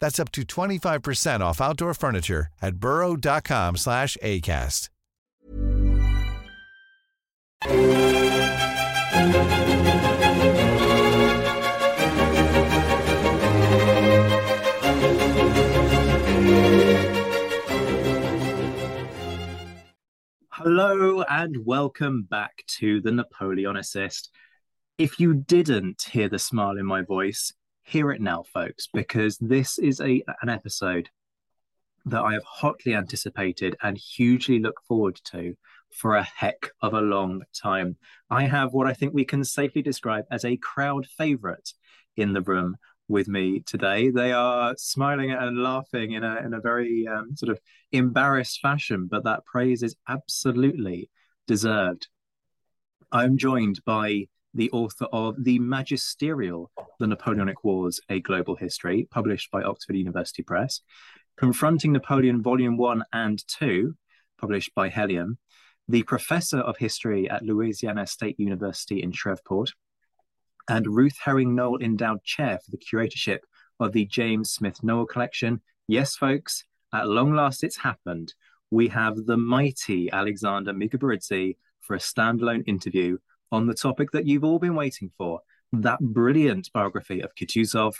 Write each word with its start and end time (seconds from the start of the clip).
That's 0.00 0.18
up 0.18 0.32
to 0.32 0.42
25% 0.42 1.40
off 1.40 1.60
outdoor 1.60 1.94
furniture 1.94 2.48
at 2.62 2.76
burrow.com 2.76 3.76
slash 3.76 4.16
ACAST. 4.22 4.88
Hello 20.52 21.22
and 21.22 21.64
welcome 21.64 22.22
back 22.22 22.64
to 22.66 23.00
the 23.00 23.10
Napoleonicist. 23.10 24.28
If 24.98 25.18
you 25.18 25.34
didn't 25.34 26.02
hear 26.02 26.28
the 26.28 26.38
smile 26.38 26.76
in 26.76 26.84
my 26.86 27.02
voice, 27.02 27.52
hear 27.82 28.10
it 28.12 28.20
now, 28.20 28.44
folks, 28.54 28.88
because 28.92 29.38
this 29.38 29.78
is 29.78 30.00
a 30.00 30.22
an 30.42 30.48
episode 30.48 31.10
that 32.06 32.22
I 32.22 32.32
have 32.32 32.44
hotly 32.44 32.94
anticipated 32.94 33.76
and 33.82 33.96
hugely 33.96 34.58
look 34.58 34.80
forward 34.86 35.20
to 35.24 35.54
for 35.90 36.16
a 36.16 36.22
heck 36.22 36.70
of 36.80 36.94
a 36.94 37.00
long 37.00 37.42
time. 37.52 37.96
I 38.30 38.44
have 38.44 38.72
what 38.72 38.86
I 38.86 38.94
think 38.94 39.12
we 39.12 39.24
can 39.24 39.44
safely 39.44 39.82
describe 39.82 40.24
as 40.30 40.44
a 40.44 40.56
crowd 40.56 41.06
favorite 41.06 41.72
in 42.16 42.32
the 42.32 42.42
room 42.42 42.76
with 43.08 43.28
me 43.28 43.60
today. 43.66 44.10
They 44.10 44.32
are 44.32 44.74
smiling 44.78 45.32
and 45.32 45.62
laughing 45.62 46.12
in 46.12 46.22
a 46.24 46.36
in 46.36 46.54
a 46.54 46.60
very 46.60 47.06
um, 47.06 47.36
sort 47.36 47.50
of 47.50 47.60
embarrassed 47.92 48.60
fashion, 48.60 49.08
but 49.10 49.24
that 49.24 49.44
praise 49.44 49.82
is 49.82 49.96
absolutely 50.08 51.10
deserved. 51.46 52.08
I'm 53.12 53.36
joined 53.36 53.80
by 53.84 54.28
the 54.54 54.70
author 54.72 55.06
of 55.12 55.42
The 55.42 55.58
Magisterial 55.58 56.70
The 56.98 57.06
Napoleonic 57.06 57.62
Wars, 57.62 58.00
A 58.08 58.20
Global 58.20 58.56
History, 58.56 59.06
published 59.10 59.50
by 59.50 59.62
Oxford 59.62 59.96
University 59.96 60.42
Press, 60.42 60.80
Confronting 61.36 61.92
Napoleon 61.92 62.42
Volume 62.42 62.76
1 62.76 63.04
and 63.12 63.42
2, 63.46 63.94
published 64.38 64.74
by 64.74 64.88
Helium, 64.88 65.38
the 65.88 66.02
Professor 66.02 66.58
of 66.58 66.76
History 66.76 67.28
at 67.30 67.42
Louisiana 67.42 68.06
State 68.06 68.38
University 68.38 69.02
in 69.02 69.12
Shreveport, 69.12 69.72
and 70.68 70.86
Ruth 70.86 71.16
Herring 71.24 71.54
Noel 71.54 71.80
Endowed 71.80 72.22
Chair 72.24 72.58
for 72.64 72.70
the 72.70 72.78
curatorship 72.78 73.40
of 73.78 73.92
the 73.92 74.06
James 74.06 74.50
Smith 74.52 74.82
Noel 74.82 75.06
Collection. 75.06 75.60
Yes, 75.88 76.16
folks, 76.16 76.64
at 76.92 77.08
long 77.08 77.34
last 77.34 77.64
it's 77.64 77.78
happened. 77.78 78.34
We 78.70 78.88
have 78.88 79.26
the 79.26 79.36
mighty 79.36 80.10
Alexander 80.12 80.72
Mikaberidze 80.72 81.56
for 81.80 81.94
a 81.94 81.98
standalone 81.98 82.62
interview 82.66 83.18
on 83.52 83.66
the 83.66 83.74
topic 83.74 84.10
that 84.12 84.26
you've 84.26 84.44
all 84.44 84.58
been 84.58 84.74
waiting 84.74 85.10
for. 85.16 85.40
That 85.72 86.00
brilliant 86.00 86.70
biography 86.72 87.20
of 87.20 87.34
Kutuzov 87.34 87.94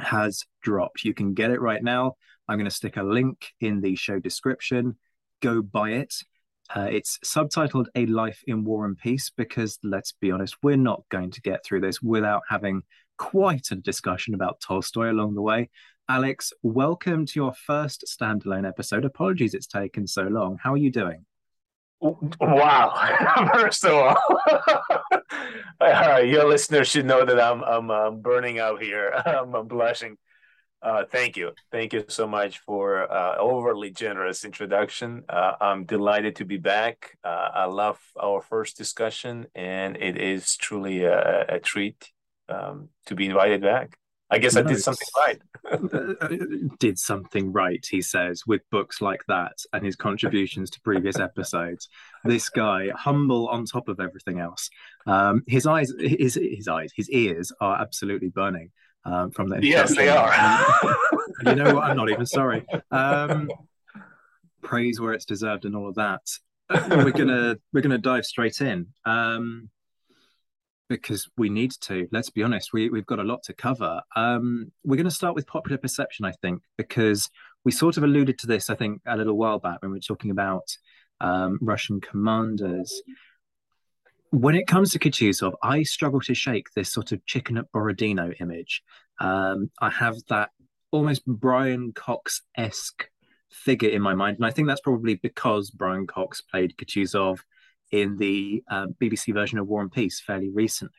has 0.00 0.44
dropped. 0.62 1.04
You 1.04 1.14
can 1.14 1.34
get 1.34 1.50
it 1.50 1.60
right 1.60 1.82
now. 1.82 2.14
I'm 2.48 2.58
going 2.58 2.70
to 2.70 2.74
stick 2.74 2.96
a 2.96 3.02
link 3.02 3.52
in 3.60 3.80
the 3.80 3.96
show 3.96 4.18
description. 4.18 4.96
Go 5.42 5.62
buy 5.62 5.90
it. 5.90 6.14
Uh, 6.74 6.88
it's 6.90 7.18
subtitled 7.24 7.86
A 7.94 8.06
Life 8.06 8.42
in 8.46 8.64
War 8.64 8.84
and 8.84 8.96
Peace 8.96 9.30
because, 9.34 9.78
let's 9.82 10.12
be 10.12 10.30
honest, 10.30 10.56
we're 10.62 10.76
not 10.76 11.02
going 11.10 11.30
to 11.30 11.40
get 11.40 11.64
through 11.64 11.80
this 11.80 12.02
without 12.02 12.42
having 12.48 12.82
quite 13.16 13.68
a 13.70 13.76
discussion 13.76 14.34
about 14.34 14.60
Tolstoy 14.60 15.10
along 15.10 15.34
the 15.34 15.42
way. 15.42 15.70
Alex, 16.08 16.52
welcome 16.62 17.26
to 17.26 17.32
your 17.36 17.54
first 17.54 18.04
standalone 18.06 18.66
episode. 18.66 19.04
Apologies 19.04 19.54
it's 19.54 19.66
taken 19.66 20.06
so 20.06 20.22
long. 20.22 20.58
How 20.62 20.72
are 20.72 20.78
you 20.78 20.90
doing? 20.90 21.24
Wow! 22.00 23.50
First 23.54 23.84
of 23.84 23.92
all, 23.92 24.16
uh, 25.80 26.18
your 26.24 26.48
listeners 26.48 26.88
should 26.88 27.06
know 27.06 27.24
that 27.24 27.40
I'm 27.40 27.62
I'm, 27.64 27.90
I'm 27.90 28.20
burning 28.20 28.58
out 28.58 28.82
here. 28.82 29.12
I'm, 29.26 29.54
I'm 29.54 29.66
blushing. 29.66 30.16
Uh, 30.80 31.04
thank 31.10 31.36
you, 31.36 31.50
thank 31.72 31.92
you 31.92 32.04
so 32.06 32.24
much 32.24 32.60
for 32.60 33.10
uh, 33.12 33.36
overly 33.38 33.90
generous 33.90 34.44
introduction. 34.44 35.24
Uh, 35.28 35.54
I'm 35.60 35.84
delighted 35.86 36.36
to 36.36 36.44
be 36.44 36.56
back. 36.56 37.18
Uh, 37.24 37.48
I 37.52 37.64
love 37.64 37.98
our 38.20 38.40
first 38.42 38.76
discussion, 38.76 39.46
and 39.56 39.96
it 39.96 40.16
is 40.16 40.56
truly 40.56 41.02
a, 41.02 41.46
a 41.56 41.58
treat 41.58 42.12
um, 42.48 42.90
to 43.06 43.16
be 43.16 43.26
invited 43.26 43.60
back. 43.60 43.98
I 44.30 44.38
guess 44.38 44.56
I 44.56 44.62
did 44.62 44.80
something 44.80 45.08
right. 45.16 45.40
Uh, 45.70 46.28
did 46.78 46.98
something 46.98 47.52
right, 47.52 47.84
he 47.90 48.02
says, 48.02 48.42
with 48.46 48.60
books 48.70 49.00
like 49.00 49.22
that 49.28 49.58
and 49.72 49.84
his 49.84 49.96
contributions 49.96 50.70
to 50.70 50.80
previous 50.82 51.18
episodes. 51.18 51.88
This 52.24 52.48
guy, 52.48 52.88
humble 52.94 53.48
on 53.48 53.64
top 53.64 53.88
of 53.88 54.00
everything 54.00 54.38
else. 54.38 54.68
Um, 55.06 55.42
his 55.46 55.66
eyes, 55.66 55.92
his 55.98 56.34
his 56.34 56.68
eyes, 56.68 56.92
his 56.94 57.10
ears 57.10 57.52
are 57.60 57.80
absolutely 57.80 58.28
burning 58.28 58.70
um, 59.04 59.30
from 59.30 59.48
the 59.48 59.64
Yes, 59.64 59.96
they 59.96 60.08
are. 60.08 60.32
You 61.46 61.54
know 61.54 61.74
what? 61.74 61.84
I'm 61.84 61.96
not 61.96 62.10
even 62.10 62.26
sorry. 62.26 62.66
Um, 62.90 63.50
praise 64.62 65.00
where 65.00 65.12
it's 65.12 65.24
deserved 65.24 65.64
and 65.64 65.74
all 65.76 65.88
of 65.88 65.94
that. 65.94 66.20
We're 66.70 67.12
gonna 67.12 67.56
we're 67.72 67.80
gonna 67.80 67.98
dive 67.98 68.24
straight 68.24 68.60
in. 68.60 68.88
Um, 69.06 69.70
because 70.88 71.28
we 71.36 71.48
need 71.48 71.72
to. 71.82 72.08
Let's 72.10 72.30
be 72.30 72.42
honest, 72.42 72.72
we, 72.72 72.88
we've 72.88 73.06
got 73.06 73.18
a 73.18 73.24
lot 73.24 73.42
to 73.44 73.52
cover. 73.52 74.00
Um, 74.16 74.72
we're 74.84 74.96
going 74.96 75.04
to 75.04 75.10
start 75.10 75.34
with 75.34 75.46
popular 75.46 75.78
perception, 75.78 76.24
I 76.24 76.32
think, 76.32 76.62
because 76.76 77.28
we 77.64 77.72
sort 77.72 77.96
of 77.96 78.04
alluded 78.04 78.38
to 78.38 78.46
this, 78.46 78.70
I 78.70 78.74
think, 78.74 79.02
a 79.06 79.16
little 79.16 79.36
while 79.36 79.58
back 79.58 79.82
when 79.82 79.90
we 79.90 79.96
were 79.96 80.00
talking 80.00 80.30
about 80.30 80.64
um, 81.20 81.58
Russian 81.60 82.00
commanders. 82.00 83.02
When 84.30 84.54
it 84.54 84.66
comes 84.66 84.92
to 84.92 84.98
Kutuzov, 84.98 85.54
I 85.62 85.82
struggle 85.82 86.20
to 86.20 86.34
shake 86.34 86.66
this 86.74 86.92
sort 86.92 87.12
of 87.12 87.24
chicken 87.26 87.56
at 87.58 87.70
Borodino 87.72 88.30
image. 88.40 88.82
Um, 89.20 89.70
I 89.80 89.90
have 89.90 90.16
that 90.28 90.50
almost 90.90 91.24
Brian 91.26 91.92
Cox 91.92 92.42
esque 92.56 93.08
figure 93.50 93.88
in 93.88 94.02
my 94.02 94.14
mind, 94.14 94.36
and 94.36 94.46
I 94.46 94.50
think 94.50 94.68
that's 94.68 94.80
probably 94.80 95.14
because 95.16 95.70
Brian 95.70 96.06
Cox 96.06 96.40
played 96.42 96.76
Kutuzov 96.76 97.40
in 97.90 98.16
the 98.16 98.62
uh, 98.70 98.86
BBC 99.00 99.32
version 99.32 99.58
of 99.58 99.66
War 99.66 99.80
and 99.80 99.92
Peace 99.92 100.20
fairly 100.20 100.50
recently. 100.50 100.92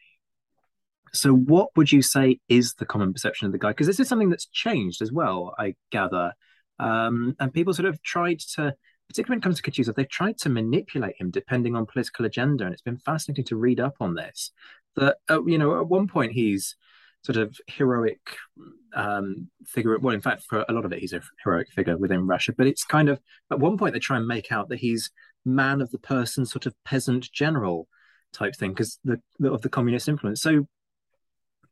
So, 1.13 1.33
what 1.33 1.69
would 1.75 1.91
you 1.91 2.01
say 2.01 2.39
is 2.49 2.75
the 2.75 2.85
common 2.85 3.13
perception 3.13 3.47
of 3.47 3.51
the 3.51 3.57
guy? 3.57 3.69
Because 3.69 3.87
this 3.87 3.99
is 3.99 4.07
something 4.07 4.29
that's 4.29 4.45
changed 4.47 5.01
as 5.01 5.11
well, 5.11 5.55
I 5.57 5.75
gather. 5.91 6.33
Um, 6.77 7.35
and 7.39 7.53
people 7.53 7.73
sort 7.73 7.87
of 7.87 8.01
tried 8.03 8.39
to, 8.55 8.75
particularly 9.07 9.37
when 9.37 9.39
it 9.39 9.43
comes 9.43 9.61
to 9.61 9.71
Kutuzov, 9.71 9.95
they've 9.95 10.09
tried 10.09 10.37
to 10.39 10.49
manipulate 10.49 11.15
him 11.19 11.31
depending 11.31 11.75
on 11.75 11.85
political 11.85 12.25
agenda. 12.25 12.65
And 12.65 12.73
it's 12.73 12.81
been 12.81 12.97
fascinating 12.97 13.45
to 13.45 13.55
read 13.55 13.79
up 13.79 13.95
on 13.99 14.15
this. 14.15 14.51
That, 14.95 15.17
uh, 15.29 15.43
you 15.45 15.57
know, 15.57 15.79
at 15.79 15.87
one 15.87 16.07
point 16.07 16.33
he's 16.33 16.75
sort 17.23 17.37
of 17.37 17.57
heroic 17.67 18.19
um, 18.93 19.49
figure. 19.65 19.97
Well, 19.99 20.15
in 20.15 20.21
fact, 20.21 20.43
for 20.47 20.65
a 20.69 20.73
lot 20.73 20.85
of 20.85 20.93
it, 20.93 20.99
he's 20.99 21.13
a 21.13 21.21
heroic 21.43 21.71
figure 21.71 21.97
within 21.97 22.27
Russia. 22.27 22.53
But 22.57 22.67
it's 22.67 22.83
kind 22.83 23.09
of 23.09 23.19
at 23.51 23.59
one 23.59 23.77
point 23.77 23.93
they 23.93 23.99
try 23.99 24.17
and 24.17 24.27
make 24.27 24.51
out 24.51 24.69
that 24.69 24.79
he's 24.79 25.11
man 25.45 25.81
of 25.81 25.91
the 25.91 25.99
person, 25.99 26.45
sort 26.45 26.65
of 26.65 26.73
peasant 26.85 27.31
general 27.31 27.87
type 28.33 28.55
thing, 28.55 28.71
because 28.71 28.99
the, 29.03 29.19
the, 29.39 29.51
of 29.51 29.61
the 29.61 29.69
communist 29.69 30.07
influence. 30.07 30.41
So 30.41 30.67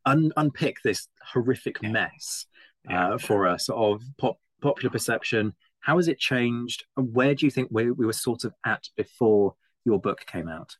un, 0.05 0.31
unpick 0.37 0.81
this 0.83 1.07
horrific 1.31 1.81
mess 1.83 2.45
uh, 2.89 3.17
for 3.17 3.47
us 3.47 3.69
of 3.69 4.01
pop, 4.17 4.37
popular 4.61 4.89
perception. 4.89 5.53
How 5.79 5.97
has 5.97 6.07
it 6.07 6.19
changed? 6.19 6.85
And 6.95 7.13
where 7.13 7.35
do 7.35 7.45
you 7.45 7.51
think 7.51 7.69
we, 7.71 7.91
we 7.91 8.05
were 8.05 8.13
sort 8.13 8.43
of 8.43 8.53
at 8.65 8.89
before 8.95 9.53
your 9.85 9.99
book 9.99 10.25
came 10.25 10.49
out? 10.49 10.75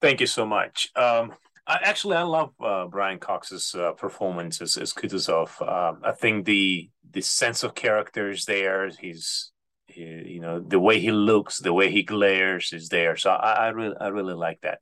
Thank 0.00 0.20
you 0.20 0.26
so 0.26 0.44
much. 0.44 0.88
Um, 0.94 1.32
I, 1.66 1.80
actually, 1.82 2.16
I 2.16 2.22
love 2.22 2.52
uh, 2.60 2.86
Brian 2.86 3.18
Cox's 3.18 3.74
uh, 3.74 3.92
performance 3.92 4.60
as, 4.60 4.76
as 4.76 4.92
Kutuzov. 4.92 5.60
Um, 5.66 6.02
I 6.04 6.12
think 6.12 6.44
the 6.44 6.90
the 7.10 7.22
sense 7.22 7.62
of 7.62 7.74
character 7.74 8.30
is 8.30 8.44
there. 8.44 8.90
He's, 9.00 9.50
you 9.96 10.40
know, 10.40 10.60
the 10.60 10.78
way 10.78 11.00
he 11.00 11.10
looks, 11.10 11.58
the 11.58 11.72
way 11.72 11.90
he 11.90 12.02
glares 12.02 12.72
is 12.72 12.88
there. 12.88 13.16
So 13.16 13.30
I, 13.30 13.52
I 13.52 13.68
really, 13.68 13.96
I 14.00 14.08
really 14.08 14.34
like 14.34 14.60
that. 14.60 14.80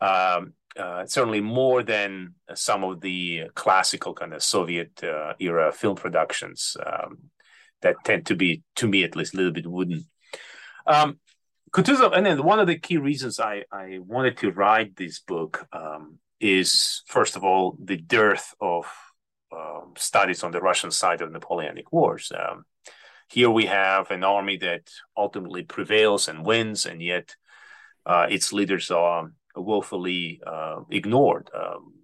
Um, 0.00 0.54
uh, 0.76 1.04
certainly 1.06 1.40
more 1.40 1.82
than 1.82 2.34
some 2.54 2.84
of 2.84 3.00
the 3.00 3.50
classical 3.54 4.14
kind 4.14 4.32
of 4.32 4.42
Soviet 4.42 5.02
uh, 5.02 5.34
era 5.38 5.72
film 5.72 5.96
productions 5.96 6.76
um, 6.86 7.18
that 7.82 7.96
tend 8.04 8.26
to 8.26 8.36
be, 8.36 8.62
to 8.76 8.86
me 8.86 9.02
at 9.02 9.16
least, 9.16 9.34
a 9.34 9.36
little 9.36 9.52
bit 9.52 9.66
wooden. 9.66 10.04
Um, 10.86 11.18
Kutuzov, 11.72 12.16
and 12.16 12.26
then 12.26 12.42
one 12.42 12.60
of 12.60 12.66
the 12.66 12.78
key 12.78 12.96
reasons 12.96 13.38
I, 13.38 13.64
I 13.70 13.98
wanted 14.00 14.38
to 14.38 14.52
write 14.52 14.96
this 14.96 15.20
book 15.20 15.66
um, 15.72 16.18
is, 16.40 17.02
first 17.06 17.36
of 17.36 17.44
all, 17.44 17.76
the 17.82 17.96
dearth 17.96 18.54
of 18.60 18.86
um, 19.52 19.94
studies 19.96 20.42
on 20.42 20.52
the 20.52 20.60
Russian 20.60 20.90
side 20.90 21.20
of 21.20 21.30
Napoleonic 21.30 21.92
Wars. 21.92 22.32
Here 23.30 23.50
we 23.50 23.66
have 23.66 24.10
an 24.10 24.24
army 24.24 24.56
that 24.58 24.90
ultimately 25.16 25.62
prevails 25.62 26.26
and 26.26 26.44
wins, 26.44 26.84
and 26.84 27.00
yet 27.00 27.36
uh, 28.04 28.26
its 28.28 28.52
leaders 28.52 28.90
are 28.90 29.30
woefully 29.54 30.40
uh, 30.44 30.80
ignored. 30.90 31.48
Um, 31.54 31.94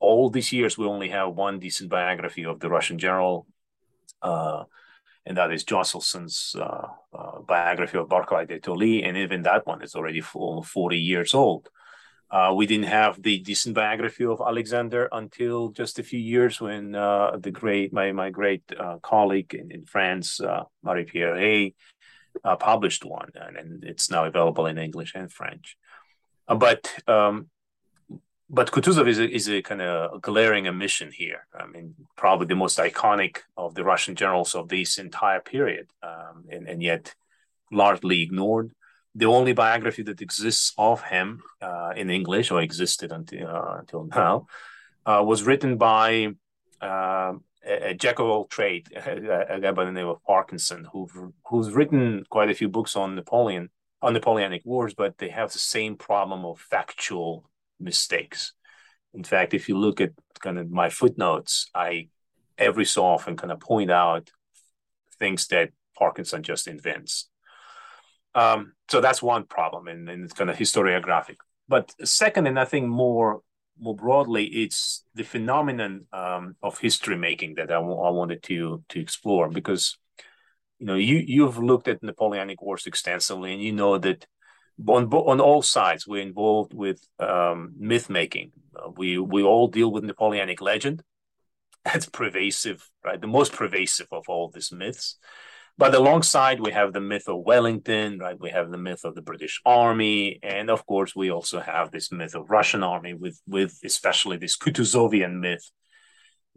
all 0.00 0.28
these 0.28 0.52
years, 0.52 0.76
we 0.76 0.86
only 0.86 1.10
have 1.10 1.34
one 1.34 1.60
decent 1.60 1.88
biography 1.88 2.44
of 2.44 2.58
the 2.58 2.68
Russian 2.68 2.98
general. 2.98 3.46
Uh, 4.22 4.64
and 5.24 5.36
that 5.36 5.52
is 5.52 5.64
Josselson's 5.64 6.56
uh, 6.58 6.88
uh, 7.12 7.40
biography 7.42 7.98
of 7.98 8.08
Barclay 8.08 8.46
de 8.46 8.58
Tolly, 8.58 9.04
and 9.04 9.16
even 9.16 9.42
that 9.42 9.66
one 9.66 9.82
is 9.82 9.94
already 9.94 10.20
full 10.20 10.62
40 10.64 10.98
years 10.98 11.32
old. 11.32 11.68
Uh, 12.30 12.52
we 12.54 12.66
didn't 12.66 12.86
have 12.86 13.20
the 13.22 13.38
decent 13.40 13.74
biography 13.74 14.24
of 14.24 14.40
Alexander 14.40 15.08
until 15.10 15.70
just 15.70 15.98
a 15.98 16.02
few 16.04 16.20
years 16.20 16.60
when 16.60 16.94
uh, 16.94 17.36
the 17.38 17.50
great 17.50 17.92
my 17.92 18.12
my 18.12 18.30
great 18.30 18.62
uh, 18.78 18.98
colleague 19.02 19.52
in, 19.54 19.70
in 19.72 19.84
France, 19.84 20.40
uh, 20.40 20.62
Marie 20.82 21.04
Pierre 21.04 21.34
Rey, 21.34 21.74
published 22.60 23.04
one, 23.04 23.30
and, 23.34 23.56
and, 23.56 23.84
it's 23.84 24.10
now 24.10 24.24
available 24.24 24.66
in 24.66 24.78
English 24.78 25.12
and 25.16 25.32
French. 25.32 25.76
but 26.46 26.94
um, 27.08 27.48
but 28.50 28.72
Kutuzov 28.72 29.08
is 29.08 29.18
a, 29.20 29.28
is 29.28 29.48
a 29.48 29.62
kind 29.62 29.80
of 29.80 30.20
glaring 30.20 30.66
omission 30.66 31.12
here. 31.12 31.46
I 31.54 31.66
mean, 31.66 31.94
probably 32.16 32.46
the 32.46 32.56
most 32.56 32.78
iconic 32.78 33.38
of 33.56 33.74
the 33.74 33.84
Russian 33.84 34.16
generals 34.16 34.54
of 34.54 34.68
this 34.68 34.98
entire 34.98 35.40
period, 35.40 35.88
um, 36.02 36.44
and, 36.50 36.68
and, 36.68 36.82
yet 36.82 37.14
largely 37.70 38.22
ignored. 38.22 38.72
The 39.14 39.26
only 39.26 39.52
biography 39.52 40.02
that 40.04 40.22
exists 40.22 40.72
of 40.78 41.02
him 41.02 41.42
uh, 41.60 41.92
in 41.96 42.10
English, 42.10 42.50
or 42.50 42.60
existed 42.60 43.10
until 43.12 43.48
uh, 43.48 43.78
until 43.78 44.04
now, 44.04 44.46
uh, 45.04 45.22
was 45.24 45.42
written 45.42 45.76
by 45.76 46.26
um, 46.80 47.44
a, 47.64 47.90
a, 47.90 47.94
jack 47.94 48.18
of 48.18 48.26
all 48.26 48.46
trade, 48.46 48.88
a, 48.96 49.54
a, 49.56 49.60
guy 49.60 49.72
by 49.72 49.84
the 49.84 49.92
name 49.92 50.06
of 50.06 50.22
Parkinson, 50.22 50.86
who 50.92 51.08
who's 51.46 51.72
written 51.72 52.24
quite 52.30 52.50
a 52.50 52.54
few 52.54 52.68
books 52.68 52.96
on 52.96 53.16
Napoleon, 53.16 53.70
on 54.00 54.14
Napoleonic 54.14 54.62
Wars, 54.64 54.94
but 54.94 55.18
they 55.18 55.28
have 55.28 55.52
the 55.52 55.58
same 55.58 55.96
problem 55.96 56.44
of 56.44 56.60
factual 56.60 57.50
mistakes. 57.78 58.52
In 59.12 59.24
fact, 59.24 59.54
if 59.54 59.68
you 59.68 59.76
look 59.76 60.00
at 60.00 60.12
kind 60.38 60.58
of 60.58 60.70
my 60.70 60.88
footnotes, 60.88 61.68
I 61.74 62.08
every 62.56 62.84
so 62.84 63.04
often 63.04 63.36
kind 63.36 63.52
of 63.52 63.60
point 63.60 63.90
out 63.90 64.30
things 65.18 65.46
that 65.48 65.70
Parkinson 65.96 66.42
just 66.42 66.68
invents. 66.68 67.28
Um, 68.34 68.74
so 68.90 69.00
that's 69.00 69.22
one 69.22 69.44
problem, 69.44 69.86
and, 69.86 70.08
and 70.08 70.24
it's 70.24 70.32
kind 70.32 70.50
of 70.50 70.56
historiographic. 70.56 71.36
But 71.68 71.94
second, 72.04 72.48
and 72.48 72.58
I 72.58 72.64
think 72.64 72.88
more 72.88 73.42
more 73.78 73.94
broadly, 73.94 74.44
it's 74.44 75.04
the 75.14 75.22
phenomenon 75.22 76.06
um, 76.12 76.56
of 76.62 76.78
history 76.78 77.16
making 77.16 77.54
that 77.54 77.70
I, 77.70 77.76
w- 77.76 77.98
I 77.98 78.10
wanted 78.10 78.42
to 78.44 78.82
to 78.88 79.00
explore 79.00 79.48
because 79.48 79.96
you 80.80 80.86
know 80.86 80.96
you 80.96 81.22
you've 81.24 81.58
looked 81.58 81.86
at 81.86 82.02
Napoleonic 82.02 82.60
Wars 82.60 82.86
extensively, 82.86 83.52
and 83.52 83.62
you 83.62 83.72
know 83.72 83.96
that 83.98 84.26
on 84.86 85.04
on 85.12 85.40
all 85.40 85.62
sides 85.62 86.06
we're 86.06 86.22
involved 86.22 86.74
with 86.74 87.00
um, 87.20 87.72
myth 87.78 88.10
making. 88.10 88.50
Uh, 88.74 88.90
we 88.96 89.18
we 89.18 89.44
all 89.44 89.68
deal 89.68 89.92
with 89.92 90.02
Napoleonic 90.02 90.60
legend. 90.60 91.02
That's 91.84 92.06
pervasive, 92.06 92.90
right? 93.04 93.20
The 93.20 93.28
most 93.28 93.52
pervasive 93.52 94.08
of 94.10 94.24
all 94.28 94.50
these 94.50 94.72
myths. 94.72 95.16
But 95.78 95.94
alongside, 95.94 96.60
we 96.60 96.72
have 96.72 96.92
the 96.92 97.00
myth 97.00 97.28
of 97.28 97.40
Wellington, 97.40 98.18
right? 98.18 98.38
We 98.38 98.50
have 98.50 98.70
the 98.70 98.78
myth 98.78 99.04
of 99.04 99.14
the 99.14 99.22
British 99.22 99.60
Army, 99.64 100.38
and 100.42 100.68
of 100.68 100.84
course, 100.84 101.16
we 101.16 101.30
also 101.30 101.60
have 101.60 101.90
this 101.90 102.12
myth 102.12 102.34
of 102.34 102.50
Russian 102.50 102.82
army, 102.82 103.14
with 103.14 103.40
with 103.46 103.78
especially 103.84 104.36
this 104.36 104.58
Kutuzovian 104.58 105.40
myth, 105.40 105.70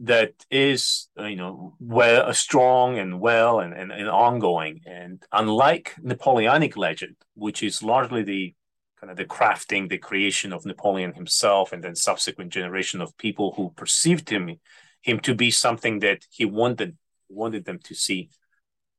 that 0.00 0.32
is 0.50 1.08
uh, 1.18 1.24
you 1.24 1.36
know 1.36 1.76
well 1.78 2.28
uh, 2.28 2.32
strong 2.32 2.98
and 2.98 3.20
well 3.20 3.60
and, 3.60 3.72
and, 3.72 3.92
and 3.92 4.08
ongoing 4.08 4.80
and 4.86 5.22
unlike 5.32 5.94
napoleonic 6.02 6.76
legend 6.76 7.14
which 7.34 7.62
is 7.62 7.82
largely 7.82 8.22
the 8.22 8.54
kind 9.00 9.10
of 9.10 9.16
the 9.16 9.24
crafting 9.24 9.88
the 9.88 9.98
creation 9.98 10.52
of 10.52 10.66
napoleon 10.66 11.14
himself 11.14 11.72
and 11.72 11.84
then 11.84 11.94
subsequent 11.94 12.52
generation 12.52 13.00
of 13.00 13.16
people 13.18 13.54
who 13.56 13.70
perceived 13.76 14.28
him 14.30 14.56
him 15.02 15.20
to 15.20 15.34
be 15.34 15.50
something 15.50 16.00
that 16.00 16.26
he 16.28 16.44
wanted 16.44 16.96
wanted 17.28 17.64
them 17.64 17.78
to 17.84 17.94
see 17.94 18.28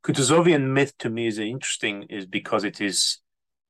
kutuzovian 0.06 0.68
myth 0.68 0.98
to 1.00 1.10
me 1.10 1.28
is 1.28 1.40
interesting 1.40 2.04
is 2.04 2.26
because 2.26 2.64
it 2.64 2.80
is 2.80 3.20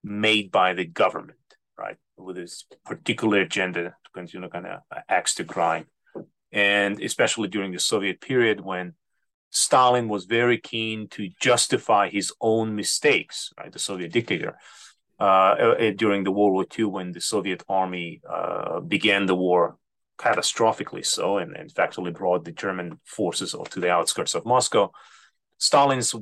made 0.03 0.51
by 0.51 0.73
the 0.73 0.85
government 0.85 1.39
right 1.77 1.97
with 2.17 2.35
this 2.35 2.65
particular 2.85 3.39
agenda 3.39 3.83
to 4.03 4.11
continue 4.13 4.49
kind 4.49 4.67
of 4.67 4.79
axe 5.07 5.35
to 5.35 5.43
grind 5.43 5.85
and 6.55 7.01
especially 7.01 7.49
during 7.49 7.71
the 7.71 7.79
Soviet 7.79 8.21
period 8.21 8.61
when 8.61 8.93
Stalin 9.51 10.07
was 10.07 10.25
very 10.25 10.57
keen 10.57 11.07
to 11.09 11.29
justify 11.39 12.09
his 12.09 12.33
own 12.41 12.75
mistakes, 12.75 13.51
right? 13.57 13.71
The 13.71 13.79
Soviet 13.79 14.11
dictator. 14.11 14.57
Uh, 15.19 15.23
uh 15.23 15.91
during 15.95 16.23
the 16.23 16.31
World 16.31 16.53
War 16.53 16.65
II, 16.77 16.85
when 16.85 17.11
the 17.11 17.21
Soviet 17.21 17.63
army 17.69 18.21
uh, 18.29 18.79
began 18.79 19.25
the 19.25 19.35
war 19.35 19.77
catastrophically 20.17 21.05
so, 21.05 21.37
and, 21.37 21.55
and 21.55 21.71
actually 21.77 22.11
brought 22.11 22.45
the 22.45 22.51
German 22.51 22.99
forces 23.05 23.55
to 23.71 23.79
the 23.79 23.91
outskirts 23.91 24.33
of 24.33 24.45
Moscow, 24.45 24.91
Stalin's 25.57 26.13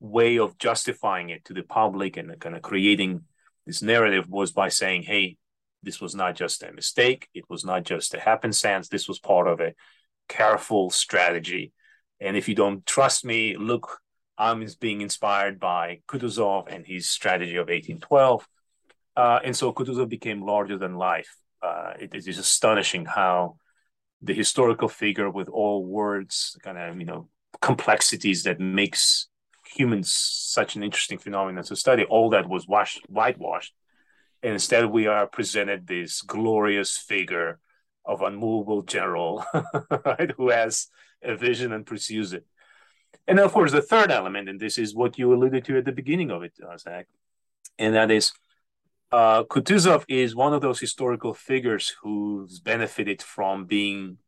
way 0.00 0.38
of 0.38 0.58
justifying 0.58 1.30
it 1.30 1.44
to 1.44 1.54
the 1.54 1.62
public 1.62 2.16
and 2.16 2.38
kind 2.40 2.56
of 2.56 2.62
creating 2.62 3.22
this 3.66 3.82
narrative 3.82 4.28
was 4.28 4.52
by 4.52 4.68
saying, 4.68 5.02
hey, 5.02 5.36
this 5.82 6.00
was 6.00 6.14
not 6.14 6.34
just 6.34 6.62
a 6.62 6.72
mistake. 6.72 7.28
It 7.34 7.44
was 7.48 7.64
not 7.64 7.84
just 7.84 8.14
a 8.14 8.20
happenstance. 8.20 8.88
This 8.88 9.08
was 9.08 9.18
part 9.18 9.48
of 9.48 9.60
a 9.60 9.74
careful 10.28 10.90
strategy. 10.90 11.72
And 12.20 12.36
if 12.36 12.48
you 12.48 12.54
don't 12.54 12.84
trust 12.86 13.24
me, 13.24 13.56
look, 13.56 13.98
I'm 14.38 14.66
being 14.80 15.00
inspired 15.00 15.60
by 15.60 16.00
Kutuzov 16.08 16.72
and 16.72 16.86
his 16.86 17.08
strategy 17.08 17.56
of 17.56 17.68
1812. 17.68 18.46
Uh, 19.16 19.40
and 19.44 19.56
so 19.56 19.72
Kutuzov 19.72 20.08
became 20.08 20.42
larger 20.42 20.78
than 20.78 20.94
life. 20.94 21.36
Uh, 21.62 21.92
it 22.00 22.14
is 22.14 22.38
astonishing 22.38 23.04
how 23.04 23.56
the 24.20 24.34
historical 24.34 24.88
figure 24.88 25.30
with 25.30 25.48
all 25.48 25.84
words, 25.84 26.56
kind 26.62 26.78
of, 26.78 26.98
you 26.98 27.04
know, 27.04 27.28
complexities 27.62 28.42
that 28.42 28.60
makes 28.60 29.28
humans 29.74 30.12
such 30.12 30.76
an 30.76 30.82
interesting 30.82 31.18
phenomenon 31.18 31.64
to 31.64 31.76
study, 31.76 32.04
all 32.04 32.28
that 32.30 32.48
was 32.48 32.68
washed, 32.68 33.00
whitewashed 33.08 33.72
And 34.42 34.52
Instead, 34.52 34.86
we 34.86 35.06
are 35.06 35.26
presented 35.26 35.86
this 35.86 36.20
glorious 36.20 36.98
figure 36.98 37.58
of 38.04 38.20
unmovable 38.20 38.82
general, 38.82 39.46
right, 40.04 40.32
who 40.36 40.50
has 40.50 40.88
a 41.22 41.36
vision 41.36 41.72
and 41.72 41.86
pursues 41.86 42.32
it. 42.32 42.44
And 43.28 43.38
of 43.38 43.52
course, 43.52 43.70
the 43.70 43.80
third 43.80 44.10
element, 44.10 44.48
and 44.48 44.58
this 44.58 44.76
is 44.78 44.94
what 44.94 45.16
you 45.18 45.32
alluded 45.32 45.64
to 45.66 45.78
at 45.78 45.84
the 45.84 45.92
beginning 45.92 46.30
of 46.32 46.42
it, 46.42 46.52
uh, 46.68 46.76
Zach, 46.76 47.06
and 47.78 47.94
that 47.94 48.10
is 48.10 48.32
uh, 49.12 49.44
Kutuzov 49.44 50.04
is 50.08 50.34
one 50.34 50.54
of 50.54 50.62
those 50.62 50.80
historical 50.80 51.34
figures 51.34 51.94
who's 52.02 52.58
benefited 52.58 53.22
from 53.22 53.66
being 53.66 54.18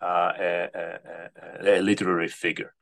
uh, 0.00 0.32
a, 0.38 0.68
a, 0.74 1.78
a, 1.78 1.80
literary 1.80 2.28
figure, 2.28 2.74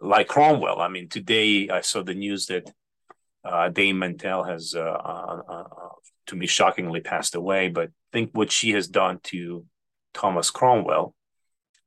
like 0.00 0.28
Cromwell. 0.28 0.80
I 0.80 0.88
mean, 0.88 1.08
today 1.08 1.68
I 1.68 1.80
saw 1.80 2.02
the 2.02 2.14
news 2.14 2.46
that 2.46 2.72
uh, 3.44 3.68
Dame 3.68 3.98
Mantel 3.98 4.44
has, 4.44 4.74
uh, 4.74 4.80
uh, 4.80 5.42
uh, 5.48 5.64
to 6.26 6.36
me, 6.36 6.46
shockingly 6.46 7.00
passed 7.00 7.34
away. 7.34 7.68
But 7.68 7.90
think 8.12 8.30
what 8.32 8.52
she 8.52 8.70
has 8.70 8.88
done 8.88 9.20
to 9.24 9.64
Thomas 10.14 10.50
Cromwell, 10.50 11.14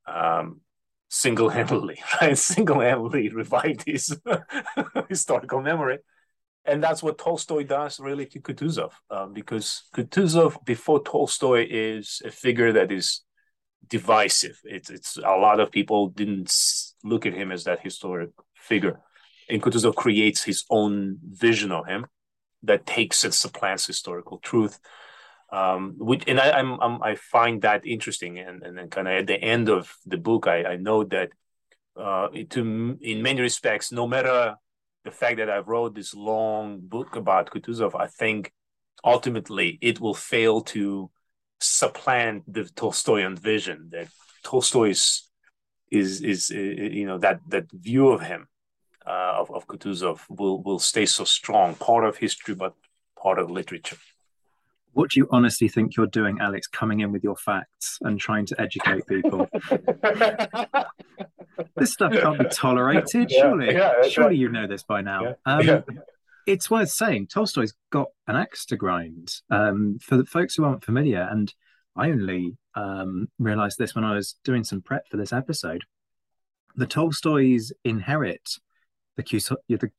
um, 0.06 0.60
single-handedly, 1.08 2.02
right? 2.20 2.36
Single-handedly 2.36 3.30
revived 3.30 3.84
his 3.86 4.18
historical 5.08 5.60
memory. 5.60 5.98
And 6.66 6.82
that's 6.82 7.02
what 7.02 7.18
Tolstoy 7.18 7.62
does 7.62 8.00
really 8.00 8.26
to 8.26 8.40
Kutuzov, 8.40 8.90
um, 9.08 9.32
because 9.32 9.84
Kutuzov, 9.94 10.64
before 10.64 11.02
Tolstoy, 11.02 11.64
is 11.70 12.20
a 12.24 12.30
figure 12.30 12.72
that 12.72 12.90
is 12.90 13.22
divisive. 13.88 14.60
It's, 14.64 14.90
it's 14.90 15.16
a 15.16 15.36
lot 15.36 15.60
of 15.60 15.70
people 15.70 16.08
didn't 16.08 16.52
look 17.04 17.26
at 17.26 17.34
him 17.34 17.52
as 17.52 17.64
that 17.64 17.80
historic 17.80 18.30
figure. 18.54 19.00
And 19.48 19.62
Kutuzov 19.62 19.94
creates 19.94 20.42
his 20.44 20.64
own 20.70 21.18
vision 21.22 21.70
of 21.70 21.86
him 21.86 22.06
that 22.62 22.86
takes 22.86 23.24
and 23.24 23.32
supplants 23.32 23.86
historical 23.86 24.38
truth. 24.38 24.78
Um, 25.52 25.94
which, 25.98 26.24
and 26.26 26.40
I, 26.40 26.50
I'm, 26.50 26.80
I'm, 26.80 27.02
i 27.02 27.14
find 27.14 27.62
that 27.62 27.86
interesting. 27.86 28.38
And, 28.38 28.62
and 28.62 28.76
then 28.76 28.90
kind 28.90 29.06
of 29.06 29.14
at 29.14 29.26
the 29.26 29.40
end 29.40 29.68
of 29.68 29.94
the 30.04 30.16
book, 30.16 30.46
I, 30.48 30.64
I 30.64 30.76
know 30.76 31.04
that 31.04 31.30
uh, 31.96 32.28
to, 32.50 32.98
in 33.00 33.22
many 33.22 33.40
respects, 33.40 33.92
no 33.92 34.06
matter 34.06 34.56
the 35.04 35.10
fact 35.10 35.36
that 35.36 35.48
I 35.48 35.58
wrote 35.58 35.94
this 35.94 36.14
long 36.14 36.80
book 36.80 37.14
about 37.14 37.50
Kutuzov, 37.50 37.94
I 37.94 38.08
think 38.08 38.52
ultimately 39.04 39.78
it 39.80 40.00
will 40.00 40.14
fail 40.14 40.62
to 40.62 41.10
supplant 41.60 42.44
the 42.52 42.64
Tolstoyan 42.64 43.38
vision 43.38 43.88
that 43.92 44.08
Tolstoy 44.44 44.90
is, 44.90 45.28
is, 45.90 46.22
is, 46.22 46.50
you 46.50 47.06
know, 47.06 47.18
that, 47.18 47.40
that 47.48 47.70
view 47.72 48.08
of 48.08 48.20
him 48.20 48.48
uh, 49.06 49.34
of, 49.38 49.50
of 49.50 49.66
Kutuzov 49.66 50.20
will 50.28 50.62
will 50.62 50.78
stay 50.78 51.06
so 51.06 51.24
strong, 51.24 51.74
part 51.76 52.04
of 52.04 52.16
history, 52.16 52.54
but 52.54 52.74
part 53.20 53.38
of 53.38 53.50
literature. 53.50 53.96
What 54.92 55.10
do 55.10 55.20
you 55.20 55.28
honestly 55.30 55.68
think 55.68 55.96
you're 55.96 56.06
doing, 56.06 56.38
Alex, 56.40 56.66
coming 56.66 57.00
in 57.00 57.12
with 57.12 57.22
your 57.22 57.36
facts 57.36 57.98
and 58.00 58.18
trying 58.18 58.46
to 58.46 58.58
educate 58.60 59.06
people? 59.06 59.46
this 61.76 61.92
stuff 61.92 62.12
can't 62.12 62.38
be 62.38 62.46
tolerated, 62.46 63.30
yeah, 63.30 63.40
surely. 63.40 63.74
Yeah, 63.74 64.08
surely 64.08 64.36
you 64.36 64.48
know 64.48 64.66
this 64.66 64.82
by 64.84 65.02
now. 65.02 65.36
Um, 65.44 65.84
it's 66.46 66.70
worth 66.70 66.90
saying 66.90 67.26
Tolstoy's 67.26 67.74
got 67.90 68.08
an 68.26 68.36
axe 68.36 68.64
to 68.66 68.76
grind. 68.76 69.34
Um, 69.50 69.98
for 70.00 70.16
the 70.16 70.24
folks 70.24 70.54
who 70.54 70.64
aren't 70.64 70.84
familiar, 70.84 71.28
and 71.30 71.52
I 71.96 72.10
only 72.10 72.56
um, 72.74 73.28
realized 73.38 73.78
this 73.78 73.94
when 73.94 74.04
I 74.04 74.14
was 74.14 74.36
doing 74.44 74.64
some 74.64 74.82
prep 74.82 75.08
for 75.10 75.16
this 75.16 75.32
episode. 75.32 75.82
The 76.76 76.86
Tolstoys 76.86 77.72
inherit 77.84 78.48
the 79.16 79.22
Q- 79.22 79.40
the 79.68 79.90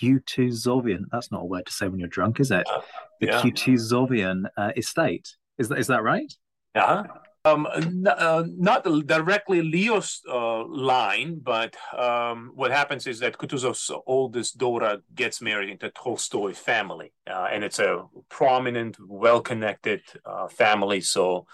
Kutuzovian. 0.00 1.04
That's 1.10 1.32
not 1.32 1.42
a 1.42 1.46
word 1.46 1.66
to 1.66 1.72
say 1.72 1.88
when 1.88 1.98
you're 1.98 2.08
drunk, 2.08 2.40
is 2.40 2.50
it? 2.50 2.66
Uh, 2.68 2.80
the 3.20 3.28
yeah. 3.28 3.40
Kutuzovian 3.40 4.44
uh, 4.56 4.72
estate. 4.76 5.36
Is 5.56 5.68
that 5.70 5.78
is 5.78 5.88
that 5.88 6.02
right? 6.02 6.32
Yeah. 6.74 7.04
Um, 7.48 7.66
uh, 8.06 8.44
not 8.46 8.84
directly 9.06 9.62
Leo's 9.62 10.20
uh, 10.28 10.64
line, 10.66 11.40
but 11.42 11.76
um, 11.96 12.52
what 12.54 12.70
happens 12.70 13.06
is 13.06 13.18
that 13.20 13.38
Kutuzov's 13.38 13.90
oldest 14.06 14.58
daughter 14.58 15.02
gets 15.14 15.40
married 15.40 15.70
into 15.70 15.90
Tolstoy 15.90 16.52
family, 16.52 17.12
uh, 17.26 17.48
and 17.52 17.64
it's 17.64 17.78
a 17.78 18.04
prominent, 18.28 18.96
well-connected 19.00 20.02
uh, 20.24 20.48
family. 20.48 21.00
So, 21.00 21.46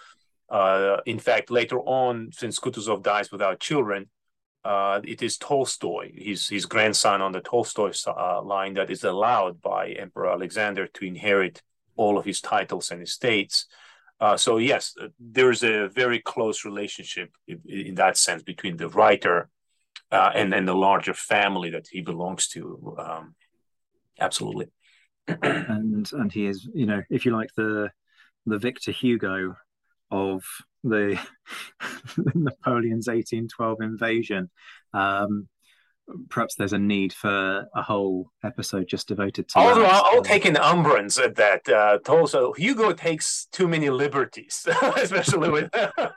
uh, 0.49 0.99
in 1.07 1.19
fact, 1.19 1.51
later 1.51 1.81
on, 1.81 2.31
since 2.33 2.59
Kutuzov 2.59 3.03
dies 3.03 3.31
without 3.31 3.61
children, 3.61 4.09
uh, 4.65 5.01
it 5.05 5.23
is 5.23 5.37
Tolstoy, 5.39 6.13
his, 6.17 6.49
his 6.49 6.67
grandson 6.67 7.21
on 7.23 7.33
the 7.33 7.41
Tolstoy 7.41 7.93
line, 8.43 8.75
that 8.75 8.91
is 8.91 9.05
allowed 9.05 9.61
by 9.61 9.91
Emperor 9.91 10.31
Alexander 10.31 10.87
to 10.87 11.05
inherit 11.05 11.63
all 11.97 12.19
of 12.19 12.25
his 12.25 12.41
titles 12.41 12.91
and 12.91 13.03
estates. 13.03 13.67
Uh, 14.21 14.37
so, 14.37 14.59
yes, 14.59 14.95
uh, 15.01 15.09
there's 15.19 15.63
a 15.63 15.89
very 15.89 16.21
close 16.21 16.65
relationship 16.65 17.31
in, 17.49 17.61
in 17.69 17.95
that 17.97 18.17
sense 18.17 18.43
between 18.43 18.77
the 18.77 18.89
writer 18.89 19.49
uh, 20.13 20.31
and, 20.35 20.55
and 20.55 20.67
the 20.67 20.75
larger 20.75 21.15
family 21.15 21.71
that 21.71 21.87
he 21.91 22.01
belongs 22.01 22.49
to. 22.49 22.97
Um, 22.99 23.35
absolutely. 24.21 24.69
and 25.43 26.11
and 26.13 26.33
he 26.33 26.47
is, 26.47 26.69
you 26.75 26.87
know, 26.87 27.03
if 27.11 27.25
you 27.25 27.35
like 27.35 27.49
the 27.57 27.91
the 28.47 28.59
Victor 28.59 28.93
Hugo 28.93 29.57
of 30.11 30.45
the 30.85 31.19
Napoleon's 32.35 33.09
1812 33.09 33.81
invasion. 33.81 34.51
Um, 34.93 35.49
perhaps 36.29 36.55
there's 36.55 36.73
a 36.73 36.79
need 36.79 37.13
for 37.13 37.67
a 37.75 37.83
whole 37.83 38.31
episode 38.43 38.87
just 38.89 39.09
devoted 39.09 39.49
to. 39.49 39.59
Although 39.59 39.85
I'll, 39.85 40.05
I'll 40.07 40.23
take 40.23 40.45
an 40.45 40.57
umbrance 40.57 41.19
at 41.19 41.37
that. 41.37 41.69
Uh, 41.69 41.99
also, 42.09 42.53
Hugo 42.53 42.93
takes 42.93 43.47
too 43.53 43.69
many 43.69 43.91
liberties, 43.91 44.67
especially 44.97 45.51
with 45.51 45.71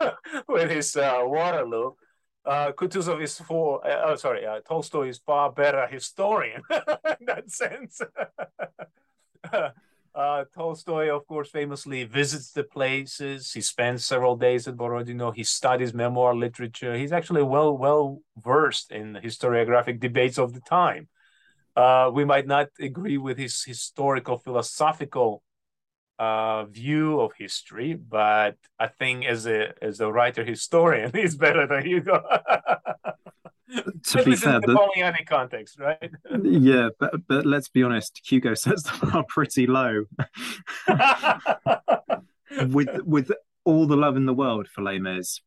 with 0.47 0.69
his 0.69 0.95
uh, 0.95 1.19
Waterloo. 1.23 1.91
Uh, 2.45 2.71
Kutuzov 2.71 3.21
is 3.21 3.37
for, 3.39 3.85
uh, 3.85 4.03
oh, 4.05 4.15
sorry, 4.15 4.45
uh, 4.45 4.61
Tolstoy 4.61 5.09
is 5.09 5.17
far 5.17 5.51
better 5.51 5.85
historian 5.87 6.61
in 6.69 7.25
that 7.25 7.51
sense. 7.51 7.99
Uh, 10.17 10.45
Tolstoy, 10.51 11.15
of 11.15 11.27
course, 11.27 11.47
famously 11.51 12.03
visits 12.03 12.51
the 12.51 12.63
places. 12.63 13.53
He 13.53 13.61
spends 13.61 14.03
several 14.03 14.35
days 14.35 14.67
at 14.67 14.75
Borodino. 14.75 15.29
He 15.29 15.43
studies 15.43 15.93
memoir 15.93 16.33
literature. 16.35 16.97
He's 16.97 17.11
actually 17.11 17.43
well 17.43 17.77
well 17.77 18.23
versed 18.35 18.91
in 18.91 19.13
historiographic 19.23 19.99
debates 19.99 20.39
of 20.39 20.53
the 20.53 20.61
time. 20.61 21.07
Uh, 21.75 22.09
we 22.11 22.25
might 22.25 22.47
not 22.47 22.69
agree 22.79 23.19
with 23.19 23.37
his 23.37 23.63
historical 23.63 24.39
philosophical 24.39 25.43
uh, 26.17 26.65
view 26.65 27.19
of 27.19 27.33
history, 27.37 27.93
but 27.93 28.55
I 28.79 28.87
think 28.87 29.23
as 29.25 29.45
a 29.45 29.75
as 29.83 29.99
a 29.99 30.11
writer 30.11 30.43
historian, 30.43 31.11
he's 31.13 31.35
better 31.35 31.67
than 31.67 31.85
Hugo. 31.85 32.23
to 34.03 34.23
be 34.23 34.35
fair, 34.35 34.59
the 34.61 34.67
Napoleonic 34.67 35.27
context, 35.27 35.79
right? 35.79 36.11
yeah, 36.43 36.89
but 36.99 37.27
but 37.27 37.45
let's 37.45 37.69
be 37.69 37.83
honest, 37.83 38.21
Hugo 38.25 38.53
sets 38.55 38.83
the 38.83 39.05
bar 39.05 39.25
pretty 39.27 39.67
low. 39.67 40.05
with 42.73 43.01
with 43.03 43.31
all 43.65 43.85
the 43.87 43.97
love 43.97 44.15
in 44.15 44.25
the 44.25 44.33
world 44.33 44.67
for 44.67 44.81
Les 44.81 44.99
Mis, 44.99 45.41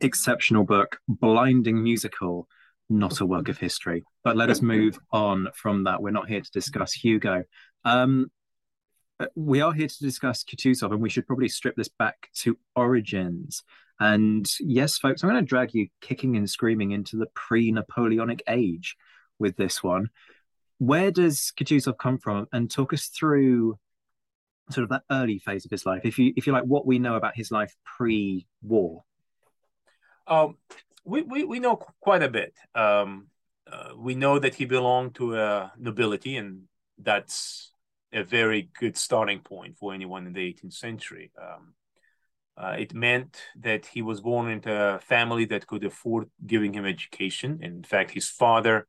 exceptional 0.00 0.64
book, 0.64 0.98
blinding 1.08 1.82
musical, 1.82 2.48
not 2.88 3.20
a 3.20 3.26
work 3.26 3.48
of 3.48 3.58
history. 3.58 4.04
But 4.24 4.36
let 4.36 4.50
us 4.50 4.62
move 4.62 4.98
on 5.12 5.48
from 5.54 5.84
that. 5.84 6.02
We're 6.02 6.10
not 6.10 6.28
here 6.28 6.40
to 6.40 6.50
discuss 6.50 6.92
Hugo. 6.92 7.44
Um, 7.84 8.30
we 9.34 9.60
are 9.60 9.72
here 9.72 9.88
to 9.88 9.98
discuss 10.00 10.42
Kutuzov, 10.42 10.92
and 10.92 11.00
we 11.00 11.10
should 11.10 11.26
probably 11.26 11.48
strip 11.48 11.76
this 11.76 11.88
back 11.88 12.30
to 12.36 12.56
origins. 12.74 13.62
And 14.00 14.50
yes, 14.60 14.96
folks, 14.96 15.22
I'm 15.22 15.28
going 15.28 15.44
to 15.44 15.48
drag 15.48 15.74
you 15.74 15.88
kicking 16.00 16.36
and 16.36 16.48
screaming 16.48 16.92
into 16.92 17.16
the 17.16 17.26
pre 17.34 17.70
Napoleonic 17.70 18.42
age 18.48 18.96
with 19.38 19.56
this 19.56 19.82
one. 19.82 20.08
Where 20.78 21.10
does 21.10 21.52
Kutuzov 21.56 21.98
come 21.98 22.16
from? 22.16 22.48
And 22.52 22.70
talk 22.70 22.94
us 22.94 23.06
through 23.06 23.78
sort 24.70 24.84
of 24.84 24.88
that 24.90 25.02
early 25.10 25.38
phase 25.38 25.64
of 25.64 25.70
his 25.70 25.84
life, 25.84 26.02
if 26.04 26.18
you 26.18 26.32
if 26.36 26.46
you 26.46 26.52
like, 26.52 26.64
what 26.64 26.86
we 26.86 26.98
know 26.98 27.16
about 27.16 27.36
his 27.36 27.50
life 27.50 27.74
pre-war. 27.84 29.04
Um, 30.26 30.56
we, 31.04 31.22
we 31.22 31.44
we 31.44 31.60
know 31.60 31.76
quite 32.00 32.22
a 32.22 32.28
bit. 32.28 32.54
Um, 32.74 33.26
uh, 33.70 33.90
we 33.96 34.14
know 34.14 34.38
that 34.38 34.54
he 34.54 34.64
belonged 34.64 35.14
to 35.16 35.36
a 35.36 35.72
nobility, 35.78 36.36
and 36.36 36.62
that's 36.98 37.72
a 38.12 38.22
very 38.22 38.70
good 38.78 38.96
starting 38.96 39.40
point 39.40 39.76
for 39.76 39.92
anyone 39.92 40.26
in 40.26 40.32
the 40.32 40.54
18th 40.54 40.72
century. 40.72 41.30
Um, 41.40 41.74
uh, 42.60 42.76
it 42.78 42.92
meant 42.92 43.40
that 43.56 43.86
he 43.86 44.02
was 44.02 44.20
born 44.20 44.50
into 44.50 44.70
a 44.70 44.98
family 44.98 45.46
that 45.46 45.66
could 45.66 45.84
afford 45.84 46.28
giving 46.46 46.74
him 46.74 46.84
education. 46.84 47.58
In 47.62 47.82
fact, 47.82 48.10
his 48.10 48.28
father 48.28 48.86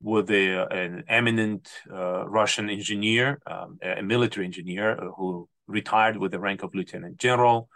was 0.00 0.30
a, 0.30 0.66
an 0.70 1.04
eminent 1.08 1.68
uh, 1.92 2.26
Russian 2.28 2.70
engineer, 2.70 3.40
um, 3.46 3.78
a 3.82 4.02
military 4.02 4.46
engineer 4.46 4.92
uh, 4.92 5.10
who 5.16 5.48
retired 5.66 6.16
with 6.18 6.30
the 6.30 6.38
rank 6.38 6.62
of 6.62 6.74
lieutenant 6.74 7.16
general. 7.16 7.68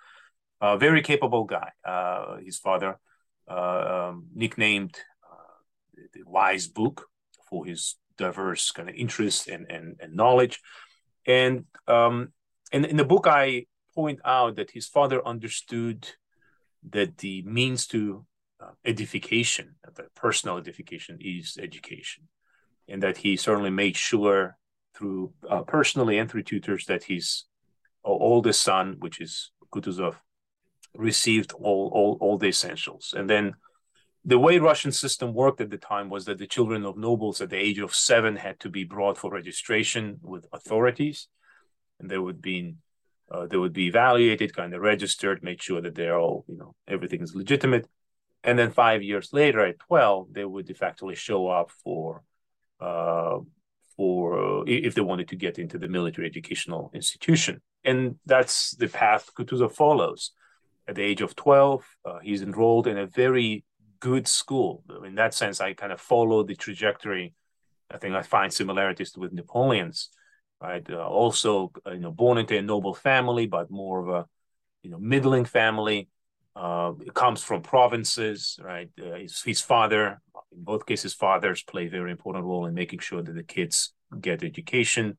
A 0.60 0.78
very 0.78 1.02
capable 1.02 1.44
guy. 1.44 1.70
Uh, 1.84 2.36
his 2.36 2.58
father 2.58 2.98
uh, 3.50 4.10
um, 4.10 4.26
nicknamed 4.34 4.96
uh, 5.30 6.00
the 6.14 6.22
Wise 6.24 6.68
Book 6.68 7.06
for 7.50 7.66
his 7.66 7.96
diverse 8.16 8.70
kind 8.70 8.88
of 8.88 8.94
interests 8.94 9.48
and, 9.48 9.66
and, 9.68 9.96
and 10.00 10.14
knowledge. 10.14 10.60
And 11.26 11.64
um, 11.88 12.32
in, 12.70 12.84
in 12.84 12.96
the 12.96 13.04
book, 13.04 13.26
I 13.26 13.66
point 13.94 14.20
out 14.24 14.56
that 14.56 14.70
his 14.70 14.86
father 14.86 15.26
understood 15.26 16.08
that 16.90 17.18
the 17.18 17.42
means 17.42 17.86
to 17.88 18.26
uh, 18.60 18.70
edification, 18.84 19.76
the 19.94 20.04
personal 20.14 20.58
edification, 20.58 21.18
is 21.20 21.56
education, 21.60 22.24
and 22.88 23.02
that 23.02 23.18
he 23.18 23.36
certainly 23.36 23.70
made 23.70 23.96
sure 23.96 24.56
through 24.94 25.32
uh, 25.48 25.62
personally 25.62 26.18
and 26.18 26.30
through 26.30 26.42
tutors 26.42 26.86
that 26.86 27.04
his 27.04 27.44
oldest 28.04 28.60
son, 28.60 28.96
which 28.98 29.20
is 29.20 29.50
Kutuzov, 29.72 30.16
received 30.94 31.52
all, 31.52 31.90
all 31.92 32.18
all 32.20 32.38
the 32.38 32.48
essentials. 32.48 33.14
And 33.16 33.28
then 33.28 33.54
the 34.24 34.38
way 34.38 34.58
Russian 34.58 34.92
system 34.92 35.34
worked 35.34 35.60
at 35.60 35.70
the 35.70 35.78
time 35.78 36.08
was 36.08 36.24
that 36.24 36.38
the 36.38 36.46
children 36.46 36.84
of 36.86 36.96
nobles 36.96 37.40
at 37.40 37.50
the 37.50 37.58
age 37.58 37.78
of 37.78 37.94
seven 37.94 38.36
had 38.36 38.58
to 38.60 38.70
be 38.70 38.84
brought 38.84 39.18
for 39.18 39.30
registration 39.30 40.18
with 40.22 40.46
authorities, 40.52 41.28
and 41.98 42.10
there 42.10 42.22
would 42.22 42.40
be 42.40 42.76
uh, 43.34 43.46
they 43.46 43.56
would 43.56 43.72
be 43.72 43.86
evaluated, 43.86 44.54
kind 44.54 44.74
of 44.74 44.80
registered, 44.80 45.42
make 45.42 45.60
sure 45.60 45.80
that 45.80 45.94
they're 45.94 46.18
all, 46.18 46.44
you 46.48 46.56
know, 46.56 46.74
everything 46.86 47.22
is 47.22 47.34
legitimate. 47.34 47.88
And 48.44 48.58
then 48.58 48.70
five 48.70 49.02
years 49.02 49.32
later, 49.32 49.60
at 49.60 49.78
12, 49.80 50.28
they 50.32 50.44
would 50.44 50.70
effectively 50.70 51.14
show 51.14 51.48
up 51.48 51.70
for, 51.82 52.22
uh, 52.80 53.38
for 53.96 54.60
uh, 54.60 54.64
if 54.66 54.94
they 54.94 55.00
wanted 55.00 55.28
to 55.28 55.36
get 55.36 55.58
into 55.58 55.78
the 55.78 55.88
military 55.88 56.26
educational 56.26 56.90
institution. 56.94 57.60
And 57.84 58.16
that's 58.26 58.74
the 58.76 58.88
path 58.88 59.30
Kutuzov 59.36 59.72
follows. 59.72 60.32
At 60.86 60.96
the 60.96 61.02
age 61.02 61.22
of 61.22 61.34
12, 61.34 61.84
uh, 62.04 62.18
he's 62.22 62.42
enrolled 62.42 62.86
in 62.86 62.98
a 62.98 63.06
very 63.06 63.64
good 64.00 64.28
school. 64.28 64.84
In 65.04 65.14
that 65.14 65.32
sense, 65.32 65.60
I 65.60 65.72
kind 65.72 65.92
of 65.92 66.00
follow 66.00 66.42
the 66.42 66.54
trajectory. 66.54 67.32
I 67.90 67.96
think 67.96 68.14
I 68.14 68.22
find 68.22 68.52
similarities 68.52 69.16
with 69.16 69.32
Napoleon's 69.32 70.10
right? 70.61 70.84
Uh, 70.88 71.06
also, 71.06 71.73
uh, 71.87 71.92
you 71.92 72.00
know, 72.00 72.11
born 72.11 72.38
into 72.38 72.56
a 72.56 72.62
noble 72.62 72.94
family, 72.94 73.46
but 73.46 73.70
more 73.70 74.00
of 74.00 74.08
a, 74.08 74.26
you 74.82 74.90
know, 74.90 74.99
middling 74.99 75.44
family. 75.44 76.08
Uh, 76.56 76.92
comes 77.14 77.42
from 77.42 77.62
provinces, 77.62 78.61
right? 78.62 78.88
Uh, 79.00 79.16
his, 79.16 79.42
his, 79.42 79.61
father, 79.61 80.20
in 80.52 80.62
both 80.62 80.87
cases, 80.87 81.12
fathers 81.12 81.64
play 81.64 81.87
a 81.87 81.90
very 81.90 82.12
important 82.12 82.44
role 82.44 82.66
in 82.66 82.75
making 82.75 83.00
sure 83.00 83.20
that 83.20 83.32
the 83.32 83.42
kids 83.42 83.92
get 84.20 84.44
education. 84.44 85.18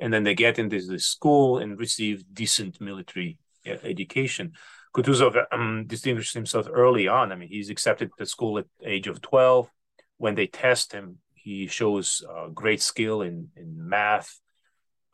And 0.00 0.12
then 0.12 0.24
they 0.24 0.34
get 0.34 0.58
into 0.58 0.80
the 0.84 0.98
school 0.98 1.58
and 1.58 1.78
receive 1.78 2.24
decent 2.32 2.80
military 2.80 3.38
education. 3.64 4.52
Kutuzov 4.94 5.44
um, 5.52 5.84
distinguished 5.86 6.34
himself 6.34 6.68
early 6.72 7.06
on. 7.06 7.30
I 7.30 7.36
mean, 7.36 7.48
he's 7.48 7.70
accepted 7.70 8.10
to 8.18 8.26
school 8.26 8.58
at 8.58 8.66
age 8.84 9.06
of 9.06 9.20
12. 9.20 9.70
When 10.16 10.34
they 10.34 10.46
test 10.46 10.92
him, 10.92 11.18
he 11.34 11.66
shows 11.66 12.24
uh, 12.28 12.48
great 12.48 12.80
skill 12.80 13.22
in, 13.22 13.48
in 13.56 13.88
math, 13.88 14.40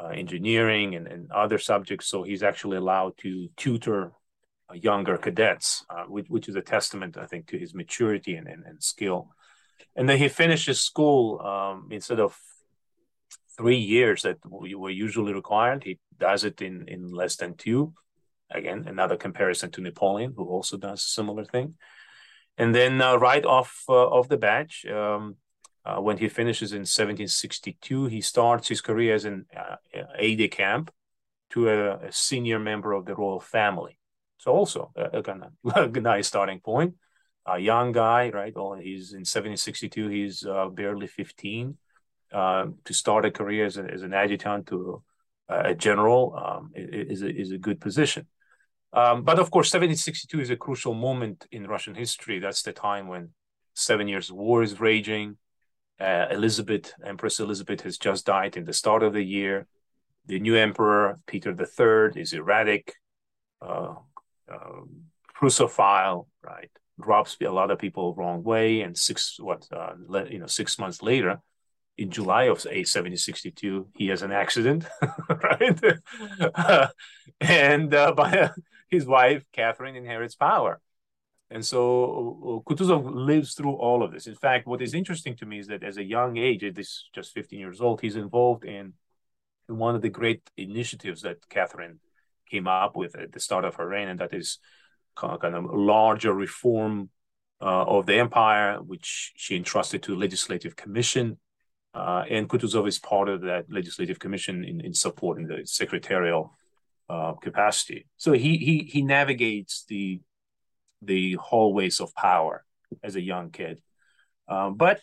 uh, 0.00 0.08
engineering 0.08 0.94
and, 0.94 1.06
and 1.06 1.30
other 1.32 1.58
subjects. 1.58 2.06
So 2.06 2.22
he's 2.22 2.42
actually 2.42 2.76
allowed 2.76 3.16
to 3.18 3.48
tutor 3.56 4.12
uh, 4.70 4.74
younger 4.74 5.16
cadets, 5.16 5.84
uh, 5.90 6.04
which, 6.04 6.26
which 6.28 6.48
is 6.48 6.56
a 6.56 6.62
testament, 6.62 7.16
I 7.16 7.26
think, 7.26 7.46
to 7.48 7.58
his 7.58 7.74
maturity 7.74 8.34
and, 8.34 8.48
and, 8.48 8.64
and 8.64 8.82
skill. 8.82 9.30
And 9.96 10.08
then 10.08 10.18
he 10.18 10.28
finishes 10.28 10.80
school 10.80 11.40
um, 11.40 11.88
instead 11.90 12.20
of 12.20 12.38
three 13.56 13.76
years 13.76 14.22
that 14.22 14.38
were 14.44 14.90
usually 14.90 15.34
required. 15.34 15.84
He 15.84 15.98
does 16.18 16.44
it 16.44 16.62
in, 16.62 16.88
in 16.88 17.12
less 17.12 17.36
than 17.36 17.54
two. 17.56 17.92
Again, 18.50 18.84
another 18.86 19.16
comparison 19.16 19.70
to 19.72 19.80
Napoleon, 19.80 20.34
who 20.36 20.44
also 20.44 20.76
does 20.76 21.00
a 21.00 21.06
similar 21.06 21.44
thing. 21.44 21.74
And 22.58 22.74
then 22.74 23.00
uh, 23.00 23.16
right 23.16 23.44
off 23.44 23.82
uh, 23.88 24.08
of 24.08 24.28
the 24.28 24.36
batch, 24.36 24.84
um, 24.86 25.36
uh, 25.84 26.00
when 26.00 26.18
he 26.18 26.28
finishes 26.28 26.72
in 26.72 26.80
1762, 26.80 28.06
he 28.06 28.20
starts 28.20 28.68
his 28.68 28.80
career 28.80 29.14
as 29.14 29.24
an 29.24 29.46
uh, 29.56 29.76
aide 30.16 30.36
de 30.36 30.48
camp 30.48 30.92
to 31.50 31.68
a, 31.68 31.96
a, 31.96 32.12
senior 32.12 32.58
member 32.58 32.92
of 32.92 33.04
the 33.04 33.14
royal 33.14 33.40
family. 33.40 33.98
So 34.38 34.52
also 34.52 34.92
a, 34.96 35.18
a 35.18 35.22
kind 35.22 35.44
of 35.64 35.94
a 35.96 36.00
nice 36.00 36.28
starting 36.28 36.60
point. 36.60 36.94
A 37.44 37.58
young 37.58 37.90
guy, 37.90 38.30
right? 38.30 38.54
Well, 38.54 38.74
he's 38.74 39.12
in 39.12 39.20
1762. 39.20 40.08
He's 40.08 40.46
uh, 40.46 40.68
barely 40.68 41.08
15. 41.08 41.76
Uh, 42.32 42.68
to 42.84 42.94
start 42.94 43.26
a 43.26 43.30
career 43.30 43.66
as, 43.66 43.76
a, 43.76 43.84
as 43.84 44.02
an 44.02 44.14
adjutant 44.14 44.66
to 44.66 45.02
a 45.50 45.74
general 45.74 46.34
um, 46.34 46.70
is, 46.74 47.20
a, 47.20 47.28
is 47.28 47.50
a 47.50 47.58
good 47.58 47.78
position. 47.78 48.26
Um, 48.94 49.22
but 49.22 49.38
of 49.38 49.50
course, 49.50 49.66
1762 49.66 50.40
is 50.40 50.50
a 50.50 50.56
crucial 50.56 50.94
moment 50.94 51.46
in 51.50 51.66
Russian 51.66 51.94
history. 51.94 52.38
That's 52.38 52.62
the 52.62 52.72
time 52.72 53.08
when 53.08 53.30
Seven 53.74 54.08
Years' 54.08 54.32
War 54.32 54.62
is 54.62 54.80
raging. 54.80 55.36
Uh, 56.00 56.26
Elizabeth, 56.30 56.92
Empress 57.04 57.38
Elizabeth, 57.40 57.82
has 57.82 57.98
just 57.98 58.26
died 58.26 58.56
in 58.56 58.64
the 58.64 58.72
start 58.72 59.02
of 59.02 59.12
the 59.12 59.22
year. 59.22 59.66
The 60.26 60.40
new 60.40 60.56
emperor, 60.56 61.18
Peter 61.26 61.50
III, 61.50 62.20
is 62.20 62.32
erratic, 62.32 62.94
uh, 63.60 63.94
uh, 64.52 64.80
Prussophile, 65.34 66.26
right? 66.42 66.70
Rubs 66.98 67.36
a 67.40 67.48
lot 67.48 67.70
of 67.70 67.78
people 67.78 68.14
wrong 68.14 68.42
way. 68.42 68.80
And 68.82 68.96
six, 68.96 69.38
what, 69.38 69.66
uh, 69.72 69.94
le- 70.06 70.28
you 70.28 70.38
know, 70.38 70.46
six 70.46 70.78
months 70.78 71.02
later, 71.02 71.40
in 71.98 72.10
July 72.10 72.44
of 72.44 72.64
1762, 72.64 73.88
he 73.96 74.08
has 74.08 74.22
an 74.22 74.32
accident, 74.32 74.84
right? 75.28 75.80
and 77.40 77.94
uh, 77.94 78.12
by, 78.12 78.50
his 78.92 79.06
wife, 79.06 79.44
Catherine, 79.52 79.96
inherits 79.96 80.34
power. 80.34 80.78
And 81.52 81.64
so 81.64 82.62
Kutuzov 82.66 83.04
lives 83.14 83.54
through 83.54 83.74
all 83.74 84.02
of 84.02 84.10
this. 84.10 84.26
In 84.26 84.34
fact, 84.34 84.66
what 84.66 84.80
is 84.80 84.94
interesting 84.94 85.36
to 85.36 85.46
me 85.46 85.58
is 85.58 85.66
that 85.66 85.84
as 85.84 85.98
a 85.98 86.04
young 86.04 86.38
age, 86.38 86.64
at 86.64 86.74
this 86.74 87.08
just 87.14 87.34
15 87.34 87.58
years 87.58 87.80
old, 87.80 88.00
he's 88.00 88.16
involved 88.16 88.64
in 88.64 88.94
one 89.66 89.94
of 89.94 90.00
the 90.00 90.08
great 90.08 90.50
initiatives 90.56 91.22
that 91.22 91.46
Catherine 91.50 92.00
came 92.50 92.66
up 92.66 92.96
with 92.96 93.14
at 93.16 93.32
the 93.32 93.40
start 93.40 93.66
of 93.66 93.74
her 93.74 93.86
reign, 93.86 94.08
and 94.08 94.20
that 94.20 94.32
is 94.32 94.58
kind 95.14 95.54
of 95.54 95.64
larger 95.72 96.32
reform 96.32 97.10
uh, 97.60 97.84
of 97.84 98.06
the 98.06 98.14
empire, 98.14 98.78
which 98.78 99.32
she 99.36 99.54
entrusted 99.54 100.02
to 100.02 100.14
a 100.14 100.16
legislative 100.16 100.74
commission. 100.74 101.38
Uh, 101.94 102.24
and 102.30 102.48
Kutuzov 102.48 102.88
is 102.88 102.98
part 102.98 103.28
of 103.28 103.42
that 103.42 103.66
legislative 103.70 104.18
commission 104.18 104.64
in, 104.64 104.80
in 104.80 104.94
supporting 104.94 105.46
the 105.46 105.66
secretarial 105.66 106.56
uh, 107.10 107.34
capacity. 107.34 108.06
So 108.16 108.32
he 108.32 108.56
he 108.56 108.88
he 108.90 109.02
navigates 109.02 109.84
the 109.86 110.20
the 111.02 111.34
hallways 111.34 112.00
of 112.00 112.14
power 112.14 112.64
as 113.02 113.16
a 113.16 113.20
young 113.20 113.50
kid. 113.50 113.80
Um, 114.48 114.74
but 114.76 115.00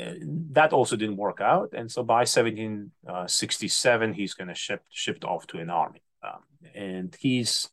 uh, 0.00 0.14
that 0.50 0.72
also 0.72 0.96
didn't 0.96 1.16
work 1.16 1.40
out. 1.40 1.70
And 1.74 1.90
so 1.90 2.02
by 2.02 2.20
1767, 2.20 4.10
uh, 4.10 4.14
he's 4.14 4.34
going 4.34 4.48
to 4.48 4.54
shift, 4.54 4.84
shift 4.90 5.24
off 5.24 5.46
to 5.48 5.58
an 5.58 5.70
army. 5.70 6.02
Um, 6.22 6.42
and 6.74 7.16
he's 7.18 7.68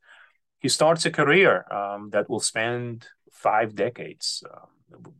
he 0.59 0.67
starts 0.67 1.05
a 1.05 1.11
career 1.11 1.65
um, 1.71 2.09
that 2.11 2.29
will 2.29 2.41
span 2.41 3.01
five 3.31 3.75
decades. 3.75 4.43
Um, 4.51 5.13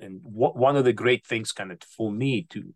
and 0.00 0.20
one 0.22 0.76
of 0.76 0.84
the 0.84 0.92
great 0.92 1.26
things, 1.26 1.52
kind 1.52 1.72
of 1.72 1.82
for 1.82 2.12
me 2.12 2.42
to 2.50 2.74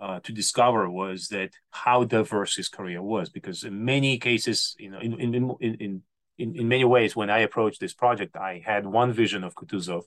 uh, 0.00 0.20
to 0.20 0.32
discover, 0.32 0.88
was 0.88 1.28
that 1.28 1.50
how 1.70 2.04
diverse 2.04 2.56
his 2.56 2.68
career 2.68 3.02
was. 3.02 3.28
Because 3.28 3.64
in 3.64 3.84
many 3.84 4.18
cases, 4.18 4.76
you 4.78 4.90
know, 4.90 5.00
in 5.00 5.20
in 5.20 5.34
in, 5.34 5.74
in 5.74 6.02
in, 6.40 6.56
in 6.56 6.68
many 6.68 6.84
ways, 6.84 7.14
when 7.14 7.30
I 7.30 7.40
approached 7.40 7.80
this 7.80 7.94
project, 7.94 8.36
I 8.36 8.62
had 8.64 8.86
one 8.86 9.12
vision 9.12 9.44
of 9.44 9.54
Kutuzov, 9.54 10.04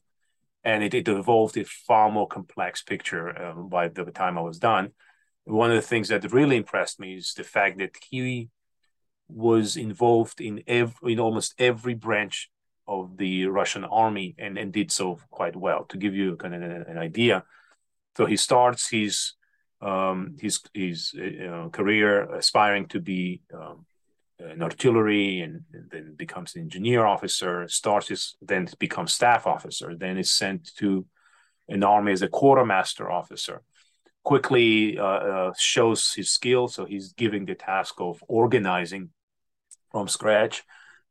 and 0.63 0.83
it, 0.83 0.93
it 0.93 1.07
evolved 1.07 1.57
a 1.57 1.65
far 1.65 2.09
more 2.11 2.27
complex 2.27 2.81
picture 2.81 3.25
um, 3.41 3.69
by 3.69 3.87
the 3.87 4.05
time 4.05 4.37
I 4.37 4.41
was 4.41 4.59
done. 4.59 4.91
One 5.45 5.71
of 5.71 5.75
the 5.75 5.81
things 5.87 6.07
that 6.07 6.31
really 6.31 6.57
impressed 6.57 6.99
me 6.99 7.15
is 7.15 7.33
the 7.33 7.43
fact 7.43 7.77
that 7.79 7.97
he 8.09 8.49
was 9.27 9.77
involved 9.77 10.41
in 10.41 10.63
every, 10.67 11.13
in 11.13 11.19
almost 11.19 11.53
every 11.59 11.93
branch 11.93 12.49
of 12.87 13.17
the 13.17 13.47
Russian 13.47 13.83
army 13.83 14.35
and, 14.37 14.57
and 14.57 14.73
did 14.73 14.91
so 14.91 15.19
quite 15.29 15.55
well. 15.55 15.85
To 15.85 15.97
give 15.97 16.15
you 16.15 16.35
kind 16.37 16.55
of 16.55 16.61
an, 16.61 16.85
an 16.87 16.97
idea, 16.97 17.43
so 18.17 18.25
he 18.25 18.37
starts 18.37 18.89
his 18.89 19.33
um, 19.81 20.37
his 20.39 20.61
his 20.73 21.13
uh, 21.13 21.69
career 21.69 22.23
aspiring 22.33 22.87
to 22.87 22.99
be 22.99 23.41
um, 23.53 23.85
in 24.39 24.61
artillery 24.61 25.41
and, 25.41 25.61
and, 25.73 25.89
then 25.91 26.15
becomes 26.15 26.55
an 26.55 26.61
engineer 26.61 27.05
officer, 27.05 27.67
starts 27.67 28.07
his, 28.07 28.35
then 28.41 28.67
becomes 28.79 29.13
staff 29.13 29.45
officer, 29.47 29.95
then 29.95 30.17
is 30.17 30.31
sent 30.31 30.71
to 30.75 31.05
an 31.69 31.83
army 31.83 32.11
as 32.11 32.21
a 32.21 32.27
quartermaster 32.27 33.11
officer. 33.11 33.61
Quickly 34.23 34.97
uh, 34.97 35.03
uh, 35.03 35.53
shows 35.57 36.13
his 36.13 36.31
skill, 36.31 36.67
so 36.67 36.85
he's 36.85 37.13
giving 37.13 37.45
the 37.45 37.55
task 37.55 37.95
of 37.99 38.23
organizing 38.27 39.09
from 39.91 40.07
scratch 40.07 40.63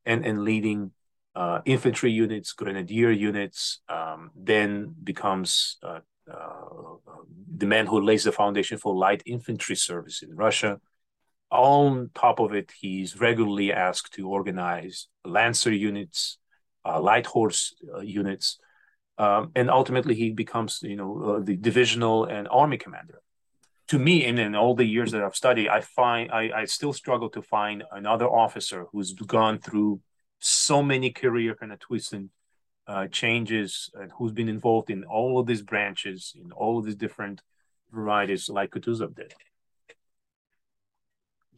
and, 0.05 0.25
and 0.27 0.43
leading 0.43 0.93
uh, 1.35 1.61
infantry 1.65 2.11
units, 2.11 2.53
grenadier 2.53 3.11
units, 3.11 3.81
um, 3.89 4.31
then 4.37 4.95
becomes 5.03 5.79
uh, 5.83 6.01
uh, 6.31 6.97
the 7.57 7.67
man 7.67 7.87
who 7.87 8.01
lays 8.01 8.25
the 8.25 8.33
foundation 8.33 8.79
for 8.79 8.95
light 8.95 9.23
infantry 9.27 9.77
service 9.77 10.23
in 10.23 10.35
Russia 10.35 10.81
on 11.53 12.11
top 12.15 12.41
of 12.41 12.55
it, 12.55 12.73
he's 12.81 13.21
regularly 13.21 13.73
asked 13.73 14.15
to 14.15 14.29
organize 14.29 15.09
Lancer 15.25 15.73
units, 15.73 16.39
uh, 16.85 17.01
light 17.01 17.27
horse 17.27 17.75
uh, 17.95 18.01
units, 18.01 18.59
um, 19.19 19.53
and 19.55 19.71
ultimately 19.71 20.15
he 20.15 20.31
becomes, 20.31 20.81
you 20.83 20.97
know, 20.97 21.23
uh, 21.23 21.41
the 21.41 21.57
divisional 21.57 22.25
and 22.25 22.49
army 22.51 22.79
commander. 22.79 23.21
To 23.89 23.99
me, 23.99 24.25
and 24.25 24.39
in 24.39 24.55
all 24.55 24.75
the 24.75 24.87
years 24.87 25.13
that 25.13 25.23
I've 25.23 25.37
studied, 25.37 25.69
I 25.69 25.83
find 25.83 26.33
I, 26.33 26.51
I 26.61 26.65
still 26.65 26.95
struggle 26.95 27.29
to 27.31 27.43
find 27.43 27.85
another 27.93 28.27
officer 28.27 28.87
who's 28.91 29.13
gone 29.13 29.59
through 29.59 30.01
so 30.39 30.83
many 30.83 31.11
career 31.11 31.55
kind 31.55 31.73
of 31.73 31.79
twists 31.79 32.15
and 32.15 32.31
uh, 32.87 33.07
changes, 33.09 33.91
and 33.95 34.11
who's 34.17 34.33
been 34.33 34.49
involved 34.49 34.91
in 34.91 35.05
all 35.05 35.39
of 35.39 35.47
these 35.47 35.63
branches, 35.63 36.33
in 36.35 36.51
all 36.53 36.79
of 36.79 36.87
these 36.87 36.97
different 36.97 37.43
varieties, 37.93 38.49
like 38.49 38.71
Kutuzov 38.71 39.15
did. 39.15 39.35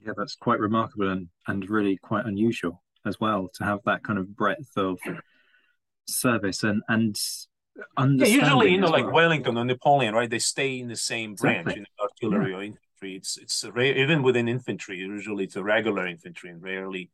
Yeah, 0.05 0.13
that's 0.17 0.35
quite 0.35 0.61
remarkable 0.61 1.11
and, 1.11 1.29
and 1.47 1.69
really 1.69 1.97
quite 1.97 2.27
unusual 2.27 2.83
as 3.07 3.21
well 3.21 3.49
to 3.55 3.65
have 3.65 3.81
that 3.85 4.03
kind 4.03 4.19
of 4.19 4.35
breadth 4.37 4.77
of 4.77 4.99
service 6.07 6.63
and 6.63 6.83
and 6.89 7.19
yeah, 8.21 8.27
usually 8.27 8.71
you 8.71 8.81
know 8.81 8.89
like. 8.89 9.11
Wellington 9.11 9.57
or 9.59 9.65
Napoleon, 9.65 10.15
right? 10.15 10.31
They 10.31 10.39
stay 10.39 10.79
in 10.79 10.89
the 10.89 10.97
same 10.97 11.35
branch 11.35 11.69
exactly. 11.69 11.81
in 11.81 11.87
artillery 12.01 12.51
yeah. 12.51 12.57
or 12.57 12.63
infantry. 12.63 13.17
It's 13.17 13.37
it's 13.37 13.65
even 13.65 14.23
within 14.23 14.49
infantry. 14.49 14.99
Usually, 14.99 15.45
it's 15.45 15.57
a 15.57 15.63
regular 15.63 16.07
infantry, 16.07 16.51
and 16.51 16.63
rarely 16.63 17.11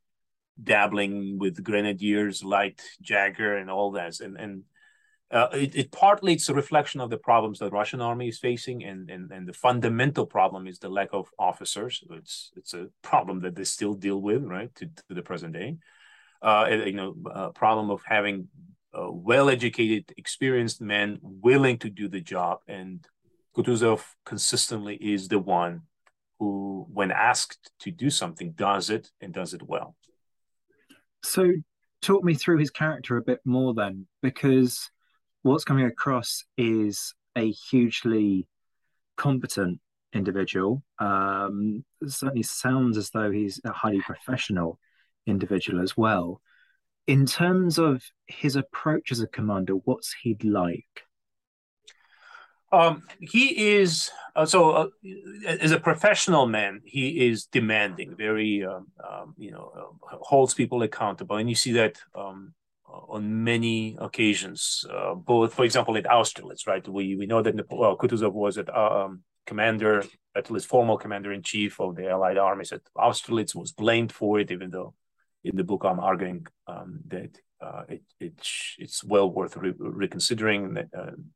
dabbling 0.62 1.38
with 1.38 1.64
grenadiers, 1.64 2.44
light 2.44 2.82
Jaeger, 3.00 3.56
and 3.56 3.70
all 3.70 3.92
that. 3.92 4.20
And 4.20 4.36
and 4.38 4.64
uh, 5.30 5.48
it, 5.52 5.76
it 5.76 5.92
partly 5.92 6.32
it's 6.32 6.48
a 6.48 6.54
reflection 6.54 7.00
of 7.00 7.10
the 7.10 7.16
problems 7.16 7.58
that 7.58 7.72
Russian 7.72 8.00
army 8.00 8.28
is 8.28 8.38
facing, 8.38 8.82
and, 8.84 9.10
and 9.10 9.30
and 9.30 9.46
the 9.46 9.52
fundamental 9.52 10.26
problem 10.26 10.66
is 10.66 10.78
the 10.78 10.88
lack 10.88 11.10
of 11.12 11.30
officers. 11.38 12.02
It's 12.10 12.50
it's 12.56 12.74
a 12.74 12.88
problem 13.02 13.40
that 13.40 13.54
they 13.54 13.64
still 13.64 13.94
deal 13.94 14.20
with, 14.20 14.42
right, 14.44 14.74
to, 14.76 14.86
to 14.86 15.14
the 15.14 15.22
present 15.22 15.52
day. 15.52 15.76
Uh, 16.42 16.66
you 16.70 16.92
know, 16.92 17.14
problem 17.54 17.90
of 17.90 18.02
having 18.04 18.48
uh, 18.92 19.12
well-educated, 19.12 20.12
experienced 20.16 20.80
men 20.80 21.18
willing 21.22 21.78
to 21.78 21.90
do 21.90 22.08
the 22.08 22.20
job, 22.20 22.58
and 22.66 23.06
Kutuzov 23.54 24.02
consistently 24.24 24.96
is 24.96 25.28
the 25.28 25.38
one 25.38 25.82
who, 26.38 26.86
when 26.92 27.10
asked 27.10 27.70
to 27.80 27.90
do 27.90 28.10
something, 28.10 28.52
does 28.52 28.90
it 28.90 29.10
and 29.20 29.34
does 29.34 29.54
it 29.54 29.62
well. 29.62 29.94
So, 31.22 31.52
talk 32.00 32.24
me 32.24 32.34
through 32.34 32.58
his 32.58 32.70
character 32.70 33.16
a 33.16 33.22
bit 33.22 33.40
more 33.44 33.74
then, 33.74 34.06
because 34.22 34.90
what's 35.42 35.64
coming 35.64 35.86
across 35.86 36.44
is 36.56 37.14
a 37.36 37.50
hugely 37.50 38.46
competent 39.16 39.80
individual. 40.12 40.82
Um, 40.98 41.84
certainly 42.06 42.42
sounds 42.42 42.96
as 42.96 43.10
though 43.10 43.30
he's 43.30 43.60
a 43.64 43.72
highly 43.72 44.00
professional 44.00 44.78
individual 45.26 45.82
as 45.82 45.96
well. 45.96 46.40
In 47.06 47.26
terms 47.26 47.78
of 47.78 48.02
his 48.26 48.56
approach 48.56 49.12
as 49.12 49.20
a 49.20 49.26
commander, 49.26 49.74
what's 49.74 50.14
he 50.22 50.36
like? 50.42 51.04
Um, 52.72 53.02
he 53.20 53.78
is 53.78 54.10
uh, 54.36 54.46
so 54.46 54.70
uh, 54.70 54.86
as 55.46 55.72
a 55.72 55.80
professional 55.80 56.46
man, 56.46 56.80
he 56.84 57.26
is 57.28 57.46
demanding, 57.46 58.14
very 58.16 58.64
um, 58.64 58.86
um, 59.08 59.34
you 59.36 59.50
know 59.50 59.72
uh, 59.76 60.16
holds 60.20 60.54
people 60.54 60.82
accountable, 60.82 61.36
and 61.36 61.48
you 61.48 61.56
see 61.56 61.72
that 61.72 62.00
um, 62.14 62.54
on 63.08 63.44
many 63.44 63.96
occasions. 63.98 64.84
Uh, 64.90 65.14
both, 65.14 65.54
for 65.54 65.64
example, 65.64 65.96
at 65.96 66.06
Austerlitz, 66.06 66.66
right? 66.66 66.86
We 66.86 67.16
we 67.16 67.26
know 67.26 67.42
that 67.42 67.54
well, 67.70 67.96
Kutuzov 67.96 68.32
was 68.32 68.58
at 68.58 68.68
uh, 68.68 69.04
um, 69.04 69.22
commander, 69.46 70.04
at 70.34 70.50
least 70.50 70.66
formal 70.66 70.98
commander 70.98 71.32
in 71.32 71.42
chief 71.42 71.80
of 71.80 71.96
the 71.96 72.08
Allied 72.08 72.38
armies 72.38 72.72
at 72.72 72.82
Austerlitz, 72.96 73.54
was 73.54 73.72
blamed 73.72 74.12
for 74.12 74.38
it, 74.40 74.50
even 74.50 74.70
though 74.70 74.94
in 75.44 75.56
the 75.56 75.64
book 75.64 75.84
I'm 75.84 76.00
arguing 76.00 76.46
um, 76.66 77.00
that 77.08 77.38
uh, 77.60 77.82
it, 77.88 78.02
it 78.20 78.40
it's 78.78 79.04
well 79.04 79.30
worth 79.30 79.56
re- 79.56 79.74
reconsidering 79.78 80.76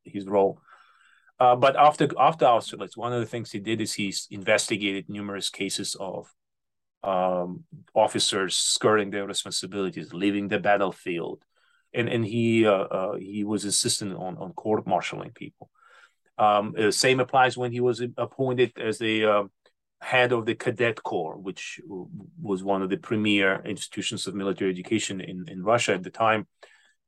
his 0.04 0.26
role. 0.26 0.60
Uh, 1.40 1.56
but 1.56 1.76
after 1.76 2.08
after 2.18 2.44
Austerlitz, 2.44 2.96
one 2.96 3.12
of 3.12 3.20
the 3.20 3.26
things 3.26 3.50
he 3.50 3.58
did 3.58 3.80
is 3.80 3.94
he 3.94 4.14
investigated 4.30 5.08
numerous 5.08 5.50
cases 5.50 5.96
of 5.98 6.32
um, 7.04 7.64
officers 7.94 8.56
skirting 8.56 9.10
their 9.10 9.26
responsibilities, 9.26 10.12
leaving 10.12 10.48
the 10.48 10.58
battlefield, 10.58 11.44
and 11.92 12.08
and 12.08 12.24
he 12.24 12.66
uh, 12.66 12.72
uh, 12.72 13.16
he 13.16 13.44
was 13.44 13.64
insistent 13.64 14.16
on 14.16 14.36
on 14.38 14.52
court 14.52 14.86
martialing 14.86 15.34
people. 15.34 15.70
Um, 16.38 16.74
the 16.76 16.90
same 16.90 17.20
applies 17.20 17.56
when 17.56 17.70
he 17.70 17.80
was 17.80 18.02
appointed 18.16 18.72
as 18.78 18.98
the 18.98 19.24
uh, 19.24 19.44
head 20.00 20.32
of 20.32 20.46
the 20.46 20.54
cadet 20.54 21.02
corps, 21.02 21.36
which 21.36 21.80
was 22.40 22.64
one 22.64 22.82
of 22.82 22.90
the 22.90 22.96
premier 22.96 23.62
institutions 23.64 24.26
of 24.26 24.34
military 24.34 24.70
education 24.70 25.20
in, 25.20 25.44
in 25.48 25.62
Russia 25.62 25.94
at 25.94 26.02
the 26.02 26.10
time. 26.10 26.46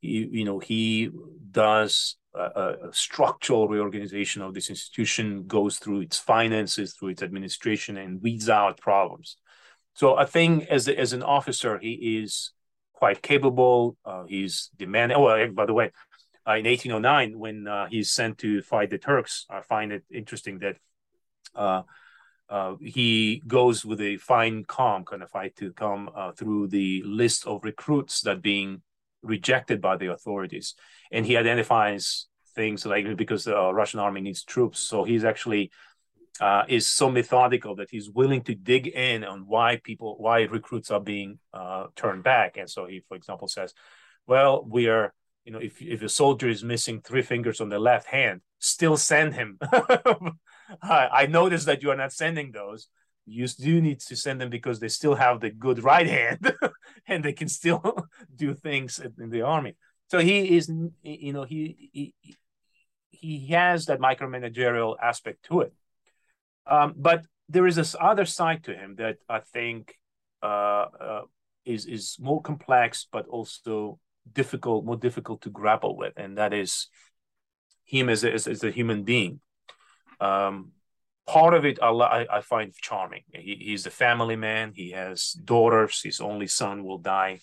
He, 0.01 0.29
you 0.31 0.45
know, 0.45 0.61
he 0.61 1.11
does 1.51 2.17
a, 2.35 2.77
a, 2.89 2.93
structural 2.93 3.67
reorganization 3.67 4.43
of 4.43 4.55
this 4.55 4.71
institution 4.71 5.47
goes 5.47 5.79
through 5.79 6.01
its 6.03 6.19
finances, 6.19 6.95
through 6.95 7.09
its 7.09 7.23
administration, 7.23 7.97
and 7.97 8.23
weeds 8.23 8.49
out 8.49 8.79
problems. 8.79 9.37
So 9.97 10.15
I 10.15 10.27
think 10.27 10.67
as 10.69 10.89
as 10.89 11.15
an 11.15 11.23
officer, 11.23 11.79
he 11.79 12.21
is 12.23 12.53
quite 12.93 13.23
capable. 13.23 13.97
Uh, 14.05 14.25
he's 14.29 14.71
demanding. 14.77 15.17
Oh, 15.17 15.51
by 15.53 15.65
the 15.65 15.73
way, 15.73 15.91
uh, 16.47 16.57
in 16.57 16.67
1809, 16.67 17.39
when 17.39 17.67
uh, 17.67 17.87
he's 17.87 18.13
sent 18.13 18.37
to 18.39 18.61
fight 18.61 18.91
the 18.91 18.99
Turks, 18.99 19.47
I 19.49 19.63
find 19.63 19.93
it 19.93 20.05
interesting 20.13 20.59
that 20.59 20.77
uh, 21.55 21.83
uh, 22.51 22.75
he 22.79 23.43
goes 23.47 23.87
with 23.87 24.03
a 24.03 24.19
fine 24.19 24.65
calm 24.65 25.07
kind 25.07 25.23
of 25.23 25.31
fight 25.31 25.57
to 25.57 25.73
come 25.73 26.11
uh, 26.15 26.33
through 26.33 26.69
the 26.69 27.03
list 27.07 27.47
of 27.47 27.65
recruits 27.65 28.21
that 28.21 28.43
being 28.43 28.83
rejected 29.23 29.81
by 29.81 29.97
the 29.97 30.13
authorities. 30.13 30.75
And 31.11 31.25
he 31.25 31.39
identifies 31.39 32.27
things 32.55 32.85
like 32.85 33.17
because 33.17 33.45
the 33.45 33.73
Russian 33.73 34.01
army 34.01 34.21
needs 34.21 34.45
troops. 34.45 34.79
So 34.79 35.05
he's 35.05 35.25
actually 35.25 35.71
uh, 36.41 36.65
is 36.69 36.87
so 36.87 37.11
methodical 37.11 37.77
that 37.77 37.91
he's 37.91 38.11
willing 38.11 38.43
to 38.43 38.55
dig 38.55 38.89
in 38.89 39.25
on 39.25 39.47
why 39.47 39.81
people, 39.83 40.17
why 40.19 40.43
recruits 40.43 40.91
are 40.91 41.01
being 41.01 41.39
uh, 41.53 41.87
turned 41.97 42.23
back. 42.23 42.57
And 42.57 42.69
so 42.69 42.87
he, 42.87 43.03
for 43.09 43.17
example, 43.17 43.49
says, 43.49 43.73
well, 44.27 44.65
we 44.65 44.89
are, 44.89 45.15
you 45.45 45.53
know, 45.53 45.59
if, 45.59 45.81
if 45.81 46.03
a 46.03 46.09
soldier 46.09 46.49
is 46.49 46.65
missing 46.65 47.01
three 47.01 47.23
fingers 47.23 47.61
on 47.61 47.69
the 47.69 47.79
left 47.79 48.07
hand, 48.07 48.41
still 48.59 48.97
send 48.97 49.35
him. 49.35 49.59
I, 50.83 51.27
noticed 51.27 51.67
that 51.67 51.83
you 51.83 51.91
are 51.91 51.97
not 51.97 52.13
sending 52.13 52.51
those 52.51 52.89
you 53.27 53.47
do 53.49 53.81
need 53.81 54.01
to 54.01 54.17
send 54.17 54.41
them 54.41 54.51
because 54.51 54.79
they 54.79 54.89
still 54.89 55.17
have 55.17 55.41
the 55.41 55.51
good 55.51 55.83
right 55.83 56.07
hand 56.07 56.55
and 57.09 57.25
they 57.25 57.33
can 57.33 57.49
still 57.49 58.07
do 58.37 58.55
things 58.55 59.01
in 59.19 59.31
the 59.31 59.43
army 59.43 59.75
so 60.09 60.19
he 60.19 60.57
is 60.57 60.71
you 61.03 61.33
know 61.33 61.43
he 61.43 61.91
he, 61.93 62.37
he 63.11 63.49
has 63.49 63.87
that 63.87 63.99
micromanagerial 63.99 64.97
aspect 65.03 65.45
to 65.45 65.61
it 65.61 65.73
um, 66.67 66.95
but 66.97 67.25
there 67.49 67.67
is 67.67 67.77
this 67.77 67.95
other 68.01 68.25
side 68.25 68.65
to 68.65 68.75
him 68.75 68.97
that 68.97 69.17
i 69.29 69.41
think 69.41 69.95
uh, 70.43 70.87
uh, 71.01 71.23
is 71.65 71.87
is 71.87 72.17
more 72.21 72.43
complex 72.43 73.07
but 73.11 73.27
also 73.29 73.99
difficult 74.33 74.85
more 74.85 74.97
difficult 74.97 75.41
to 75.43 75.51
grapple 75.51 75.97
with 75.97 76.13
and 76.17 76.39
that 76.39 76.53
is 76.53 76.89
him 77.85 78.09
as 78.09 78.25
a, 78.25 78.33
as, 78.33 78.47
as 78.47 78.65
a 78.65 78.71
human 78.71 79.05
being 79.05 79.41
um, 80.21 80.73
part 81.27 81.55
of 81.55 81.65
it 81.65 81.79
I, 81.83 82.27
I 82.31 82.41
find 82.41 82.73
charming. 82.75 83.23
He, 83.33 83.57
he's 83.61 83.87
a 83.87 83.91
family 83.91 84.37
man. 84.37 84.73
He 84.75 84.93
has 84.93 85.33
daughters. 85.33 86.01
His 86.03 86.21
only 86.21 86.47
son 86.47 86.85
will 86.85 86.99
die 86.99 87.41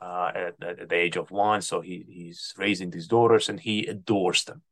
uh, 0.00 0.32
at, 0.34 0.54
at, 0.62 0.88
the 0.88 0.96
age 0.96 1.16
of 1.16 1.30
one, 1.30 1.60
so 1.60 1.80
he, 1.80 2.04
he's 2.08 2.54
raising 2.56 2.90
these 2.90 3.06
daughters, 3.06 3.48
and 3.48 3.60
he 3.60 3.86
adores 3.86 4.44
them. 4.44 4.62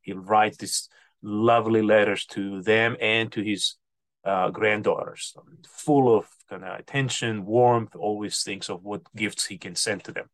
He 0.00 0.12
writes 0.12 0.58
these 0.58 0.88
lovely 1.22 1.82
letters 1.82 2.24
to 2.26 2.62
them 2.62 2.96
and 3.00 3.30
to 3.32 3.42
his 3.42 3.76
uh, 4.24 4.50
granddaughters, 4.50 5.34
full 5.66 6.16
of 6.16 6.28
kind 6.50 6.64
of 6.64 6.78
attention, 6.78 7.44
warmth. 7.44 7.94
Always 7.94 8.42
thinks 8.42 8.68
of 8.68 8.82
what 8.82 9.02
gifts 9.14 9.46
he 9.46 9.58
can 9.58 9.74
send 9.74 10.04
to 10.04 10.12
them. 10.12 10.28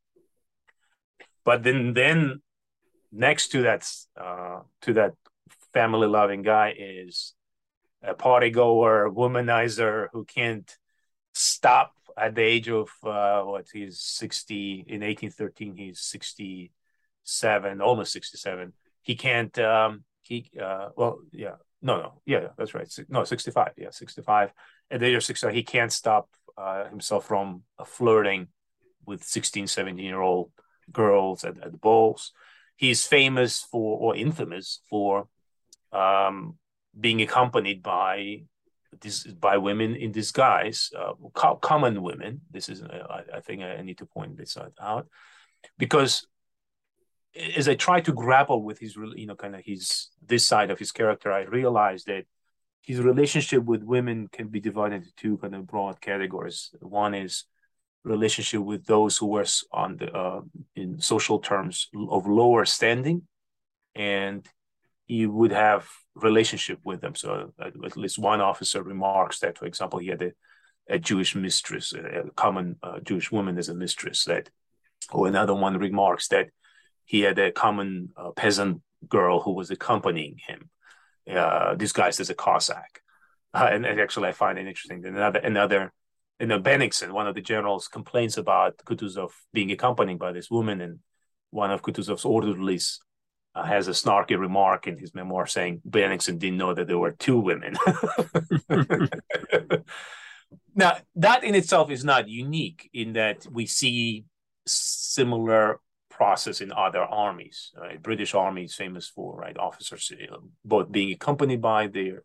But 1.45 1.63
then, 1.63 1.93
then 1.93 2.41
next 3.11 3.49
to 3.49 3.63
that, 3.63 3.89
uh, 4.19 4.61
to 4.83 4.93
that 4.95 5.13
family 5.73 6.09
loving 6.09 6.43
guy 6.43 6.75
is 6.77 7.35
a 8.03 8.15
party 8.15 8.51
goer, 8.51 9.11
womanizer 9.11 10.09
who 10.13 10.25
can't 10.25 10.77
stop 11.35 11.93
at 12.17 12.35
the 12.35 12.43
age 12.43 12.69
of 12.69 12.91
uh, 13.05 13.43
what 13.43 13.67
he's 13.73 14.01
60 14.01 14.85
in 14.87 15.01
1813 15.01 15.77
he's 15.77 16.01
67 16.01 17.81
almost 17.81 18.13
67 18.13 18.73
he 19.01 19.15
can't 19.15 19.59
um 19.59 20.05
he 20.33 20.51
uh 20.61 20.89
well 20.97 21.19
yeah 21.33 21.57
no 21.83 21.95
no 22.01 22.21
yeah 22.25 22.49
that's 22.57 22.75
right 22.75 22.89
no 23.09 23.25
65 23.25 23.73
yeah 23.77 23.91
65 23.91 24.53
at 24.91 25.01
the 25.01 25.07
age 25.07 25.17
of 25.17 25.25
65 25.25 25.55
he 25.55 25.63
can't 25.63 25.93
stop 25.93 26.29
uh, 26.57 26.89
himself 26.89 27.27
from 27.27 27.63
uh, 27.79 27.85
flirting 27.85 28.49
with 29.07 29.23
16 29.25 29.67
17 29.67 30.05
year 30.05 30.21
old 30.21 30.51
girls 30.91 31.45
at, 31.45 31.59
at 31.63 31.73
the 31.73 31.79
balls. 31.79 32.33
He's 32.77 33.07
famous 33.07 33.61
for 33.71 33.99
or 33.99 34.17
infamous 34.17 34.81
for 34.89 35.29
um 35.93 36.57
being 36.99 37.21
accompanied 37.23 37.83
by 37.83 38.43
this 39.01 39.25
by 39.25 39.57
women 39.57 39.97
in 39.97 40.13
disguise, 40.13 40.91
uh, 40.99 41.15
co- 41.35 41.57
common 41.57 42.03
women. 42.03 42.43
This 42.51 42.69
is, 42.69 42.83
uh, 42.83 43.07
I, 43.09 43.39
I, 43.39 43.41
think, 43.41 43.63
I 43.63 43.81
need 43.83 43.99
to 43.99 44.07
point 44.07 44.37
this 44.37 44.57
out. 44.81 45.07
Because 45.79 46.27
as 47.57 47.69
I 47.69 47.75
try 47.75 48.01
to 48.03 48.13
grapple 48.13 48.63
with 48.63 48.79
his, 48.79 48.97
you 48.97 49.27
know, 49.27 49.35
kind 49.37 49.55
of 49.55 49.63
his 49.65 50.09
this 50.25 50.47
side 50.47 50.71
of 50.71 50.79
his 50.79 50.93
character, 50.93 51.33
I 51.33 51.43
realized 51.43 52.07
that 52.07 52.25
his 52.83 53.01
relationship 53.01 53.65
with 53.65 53.83
women 53.83 54.29
can 54.29 54.49
be 54.49 54.61
divided 54.61 54.97
into 54.97 55.15
two 55.17 55.39
kind 55.39 55.55
of 55.55 55.67
broad 55.67 56.01
categories. 56.01 56.71
One 56.81 57.15
is 57.15 57.45
relationship 58.05 58.61
with 58.61 58.85
those 58.87 59.17
who 59.17 59.27
were 59.27 59.47
on 59.73 59.97
the 59.97 60.13
uh, 60.13 60.41
in 60.75 61.01
social 61.01 61.39
terms 61.39 61.89
of 62.11 62.27
lower 62.27 62.65
standing, 62.65 63.23
and 63.95 64.47
he 65.07 65.27
would 65.27 65.53
have 65.53 65.89
relationship 66.15 66.81
with 66.85 67.01
them. 67.01 67.15
So 67.15 67.53
uh, 67.59 67.71
at 67.85 67.97
least 67.97 68.19
one 68.19 68.41
officer 68.41 68.83
remarks 68.83 69.39
that, 69.41 69.57
for 69.57 69.67
example, 69.67 70.01
he 70.01 70.09
had 70.09 70.23
a, 70.23 70.33
a 70.89 70.99
Jewish 70.99 71.35
mistress, 71.35 71.93
a 71.95 72.25
common 72.35 72.77
uh, 72.83 73.01
Jewish 73.01 73.33
woman 73.33 73.57
as 73.57 73.69
a 73.69 73.75
mistress. 73.75 74.25
That, 74.25 74.51
or 75.11 75.29
another 75.29 75.55
one 75.55 75.79
remarks 75.79 76.29
that 76.29 76.49
he 77.13 77.21
had 77.21 77.39
a 77.39 77.53
common 77.53 78.09
uh, 78.17 78.31
peasant 78.31 78.81
girl 79.07 79.43
who 79.43 79.53
was 79.53 79.71
accompanying 79.71 80.39
him, 80.49 80.71
uh, 81.31 81.75
disguised 81.75 82.21
as 82.21 82.31
a 82.31 82.35
Cossack. 82.35 83.03
Uh, 83.53 83.69
and, 83.71 83.85
and, 83.85 84.01
actually, 84.01 84.31
I 84.31 84.33
find 84.33 84.59
it 84.59 84.67
interesting. 84.67 85.05
Another, 85.05 85.39
another, 85.41 85.93
you 86.41 86.47
know, 86.47 86.59
Bennigsen, 86.59 87.13
one 87.13 87.27
of 87.27 87.35
the 87.35 87.43
generals, 87.43 87.87
complains 87.87 88.39
about 88.39 88.79
Kutuzov 88.87 89.29
being 89.53 89.71
accompanied 89.71 90.19
by 90.19 90.33
this 90.33 90.51
woman, 90.51 90.81
and 90.81 91.01
one 91.51 91.71
of 91.71 91.83
Kutuzov's 91.83 92.25
orderlies 92.25 92.99
uh, 93.55 93.65
has 93.65 93.89
a 93.89 93.91
snarky 93.91 94.39
remark 94.39 94.87
in 94.87 94.97
his 94.97 95.15
memoir 95.15 95.47
saying 95.47 95.83
Bennigsen 95.87 96.39
didn't 96.39 96.57
know 96.57 96.73
that 96.73 96.87
there 96.89 96.97
were 96.97 97.13
two 97.13 97.39
women. 97.39 97.77
now, 100.75 100.97
that 101.17 101.45
in 101.45 101.55
itself 101.55 101.91
is 101.91 102.07
not 102.07 102.27
unique 102.27 102.89
in 102.95 103.13
that 103.13 103.47
we 103.53 103.67
see 103.67 104.25
similar 104.67 105.79
process 106.13 106.61
in 106.61 106.71
other 106.73 107.03
armies. 107.03 107.73
Right? 107.77 108.01
British 108.01 108.35
Army 108.35 108.65
is 108.65 108.75
famous 108.75 109.09
for 109.09 109.37
right 109.37 109.57
officers 109.57 110.13
uh, 110.13 110.37
both 110.65 110.93
being 110.93 111.13
accompanied 111.13 111.63
by 111.63 111.87
their 111.89 112.23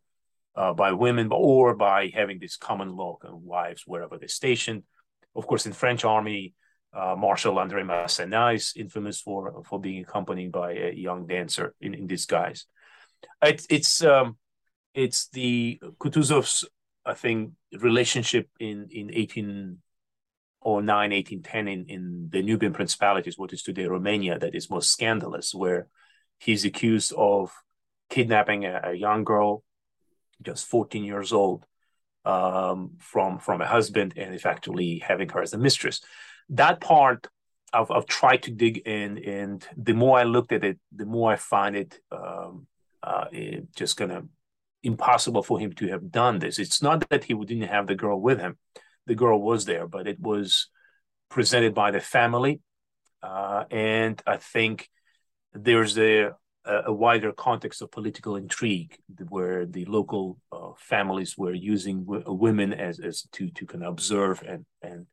uh, 0.55 0.73
by 0.73 0.91
women 0.91 1.29
or 1.31 1.75
by 1.75 2.11
having 2.13 2.39
this 2.39 2.57
common 2.57 2.95
law 2.95 3.17
and 3.23 3.43
wives 3.43 3.83
wherever 3.85 4.17
they're 4.17 4.27
stationed. 4.27 4.83
Of 5.35 5.45
course, 5.45 5.65
in 5.67 5.73
French 5.73 6.03
Army, 6.03 6.53
uh, 6.93 7.15
Marshal 7.15 7.55
André 7.55 7.83
Masséna 7.85 8.55
is 8.55 8.73
infamous 8.75 9.21
for 9.21 9.63
for 9.63 9.79
being 9.79 10.03
accompanied 10.03 10.51
by 10.51 10.73
a 10.73 10.93
young 10.93 11.27
dancer 11.27 11.75
in, 11.79 11.93
in 11.93 12.07
disguise. 12.07 12.65
It's 13.41 13.65
it's 13.69 14.03
um, 14.03 14.37
it's 14.93 15.29
the 15.29 15.79
Kutuzov's 15.99 16.65
I 17.05 17.13
think 17.13 17.53
relationship 17.79 18.49
in 18.59 18.87
in 18.91 19.09
1809 20.67 21.11
1810 21.11 21.67
in, 21.67 21.85
in 21.87 22.29
the 22.29 22.43
Danubian 22.43 22.73
principalities, 22.73 23.37
what 23.37 23.53
is 23.53 23.63
today 23.63 23.85
Romania, 23.85 24.37
that 24.37 24.55
is 24.55 24.69
most 24.69 24.91
scandalous, 24.91 25.53
where 25.53 25.87
he's 26.39 26.65
accused 26.65 27.13
of 27.17 27.51
kidnapping 28.09 28.65
a, 28.65 28.81
a 28.83 28.93
young 28.93 29.23
girl, 29.23 29.63
just 30.41 30.67
14 30.67 31.03
years 31.03 31.33
old, 31.33 31.65
um, 32.25 32.97
from 32.99 33.39
from 33.39 33.61
a 33.61 33.67
husband, 33.67 34.13
and 34.17 34.33
effectively 34.33 34.99
having 34.99 35.29
her 35.29 35.41
as 35.41 35.53
a 35.53 35.57
mistress 35.57 36.01
that 36.49 36.79
part 36.79 37.27
I've, 37.73 37.91
I've 37.91 38.05
tried 38.05 38.43
to 38.43 38.51
dig 38.51 38.77
in, 38.79 39.17
and 39.17 39.65
the 39.75 39.93
more 39.93 40.17
I 40.17 40.23
looked 40.23 40.53
at 40.53 40.63
it, 40.63 40.79
the 40.95 41.05
more 41.05 41.31
I 41.31 41.35
find 41.35 41.75
it, 41.75 41.99
um, 42.11 42.67
uh, 43.03 43.25
it 43.31 43.75
just 43.75 43.97
kind 43.97 44.11
of 44.11 44.27
impossible 44.83 45.43
for 45.43 45.59
him 45.59 45.73
to 45.73 45.87
have 45.89 46.09
done 46.11 46.39
this. 46.39 46.59
It's 46.59 46.81
not 46.81 47.09
that 47.09 47.25
he 47.25 47.33
didn't 47.33 47.67
have 47.67 47.87
the 47.87 47.95
girl 47.95 48.21
with 48.21 48.39
him; 48.39 48.57
the 49.07 49.15
girl 49.15 49.41
was 49.41 49.65
there, 49.65 49.87
but 49.87 50.07
it 50.07 50.19
was 50.19 50.69
presented 51.29 51.73
by 51.73 51.91
the 51.91 51.99
family, 51.99 52.61
uh, 53.23 53.63
and 53.71 54.21
I 54.25 54.37
think 54.37 54.89
there's 55.53 55.97
a 55.97 56.31
a 56.69 56.91
wider 56.91 57.31
context 57.31 57.81
of 57.81 57.89
political 57.91 58.35
intrigue 58.35 58.97
where 59.29 59.65
the 59.65 59.85
local 59.85 60.37
uh, 60.51 60.71
families 60.77 61.37
were 61.37 61.53
using 61.53 62.03
w- 62.03 62.23
women 62.27 62.73
as, 62.73 62.99
as 62.99 63.21
to 63.31 63.49
to 63.51 63.65
kind 63.65 63.83
of 63.83 63.93
observe 63.93 64.43
and 64.45 64.65
and 64.81 65.07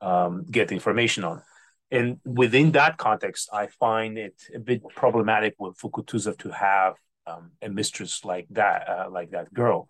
um, 0.00 0.44
get 0.50 0.72
information 0.72 1.24
on. 1.24 1.42
And 1.90 2.18
within 2.24 2.72
that 2.72 2.98
context, 2.98 3.48
I 3.52 3.68
find 3.68 4.18
it 4.18 4.34
a 4.54 4.58
bit 4.58 4.82
problematic 4.94 5.54
for 5.58 5.90
Kutuzov 5.90 6.38
to 6.38 6.50
have 6.50 6.94
um, 7.26 7.52
a 7.62 7.68
mistress 7.68 8.24
like 8.24 8.46
that, 8.50 8.88
uh, 8.88 9.10
like 9.10 9.30
that 9.30 9.52
girl. 9.52 9.88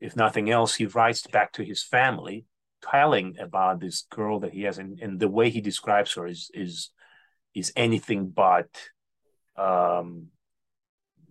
If 0.00 0.16
nothing 0.16 0.50
else, 0.50 0.74
he 0.74 0.86
writes 0.86 1.26
back 1.26 1.52
to 1.52 1.62
his 1.62 1.82
family, 1.82 2.44
telling 2.90 3.38
about 3.38 3.80
this 3.80 4.06
girl 4.10 4.40
that 4.40 4.52
he 4.52 4.62
has, 4.62 4.78
and, 4.78 4.98
and 5.00 5.20
the 5.20 5.28
way 5.28 5.50
he 5.50 5.60
describes 5.60 6.14
her 6.14 6.26
is 6.26 6.50
is 6.54 6.90
is 7.54 7.72
anything 7.76 8.28
but 8.28 8.68
um, 9.56 10.28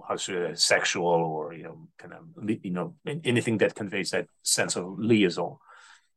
how 0.08 0.16
sexual 0.16 1.06
or 1.06 1.54
you 1.54 1.64
know 1.64 1.88
kind 1.98 2.14
of 2.14 2.50
you 2.64 2.72
know 2.72 2.96
anything 3.24 3.58
that 3.60 3.76
conveys 3.76 4.12
that 4.12 4.28
sense 4.44 4.76
of 4.76 4.98
liaison 4.98 5.58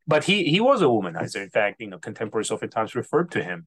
but 0.09 0.25
he 0.25 0.45
he 0.45 0.59
was 0.59 0.81
a 0.81 0.87
womanizer. 0.87 1.43
In 1.43 1.51
fact, 1.51 1.81
you 1.81 1.87
know, 1.87 1.99
contemporaries 1.99 2.51
oftentimes 2.51 2.95
referred 2.95 3.31
to 3.33 3.45
him 3.45 3.67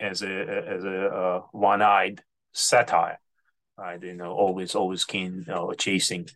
as 0.00 0.20
a 0.20 0.26
as 0.28 0.84
a 0.84 1.06
uh, 1.06 1.40
one-eyed 1.52 2.22
satyr, 2.52 3.18
right? 3.78 4.02
You 4.02 4.14
know, 4.14 4.32
always 4.32 4.74
always 4.74 5.04
keen, 5.04 5.44
you 5.46 5.54
know, 5.54 5.72
chasing. 5.78 6.28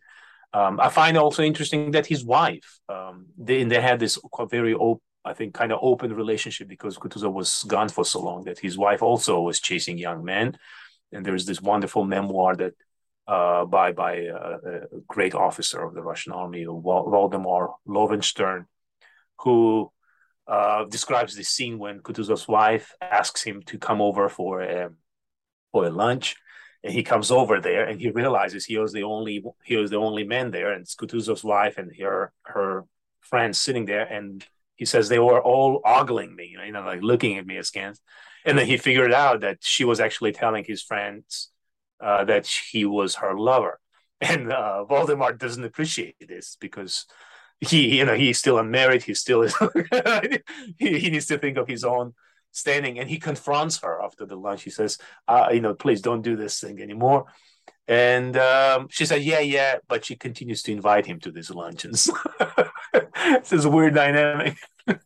Um, 0.53 0.79
I 0.79 0.89
find 0.89 1.17
also 1.17 1.43
interesting 1.43 1.91
that 1.91 2.05
his 2.05 2.25
wife, 2.25 2.79
um, 2.89 3.27
they 3.37 3.63
they 3.63 3.81
had 3.81 3.99
this 3.99 4.19
very 4.49 4.73
open, 4.73 5.01
I 5.23 5.33
think, 5.33 5.53
kind 5.53 5.71
of 5.71 5.79
open 5.81 6.13
relationship 6.13 6.67
because 6.67 6.97
Kutuzov 6.97 7.33
was 7.33 7.63
gone 7.67 7.89
for 7.89 8.03
so 8.03 8.21
long 8.21 8.43
that 8.43 8.59
his 8.59 8.77
wife 8.77 9.01
also 9.01 9.39
was 9.41 9.59
chasing 9.59 9.97
young 9.97 10.23
men, 10.23 10.57
and 11.11 11.25
there's 11.25 11.45
this 11.45 11.61
wonderful 11.61 12.03
memoir 12.03 12.55
that 12.57 12.73
uh, 13.27 13.65
by 13.65 13.93
by 13.93 14.27
uh, 14.27 14.57
a 14.65 14.99
great 15.07 15.33
officer 15.33 15.81
of 15.83 15.93
the 15.93 16.01
Russian 16.01 16.33
army, 16.33 16.65
Waldemar 16.65 17.75
Loewenstern, 17.87 18.65
who 19.39 19.91
uh, 20.47 20.83
describes 20.85 21.35
the 21.35 21.43
scene 21.43 21.79
when 21.79 22.01
Kutuzov's 22.01 22.47
wife 22.47 22.93
asks 22.99 23.41
him 23.41 23.61
to 23.67 23.77
come 23.77 24.01
over 24.01 24.27
for 24.27 24.61
a 24.61 24.89
for 25.71 25.85
a 25.85 25.89
lunch, 25.89 26.35
and 26.83 26.93
he 26.93 27.03
comes 27.03 27.31
over 27.31 27.59
there 27.59 27.85
and 27.85 27.99
he 27.99 28.09
realizes 28.09 28.65
he 28.65 28.77
was 28.77 28.91
the 28.91 29.03
only 29.03 29.43
he 29.63 29.75
was 29.75 29.91
the 29.91 29.97
only 29.97 30.23
man 30.23 30.51
there, 30.51 30.71
and 30.71 30.81
it's 30.81 30.95
Kutuzov's 30.95 31.43
wife 31.43 31.77
and 31.77 31.91
her 31.99 32.31
her 32.43 32.85
friends 33.21 33.59
sitting 33.59 33.85
there, 33.85 34.05
and 34.05 34.45
he 34.75 34.85
says 34.85 35.07
they 35.07 35.19
were 35.19 35.41
all 35.41 35.81
ogling 35.85 36.35
me, 36.35 36.55
you 36.65 36.71
know, 36.71 36.81
like 36.81 37.01
looking 37.01 37.37
at 37.37 37.45
me 37.45 37.57
askance, 37.57 37.99
and 38.45 38.57
then 38.57 38.65
he 38.65 38.77
figured 38.77 39.13
out 39.13 39.41
that 39.41 39.57
she 39.61 39.83
was 39.85 39.99
actually 39.99 40.31
telling 40.31 40.63
his 40.65 40.81
friends 40.81 41.51
uh, 42.01 42.23
that 42.25 42.47
he 42.47 42.85
was 42.85 43.15
her 43.15 43.37
lover, 43.37 43.79
and 44.21 44.51
uh, 44.51 44.83
Waldemar 44.89 45.33
doesn't 45.33 45.63
appreciate 45.63 46.15
this 46.27 46.57
because 46.59 47.05
he 47.59 47.99
you 47.99 48.05
know 48.05 48.15
he's 48.15 48.39
still 48.39 48.57
unmarried. 48.57 49.03
He 49.03 49.13
still 49.13 49.43
is 49.43 49.55
he, 50.79 50.99
he 50.99 51.09
needs 51.11 51.27
to 51.27 51.37
think 51.37 51.57
of 51.57 51.67
his 51.67 51.83
own 51.83 52.13
standing 52.51 52.99
and 52.99 53.09
he 53.09 53.17
confronts 53.17 53.79
her 53.79 54.01
after 54.03 54.25
the 54.25 54.35
lunch 54.35 54.63
he 54.63 54.69
says 54.69 54.97
uh, 55.27 55.49
you 55.51 55.61
know 55.61 55.73
please 55.73 56.01
don't 56.01 56.21
do 56.21 56.35
this 56.35 56.59
thing 56.59 56.81
anymore. 56.81 57.25
And 57.87 58.37
um, 58.37 58.87
she 58.89 59.05
said 59.05 59.23
yeah 59.23 59.39
yeah 59.39 59.77
but 59.87 60.05
she 60.05 60.15
continues 60.15 60.61
to 60.63 60.71
invite 60.71 61.05
him 61.05 61.19
to 61.21 61.31
these 61.31 61.49
luncheons. 61.51 62.09
It's 62.93 63.49
this 63.49 63.65
weird 63.65 63.95
dynamic. 63.95 64.57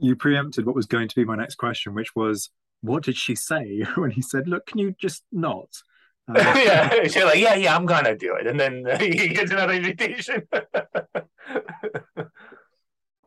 You 0.00 0.14
preempted 0.14 0.64
what 0.64 0.76
was 0.76 0.86
going 0.86 1.08
to 1.08 1.14
be 1.16 1.24
my 1.24 1.34
next 1.34 1.56
question 1.56 1.92
which 1.92 2.14
was 2.14 2.50
what 2.82 3.02
did 3.02 3.16
she 3.16 3.34
say 3.34 3.84
when 3.96 4.12
he 4.12 4.22
said 4.22 4.46
look 4.46 4.66
can 4.66 4.78
you 4.78 4.94
just 4.96 5.24
not? 5.32 5.68
Yeah, 6.34 6.92
she's 7.04 7.16
like, 7.16 7.38
yeah, 7.38 7.54
yeah, 7.54 7.74
I'm 7.74 7.86
gonna 7.86 8.14
do 8.14 8.36
it, 8.36 8.46
and 8.46 8.60
then 8.60 8.86
uh, 8.86 8.98
he 8.98 9.28
gets 9.28 9.50
another 9.50 9.72
invitation. 9.72 10.42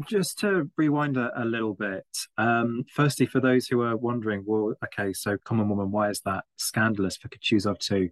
Just 0.07 0.39
to 0.39 0.69
rewind 0.77 1.17
a, 1.17 1.31
a 1.41 1.45
little 1.45 1.73
bit, 1.73 2.05
um, 2.37 2.85
firstly, 2.93 3.25
for 3.25 3.39
those 3.39 3.67
who 3.67 3.81
are 3.81 3.97
wondering, 3.97 4.43
well, 4.45 4.73
okay, 4.85 5.13
so 5.13 5.37
Common 5.43 5.69
Woman, 5.69 5.91
why 5.91 6.09
is 6.09 6.21
that 6.21 6.45
scandalous 6.55 7.17
for 7.17 7.29
Kutuzov 7.29 7.77
to 7.87 8.09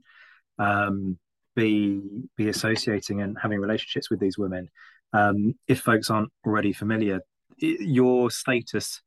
um, 0.57 1.17
be 1.55 2.01
be 2.35 2.49
associating 2.49 3.21
and 3.21 3.37
having 3.41 3.59
relationships 3.59 4.09
with 4.09 4.19
these 4.19 4.37
women? 4.37 4.69
Um, 5.13 5.55
if 5.67 5.79
folks 5.81 6.09
aren't 6.09 6.31
already 6.45 6.73
familiar, 6.73 7.21
your 7.57 8.29
status 8.29 9.01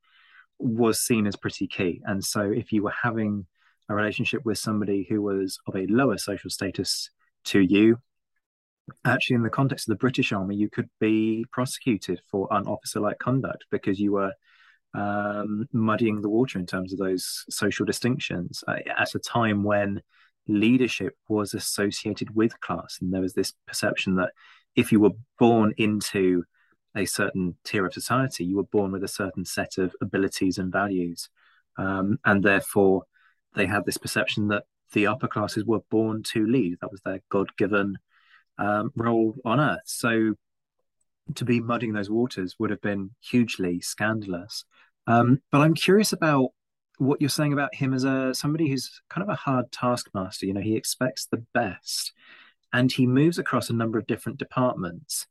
was 0.59 1.01
seen 1.01 1.27
as 1.27 1.37
pretty 1.37 1.67
key, 1.67 2.01
and 2.05 2.25
so 2.25 2.41
if 2.43 2.73
you 2.73 2.83
were 2.83 2.95
having 3.03 3.47
a 3.89 3.95
relationship 3.95 4.45
with 4.45 4.59
somebody 4.59 5.07
who 5.09 5.21
was 5.21 5.59
of 5.67 5.77
a 5.77 5.87
lower 5.87 6.17
social 6.17 6.51
status 6.51 7.11
to 7.45 7.61
you, 7.61 7.99
actually, 9.05 9.37
in 9.37 9.43
the 9.43 9.51
context 9.51 9.89
of 9.89 9.93
the 9.93 9.99
British 9.99 10.33
Army, 10.33 10.57
you 10.57 10.69
could 10.69 10.89
be 11.01 11.45
prosecuted 11.53 12.21
for 12.31 12.49
unofficer 12.49 13.01
like 13.01 13.19
conduct 13.19 13.65
because 13.71 14.01
you 14.01 14.13
were 14.13 14.33
um, 14.95 15.67
muddying 15.73 16.21
the 16.21 16.29
water 16.29 16.59
in 16.59 16.67
terms 16.67 16.93
of 16.93 16.99
those 16.99 17.45
social 17.49 17.87
distinctions 17.87 18.63
uh, 18.69 18.77
at 18.99 19.15
a 19.15 19.19
time 19.19 19.63
when 19.63 20.03
leadership 20.49 21.17
was 21.29 21.55
associated 21.55 22.35
with 22.35 22.61
class. 22.61 22.99
And 23.01 23.13
there 23.13 23.21
was 23.21 23.35
this 23.35 23.53
perception 23.67 24.17
that 24.17 24.33
if 24.75 24.93
you 24.93 25.01
were 25.01 25.13
born 25.39 25.73
into 25.77 26.45
a 26.95 27.05
certain 27.07 27.57
tier 27.65 27.87
of 27.87 27.95
society, 27.95 28.45
you 28.45 28.57
were 28.57 28.65
born 28.65 28.93
with 28.93 29.05
a 29.05 29.09
certain 29.09 29.45
set 29.45 29.79
of 29.79 29.95
abilities 30.01 30.59
and 30.59 30.73
values. 30.73 31.29
Um, 31.79 32.19
and 32.25 32.43
therefore, 32.43 33.05
they 33.55 33.67
had 33.67 33.85
this 33.87 33.99
perception 33.99 34.49
that 34.49 34.65
the 34.93 35.07
upper 35.07 35.29
classes 35.29 35.65
were 35.65 35.81
born 35.91 36.23
to 36.25 36.47
lead. 36.47 36.77
That 36.81 36.93
was 36.93 37.01
their 37.03 37.21
God 37.31 37.57
given 37.57 37.99
um, 38.59 38.93
role 38.97 39.35
on 39.45 39.61
earth. 39.61 39.83
So 39.85 40.35
to 41.35 41.45
be 41.45 41.61
muddying 41.61 41.93
those 41.93 42.11
waters 42.11 42.57
would 42.59 42.71
have 42.71 42.81
been 42.81 43.11
hugely 43.21 43.81
scandalous. 43.81 44.65
Um, 45.07 45.41
but 45.51 45.61
I'm 45.61 45.75
curious 45.75 46.13
about 46.13 46.51
what 46.99 47.21
you're 47.21 47.31
saying 47.31 47.53
about 47.53 47.75
him 47.75 47.95
as 47.95 48.05
a 48.05 48.35
somebody 48.35 48.69
who's 48.69 49.01
kind 49.09 49.23
of 49.23 49.29
a 49.29 49.37
hard 49.37 49.73
taskmaster. 49.73 50.47
You 50.47 50.55
know, 50.55 50.61
he 50.61 50.77
expects 50.77 51.27
the 51.27 51.45
best, 51.55 52.13
and 52.73 52.91
he 52.93 53.07
moves 53.07 53.39
across 53.39 53.71
a 53.71 53.75
number 53.75 53.99
of 53.99 54.07
different 54.07 54.39
departments 54.39 55.27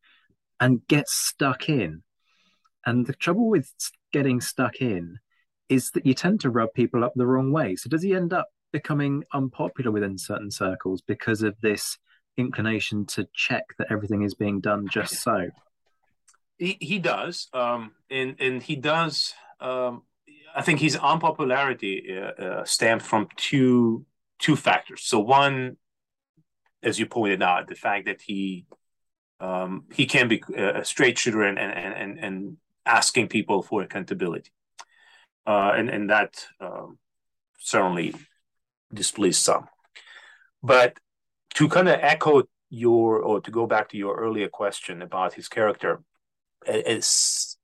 and 0.59 0.85
gets 0.87 1.13
stuck 1.13 1.69
in. 1.69 2.03
And 2.85 3.05
the 3.05 3.13
trouble 3.13 3.49
with 3.49 3.71
getting 4.11 4.41
stuck 4.41 4.81
in 4.81 5.19
is 5.69 5.91
that 5.91 6.05
you 6.05 6.13
tend 6.13 6.41
to 6.41 6.49
rub 6.49 6.73
people 6.73 7.03
up 7.03 7.13
the 7.15 7.25
wrong 7.25 7.51
way. 7.51 7.75
So 7.75 7.89
does 7.89 8.03
he 8.03 8.13
end 8.13 8.33
up 8.33 8.49
becoming 8.73 9.23
unpopular 9.33 9.91
within 9.91 10.17
certain 10.17 10.51
circles 10.51 11.01
because 11.01 11.41
of 11.41 11.55
this 11.61 11.97
inclination 12.37 13.05
to 13.05 13.27
check 13.33 13.63
that 13.77 13.87
everything 13.91 14.23
is 14.23 14.33
being 14.33 14.59
done 14.59 14.87
just 14.91 15.15
so. 15.21 15.49
He 16.57 16.77
he 16.79 16.99
does, 16.99 17.47
um, 17.53 17.91
and 18.09 18.35
and 18.39 18.61
he 18.61 18.75
does. 18.75 19.33
Um, 19.59 20.03
I 20.55 20.61
think 20.61 20.79
his 20.79 20.95
unpopularity 20.95 22.17
uh, 22.17 22.43
uh, 22.43 22.65
stemmed 22.65 23.03
from 23.03 23.29
two 23.35 24.05
two 24.39 24.55
factors. 24.55 25.03
So 25.03 25.19
one, 25.19 25.77
as 26.83 26.99
you 26.99 27.05
pointed 27.05 27.41
out, 27.41 27.67
the 27.67 27.75
fact 27.75 28.05
that 28.05 28.21
he 28.21 28.65
um, 29.39 29.85
he 29.91 30.05
can 30.05 30.27
be 30.27 30.43
a 30.55 30.85
straight 30.85 31.17
shooter 31.17 31.43
and 31.43 31.57
and 31.57 31.93
and, 31.95 32.19
and 32.19 32.57
asking 32.85 33.27
people 33.27 33.61
for 33.63 33.81
accountability, 33.81 34.51
uh, 35.47 35.73
and 35.75 35.89
and 35.89 36.09
that 36.09 36.45
um, 36.59 36.99
certainly 37.59 38.13
displeased 38.93 39.41
some. 39.41 39.67
But 40.61 40.99
to 41.55 41.67
kind 41.67 41.89
of 41.89 41.99
echo 42.01 42.43
your 42.69 43.19
or 43.19 43.41
to 43.41 43.51
go 43.51 43.67
back 43.67 43.89
to 43.89 43.97
your 43.97 44.15
earlier 44.15 44.47
question 44.47 45.01
about 45.01 45.33
his 45.33 45.47
character, 45.47 46.01
it's 46.65 47.57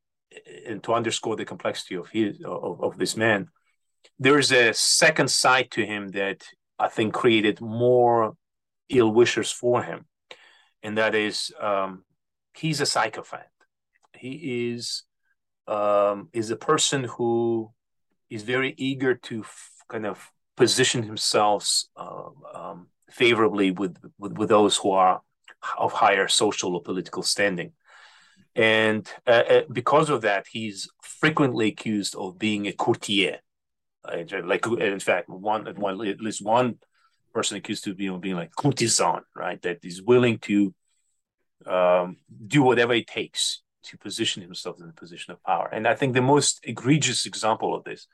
and 0.67 0.84
to 0.84 0.93
underscore 0.93 1.36
the 1.36 1.45
complexity 1.45 1.95
of 1.95 2.10
his 2.10 2.41
of, 2.43 2.84
of 2.84 2.97
this 2.97 3.15
man, 3.15 3.47
there 4.19 4.38
is 4.38 4.52
a 4.52 4.73
second 4.73 5.30
side 5.30 5.71
to 5.71 5.86
him 5.86 6.10
that 6.10 6.43
I 6.80 6.89
think 6.89 7.13
created 7.13 7.62
more 7.62 8.36
ill 8.89 9.12
wishers 9.12 9.52
for 9.52 9.84
him, 9.84 10.06
and 10.84 10.97
that 10.97 11.15
is 11.15 11.52
um, 11.60 12.04
he's 12.54 12.82
a 12.82 12.86
psychopath. 12.86 13.47
He 14.15 14.71
is 14.73 15.04
um, 15.67 16.30
is 16.34 16.52
a 16.52 16.56
person 16.56 17.06
who 17.06 17.71
is 18.30 18.43
very 18.43 18.73
eager 18.78 19.15
to 19.15 19.41
f- 19.41 19.71
kind 19.89 20.06
of 20.06 20.32
position 20.56 21.04
himself 21.04 21.69
uh, 21.95 22.30
um, 22.54 22.88
favorably 23.10 23.72
with, 23.72 23.98
with, 24.17 24.38
with 24.38 24.50
those 24.50 24.78
who 24.78 24.91
are 24.91 25.22
of 25.78 25.93
higher 25.93 26.28
social 26.28 26.76
or 26.76 26.82
political 26.82 27.24
standing. 27.24 27.72
And 28.56 29.08
uh, 29.26 29.43
uh, 29.50 29.62
because 29.72 30.10
of 30.10 30.22
that, 30.22 30.46
he's 30.50 30.89
frequently 31.02 31.67
accused 31.67 32.15
of 32.15 32.39
being 32.39 32.67
a 32.67 32.74
courtier. 32.74 33.39
Like, 34.06 34.65
in 34.65 35.00
fact, 35.00 35.30
one, 35.30 35.65
one 35.76 36.08
at 36.08 36.22
least 36.22 36.43
one 36.43 36.80
person 37.34 37.58
accused 37.58 37.88
of 37.88 37.98
being, 37.98 38.20
being 38.20 38.36
like 38.36 38.56
courtesan, 38.56 39.22
right? 39.36 39.62
That 39.62 39.84
is 39.84 40.02
willing 40.02 40.39
to 40.39 40.74
um, 41.65 42.17
do 42.48 42.63
whatever 42.63 42.93
it 42.93 43.08
takes 43.08 43.62
to 43.84 43.98
position 43.98 44.41
himself 44.41 44.80
in 44.80 44.89
a 44.89 44.93
position 44.93 45.34
of 45.34 45.43
power. 45.43 45.70
And 45.72 45.88
I 45.88 45.96
think 45.96 46.13
the 46.13 46.22
most 46.22 46.62
egregious 46.63 47.26
example 47.26 47.76
of 47.76 47.84
this 47.84 48.08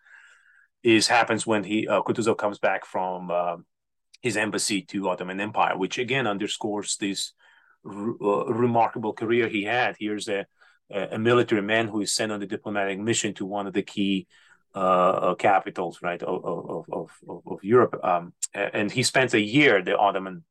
is 0.84 1.08
happens 1.08 1.48
when 1.48 1.64
he 1.64 1.88
uh, 1.88 2.02
Kutuzov 2.02 2.38
comes 2.38 2.60
back 2.60 2.86
from 2.86 3.32
um, 3.32 3.66
his 4.24 4.38
embassy 4.38 4.82
to 4.82 5.10
Ottoman 5.10 5.42
Empire, 5.42 5.78
which 5.78 6.00
again 6.00 6.26
underscores 6.26 6.96
this 6.96 7.34
uh, 7.86 8.46
remarkable 8.46 9.12
career 9.14 9.50
he 9.50 9.66
had. 9.66 9.98
Here's 10.00 10.30
a, 10.30 10.46
a 10.90 11.20
military 11.20 11.62
man 11.62 11.90
who 11.90 12.00
is 12.02 12.14
sent 12.14 12.32
on 12.32 12.42
a 12.42 12.48
diplomatic 12.48 12.98
mission 13.00 13.34
to 13.36 13.46
one 13.46 13.68
of 13.68 13.74
the 13.74 13.84
key 13.84 14.28
uh, 14.76 14.80
uh 14.80 15.36
capitals, 15.36 16.00
right, 16.02 16.24
of, 16.24 16.44
of, 16.46 16.86
of, 16.92 17.12
of 17.46 17.64
Europe. 17.64 18.00
Um, 18.02 18.34
and 18.56 18.90
he 18.90 19.04
spends 19.04 19.34
a 19.34 19.42
year 19.42 19.78
at 19.78 19.86
the 19.86 19.98
Ottoman 19.98 20.46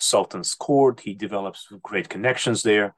Sultan's 0.00 0.54
court. 0.54 1.00
He 1.00 1.14
develops 1.14 1.68
great 1.82 2.08
connections 2.08 2.62
there, 2.62 2.94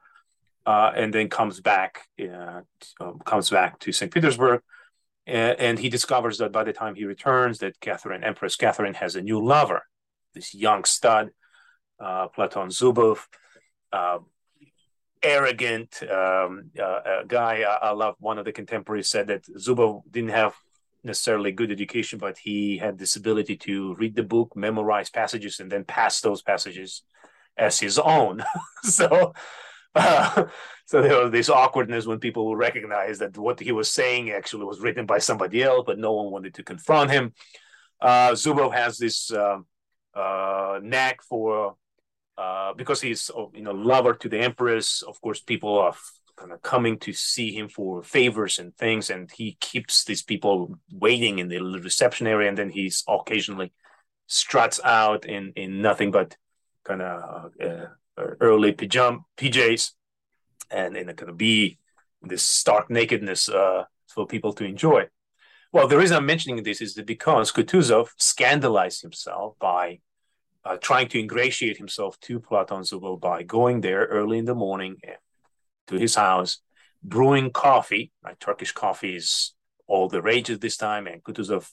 uh, 0.65 0.91
and 0.95 1.13
then 1.13 1.27
comes 1.27 1.59
back, 1.59 2.07
uh, 2.21 2.61
um, 3.01 3.19
comes 3.25 3.49
back 3.49 3.79
to 3.79 3.91
St. 3.91 4.11
Petersburg, 4.11 4.61
and 5.27 5.77
he 5.77 5.89
discovers 5.89 6.37
that 6.37 6.51
by 6.51 6.63
the 6.63 6.73
time 6.73 6.95
he 6.95 7.05
returns, 7.05 7.59
that 7.59 7.79
Catherine, 7.81 8.23
Empress 8.23 8.55
Catherine, 8.55 8.95
has 8.95 9.15
a 9.15 9.21
new 9.21 9.43
lover 9.43 9.83
this 10.33 10.53
young 10.53 10.83
stud, 10.83 11.29
uh, 11.99 12.27
Platon 12.29 12.69
Zubov, 12.69 13.19
uh, 13.91 14.19
arrogant 15.23 16.01
um, 16.03 16.71
uh, 16.81 17.23
guy. 17.27 17.63
I, 17.63 17.89
I, 17.89 17.91
love 17.91 18.15
one 18.19 18.39
of 18.39 18.45
the 18.45 18.51
contemporaries 18.51 19.09
said 19.09 19.27
that 19.27 19.45
Zubov 19.45 20.03
didn't 20.09 20.31
have 20.31 20.55
necessarily 21.03 21.51
good 21.51 21.71
education, 21.71 22.19
but 22.19 22.37
he 22.37 22.77
had 22.77 22.97
this 22.97 23.15
ability 23.15 23.57
to 23.57 23.95
read 23.95 24.15
the 24.15 24.23
book, 24.23 24.55
memorize 24.55 25.09
passages, 25.09 25.59
and 25.59 25.71
then 25.71 25.83
pass 25.83 26.21
those 26.21 26.41
passages 26.41 27.03
as 27.57 27.79
his 27.79 27.99
own. 27.99 28.43
so. 28.83 29.33
Uh, 29.93 30.45
so 30.85 31.01
there 31.01 31.21
was 31.21 31.31
this 31.31 31.49
awkwardness 31.49 32.05
when 32.05 32.19
people 32.19 32.47
would 32.47 32.57
recognize 32.57 33.19
that 33.19 33.37
what 33.37 33.59
he 33.59 33.71
was 33.71 33.91
saying 33.91 34.31
actually 34.31 34.65
was 34.65 34.79
written 34.79 35.05
by 35.05 35.19
somebody 35.19 35.63
else, 35.63 35.83
but 35.85 35.99
no 35.99 36.13
one 36.13 36.31
wanted 36.31 36.53
to 36.53 36.63
confront 36.63 37.11
him. 37.11 37.33
Uh, 37.99 38.31
Zubov 38.31 38.73
has 38.73 38.97
this 38.97 39.31
um, 39.31 39.65
uh, 40.13 40.79
knack 40.81 41.21
for 41.23 41.75
uh, 42.37 42.73
because 42.73 43.01
he's 43.01 43.29
oh, 43.35 43.51
you 43.53 43.61
know 43.61 43.71
lover 43.71 44.13
to 44.13 44.29
the 44.29 44.39
empress. 44.39 45.01
Of 45.01 45.21
course, 45.21 45.39
people 45.39 45.77
are 45.79 45.93
kind 46.35 46.51
of 46.51 46.61
coming 46.61 46.97
to 46.99 47.13
see 47.13 47.53
him 47.53 47.69
for 47.69 48.03
favors 48.03 48.59
and 48.59 48.75
things, 48.75 49.09
and 49.09 49.29
he 49.31 49.57
keeps 49.59 50.03
these 50.05 50.23
people 50.23 50.75
waiting 50.91 51.39
in 51.39 51.49
the 51.49 51.59
reception 51.59 52.27
area, 52.27 52.49
and 52.49 52.57
then 52.57 52.69
he's 52.69 53.03
occasionally 53.07 53.71
struts 54.27 54.79
out 54.83 55.25
in 55.25 55.53
in 55.55 55.81
nothing 55.81 56.11
but 56.11 56.37
kind 56.83 57.01
of 57.01 57.51
uh, 57.61 57.85
early 58.39 58.71
pajama 58.71 59.19
PJs, 59.37 59.91
and 60.69 60.97
in 60.97 61.09
a 61.09 61.13
kind 61.13 61.29
of 61.29 61.37
be 61.37 61.77
this 62.21 62.43
stark 62.43 62.89
nakedness 62.89 63.49
uh, 63.49 63.83
for 64.07 64.25
people 64.25 64.53
to 64.53 64.63
enjoy. 64.63 65.07
Well, 65.73 65.87
the 65.87 65.97
reason 65.97 66.17
I'm 66.17 66.25
mentioning 66.25 66.61
this 66.63 66.81
is 66.81 66.95
that 66.95 67.05
because 67.05 67.51
Kutuzov 67.53 68.09
scandalized 68.17 69.01
himself 69.01 69.55
by 69.57 69.99
uh, 70.65 70.75
trying 70.75 71.07
to 71.09 71.19
ingratiate 71.19 71.77
himself 71.77 72.19
to 72.21 72.41
Platon 72.41 72.81
Zubov 72.81 73.21
by 73.21 73.43
going 73.43 73.79
there 73.79 74.05
early 74.05 74.37
in 74.37 74.45
the 74.45 74.53
morning 74.53 74.97
to 75.87 75.95
his 75.95 76.15
house, 76.15 76.59
brewing 77.01 77.51
coffee. 77.51 78.11
Right? 78.21 78.37
Turkish 78.37 78.73
coffee 78.73 79.15
is 79.15 79.53
all 79.87 80.09
the 80.09 80.21
rage 80.21 80.49
at 80.49 80.59
this 80.59 80.75
time, 80.75 81.07
and 81.07 81.23
Kutuzov 81.23 81.69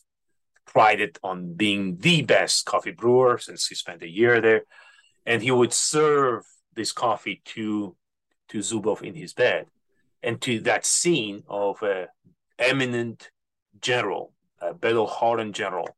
prided 0.65 1.19
on 1.25 1.55
being 1.55 1.97
the 1.97 2.23
best 2.23 2.67
coffee 2.67 2.93
brewer 2.93 3.37
since 3.39 3.67
he 3.67 3.75
spent 3.75 4.03
a 4.03 4.09
year 4.09 4.41
there. 4.41 4.63
And 5.27 5.43
he 5.43 5.51
would 5.51 5.73
serve 5.73 6.45
this 6.75 6.93
coffee 6.93 7.43
to 7.47 7.97
to 8.51 8.59
Zubov 8.59 9.03
in 9.03 9.15
his 9.17 9.35
bed, 9.35 9.67
and 10.23 10.41
to 10.43 10.61
that 10.61 10.87
scene 10.87 11.43
of 11.49 11.83
a 11.83 12.07
eminent 12.61 13.31
general, 13.81 14.33
a 14.61 14.75
battle-hardened 14.75 15.55
general, 15.55 15.97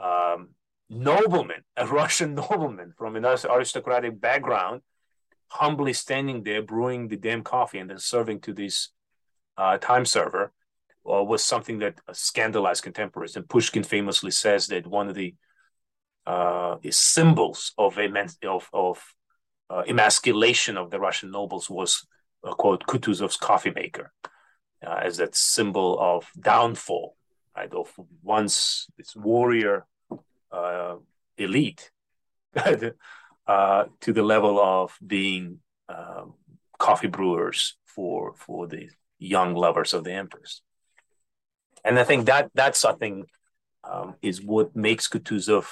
um, 0.00 0.50
nobleman, 0.88 1.62
a 1.76 1.86
Russian 2.00 2.34
nobleman 2.34 2.92
from 2.96 3.16
an 3.16 3.24
aristocratic 3.24 4.20
background, 4.20 4.82
humbly 5.48 5.92
standing 5.92 6.42
there 6.42 6.62
brewing 6.62 7.08
the 7.08 7.16
damn 7.16 7.42
coffee 7.42 7.78
and 7.78 7.90
then 7.90 7.98
serving 7.98 8.40
to 8.40 8.52
this 8.52 8.90
uh, 9.56 9.78
time 9.78 10.04
server, 10.04 10.52
uh, 11.10 11.22
was 11.24 11.42
something 11.42 11.78
that 11.78 12.00
scandalized 12.12 12.82
contemporaries. 12.82 13.36
And 13.36 13.48
Pushkin 13.48 13.82
famously 13.82 14.30
says 14.30 14.66
that 14.68 14.86
one 14.86 15.08
of 15.08 15.14
the 15.14 15.34
uh, 16.26 16.76
symbols 16.90 17.72
of 17.78 17.98
of, 17.98 18.68
of 18.72 19.14
uh, 19.70 19.82
emasculation 19.88 20.76
of 20.76 20.90
the 20.90 21.00
Russian 21.00 21.30
nobles 21.30 21.70
was 21.70 22.06
uh, 22.44 22.52
quote 22.52 22.86
Kutuzov's 22.86 23.36
coffee 23.36 23.72
maker, 23.74 24.12
uh, 24.86 25.00
as 25.02 25.16
that 25.16 25.34
symbol 25.34 25.98
of 25.98 26.30
downfall 26.38 27.16
of 27.66 27.92
once 28.22 28.86
this 28.96 29.14
warrior 29.16 29.86
uh, 30.52 30.96
elite 31.36 31.90
uh, 33.46 33.84
to 34.00 34.12
the 34.12 34.22
level 34.22 34.60
of 34.60 34.96
being 35.04 35.60
uh, 35.88 36.24
coffee 36.78 37.08
brewers 37.08 37.76
for 37.84 38.34
for 38.36 38.66
the 38.66 38.88
young 39.18 39.54
lovers 39.54 39.94
of 39.94 40.04
the 40.04 40.12
empress. 40.12 40.62
And 41.84 41.98
I 41.98 42.04
think 42.04 42.26
that 42.26 42.50
that's 42.54 42.78
something 42.78 43.26
um, 43.84 44.14
is 44.22 44.42
what 44.42 44.76
makes 44.76 45.08
Kutuzov 45.08 45.66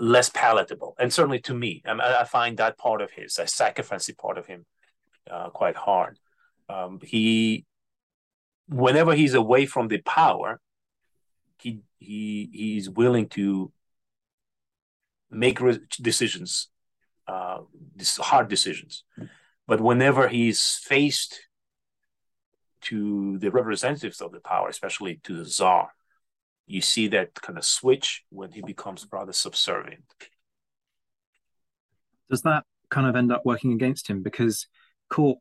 less 0.00 0.30
palatable, 0.30 0.94
and 0.98 1.12
certainly 1.12 1.40
to 1.40 1.54
me, 1.54 1.82
I, 1.84 2.20
I 2.20 2.24
find 2.24 2.56
that 2.58 2.78
part 2.78 3.00
of 3.02 3.10
his, 3.10 3.38
a 3.38 3.46
sacrificing 3.46 4.14
part 4.14 4.38
of 4.38 4.46
him, 4.46 4.66
uh, 5.28 5.50
quite 5.50 5.76
hard. 5.76 6.18
Um, 6.68 7.00
he 7.02 7.64
whenever 8.70 9.14
he's 9.14 9.34
away 9.34 9.66
from 9.66 9.88
the 9.88 9.98
power, 9.98 10.60
he 11.58 11.80
he 11.98 12.48
he's 12.52 12.88
willing 12.88 13.28
to 13.30 13.72
make 15.30 15.60
re- 15.60 15.80
decisions, 16.00 16.68
uh, 17.26 17.58
hard 18.18 18.48
decisions. 18.48 19.04
But 19.66 19.80
whenever 19.80 20.28
he's 20.28 20.80
faced 20.82 21.40
to 22.82 23.38
the 23.38 23.50
representatives 23.50 24.20
of 24.20 24.32
the 24.32 24.40
power, 24.40 24.68
especially 24.68 25.20
to 25.24 25.36
the 25.36 25.44
czar, 25.44 25.90
you 26.66 26.80
see 26.80 27.08
that 27.08 27.34
kind 27.34 27.58
of 27.58 27.64
switch 27.64 28.24
when 28.30 28.52
he 28.52 28.62
becomes 28.62 29.06
rather 29.12 29.32
subservient. 29.32 30.04
Does 32.30 32.42
that 32.42 32.64
kind 32.88 33.06
of 33.06 33.16
end 33.16 33.32
up 33.32 33.42
working 33.44 33.72
against 33.72 34.08
him 34.08 34.22
because 34.22 34.66
court 35.08 35.38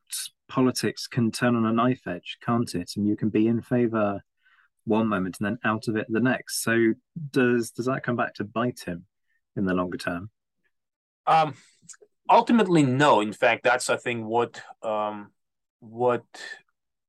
politics 0.50 1.08
can 1.08 1.32
turn 1.32 1.56
on 1.56 1.66
a 1.66 1.72
knife 1.72 2.06
edge, 2.08 2.38
can't 2.46 2.74
it? 2.76 2.92
And 2.98 3.08
you 3.08 3.16
can 3.16 3.30
be 3.30 3.48
in 3.48 3.62
favor 3.62 4.22
one 4.86 5.08
moment 5.08 5.38
and 5.40 5.46
then 5.46 5.60
out 5.64 5.88
of 5.88 5.96
it 5.96 6.08
the 6.10 6.20
next. 6.20 6.64
So 6.64 6.94
does 7.32 7.72
does 7.72 7.86
that 7.86 8.04
come 8.04 8.16
back 8.16 8.34
to 8.36 8.44
bite 8.44 8.82
him 8.82 9.06
in 9.56 9.66
the 9.66 9.74
longer 9.74 9.98
term? 9.98 10.30
Um, 11.28 11.54
ultimately, 12.30 12.84
no. 12.84 13.22
In 13.22 13.34
fact, 13.34 13.64
that's 13.64 13.90
I 13.90 13.98
think 13.98 14.26
what 14.26 14.62
um, 14.84 15.32
what 15.80 16.26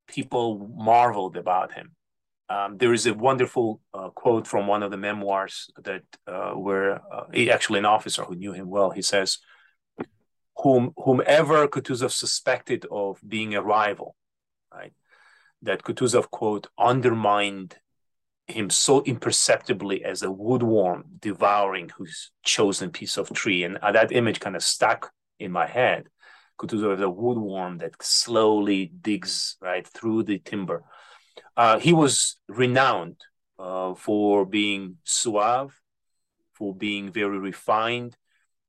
people 0.07 0.71
marveled 0.75 1.37
about 1.37 1.73
him. 1.73 1.95
Um, 2.49 2.77
there 2.77 2.93
is 2.93 3.05
a 3.05 3.13
wonderful 3.13 3.79
uh, 3.93 4.09
quote 4.09 4.45
from 4.45 4.67
one 4.67 4.83
of 4.83 4.91
the 4.91 4.97
memoirs 4.97 5.69
that 5.83 6.03
uh, 6.27 6.51
where 6.51 7.01
uh, 7.13 7.23
he, 7.33 7.49
actually 7.49 7.79
an 7.79 7.85
officer 7.85 8.23
who 8.23 8.35
knew 8.35 8.51
him 8.51 8.69
well. 8.69 8.89
He 8.89 9.01
says, 9.01 9.37
"Whom 10.61 10.93
whomever 10.97 11.67
Kutuzov 11.67 12.11
suspected 12.11 12.85
of 12.91 13.19
being 13.27 13.55
a 13.55 13.61
rival, 13.61 14.15
right? 14.73 14.93
That 15.61 15.83
Kutuzov 15.83 16.29
quote 16.29 16.67
undermined 16.77 17.77
him 18.47 18.69
so 18.69 19.01
imperceptibly 19.03 20.03
as 20.03 20.23
a 20.23 20.27
woodworm 20.27 21.03
devouring 21.19 21.89
whose 21.89 22.31
chosen 22.43 22.91
piece 22.91 23.17
of 23.17 23.31
tree, 23.33 23.63
and 23.63 23.77
uh, 23.77 23.91
that 23.91 24.11
image 24.11 24.39
kind 24.39 24.55
of 24.55 24.63
stuck 24.63 25.11
in 25.39 25.51
my 25.51 25.67
head. 25.67 26.09
Kutuzov 26.59 26.95
is 26.95 27.01
a 27.01 27.05
woodworm 27.05 27.79
that 27.79 28.01
slowly 28.03 28.91
digs 29.01 29.57
right 29.61 29.87
through 29.87 30.23
the 30.23 30.39
timber." 30.39 30.83
Uh, 31.57 31.79
he 31.79 31.93
was 31.93 32.37
renowned 32.47 33.19
uh, 33.57 33.93
for 33.95 34.45
being 34.45 34.97
suave, 35.03 35.79
for 36.53 36.75
being 36.75 37.11
very 37.11 37.39
refined, 37.39 38.15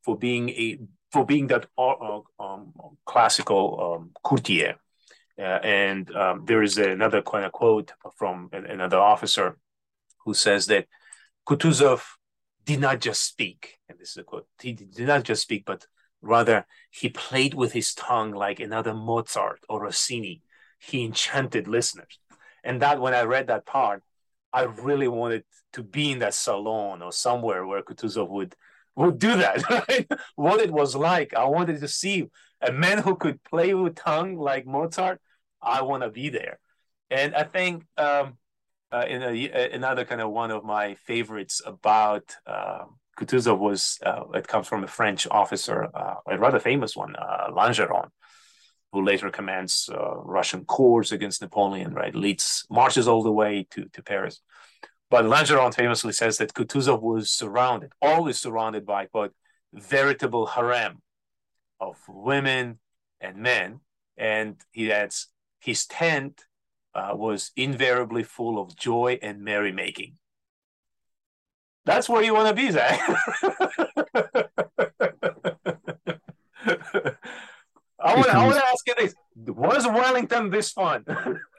for 0.03 0.17
being 0.17 0.49
a 0.51 0.79
for 1.13 1.27
being 1.27 1.47
that 1.49 1.67
uh, 1.77 2.21
um, 2.41 2.73
classical 3.05 3.99
um, 4.01 4.11
courtier. 4.23 4.77
Uh, 5.39 5.61
and 5.63 6.15
um, 6.15 6.45
there 6.47 6.63
is 6.63 6.79
another 6.79 7.23
kind 7.23 7.45
of 7.45 7.53
quote 7.53 7.93
from 8.17 8.49
another 8.53 8.99
officer 8.99 9.59
who 10.25 10.35
says 10.35 10.67
that 10.67 10.87
Kutuzov 11.47 12.03
did 12.65 12.81
not 12.81 13.01
just 13.01 13.25
speak, 13.25 13.79
and 13.89 13.99
this 13.99 14.11
is 14.11 14.19
a 14.19 14.23
quote, 14.23 14.47
he 14.61 14.73
did 14.73 15.07
not 15.07 15.25
just 15.25 15.43
speak, 15.43 15.65
but 15.65 15.87
rather 16.21 16.67
he 16.91 17.09
played 17.09 17.55
with 17.55 17.73
his 17.73 17.95
tongue 17.95 18.33
like 18.33 18.61
another 18.61 18.95
Mozart 18.95 19.61
or 19.69 19.83
Rossini. 19.83 20.43
He 20.79 21.05
enchanted 21.05 21.67
listeners. 21.67 22.19
And 22.63 22.83
that 22.83 23.01
when 23.01 23.15
I 23.15 23.23
read 23.23 23.49
that 23.49 23.67
part, 23.67 24.03
I 24.53 24.63
really 24.63 25.09
wanted 25.09 25.45
to 25.73 25.83
be 25.83 26.13
in 26.13 26.21
that 26.21 26.35
salon 26.35 27.03
or 27.03 27.11
somewhere 27.13 27.67
where 27.67 27.83
Kutuzov 27.83 28.29
would 28.29 28.55
would 28.97 29.19
do 29.19 29.37
that. 29.37 29.63
Right? 29.71 30.07
what 30.37 30.61
it 30.61 30.71
was 30.71 30.95
like. 30.95 31.35
I 31.35 31.45
wanted 31.45 31.81
to 31.81 31.89
see 31.89 32.27
a 32.61 32.73
man 32.73 32.99
who 32.99 33.17
could 33.17 33.43
play 33.43 33.75
with 33.75 33.97
tongue 33.97 34.37
like 34.37 34.67
Mozart. 34.67 35.21
I 35.61 35.83
want 35.83 36.03
to 36.03 36.11
be 36.11 36.29
there. 36.29 36.59
And 37.11 37.35
I 37.35 37.45
think 37.45 37.85
um, 37.97 38.39
uh, 38.91 39.05
in 39.09 39.23
a, 39.23 39.71
another 39.71 40.05
kind 40.05 40.21
of 40.21 40.31
one 40.31 40.51
of 40.51 40.65
my 40.65 40.95
favorites 40.95 41.61
about 41.65 42.35
uh, 42.47 42.85
Kutuzov 43.19 43.59
was 43.59 43.99
uh, 44.05 44.25
it 44.35 44.49
comes 44.49 44.67
from 44.67 44.85
a 44.85 44.89
French 44.89 45.27
officer, 45.31 45.89
uh, 45.95 46.15
a 46.27 46.39
rather 46.39 46.59
famous 46.59 46.97
one, 46.97 47.15
uh, 47.17 47.49
Langeron, 47.51 48.09
who 48.93 49.05
later 49.05 49.31
commands 49.31 49.89
uh, 49.93 50.17
Russian 50.17 50.65
corps 50.65 51.13
against 51.13 51.43
Napoleon, 51.43 51.95
right? 51.95 52.15
Leads 52.15 52.67
marches 52.71 53.09
all 53.09 53.23
the 53.23 53.33
way 53.33 53.67
to, 53.73 53.87
to 53.93 54.03
Paris. 54.03 54.41
But 55.13 55.27
Langeron 55.27 55.75
famously 55.75 56.15
says 56.15 56.39
that 56.39 56.55
Kutuzov 56.55 57.03
was 57.03 57.31
surrounded, 57.31 57.93
always 58.01 58.41
surrounded 58.41 58.87
by 58.87 59.05
quote 59.05 59.35
veritable 59.75 60.47
harem 60.47 61.03
of 61.79 61.99
women 62.09 62.79
and 63.21 63.37
men, 63.37 63.81
and 64.17 64.57
he 64.71 64.91
adds 64.91 65.29
his 65.61 65.85
tent 65.85 66.47
uh, 66.95 67.11
was 67.13 67.51
invariably 67.57 68.23
full 68.23 68.59
of 68.59 68.75
joy 68.75 69.19
and 69.21 69.43
merrymaking. 69.43 70.15
That's 71.85 72.09
where 72.09 72.23
you 72.23 72.33
want 72.33 72.49
to 72.49 72.55
be, 72.55 72.71
Zach. 72.71 72.99
I 78.03 78.17
want, 78.17 78.35
I 78.35 78.47
want 78.47 78.57
to 78.57 78.67
ask 78.67 78.87
you 78.87 78.95
this: 78.99 79.15
Was 79.37 79.87
Wellington 79.87 80.51
this 80.51 80.73
fun? 80.73 81.05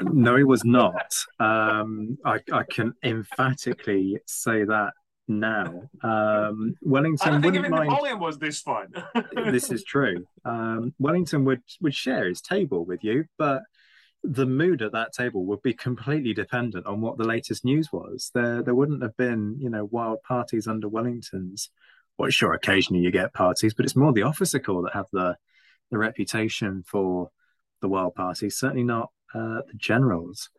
no, 0.01 0.35
he 0.35 0.43
was 0.43 0.63
not. 0.65 1.13
Um, 1.39 2.17
I, 2.25 2.39
I, 2.51 2.63
can 2.69 2.93
emphatically 3.03 4.19
say 4.25 4.63
that 4.65 4.93
now. 5.27 5.89
Um, 6.01 6.75
Wellington 6.81 7.41
wouldn't 7.41 7.69
mind. 7.69 7.89
Napoleon 7.89 8.19
was 8.19 8.37
this 8.37 8.59
fun. 8.59 8.93
this 9.35 9.71
is 9.71 9.83
true. 9.83 10.25
Um, 10.45 10.93
Wellington 10.99 11.45
would 11.45 11.61
would 11.81 11.95
share 11.95 12.27
his 12.27 12.41
table 12.41 12.85
with 12.85 13.03
you, 13.03 13.25
but 13.37 13.61
the 14.23 14.45
mood 14.45 14.81
at 14.81 14.93
that 14.93 15.11
table 15.13 15.45
would 15.45 15.61
be 15.61 15.73
completely 15.73 16.33
dependent 16.33 16.85
on 16.85 17.01
what 17.01 17.17
the 17.17 17.25
latest 17.25 17.65
news 17.65 17.91
was. 17.91 18.31
There, 18.33 18.63
there 18.63 18.75
wouldn't 18.75 19.03
have 19.03 19.17
been, 19.17 19.57
you 19.59 19.69
know, 19.69 19.85
wild 19.85 20.23
parties 20.23 20.65
under 20.65 20.87
Wellington's. 20.87 21.69
Well, 22.17 22.29
sure, 22.29 22.53
occasionally 22.53 23.03
you 23.03 23.11
get 23.11 23.33
parties, 23.33 23.73
but 23.73 23.85
it's 23.85 23.95
more 23.95 24.13
the 24.13 24.21
officer 24.21 24.59
corps 24.59 24.83
that 24.83 24.93
have 24.93 25.07
the 25.11 25.35
the 25.91 25.97
reputation 25.97 26.83
for 26.85 27.29
the 27.81 27.87
wild 27.87 28.15
parties, 28.15 28.57
certainly 28.57 28.83
not 28.83 29.09
uh, 29.33 29.61
the 29.67 29.77
generals. 29.77 30.49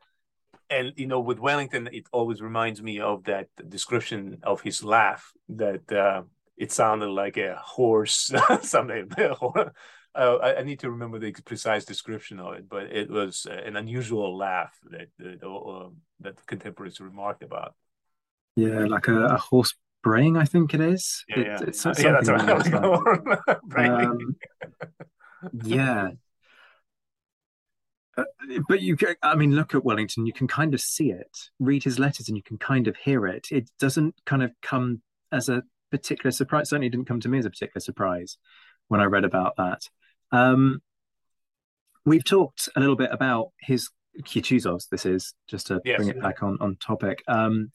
And 0.70 0.93
you 0.97 1.07
know, 1.07 1.20
with 1.20 1.39
Wellington, 1.39 1.89
it 1.93 2.07
always 2.12 2.41
reminds 2.41 2.83
me 2.83 3.01
of 3.01 3.25
that 3.25 3.49
description 3.68 4.39
of 4.43 4.61
his 4.62 4.83
laugh 4.83 5.33
that 5.51 5.91
uh, 5.93 6.22
it 6.57 6.72
sounded 6.72 7.11
like 7.11 7.37
a 7.37 7.57
horse, 7.57 8.31
something. 8.62 9.11
Uh, 10.16 10.37
I, 10.41 10.59
I, 10.59 10.62
need 10.62 10.79
to 10.79 10.93
remember 10.93 11.18
the 11.18 11.33
precise 11.33 11.85
description 11.85 12.39
of 12.39 12.55
it, 12.55 12.68
but 12.68 12.85
it 12.85 13.11
was 13.11 13.49
an 13.51 13.75
unusual 13.75 14.37
laugh 14.37 14.72
that 14.93 15.09
that, 15.18 15.45
uh, 15.45 15.89
that 16.20 16.47
contemporaries 16.47 17.01
remarked 17.01 17.43
about. 17.43 17.75
Yeah, 18.55 18.85
like 18.85 19.09
a, 19.09 19.25
a 19.25 19.37
horse 19.39 19.75
braying, 20.05 20.37
I 20.37 20.45
think 20.45 20.72
it 20.72 20.81
is. 20.81 21.25
Yeah, 21.29 21.39
it, 21.39 21.47
yeah. 21.47 21.59
It's 21.66 21.85
yeah, 21.85 22.12
that's 22.12 22.29
right. 22.29 22.75
um, 24.05 24.37
yeah. 25.64 26.11
Uh, 28.16 28.24
but 28.68 28.80
you, 28.80 28.97
I 29.22 29.34
mean, 29.34 29.55
look 29.55 29.74
at 29.74 29.84
Wellington. 29.84 30.26
You 30.26 30.32
can 30.32 30.47
kind 30.47 30.72
of 30.72 30.80
see 30.80 31.11
it. 31.11 31.51
Read 31.59 31.82
his 31.82 31.99
letters, 31.99 32.28
and 32.28 32.36
you 32.36 32.42
can 32.42 32.59
kind 32.59 32.86
of 32.86 32.97
hear 32.97 33.26
it. 33.26 33.49
It 33.51 33.70
doesn't 33.78 34.14
kind 34.24 34.42
of 34.42 34.53
come 34.62 35.03
as 35.32 35.49
a 35.49 35.62
particular 35.90 36.30
surprise. 36.30 36.68
Certainly, 36.68 36.90
didn't 36.90 37.07
come 37.07 37.20
to 37.20 37.28
me 37.28 37.38
as 37.38 37.47
a 37.47 37.51
particular 37.51 37.80
surprise 37.80 38.38
when 38.88 39.01
I 39.01 39.05
read 39.05 39.24
about 39.24 39.57
that. 39.57 39.88
Um, 40.30 40.80
we've 42.05 42.24
talked 42.24 42.68
a 42.76 42.80
little 42.80 42.97
bit 42.97 43.11
about 43.11 43.49
his 43.61 43.90
Kutuzov's. 44.22 44.86
This 44.86 45.07
is 45.07 45.34
just 45.49 45.68
to 45.68 45.80
yes. 45.84 45.97
bring 45.97 46.09
it 46.09 46.20
back 46.20 46.42
on 46.42 46.57
on 46.61 46.76
topic. 46.76 47.22
Um, 47.26 47.72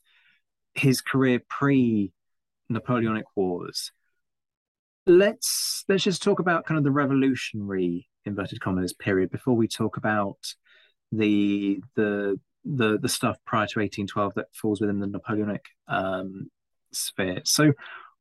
his 0.74 1.02
career 1.02 1.42
pre 1.50 2.14
Napoleonic 2.70 3.26
Wars 3.36 3.92
let's 5.06 5.84
let's 5.88 6.04
just 6.04 6.24
talk 6.24 6.40
about 6.40 6.66
kind 6.66 6.78
of 6.78 6.84
the 6.84 6.92
revolutionary 6.92 8.08
inverted 8.26 8.62
commas 8.62 8.94
period 8.94 9.32
before 9.32 9.56
we 9.56 9.68
talk 9.68 9.98
about 9.98 10.38
the 11.12 11.82
the 11.96 12.40
the 12.66 13.00
the 13.00 13.10
stuff 13.10 13.38
prior 13.46 13.68
to 13.68 13.80
1812 13.80 14.34
that 14.36 14.48
falls 14.54 14.82
within 14.82 15.00
the 15.00 15.08
Napoleonic 15.08 15.66
um, 15.88 16.50
sphere. 16.92 17.42
So, 17.46 17.74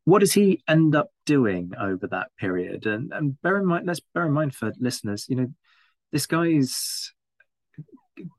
what 0.05 0.21
does 0.21 0.33
he 0.33 0.63
end 0.69 0.95
up 0.95 1.11
doing 1.27 1.73
over 1.79 2.07
that 2.09 2.29
period? 2.39 2.87
And, 2.87 3.13
and 3.13 3.41
bear 3.43 3.59
in 3.59 3.67
mind, 3.67 3.87
let's 3.87 4.01
bear 4.15 4.27
in 4.27 4.33
mind 4.33 4.55
for 4.55 4.73
listeners, 4.79 5.27
you 5.29 5.37
know, 5.37 5.49
this 6.13 6.27
guy's 6.27 7.13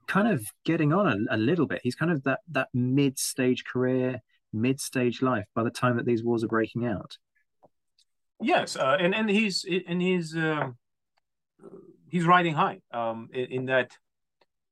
kind 0.08 0.28
of 0.28 0.44
getting 0.66 0.94
on 0.94 1.08
a, 1.08 1.36
a 1.36 1.38
little 1.38 1.68
bit. 1.68 1.82
He's 1.84 1.96
kind 1.96 2.12
of 2.12 2.24
that 2.24 2.40
that 2.50 2.70
mid 2.74 3.20
stage 3.20 3.64
career, 3.66 4.22
mid 4.54 4.80
stage 4.80 5.22
life 5.22 5.46
by 5.54 5.64
the 5.64 5.70
time 5.70 5.98
that 5.98 6.06
these 6.06 6.24
wars 6.24 6.44
are 6.44 6.48
breaking 6.48 6.86
out. 6.86 7.18
Yes, 8.42 8.76
uh, 8.76 8.98
and 9.00 9.14
and 9.14 9.30
he's 9.30 9.66
and 9.88 10.02
he's 10.02 10.36
uh, 10.36 10.70
he's 12.08 12.26
riding 12.26 12.54
high 12.54 12.80
um, 12.92 13.30
in, 13.34 13.46
in 13.46 13.66
that 13.66 13.98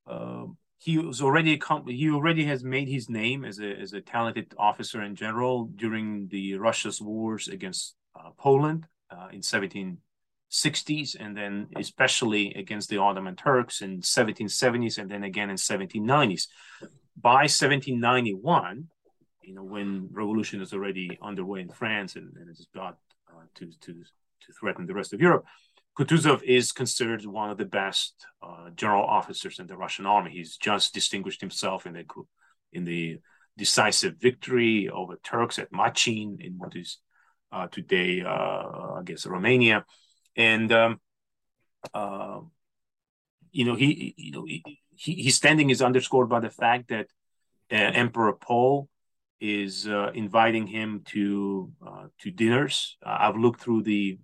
uh, 0.09 0.45
he 0.78 0.97
was 0.97 1.22
already 1.22 1.59
he 1.88 2.09
already 2.11 2.45
has 2.45 2.63
made 2.63 2.88
his 2.88 3.09
name 3.09 3.43
as 3.43 3.59
a 3.59 3.70
as 3.80 3.93
a 3.93 4.01
talented 4.01 4.53
officer 4.57 5.01
in 5.01 5.15
general 5.15 5.65
during 5.76 6.28
the 6.30 6.55
Russia's 6.57 7.01
wars 7.01 7.47
against 7.47 7.95
uh, 8.15 8.30
Poland 8.38 8.88
uh, 9.11 9.28
in 9.34 9.41
1760s, 9.41 11.15
and 11.20 11.36
then 11.36 11.68
especially 11.76 12.53
against 12.53 12.89
the 12.89 12.97
Ottoman 12.97 13.36
Turks 13.36 13.82
in 13.82 14.01
1770s, 14.01 14.97
and 14.97 15.09
then 15.09 15.24
again 15.24 15.49
in 15.49 15.57
1790s. 15.57 16.47
By 17.20 17.49
1791, 17.49 18.88
you 19.41 19.55
know, 19.55 19.63
when 19.63 20.09
revolution 20.11 20.61
is 20.61 20.74
already 20.74 21.18
underway 21.22 21.61
in 21.61 21.70
France 21.70 22.15
and, 22.15 22.36
and 22.38 22.49
it's 22.49 22.68
got 22.76 22.93
uh, 22.93 23.06
to, 23.55 23.65
to, 23.81 23.93
to 23.93 24.53
threaten 24.59 24.85
the 24.85 24.93
rest 24.93 25.13
of 25.13 25.21
Europe. 25.21 25.45
Kutuzov 25.97 26.43
is 26.43 26.71
considered 26.71 27.25
one 27.25 27.49
of 27.49 27.57
the 27.57 27.65
best 27.65 28.13
uh, 28.43 28.69
general 28.75 29.03
officers 29.03 29.57
in 29.57 29.65
the 29.65 29.75
Russian 29.75 30.05
army. 30.05 30.31
He's 30.31 30.55
just 30.55 30.93
distinguished 30.93 31.41
himself 31.41 31.87
in 31.87 31.93
the 31.93 32.05
in 32.71 32.83
the 32.83 33.19
decisive 33.57 34.15
victory 34.19 34.89
over 34.89 35.19
Turks 35.23 35.57
at 35.57 35.71
Machin 35.71 36.37
in 36.39 36.53
what 36.57 36.75
is 36.75 36.99
uh, 37.51 37.67
today, 37.67 38.21
uh, 38.21 38.29
I 38.29 39.01
guess, 39.03 39.25
Romania, 39.25 39.85
and 40.35 40.71
um, 40.71 40.99
uh, 41.93 42.41
you 43.51 43.65
know 43.65 43.75
he 43.75 44.13
you 44.17 44.31
know 44.33 44.45
he, 44.45 44.63
he, 44.95 45.23
his 45.23 45.35
standing 45.35 45.71
is 45.71 45.81
underscored 45.81 46.29
by 46.29 46.41
the 46.41 46.51
fact 46.51 46.89
that 46.89 47.07
uh, 47.71 47.75
Emperor 47.75 48.33
Paul 48.33 48.87
is 49.39 49.88
uh, 49.88 50.11
inviting 50.13 50.67
him 50.67 51.01
to 51.05 51.71
uh, 51.85 52.05
to 52.19 52.31
dinners. 52.31 52.97
Uh, 53.05 53.17
I've 53.19 53.38
looked 53.38 53.61
through 53.61 53.83
the 53.83 54.19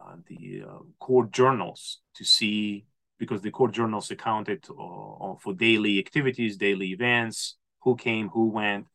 uh, 0.00 0.16
the 0.26 0.62
uh, 0.68 0.78
court 0.98 1.30
journals 1.30 2.00
to 2.16 2.24
see 2.24 2.86
because 3.18 3.42
the 3.42 3.50
court 3.50 3.72
journals 3.72 4.10
accounted 4.10 4.64
uh, 4.70 5.34
for 5.42 5.54
daily 5.54 5.98
activities, 5.98 6.56
daily 6.56 6.88
events, 6.88 7.56
who 7.82 7.94
came, 7.96 8.28
who 8.28 8.48
went, 8.48 8.86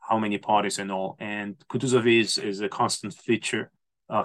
how 0.00 0.18
many 0.18 0.38
parties, 0.38 0.78
and 0.78 0.90
all. 0.90 1.16
And 1.18 1.56
Kutuzov 1.68 2.06
is 2.06 2.38
is 2.38 2.60
a 2.60 2.68
constant 2.68 3.14
feature 3.14 3.70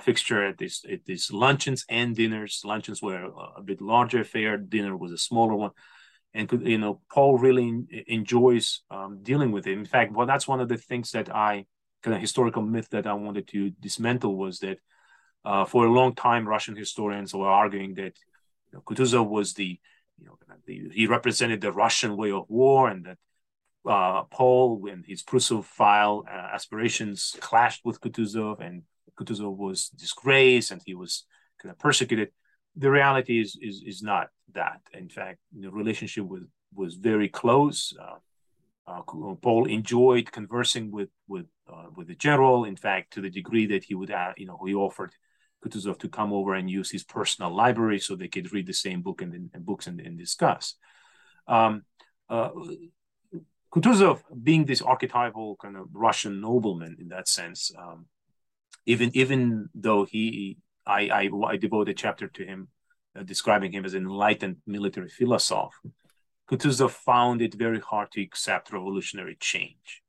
fixture 0.02 0.46
at 0.46 0.58
this 0.58 0.86
at 0.90 1.04
these 1.06 1.32
luncheons 1.32 1.86
and 1.90 2.16
dinners. 2.16 2.62
Luncheons 2.64 3.02
were 3.02 3.30
a 3.58 3.62
bit 3.62 3.82
larger 3.82 4.22
affair. 4.22 4.58
Dinner 4.58 4.96
was 4.96 5.12
a 5.12 5.18
smaller 5.18 5.56
one 5.56 5.72
and 6.34 6.50
could 6.50 6.68
you 6.68 6.78
know 6.78 7.02
Paul 7.12 7.38
really 7.38 7.84
enjoys 8.08 8.82
um, 8.90 9.20
dealing 9.22 9.52
with 9.52 9.68
it. 9.68 9.74
In 9.74 9.86
fact, 9.86 10.14
well, 10.14 10.28
that's 10.28 10.48
one 10.48 10.60
of 10.60 10.70
the 10.70 10.78
things 10.78 11.12
that 11.12 11.34
I 11.34 11.66
kind 12.02 12.16
of 12.16 12.22
historical 12.22 12.62
myth 12.62 12.90
that 12.92 13.08
I 13.08 13.14
wanted 13.14 13.48
to 13.50 13.70
dismantle 13.70 14.36
was 14.36 14.60
that 14.60 14.78
uh, 15.46 15.66
for 15.66 15.86
a 15.86 15.92
long 15.92 16.16
time 16.16 16.48
Russian 16.48 16.76
historians 16.76 17.34
were 17.34 17.48
arguing 17.48 17.96
that 17.96 18.14
you 18.68 18.74
know, 18.74 18.82
Kutuzov 18.82 19.30
was 19.30 19.54
the 19.54 19.80
you 20.20 20.26
know 20.26 20.38
the, 20.66 20.90
he 20.94 21.08
represented 21.08 21.62
the 21.62 21.72
Russian 21.72 22.18
way 22.18 22.32
of 22.32 22.46
war 22.50 22.90
and 22.90 23.06
that 23.06 23.18
uh, 23.86 24.24
Paul 24.24 24.88
and 24.90 25.06
his 25.06 25.24
Prussophile 25.24 26.24
uh, 26.26 26.56
aspirations 26.56 27.36
clashed 27.40 27.82
with 27.84 28.00
Kutuzov 28.00 28.60
and 28.66 28.84
Kutuzov 29.20 29.58
was 29.58 29.90
disgraced 29.90 30.72
and 30.72 30.82
he 30.86 30.96
was 30.96 31.26
kind 31.62 31.72
of 31.72 31.80
persecuted 31.80 32.30
the 32.76 32.90
reality 32.90 33.40
is 33.40 33.58
is 33.62 33.84
is 33.86 34.02
not 34.02 34.28
that. 34.54 34.82
In 34.94 35.10
fact, 35.10 35.40
the 35.52 35.72
relationship 35.72 36.26
was 36.26 36.44
was 36.74 36.96
very 36.96 37.30
close. 37.30 37.94
Uh, 38.00 38.18
uh, 38.86 39.02
Paul 39.42 39.66
enjoyed 39.66 40.32
conversing 40.32 40.92
with 40.92 41.10
with 41.28 41.46
uh, 41.72 41.88
with 41.96 42.08
the 42.08 42.16
general. 42.16 42.66
In 42.66 42.76
fact, 42.76 43.14
to 43.14 43.22
the 43.22 43.30
degree 43.30 43.68
that 43.68 43.84
he 43.84 43.96
would, 43.96 44.12
uh, 44.12 44.34
you 44.38 44.46
know, 44.46 44.60
he 44.66 44.74
offered 44.74 45.14
Kutuzov 45.64 46.00
to 46.00 46.10
come 46.10 46.34
over 46.34 46.54
and 46.56 46.70
use 46.70 46.92
his 46.92 47.04
personal 47.04 47.56
library 47.56 48.00
so 48.00 48.16
they 48.16 48.28
could 48.28 48.52
read 48.52 48.68
the 48.68 48.74
same 48.74 49.02
book 49.02 49.22
and, 49.22 49.50
and 49.54 49.66
books 49.66 49.88
and, 49.88 50.02
and 50.02 50.18
discuss. 50.18 50.76
Um, 51.48 51.84
uh, 52.30 52.50
Kutuzov, 53.74 54.22
being 54.44 54.66
this 54.66 54.82
archetypal 54.82 55.56
kind 55.56 55.78
of 55.78 55.88
Russian 55.94 56.42
nobleman 56.42 56.98
in 57.00 57.08
that 57.10 57.28
sense, 57.28 57.72
um, 57.78 58.06
even 58.86 59.12
even 59.14 59.70
though 59.74 60.06
he 60.06 60.58
I, 60.86 61.08
I, 61.08 61.30
I 61.48 61.58
devote 61.58 61.90
a 61.90 61.94
chapter 61.94 62.28
to 62.28 62.46
him, 62.46 62.68
uh, 63.18 63.24
describing 63.24 63.72
him 63.72 63.86
as 63.86 63.94
an 63.94 64.04
enlightened 64.04 64.58
military 64.66 65.10
philosopher. 65.10 65.90
Kutuzov 66.50 66.92
found 66.92 67.42
it 67.42 67.54
very 67.54 67.80
hard 67.80 68.12
to 68.12 68.22
accept 68.22 68.74
revolutionary 68.74 69.38
change. 69.40 70.02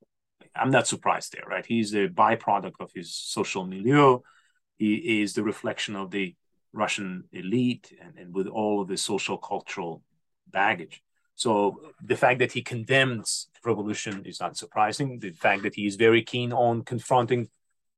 I'm 0.55 0.71
not 0.71 0.87
surprised 0.87 1.33
there, 1.33 1.43
right? 1.47 1.65
He's 1.65 1.93
a 1.93 2.07
byproduct 2.07 2.79
of 2.79 2.91
his 2.93 3.13
social 3.13 3.65
milieu. 3.65 4.19
He 4.77 5.21
is 5.21 5.33
the 5.33 5.43
reflection 5.43 5.95
of 5.95 6.11
the 6.11 6.35
Russian 6.73 7.23
elite 7.31 7.93
and, 8.01 8.17
and 8.17 8.33
with 8.33 8.47
all 8.47 8.81
of 8.81 8.87
the 8.87 8.97
social 8.97 9.37
cultural 9.37 10.03
baggage. 10.49 11.01
So 11.35 11.81
the 12.01 12.15
fact 12.15 12.39
that 12.39 12.53
he 12.53 12.61
condemns 12.61 13.49
revolution 13.65 14.23
is 14.25 14.39
not 14.39 14.57
surprising. 14.57 15.19
The 15.19 15.31
fact 15.31 15.63
that 15.63 15.75
he 15.75 15.85
is 15.85 15.95
very 15.95 16.21
keen 16.21 16.53
on 16.53 16.83
confronting 16.83 17.49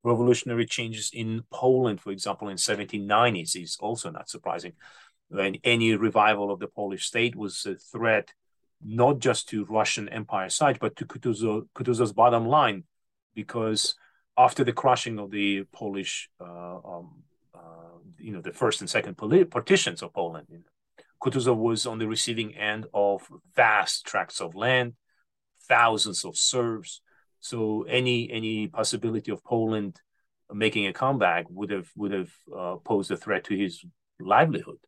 revolutionary 0.08 0.66
changes 0.66 1.12
in 1.14 1.44
Poland, 1.52 2.02
for 2.02 2.12
example, 2.12 2.50
in 2.50 2.58
1790s 2.58 3.56
is 3.56 3.78
also 3.80 4.10
not 4.10 4.30
surprising. 4.30 4.74
When 5.30 5.58
any 5.64 5.96
revival 5.96 6.52
of 6.52 6.60
the 6.60 6.68
Polish 6.68 7.06
state 7.06 7.36
was 7.36 7.66
a 7.66 7.76
threat 7.76 8.34
not 8.82 9.20
just 9.20 9.50
to 9.50 9.66
Russian 9.66 10.08
Empire 10.10 10.50
side, 10.50 10.78
but 10.80 10.96
to 10.98 11.06
Kutuzov, 11.06 11.68
Kutuzov's 11.76 12.14
bottom 12.14 12.46
line, 12.48 12.84
because 13.34 13.96
after 14.38 14.64
the 14.64 14.74
crushing 14.74 15.20
of 15.20 15.32
the 15.32 15.64
Polish, 15.74 16.30
uh, 16.40 16.78
um, 16.92 17.24
uh, 17.54 17.98
you 18.20 18.32
know, 18.32 18.42
the 18.42 18.54
first 18.54 18.82
and 18.82 18.90
second 18.90 19.16
partitions 19.50 20.02
of 20.04 20.14
Poland, 20.14 20.48
you 20.50 20.60
know, 20.60 21.04
Kutuzov 21.22 21.58
was 21.58 21.86
on 21.86 21.98
the 21.98 22.08
receiving 22.08 22.56
end 22.56 22.86
of 22.94 23.28
vast 23.56 24.06
tracts 24.06 24.40
of 24.40 24.56
land, 24.56 24.94
thousands 25.68 26.24
of 26.24 26.38
serfs, 26.38 27.02
so 27.40 27.84
any 27.84 28.32
any 28.32 28.68
possibility 28.68 29.32
of 29.32 29.44
Poland 29.44 30.00
making 30.54 30.88
a 30.88 30.94
comeback 30.94 31.46
would 31.50 31.72
have 31.72 31.90
would 31.96 32.12
have 32.12 32.32
uh, 32.56 32.76
posed 32.78 33.12
a 33.12 33.18
threat 33.18 33.46
to 33.46 33.58
his 33.58 33.84
livelihood. 34.20 34.80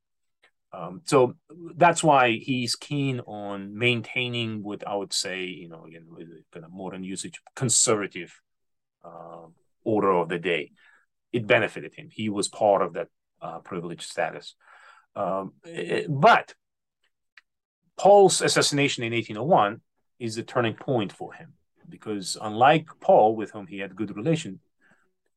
Um, 0.72 1.02
so 1.06 1.34
that's 1.76 2.04
why 2.04 2.34
he's 2.34 2.76
keen 2.76 3.22
on 3.22 3.76
maintaining 3.78 4.62
what 4.62 4.88
I 4.88 4.96
would 4.96 5.14
say, 5.14 5.46
you 5.46 5.68
know, 5.68 5.86
again, 5.86 6.06
kind 6.54 6.64
of 6.64 6.72
modern 6.72 7.04
usage, 7.04 7.42
conservative 7.56 8.40
uh, 9.04 9.48
order 9.84 10.12
of 10.12 10.30
the 10.30 10.38
day. 10.38 10.72
It 11.34 11.48
benefited 11.48 11.94
him. 11.96 12.10
He 12.12 12.30
was 12.30 12.48
part 12.48 12.84
of 12.84 12.94
that 12.94 13.08
uh, 13.42 13.60
privileged 13.60 14.04
status. 14.04 14.56
Um, 15.16 15.54
it, 15.64 16.06
but 16.08 16.54
Paul's 17.98 18.42
assassination 18.42 19.04
in 19.04 19.14
1801 19.14 19.82
is 20.20 20.38
a 20.38 20.44
turning 20.44 20.76
point 20.76 21.12
for 21.12 21.34
him 21.34 21.54
because 21.90 22.38
unlike 22.42 22.88
Paul, 23.00 23.36
with 23.36 23.52
whom 23.52 23.68
he 23.68 23.80
had 23.80 23.96
good 23.96 24.16
relation, 24.16 24.60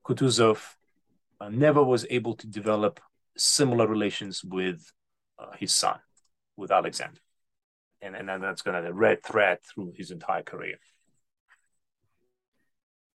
Kutuzov 0.04 0.76
uh, 1.40 1.48
never 1.48 1.82
was 1.82 2.06
able 2.10 2.34
to 2.36 2.46
develop 2.46 3.00
similar 3.36 3.86
relations 3.86 4.44
with 4.44 4.92
uh, 5.38 5.52
his 5.58 5.72
son, 5.72 5.98
with 6.56 6.70
Alexander. 6.70 7.20
And, 8.00 8.16
and 8.16 8.28
that's 8.28 8.62
going 8.62 8.76
to 8.76 8.82
the 8.82 8.94
red 8.94 9.22
thread 9.22 9.58
through 9.62 9.94
his 9.96 10.10
entire 10.10 10.42
career. 10.42 10.76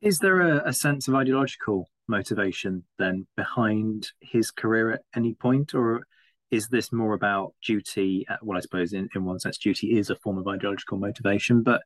Is 0.00 0.18
there 0.18 0.42
a, 0.42 0.68
a, 0.68 0.72
sense 0.74 1.08
of 1.08 1.14
ideological 1.14 1.88
motivation 2.06 2.84
then 2.98 3.26
behind 3.36 4.08
his 4.20 4.50
career 4.50 4.90
at 4.90 5.00
any 5.16 5.32
point, 5.32 5.74
or 5.74 6.06
is 6.50 6.68
this 6.68 6.92
more 6.92 7.14
about 7.14 7.54
duty? 7.64 8.26
Uh, 8.28 8.36
well, 8.42 8.58
I 8.58 8.60
suppose 8.60 8.92
in, 8.92 9.08
in 9.14 9.24
one 9.24 9.40
sense, 9.40 9.56
duty 9.56 9.96
is 9.98 10.10
a 10.10 10.16
form 10.16 10.36
of 10.36 10.46
ideological 10.46 10.98
motivation, 10.98 11.62
but 11.62 11.82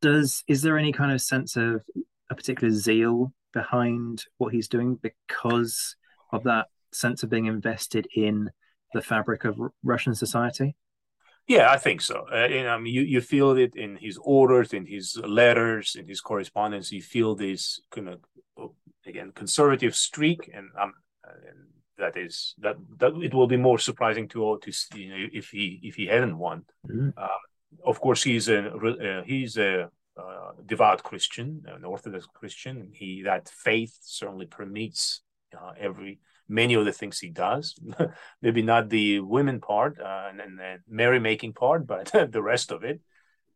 does 0.00 0.44
is 0.46 0.62
there 0.62 0.78
any 0.78 0.92
kind 0.92 1.12
of 1.12 1.20
sense 1.20 1.56
of 1.56 1.82
a 2.30 2.34
particular 2.34 2.72
zeal 2.72 3.32
behind 3.52 4.24
what 4.36 4.52
he's 4.52 4.68
doing 4.68 4.98
because 5.02 5.96
of 6.32 6.44
that 6.44 6.66
sense 6.92 7.22
of 7.22 7.30
being 7.30 7.46
invested 7.46 8.06
in 8.14 8.50
the 8.92 9.02
fabric 9.02 9.44
of 9.44 9.60
R- 9.60 9.72
Russian 9.82 10.14
society? 10.14 10.76
Yeah, 11.46 11.70
I 11.70 11.78
think 11.78 12.02
so. 12.02 12.26
Uh, 12.30 12.34
and, 12.34 12.68
I 12.68 12.76
mean, 12.78 12.92
you, 12.92 13.00
you 13.02 13.22
feel 13.22 13.56
it 13.56 13.74
in 13.74 13.96
his 13.96 14.18
orders, 14.22 14.74
in 14.74 14.84
his 14.84 15.16
letters, 15.16 15.96
in 15.98 16.06
his 16.06 16.20
correspondence. 16.20 16.92
You 16.92 17.00
feel 17.00 17.34
this 17.34 17.80
kind 17.90 18.10
of 18.10 18.20
oh, 18.58 18.74
again 19.06 19.32
conservative 19.34 19.96
streak, 19.96 20.50
and 20.52 20.68
um, 20.78 20.92
and 21.24 21.68
that 21.96 22.18
is 22.18 22.54
that 22.58 22.76
that 22.98 23.14
it 23.22 23.32
will 23.32 23.46
be 23.46 23.56
more 23.56 23.78
surprising 23.78 24.28
to 24.28 24.42
all 24.42 24.58
to 24.58 24.70
see 24.70 25.04
you 25.04 25.08
know, 25.08 25.26
if 25.32 25.48
he 25.48 25.80
if 25.82 25.94
he 25.94 26.06
hadn't 26.06 26.36
won. 26.36 26.64
Mm-hmm. 26.86 27.18
Um, 27.18 27.28
of 27.84 28.00
course, 28.00 28.22
he's 28.22 28.48
a 28.48 28.70
uh, 28.70 29.22
he's 29.24 29.56
a 29.56 29.90
uh, 30.16 30.50
devout 30.66 31.02
Christian, 31.02 31.62
an 31.66 31.84
Orthodox 31.84 32.26
Christian. 32.26 32.90
He 32.92 33.22
that 33.22 33.48
faith 33.48 33.96
certainly 34.00 34.46
permits 34.46 35.22
uh, 35.56 35.72
every 35.78 36.18
many 36.48 36.74
of 36.74 36.84
the 36.84 36.92
things 36.92 37.18
he 37.18 37.28
does. 37.28 37.78
Maybe 38.42 38.62
not 38.62 38.88
the 38.88 39.20
women 39.20 39.60
part 39.60 40.00
uh, 40.00 40.28
and, 40.30 40.40
and 40.40 40.58
the 40.58 40.76
merrymaking 40.88 41.54
part, 41.54 41.86
but 41.86 42.10
the 42.32 42.42
rest 42.42 42.72
of 42.72 42.84
it, 42.84 43.00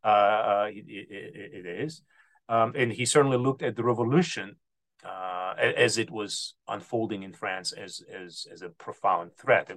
uh, 0.04 0.06
uh, 0.06 0.68
it, 0.70 0.84
it, 0.86 1.66
it 1.66 1.66
is. 1.66 2.02
Um, 2.48 2.72
and 2.76 2.92
he 2.92 3.06
certainly 3.06 3.38
looked 3.38 3.62
at 3.62 3.76
the 3.76 3.84
revolution 3.84 4.56
uh, 5.04 5.54
as 5.56 5.98
it 5.98 6.10
was 6.10 6.54
unfolding 6.68 7.24
in 7.24 7.32
France 7.32 7.72
as 7.72 8.02
as 8.12 8.46
as 8.52 8.62
a 8.62 8.68
profound 8.68 9.32
threat, 9.36 9.70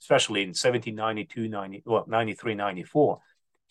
especially 0.00 0.42
in 0.42 0.48
1792, 0.48 1.48
90, 1.48 1.82
well, 1.86 2.04
93, 2.08 2.54
94 2.54 3.20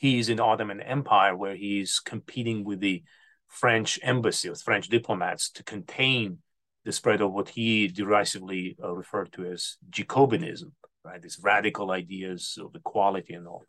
he's 0.04 0.28
in 0.28 0.42
Ottoman 0.42 0.82
Empire 0.82 1.34
where 1.34 1.56
he's 1.56 2.02
competing 2.02 2.66
with 2.66 2.82
the 2.82 3.04
French 3.48 3.98
embassy, 4.04 4.50
with 4.50 4.62
French 4.62 4.90
diplomats 4.90 5.50
to 5.52 5.64
contain 5.64 6.40
the 6.84 6.92
spread 6.92 7.22
of 7.22 7.32
what 7.32 7.48
he 7.48 7.88
derisively 7.88 8.76
uh, 8.84 8.94
referred 8.94 9.32
to 9.32 9.46
as 9.46 9.78
Jacobinism, 9.90 10.74
right? 11.06 11.22
These 11.22 11.40
radical 11.42 11.92
ideas 11.92 12.58
of 12.62 12.76
equality 12.76 13.34
and 13.34 13.48
all. 13.48 13.64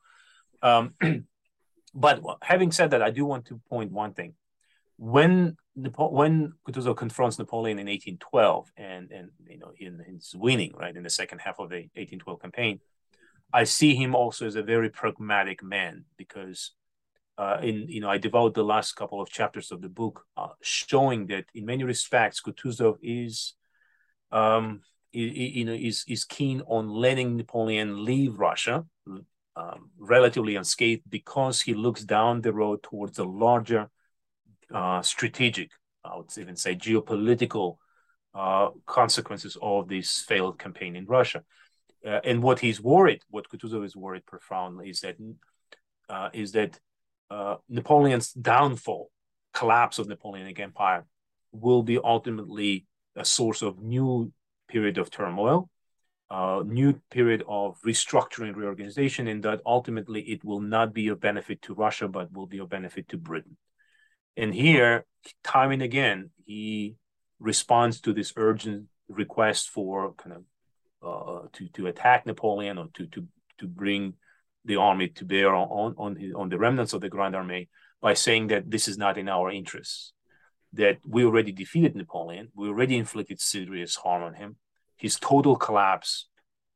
Um, 0.60 0.94
but 1.94 2.20
having 2.42 2.72
said 2.72 2.90
that, 2.90 3.02
I 3.02 3.10
do 3.10 3.24
want 3.24 3.46
to 3.46 3.60
point 3.70 3.92
one 3.92 4.12
thing. 4.12 4.34
When 4.96 5.56
when 5.76 6.52
Kutuzov 6.66 6.96
confronts 6.96 7.38
Napoleon 7.38 7.78
in 7.78 7.86
1812, 7.86 8.72
and 8.76 9.12
and 9.12 9.30
you 9.46 9.58
know 9.58 9.72
in 9.78 10.00
his 10.04 10.34
winning 10.36 10.72
right 10.74 10.96
in 10.96 11.04
the 11.04 11.10
second 11.10 11.40
half 11.40 11.60
of 11.60 11.68
the 11.68 11.88
1812 11.94 12.42
campaign, 12.42 12.80
I 13.54 13.64
see 13.64 13.94
him 13.94 14.14
also 14.14 14.46
as 14.46 14.56
a 14.56 14.62
very 14.62 14.90
pragmatic 14.90 15.62
man 15.62 16.04
because 16.16 16.72
uh, 17.38 17.58
in 17.62 17.88
you 17.88 18.00
know 18.00 18.10
I 18.10 18.18
devote 18.18 18.54
the 18.54 18.64
last 18.64 18.92
couple 18.92 19.20
of 19.20 19.30
chapters 19.30 19.72
of 19.72 19.80
the 19.80 19.88
book 19.88 20.24
uh, 20.36 20.48
showing 20.60 21.28
that 21.28 21.44
in 21.54 21.64
many 21.64 21.84
respects 21.84 22.42
Kutuzov 22.42 22.96
is 23.02 23.54
um, 24.32 24.82
you 25.12 25.64
know 25.64 25.72
is 25.72 26.04
is 26.08 26.24
keen 26.24 26.62
on 26.66 26.88
letting 26.88 27.36
Napoleon 27.36 28.04
leave 28.04 28.38
Russia 28.38 28.84
um, 29.56 29.90
relatively 29.98 30.56
unscathed 30.56 31.08
because 31.08 31.60
he 31.60 31.74
looks 31.74 32.04
down 32.04 32.40
the 32.40 32.52
road 32.52 32.82
towards 32.82 33.18
a 33.18 33.24
larger 33.24 33.88
uh, 34.72 35.02
strategic, 35.02 35.70
I 36.04 36.16
would 36.16 36.36
even 36.38 36.56
say 36.56 36.74
geopolitical 36.74 37.76
uh, 38.34 38.70
consequences 38.86 39.56
of 39.62 39.88
this 39.88 40.22
failed 40.22 40.58
campaign 40.58 40.96
in 40.96 41.06
Russia. 41.06 41.44
Uh, 42.06 42.20
and 42.24 42.42
what 42.42 42.60
he's 42.60 42.80
worried, 42.80 43.22
what 43.30 43.48
Kutuzov 43.48 43.84
is 43.84 43.96
worried 43.96 44.26
profoundly, 44.26 44.90
is 44.90 45.00
that 45.00 45.16
uh, 46.10 46.28
is 46.32 46.52
that 46.52 46.78
uh, 47.30 47.56
Napoleon's 47.68 48.32
downfall, 48.32 49.10
collapse 49.54 49.98
of 49.98 50.08
Napoleonic 50.08 50.60
Empire, 50.60 51.06
will 51.52 51.82
be 51.82 51.98
ultimately 51.98 52.86
a 53.16 53.24
source 53.24 53.62
of 53.62 53.80
new 53.80 54.32
period 54.68 54.98
of 54.98 55.10
turmoil, 55.10 55.70
a 56.30 56.62
new 56.64 57.00
period 57.10 57.42
of 57.48 57.78
restructuring, 57.86 58.54
reorganization, 58.54 59.28
and 59.28 59.42
that 59.44 59.60
ultimately 59.64 60.20
it 60.22 60.44
will 60.44 60.60
not 60.60 60.92
be 60.92 61.08
of 61.08 61.20
benefit 61.20 61.62
to 61.62 61.74
Russia, 61.74 62.08
but 62.08 62.32
will 62.32 62.46
be 62.46 62.58
of 62.58 62.68
benefit 62.68 63.08
to 63.08 63.16
Britain. 63.16 63.56
And 64.36 64.54
here, 64.54 65.06
time 65.42 65.70
and 65.70 65.82
again, 65.82 66.30
he 66.44 66.96
responds 67.38 68.00
to 68.00 68.12
this 68.12 68.32
urgent 68.36 68.88
request 69.08 69.70
for 69.70 70.14
kind 70.14 70.36
of 70.36 70.42
uh, 70.42 70.53
to 71.52 71.68
to 71.74 71.86
attack 71.86 72.26
Napoleon 72.26 72.78
or 72.78 72.88
to 72.94 73.06
to 73.06 73.26
to 73.58 73.66
bring 73.66 74.14
the 74.64 74.76
army 74.76 75.08
to 75.08 75.24
bear 75.24 75.54
on 75.54 75.94
on 75.98 76.16
his, 76.16 76.32
on 76.34 76.48
the 76.48 76.58
remnants 76.58 76.92
of 76.92 77.00
the 77.00 77.08
Grand 77.08 77.36
Army 77.36 77.68
by 78.00 78.14
saying 78.14 78.48
that 78.48 78.70
this 78.70 78.88
is 78.88 78.98
not 78.98 79.18
in 79.18 79.28
our 79.28 79.50
interests, 79.50 80.12
that 80.72 80.98
we 81.06 81.24
already 81.24 81.52
defeated 81.52 81.94
Napoleon, 81.94 82.48
we 82.54 82.68
already 82.68 82.96
inflicted 82.96 83.40
serious 83.40 83.96
harm 83.96 84.22
on 84.22 84.34
him. 84.34 84.56
His 84.96 85.18
total 85.18 85.56
collapse 85.56 86.28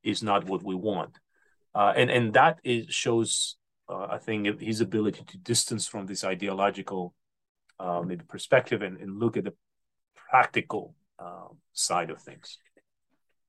is 0.03 0.23
not 0.23 0.45
what 0.45 0.63
we 0.63 0.75
want, 0.75 1.19
uh, 1.75 1.93
and 1.97 2.11
and 2.11 2.35
that 2.35 2.59
is 2.65 2.87
shows 2.89 3.57
uh, 3.89 4.07
I 4.11 4.19
think 4.19 4.61
his 4.61 4.81
ability 4.81 5.25
to 5.27 5.39
distance 5.39 5.87
from 5.87 6.07
this 6.07 6.25
ideological 6.25 7.15
uh, 7.81 8.03
maybe 8.05 8.25
perspective 8.29 8.83
and, 8.83 8.99
and 8.99 9.19
look 9.19 9.37
at 9.37 9.45
the 9.45 9.55
practical 10.31 10.95
uh, 11.19 11.49
side 11.73 12.11
of 12.11 12.21
things. 12.21 12.59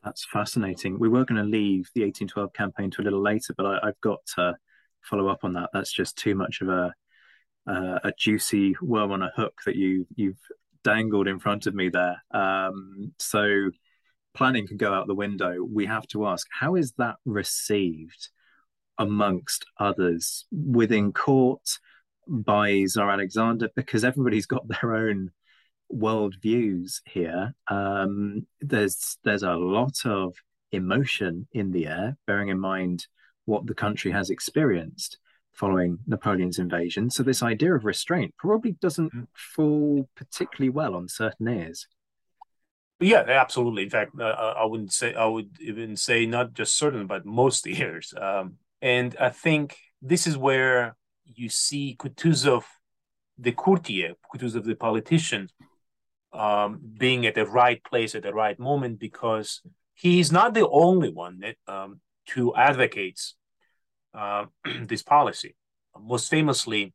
That's 0.04 0.26
fascinating. 0.26 0.98
We 0.98 1.10
were 1.10 1.26
going 1.26 1.44
to 1.44 1.50
leave 1.50 1.90
the 1.94 2.04
1812 2.04 2.54
campaign 2.54 2.90
to 2.92 3.02
a 3.02 3.04
little 3.04 3.22
later, 3.22 3.54
but 3.56 3.66
I, 3.66 3.88
have 3.88 4.02
got 4.02 4.20
to 4.36 4.56
follow 5.02 5.28
up 5.28 5.44
on 5.44 5.54
that. 5.54 5.70
That's 5.74 5.92
just 5.92 6.18
too 6.18 6.36
much 6.36 6.62
of 6.62 6.70
a 6.70 6.94
uh, 7.68 8.00
a 8.04 8.12
juicy 8.18 8.76
worm 8.82 9.12
on 9.12 9.22
a 9.22 9.32
hook 9.36 9.60
that 9.66 9.76
you 9.76 10.08
you've 10.16 10.40
dangled 10.84 11.28
in 11.28 11.40
front 11.40 11.68
of 11.68 11.76
me 11.76 11.90
there. 11.90 12.24
Um, 12.32 13.14
so 13.20 13.72
planning 14.34 14.68
can 14.68 14.78
go 14.78 14.94
out 14.94 15.08
the 15.08 15.16
window. 15.16 15.58
We 15.62 15.86
have 15.86 16.08
to 16.10 16.28
ask, 16.28 16.48
how 16.52 16.76
is 16.76 16.94
that 16.98 17.16
received 17.26 18.30
amongst 18.98 19.66
others 19.80 20.46
within 20.52 21.12
court 21.12 21.78
by 22.28 22.86
Tsar 22.86 23.10
Alexander? 23.12 23.70
Because 23.76 24.04
everybody's 24.04 24.46
got 24.46 24.68
their 24.68 24.96
own 24.96 25.32
world 25.90 26.36
views 26.42 27.02
here. 27.06 27.54
Um, 27.68 28.48
there's 28.62 29.18
there's 29.24 29.44
a 29.44 29.54
lot 29.56 30.06
of 30.06 30.36
emotion 30.72 31.48
in 31.52 31.72
the 31.72 31.88
air, 31.88 32.18
bearing 32.28 32.50
in 32.50 32.60
mind 32.60 33.08
what 33.46 33.66
the 33.66 33.74
country 33.74 34.12
has 34.12 34.30
experienced 34.30 35.18
following 35.54 36.00
Napoleon's 36.08 36.58
invasion. 36.58 37.10
So 37.10 37.22
this 37.22 37.44
idea 37.44 37.76
of 37.76 37.84
restraint 37.84 38.34
probably 38.38 38.74
doesn't 38.74 39.14
mm. 39.14 39.28
fall 39.34 40.08
particularly 40.16 40.70
well 40.70 40.96
on 40.96 41.10
certain 41.10 41.50
ears. 41.50 41.88
Yeah, 43.02 43.24
absolutely. 43.28 43.84
In 43.84 43.90
fact, 43.90 44.12
uh, 44.20 44.24
I 44.24 44.66
wouldn't 44.66 44.94
say 44.94 45.14
I 45.14 45.26
would 45.26 45.58
even 45.62 45.96
say 45.96 46.26
not 46.26 46.54
just 46.54 46.78
certain, 46.78 47.08
but 47.08 47.26
most 47.26 47.68
ears. 47.68 48.14
Um, 48.20 48.56
and 48.82 49.16
I 49.20 49.30
think 49.30 49.78
this 50.02 50.28
is 50.28 50.38
where 50.38 50.96
you 51.26 51.50
see 51.50 51.96
Kutuzov, 52.00 52.64
the 53.38 53.52
courtier, 53.52 54.14
Kutuzov, 54.34 54.64
the 54.64 54.76
politician, 54.76 55.50
um, 56.34 56.80
being 56.98 57.26
at 57.26 57.36
the 57.36 57.46
right 57.46 57.84
place 57.84 58.16
at 58.16 58.24
the 58.24 58.34
right 58.34 58.60
moment 58.60 59.00
because 59.00 59.62
he's 59.94 60.32
not 60.32 60.54
the 60.54 60.68
only 60.68 61.12
one 61.12 61.40
that 61.40 61.56
um, 61.68 62.00
to 62.28 62.56
advocates 62.56 63.36
uh, 64.14 64.46
this 64.84 65.04
policy. 65.04 65.56
Most 66.00 66.30
famously, 66.30 66.94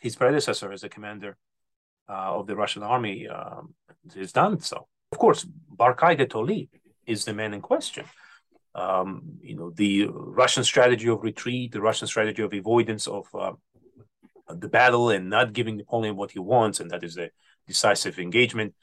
his 0.00 0.16
predecessor 0.16 0.72
as 0.72 0.84
a 0.84 0.88
commander 0.88 1.36
uh, 2.08 2.38
of 2.38 2.46
the 2.46 2.56
Russian 2.56 2.82
army 2.82 3.28
um, 3.28 3.74
has 4.14 4.32
done 4.32 4.60
so. 4.60 4.86
Of 5.12 5.18
course, 5.18 5.44
Barclay 5.44 6.16
de 6.16 6.26
Tolly 6.26 6.70
is 7.06 7.24
the 7.24 7.34
man 7.34 7.52
in 7.54 7.60
question. 7.60 8.06
Um, 8.74 9.38
you 9.42 9.56
know, 9.56 9.70
the 9.70 10.06
Russian 10.10 10.64
strategy 10.64 11.08
of 11.08 11.22
retreat, 11.22 11.72
the 11.72 11.82
Russian 11.82 12.08
strategy 12.08 12.42
of 12.42 12.54
avoidance 12.54 13.06
of 13.06 13.26
uh, 13.38 13.52
the 14.48 14.68
battle 14.68 15.10
and 15.10 15.28
not 15.28 15.52
giving 15.52 15.76
Napoleon 15.76 16.16
what 16.16 16.30
he 16.30 16.38
wants, 16.38 16.80
and 16.80 16.90
that 16.90 17.04
is 17.04 17.18
a 17.18 17.30
decisive 17.66 18.18
engagement 18.18 18.74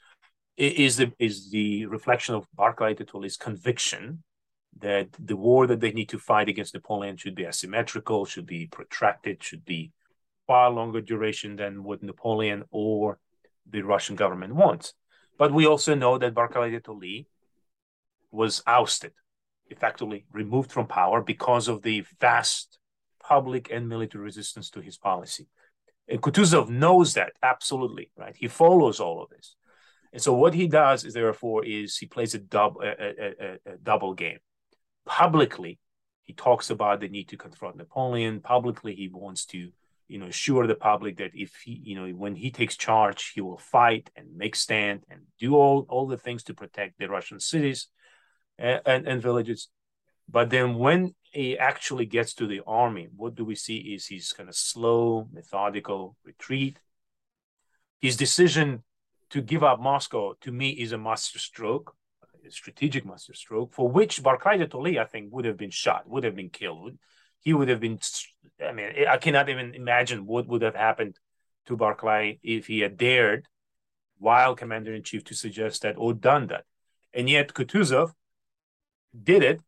is 0.56 0.96
the 0.96 1.12
is 1.18 1.50
the 1.50 1.86
reflection 1.86 2.34
of 2.34 2.46
Barclay 2.54 2.94
de 2.94 3.04
Tolly's 3.04 3.36
conviction 3.36 4.22
that 4.78 5.08
the 5.18 5.36
war 5.36 5.66
that 5.66 5.80
they 5.80 5.92
need 5.92 6.08
to 6.10 6.18
fight 6.18 6.48
against 6.48 6.74
Napoleon 6.74 7.16
should 7.16 7.34
be 7.34 7.44
asymmetrical, 7.44 8.24
should 8.24 8.46
be 8.46 8.66
protracted, 8.66 9.42
should 9.42 9.64
be 9.64 9.92
far 10.46 10.70
longer 10.70 11.00
duration 11.00 11.56
than 11.56 11.82
what 11.82 12.02
Napoleon 12.02 12.64
or 12.70 13.18
the 13.68 13.82
Russian 13.82 14.16
government 14.16 14.54
wants. 14.54 14.94
But 15.38 15.52
we 15.52 15.66
also 15.66 15.94
know 15.94 16.18
that 16.18 16.34
Barclay 16.34 16.70
de 16.70 16.80
Tolly 16.80 17.26
was 18.30 18.62
ousted, 18.66 19.12
effectively 19.68 20.26
removed 20.32 20.70
from 20.70 20.86
power 20.86 21.22
because 21.22 21.68
of 21.68 21.82
the 21.82 22.04
vast 22.20 22.78
public 23.22 23.70
and 23.70 23.88
military 23.88 24.24
resistance 24.24 24.70
to 24.70 24.80
his 24.80 24.98
policy. 24.98 25.48
And 26.10 26.20
Kutuzov 26.20 26.68
knows 26.68 27.14
that 27.14 27.32
absolutely, 27.40 28.10
right? 28.16 28.34
He 28.36 28.48
follows 28.48 28.98
all 28.98 29.22
of 29.22 29.30
this. 29.30 29.54
And 30.12 30.20
so 30.20 30.34
what 30.34 30.54
he 30.54 30.66
does 30.66 31.04
is 31.04 31.14
therefore 31.14 31.64
is 31.64 31.96
he 31.96 32.06
plays 32.06 32.34
a 32.34 32.38
double 32.38 32.82
a, 32.82 32.88
a, 32.88 33.58
a, 33.64 33.76
double 33.80 34.14
game. 34.14 34.38
Publicly, 35.06 35.78
he 36.24 36.32
talks 36.32 36.70
about 36.70 36.98
the 37.00 37.08
need 37.08 37.28
to 37.28 37.36
confront 37.36 37.76
Napoleon. 37.76 38.40
Publicly, 38.40 38.96
he 38.96 39.08
wants 39.08 39.46
to 39.46 39.70
you 40.08 40.18
know 40.18 40.26
assure 40.26 40.66
the 40.66 40.74
public 40.74 41.18
that 41.18 41.30
if 41.34 41.54
he 41.64 41.80
you 41.84 41.94
know 41.94 42.08
when 42.08 42.34
he 42.34 42.50
takes 42.50 42.76
charge, 42.76 43.30
he 43.32 43.40
will 43.40 43.58
fight 43.58 44.10
and 44.16 44.36
make 44.36 44.56
stand 44.56 45.04
and 45.08 45.20
do 45.38 45.54
all 45.54 45.86
all 45.88 46.08
the 46.08 46.18
things 46.18 46.42
to 46.44 46.54
protect 46.54 46.98
the 46.98 47.08
Russian 47.08 47.38
cities 47.38 47.86
and, 48.58 48.80
and, 48.84 49.06
and 49.06 49.22
villages. 49.22 49.68
But 50.30 50.50
then 50.50 50.76
when 50.76 51.14
he 51.32 51.58
actually 51.58 52.06
gets 52.06 52.34
to 52.34 52.46
the 52.46 52.60
army, 52.66 53.08
what 53.16 53.34
do 53.34 53.44
we 53.44 53.54
see 53.54 53.78
is 53.78 54.06
his 54.06 54.32
kind 54.32 54.48
of 54.48 54.54
slow, 54.54 55.28
methodical 55.32 56.16
retreat. 56.24 56.78
His 58.00 58.16
decision 58.16 58.84
to 59.30 59.40
give 59.40 59.64
up 59.64 59.80
Moscow, 59.80 60.34
to 60.40 60.52
me, 60.52 60.70
is 60.70 60.92
a 60.92 60.98
masterstroke, 60.98 61.94
a 62.46 62.50
strategic 62.50 63.04
masterstroke, 63.04 63.72
for 63.72 63.88
which 63.88 64.22
Barclay 64.22 64.58
de 64.58 64.66
Tolly, 64.66 64.98
I 64.98 65.04
think, 65.04 65.32
would 65.32 65.44
have 65.44 65.56
been 65.56 65.70
shot, 65.70 66.08
would 66.08 66.24
have 66.24 66.36
been 66.36 66.50
killed. 66.50 66.98
He 67.40 67.52
would 67.52 67.68
have 67.68 67.80
been, 67.80 67.98
I 68.64 68.72
mean, 68.72 68.92
I 69.08 69.16
cannot 69.16 69.48
even 69.48 69.74
imagine 69.74 70.26
what 70.26 70.46
would 70.46 70.62
have 70.62 70.74
happened 70.74 71.18
to 71.66 71.76
Barclay 71.76 72.38
if 72.42 72.66
he 72.66 72.80
had 72.80 72.96
dared, 72.96 73.46
while 74.18 74.54
commander 74.54 74.94
in 74.94 75.02
chief, 75.02 75.24
to 75.24 75.34
suggest 75.34 75.82
that 75.82 75.96
or 75.96 76.12
done 76.12 76.48
that. 76.48 76.64
And 77.12 77.28
yet 77.28 77.54
Kutuzov 77.54 78.12
did 79.22 79.42
it 79.42 79.60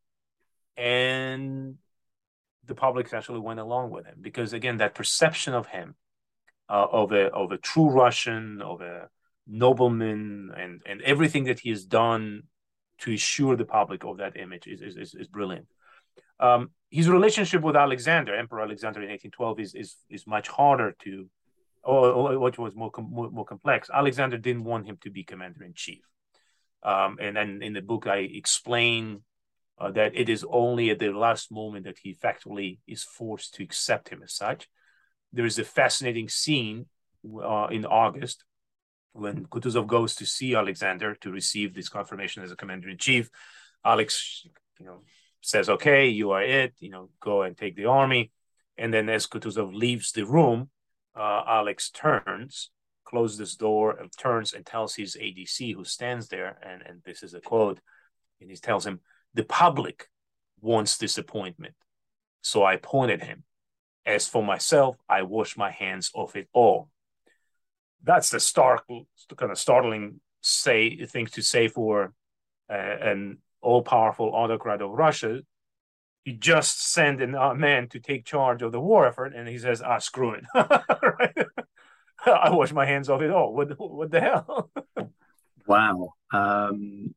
and 0.76 1.76
the 2.64 2.74
public 2.74 3.12
actually 3.12 3.40
went 3.40 3.60
along 3.60 3.90
with 3.90 4.06
him 4.06 4.16
because 4.20 4.52
again 4.52 4.78
that 4.78 4.94
perception 4.94 5.54
of 5.54 5.66
him 5.66 5.94
uh, 6.68 6.86
of 6.90 7.12
a 7.12 7.26
of 7.32 7.52
a 7.52 7.58
true 7.58 7.90
Russian 7.90 8.62
of 8.62 8.80
a 8.80 9.08
nobleman 9.46 10.50
and 10.56 10.80
and 10.86 11.02
everything 11.02 11.44
that 11.44 11.60
he 11.60 11.70
has 11.70 11.84
done 11.84 12.44
to 12.98 13.12
assure 13.12 13.56
the 13.56 13.64
public 13.64 14.04
of 14.04 14.18
that 14.18 14.36
image 14.36 14.66
is 14.66 14.80
is, 14.80 15.14
is, 15.14 15.26
brilliant. 15.26 15.66
Um, 16.38 16.70
his 16.90 17.08
relationship 17.08 17.62
with 17.62 17.76
Alexander, 17.76 18.34
Emperor 18.34 18.62
Alexander 18.62 19.02
in 19.02 19.08
1812, 19.08 19.60
is 19.60 19.74
is 19.74 19.96
is 20.08 20.26
much 20.26 20.48
harder 20.48 20.94
to, 21.04 21.28
or, 21.82 22.38
which 22.38 22.58
was 22.58 22.74
more, 22.76 22.92
more, 22.98 23.30
more 23.30 23.44
complex. 23.44 23.90
Alexander 23.92 24.38
didn't 24.38 24.64
want 24.64 24.86
him 24.86 24.98
to 25.02 25.10
be 25.10 25.24
commander 25.24 25.64
in 25.64 25.74
chief, 25.74 26.04
um, 26.82 27.18
and 27.20 27.36
then 27.36 27.60
in 27.62 27.72
the 27.72 27.82
book 27.82 28.06
I 28.06 28.18
explain 28.18 29.22
uh, 29.78 29.90
that 29.92 30.14
it 30.14 30.28
is 30.28 30.44
only 30.48 30.90
at 30.90 30.98
the 30.98 31.10
last 31.10 31.50
moment 31.50 31.84
that 31.84 31.98
he 32.02 32.10
effectively 32.10 32.80
is 32.86 33.02
forced 33.02 33.54
to 33.54 33.62
accept 33.62 34.08
him 34.08 34.22
as 34.22 34.34
such. 34.34 34.68
There 35.32 35.46
is 35.46 35.58
a 35.58 35.64
fascinating 35.64 36.28
scene 36.28 36.86
uh, 37.24 37.68
in 37.70 37.86
August 37.86 38.44
when 39.12 39.46
Kutuzov 39.46 39.86
goes 39.86 40.14
to 40.16 40.26
see 40.26 40.54
Alexander 40.54 41.14
to 41.16 41.30
receive 41.30 41.74
this 41.74 41.88
confirmation 41.88 42.42
as 42.42 42.52
a 42.52 42.56
commander 42.56 42.88
in 42.88 42.98
chief. 42.98 43.30
Alex, 43.84 44.46
you 44.78 44.86
know, 44.86 45.02
says, 45.40 45.68
"Okay, 45.68 46.08
you 46.08 46.30
are 46.30 46.42
it. 46.42 46.74
You 46.78 46.90
know, 46.90 47.10
go 47.20 47.42
and 47.42 47.56
take 47.56 47.76
the 47.76 47.86
army." 47.86 48.30
And 48.78 48.92
then 48.92 49.08
as 49.08 49.26
Kutuzov 49.26 49.74
leaves 49.74 50.12
the 50.12 50.24
room, 50.24 50.70
uh, 51.14 51.42
Alex 51.46 51.90
turns, 51.90 52.70
closes 53.04 53.38
this 53.38 53.54
door, 53.54 53.92
and 53.92 54.10
turns 54.16 54.54
and 54.54 54.64
tells 54.64 54.94
his 54.94 55.16
ADC 55.16 55.74
who 55.74 55.84
stands 55.84 56.28
there, 56.28 56.58
and, 56.62 56.82
and 56.82 57.02
this 57.04 57.22
is 57.22 57.34
a 57.34 57.40
quote, 57.40 57.80
and 58.40 58.50
he 58.50 58.56
tells 58.56 58.86
him, 58.86 59.00
the 59.34 59.44
public 59.44 60.08
wants 60.60 60.96
this 60.96 61.18
appointment. 61.18 61.74
So 62.42 62.62
I 62.62 62.74
appointed 62.74 63.22
him. 63.22 63.44
As 64.04 64.26
for 64.26 64.42
myself, 64.42 64.96
I 65.08 65.22
wash 65.22 65.56
my 65.56 65.70
hands 65.70 66.10
of 66.14 66.34
it 66.34 66.48
all. 66.52 66.88
that's 68.02 68.30
the 68.30 68.40
stark 68.40 68.84
kind 69.36 69.52
of 69.52 69.58
startling 69.58 70.20
say 70.40 71.06
thing 71.06 71.26
to 71.26 71.42
say 71.42 71.68
for 71.68 72.12
uh, 72.68 72.96
an 73.00 73.38
all-powerful 73.60 74.34
autocrat 74.34 74.82
of 74.82 74.90
Russia. 74.90 75.40
You 76.24 76.34
just 76.34 76.92
send 76.92 77.22
a 77.22 77.54
man 77.54 77.88
to 77.90 78.00
take 78.00 78.24
charge 78.24 78.62
of 78.62 78.72
the 78.72 78.80
war 78.80 79.06
effort, 79.06 79.34
and 79.34 79.48
he 79.48 79.58
says, 79.58 79.82
"Ah, 79.82 79.98
screw 79.98 80.34
it." 80.34 80.44
I 82.26 82.50
wash 82.50 82.72
my 82.72 82.86
hands 82.86 83.08
of 83.08 83.22
it 83.22 83.30
all. 83.30 83.52
What 83.52 83.78
what 83.78 84.10
the 84.10 84.20
hell? 84.20 84.70
wow. 85.66 86.14
Um, 86.32 87.14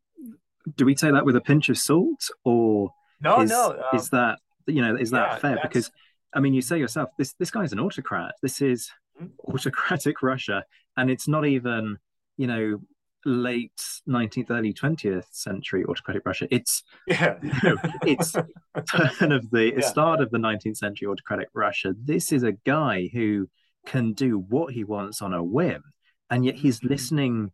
do 0.76 0.86
we 0.86 0.96
take 0.96 1.14
that 1.14 1.26
with 1.26 1.36
a 1.36 1.42
pinch 1.42 1.70
of 1.70 1.78
salt, 1.78 2.30
or 2.44 2.92
no, 3.22 3.42
is, 3.42 3.50
no? 3.50 3.72
Um, 3.72 4.00
is 4.00 4.10
that 4.10 4.40
you 4.68 4.82
know 4.82 4.96
is 4.96 5.12
that 5.12 5.34
yeah, 5.34 5.38
fair? 5.38 5.60
Because 5.62 5.92
I 6.34 6.40
mean, 6.40 6.54
you 6.54 6.62
say 6.62 6.78
yourself, 6.78 7.10
this 7.18 7.34
this 7.34 7.52
guy's 7.52 7.74
an 7.74 7.80
autocrat. 7.80 8.36
This 8.42 8.62
is 8.62 8.90
mm-hmm. 9.22 9.54
autocratic 9.54 10.22
Russia, 10.22 10.66
and 10.98 11.10
it's 11.10 11.28
not 11.28 11.46
even 11.46 11.98
you 12.38 12.48
know 12.48 12.80
late 13.26 13.82
19th 14.08 14.52
early 14.52 14.72
20th 14.72 15.26
century 15.32 15.84
autocratic 15.86 16.22
russia 16.26 16.48
it's 16.52 16.84
yeah 17.08 17.36
you 17.42 17.52
know, 17.64 17.76
it's 18.06 18.34
turn 19.18 19.32
of 19.32 19.50
the 19.50 19.74
yeah. 19.76 19.82
start 19.82 20.22
of 20.22 20.30
the 20.30 20.38
19th 20.38 20.78
century 20.78 21.08
autocratic 21.08 21.48
russia 21.56 21.96
this 22.04 22.32
is 22.32 22.44
a 22.44 22.52
guy 22.52 23.10
who 23.14 23.50
can 23.88 24.14
do 24.14 24.38
what 24.38 24.74
he 24.74 24.84
wants 24.84 25.24
on 25.24 25.34
a 25.34 25.44
whim 25.44 25.84
and 26.30 26.46
yet 26.46 26.54
he's 26.54 26.80
mm-hmm. 26.80 26.90
listening 26.90 27.52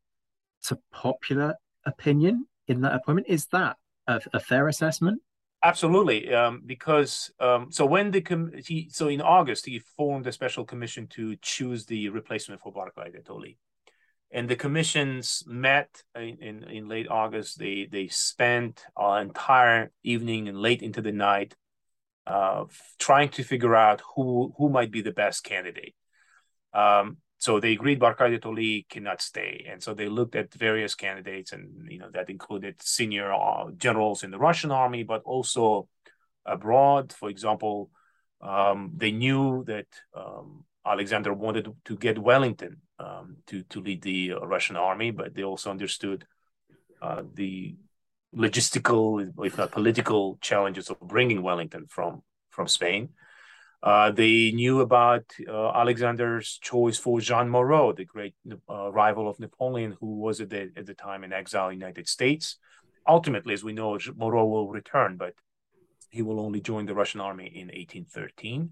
to 0.62 0.78
popular 0.92 1.56
opinion 1.86 2.46
in 2.72 2.82
that 2.82 2.96
appointment 2.96 3.28
is 3.28 3.46
that 3.48 3.78
a, 4.08 4.20
a 4.34 4.40
fair 4.40 4.68
assessment 4.68 5.22
absolutely 5.64 6.34
um, 6.34 6.62
because 6.66 7.32
um, 7.40 7.72
so 7.72 7.86
when 7.86 8.12
the 8.12 8.22
com- 8.22 8.52
he, 8.66 8.90
so 8.92 9.08
in 9.08 9.22
august 9.22 9.66
he 9.66 9.80
formed 9.80 10.26
a 10.28 10.32
special 10.32 10.66
commission 10.66 11.08
to 11.08 11.36
choose 11.42 11.86
the 11.86 12.10
replacement 12.10 12.62
for 12.62 12.72
barclay 12.72 13.12
de 13.12 13.22
tolly 13.22 13.58
and 14.34 14.50
the 14.50 14.56
commissions 14.56 15.44
met 15.46 16.04
in, 16.16 16.38
in, 16.42 16.64
in, 16.64 16.88
late 16.88 17.08
August. 17.10 17.60
They 17.60 17.88
they 17.92 18.08
spent 18.08 18.86
an 18.98 19.28
entire 19.28 19.92
evening 20.04 20.48
and 20.48 20.58
late 20.58 20.82
into 20.82 21.02
the 21.02 21.12
night 21.12 21.56
uh, 22.26 22.66
trying 22.98 23.30
to 23.30 23.44
figure 23.44 23.76
out 23.76 24.02
who 24.16 24.54
who 24.58 24.70
might 24.70 24.92
be 24.92 25.02
the 25.02 25.12
best 25.12 25.44
candidate. 25.44 25.96
Um, 26.74 27.18
so 27.42 27.60
they 27.60 27.72
agreed 27.72 28.00
Barclay 28.00 28.30
de 28.30 28.38
Tolly 28.38 28.86
cannot 28.88 29.20
stay, 29.20 29.66
and 29.68 29.82
so 29.82 29.96
they 29.96 30.08
looked 30.08 30.36
at 30.36 30.54
various 30.54 30.94
candidates, 30.94 31.54
and 31.54 31.92
you 31.92 31.98
know 31.98 32.12
that 32.14 32.30
included 32.30 32.80
senior 32.84 33.34
uh, 33.34 33.72
generals 33.78 34.22
in 34.24 34.30
the 34.30 34.38
Russian 34.38 34.70
army, 34.70 35.02
but 35.02 35.24
also 35.24 35.88
abroad. 36.46 37.12
For 37.12 37.30
example, 37.30 37.90
um, 38.42 38.92
they 38.96 39.12
knew 39.12 39.64
that 39.66 39.88
um, 40.16 40.66
Alexander 40.86 41.34
wanted 41.34 41.68
to 41.86 41.98
get 41.98 42.20
Wellington 42.20 42.78
um, 43.00 43.38
to 43.48 43.64
to 43.64 43.82
lead 43.82 44.04
the 44.04 44.34
uh, 44.34 44.46
Russian 44.46 44.76
army, 44.76 45.10
but 45.10 45.34
they 45.34 45.44
also 45.44 45.72
understood 45.72 46.28
uh, 47.02 47.24
the 47.34 47.76
logistical, 48.36 49.28
if 49.44 49.58
not 49.58 49.72
political, 49.72 50.38
challenges 50.42 50.92
of 50.92 51.00
bringing 51.00 51.42
Wellington 51.42 51.88
from 51.90 52.22
from 52.52 52.68
Spain. 52.68 53.10
Uh, 53.84 54.12
they 54.12 54.52
knew 54.52 54.82
about 54.82 55.26
uh, 55.48 55.72
Alexander's 55.72 56.60
choice 56.62 56.98
for 57.00 57.20
Jean 57.20 57.50
Moreau, 57.50 57.94
the 57.94 58.06
great 58.06 58.36
uh, 58.70 58.92
rival 58.92 59.28
of 59.28 59.40
Napoleon, 59.40 59.98
who 60.00 60.18
was 60.18 60.40
at 60.40 60.52
the, 60.52 60.72
at 60.76 60.86
the 60.86 60.94
time 60.94 61.24
in 61.24 61.34
exile 61.34 61.70
in 61.70 61.80
the 61.80 61.86
United 61.86 62.08
States. 62.08 62.58
Ultimately, 63.08 63.56
as 63.56 63.64
we 63.64 63.74
know, 63.74 63.98
Moreau 64.16 64.46
will 64.46 64.70
return, 64.70 65.18
but 65.18 65.34
he 66.12 66.22
will 66.22 66.40
only 66.40 66.62
join 66.62 66.86
the 66.86 66.94
Russian 66.94 67.22
army 67.22 67.48
in 67.48 67.68
1813. 67.68 68.72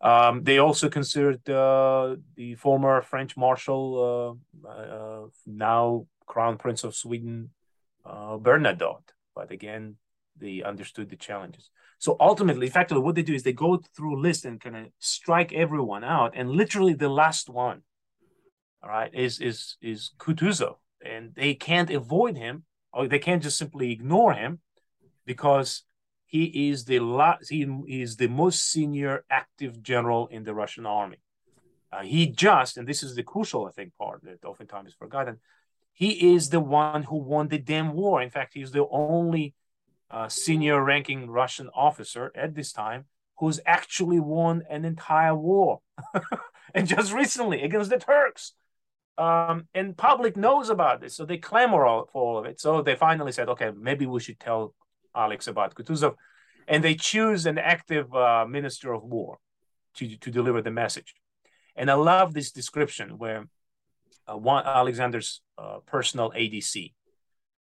Um, 0.00 0.42
they 0.42 0.58
also 0.58 0.88
considered 0.88 1.48
uh, 1.48 2.16
the 2.34 2.54
former 2.54 3.02
French 3.02 3.36
Marshal, 3.36 4.38
uh, 4.66 4.68
uh, 4.68 5.26
now 5.46 6.06
Crown 6.26 6.56
Prince 6.56 6.84
of 6.84 6.94
Sweden, 6.94 7.50
Bernadotte. 8.06 9.12
But 9.34 9.50
again, 9.50 9.96
they 10.38 10.62
understood 10.62 11.10
the 11.10 11.16
challenges. 11.16 11.70
So 11.98 12.16
ultimately, 12.20 12.66
effectively, 12.66 13.02
what 13.02 13.14
they 13.14 13.22
do 13.22 13.34
is 13.34 13.42
they 13.42 13.52
go 13.52 13.80
through 13.96 14.20
list 14.20 14.44
and 14.44 14.60
kind 14.60 14.76
of 14.76 14.86
strike 14.98 15.52
everyone 15.52 16.04
out. 16.04 16.32
And 16.34 16.50
literally, 16.50 16.94
the 16.94 17.08
last 17.08 17.48
one, 17.48 17.82
all 18.82 18.90
right, 18.90 19.14
is 19.14 19.40
is 19.40 19.76
is 19.80 20.10
Kutuzov, 20.18 20.76
and 21.04 21.34
they 21.34 21.54
can't 21.54 21.90
avoid 21.90 22.36
him, 22.36 22.64
or 22.92 23.08
they 23.08 23.18
can't 23.18 23.42
just 23.42 23.58
simply 23.58 23.92
ignore 23.92 24.34
him, 24.34 24.60
because 25.24 25.84
he 26.26 26.68
is 26.68 26.84
the 26.84 26.98
last, 26.98 27.48
he 27.48 27.62
is 27.88 28.16
the 28.16 28.28
most 28.28 28.70
senior 28.70 29.24
active 29.30 29.82
general 29.82 30.26
in 30.26 30.44
the 30.44 30.52
Russian 30.52 30.84
army. 30.84 31.18
Uh, 31.92 32.02
he 32.02 32.26
just, 32.26 32.76
and 32.76 32.88
this 32.88 33.04
is 33.04 33.14
the 33.14 33.22
crucial, 33.22 33.66
I 33.66 33.70
think, 33.70 33.92
part 33.96 34.22
that 34.24 34.44
oftentimes 34.44 34.88
is 34.88 34.94
forgotten. 34.94 35.38
He 35.92 36.34
is 36.34 36.50
the 36.50 36.58
one 36.58 37.04
who 37.04 37.18
won 37.18 37.46
the 37.46 37.58
damn 37.58 37.92
war. 37.92 38.20
In 38.20 38.30
fact, 38.30 38.52
he's 38.52 38.72
the 38.72 38.84
only 38.90 39.54
uh, 40.10 40.28
senior 40.28 40.82
ranking 40.82 41.28
Russian 41.30 41.68
officer 41.74 42.30
at 42.34 42.54
this 42.54 42.72
time 42.72 43.04
who's 43.38 43.60
actually 43.66 44.20
won 44.20 44.62
an 44.70 44.84
entire 44.84 45.34
war. 45.34 45.80
and 46.74 46.88
just 46.88 47.12
recently 47.12 47.62
against 47.62 47.90
the 47.90 47.98
Turks. 47.98 48.52
Um, 49.16 49.68
and 49.74 49.96
public 49.96 50.36
knows 50.36 50.70
about 50.70 51.00
this, 51.00 51.14
so 51.14 51.24
they 51.24 51.38
clamor 51.38 51.86
all, 51.86 52.08
for 52.12 52.22
all 52.22 52.38
of 52.38 52.46
it. 52.46 52.60
So 52.60 52.82
they 52.82 52.96
finally 52.96 53.30
said, 53.30 53.48
okay, 53.48 53.70
maybe 53.76 54.06
we 54.06 54.18
should 54.18 54.40
tell 54.40 54.74
Alex 55.14 55.46
about 55.46 55.74
Kutuzov, 55.74 56.16
and 56.66 56.82
they 56.82 56.96
choose 56.96 57.46
an 57.46 57.58
active 57.58 58.12
uh, 58.12 58.44
minister 58.48 58.92
of 58.92 59.04
war 59.04 59.38
to, 59.96 60.16
to 60.16 60.30
deliver 60.32 60.62
the 60.62 60.72
message. 60.72 61.14
And 61.76 61.90
I 61.90 61.94
love 61.94 62.34
this 62.34 62.50
description 62.50 63.18
where 63.18 63.46
uh, 64.26 64.36
one 64.36 64.64
Alexander's 64.66 65.42
uh, 65.58 65.78
personal 65.86 66.32
ADC 66.32 66.92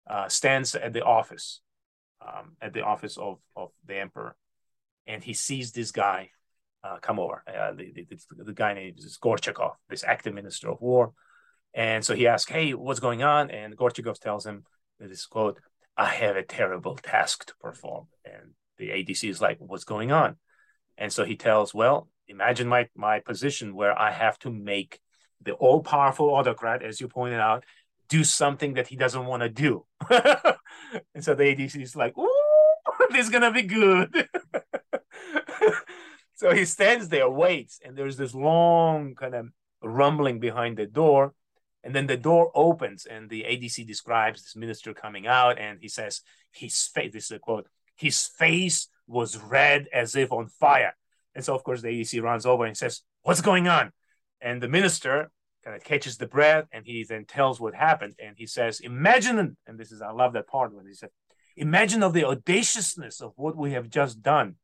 uh, 0.06 0.28
stands 0.28 0.74
at 0.74 0.92
the 0.92 1.02
office, 1.02 1.62
um, 2.28 2.56
at 2.60 2.72
the 2.72 2.82
office 2.82 3.16
of, 3.16 3.38
of 3.56 3.70
the 3.86 3.98
emperor, 3.98 4.36
and 5.06 5.22
he 5.22 5.32
sees 5.32 5.72
this 5.72 5.90
guy 5.92 6.30
uh, 6.84 6.98
come 7.00 7.18
over. 7.18 7.42
Uh, 7.46 7.72
the, 7.72 7.92
the, 7.92 8.44
the, 8.44 8.52
guy 8.52 8.74
named 8.74 8.98
is 8.98 9.18
Gorchakov, 9.22 9.72
this 9.88 10.04
active 10.04 10.34
minister 10.34 10.70
of 10.70 10.80
war. 10.80 11.12
And 11.74 12.04
so 12.04 12.14
he 12.14 12.26
asks, 12.26 12.50
Hey, 12.50 12.72
what's 12.74 13.00
going 13.00 13.22
on? 13.22 13.50
And 13.50 13.76
Gorchakov 13.76 14.18
tells 14.20 14.46
him 14.46 14.64
this 15.00 15.26
quote, 15.26 15.58
I 15.96 16.06
have 16.06 16.36
a 16.36 16.44
terrible 16.44 16.96
task 16.96 17.46
to 17.46 17.54
perform. 17.60 18.06
And 18.24 18.52
the 18.78 18.90
ADC 18.90 19.28
is 19.28 19.40
like, 19.40 19.58
what's 19.58 19.84
going 19.84 20.12
on? 20.12 20.36
And 20.96 21.12
so 21.12 21.24
he 21.24 21.36
tells, 21.36 21.74
well, 21.74 22.08
imagine 22.28 22.68
my, 22.68 22.88
my 22.96 23.20
position 23.20 23.74
where 23.74 23.98
I 23.98 24.12
have 24.12 24.38
to 24.40 24.50
make 24.50 25.00
the 25.42 25.52
all 25.52 25.82
powerful 25.82 26.30
autocrat, 26.30 26.82
as 26.82 27.00
you 27.00 27.08
pointed 27.08 27.40
out, 27.40 27.64
do 28.08 28.24
something 28.24 28.74
that 28.74 28.88
he 28.88 28.96
doesn't 28.96 29.26
want 29.26 29.42
to 29.42 29.48
do. 29.48 29.84
and 30.10 31.22
so 31.22 31.34
the 31.34 31.44
ADC 31.44 31.80
is 31.80 31.96
like, 31.96 32.16
ooh, 32.16 32.30
this 33.10 33.26
is 33.26 33.30
to 33.30 33.50
be 33.50 33.62
good. 33.62 34.28
so 36.34 36.52
he 36.54 36.64
stands 36.64 37.08
there, 37.08 37.28
waits, 37.28 37.80
and 37.84 37.96
there's 37.96 38.16
this 38.16 38.34
long 38.34 39.14
kind 39.14 39.34
of 39.34 39.46
rumbling 39.82 40.40
behind 40.40 40.76
the 40.76 40.86
door. 40.86 41.34
And 41.84 41.94
then 41.94 42.06
the 42.06 42.16
door 42.16 42.50
opens, 42.54 43.06
and 43.06 43.30
the 43.30 43.44
ADC 43.44 43.86
describes 43.86 44.42
this 44.42 44.56
minister 44.56 44.92
coming 44.92 45.26
out, 45.26 45.58
and 45.58 45.78
he 45.80 45.88
says, 45.88 46.22
his 46.52 46.88
face, 46.92 47.12
this 47.12 47.26
is 47.26 47.30
a 47.30 47.38
quote, 47.38 47.68
his 47.96 48.26
face 48.26 48.88
was 49.06 49.38
red 49.38 49.88
as 49.92 50.16
if 50.16 50.32
on 50.32 50.48
fire. 50.48 50.94
And 51.34 51.44
so, 51.44 51.54
of 51.54 51.62
course, 51.62 51.82
the 51.82 51.88
ADC 51.88 52.20
runs 52.22 52.46
over 52.46 52.64
and 52.64 52.76
says, 52.76 53.02
What's 53.22 53.40
going 53.40 53.68
on? 53.68 53.92
And 54.40 54.62
the 54.62 54.68
minister 54.68 55.30
kind 55.68 55.76
of 55.76 55.84
catches 55.84 56.16
the 56.16 56.26
breath 56.26 56.64
and 56.72 56.86
he 56.86 57.04
then 57.04 57.26
tells 57.26 57.60
what 57.60 57.74
happened. 57.74 58.14
And 58.18 58.34
he 58.38 58.46
says, 58.46 58.80
Imagine, 58.80 59.54
and 59.66 59.78
this 59.78 59.92
is, 59.92 60.00
I 60.00 60.12
love 60.12 60.32
that 60.32 60.46
part 60.46 60.72
when 60.72 60.86
he 60.86 60.94
said, 60.94 61.10
Imagine 61.58 62.02
of 62.02 62.14
the 62.14 62.24
audaciousness 62.24 63.20
of 63.20 63.34
what 63.36 63.54
we 63.54 63.72
have 63.72 63.90
just 63.90 64.22
done. 64.22 64.54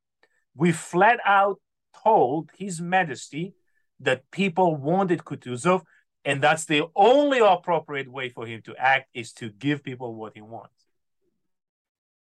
We 0.56 0.72
flat 0.72 1.20
out 1.26 1.60
told 2.02 2.48
His 2.56 2.80
Majesty 2.80 3.52
that 4.00 4.30
people 4.30 4.76
wanted 4.76 5.24
Kutuzov 5.24 5.82
and 6.24 6.42
that's 6.42 6.64
the 6.64 6.84
only 6.96 7.40
appropriate 7.40 8.10
way 8.10 8.30
for 8.30 8.46
him 8.46 8.62
to 8.62 8.74
act 8.76 9.10
is 9.12 9.34
to 9.34 9.50
give 9.50 9.84
people 9.84 10.14
what 10.14 10.32
he 10.34 10.40
wants. 10.40 10.72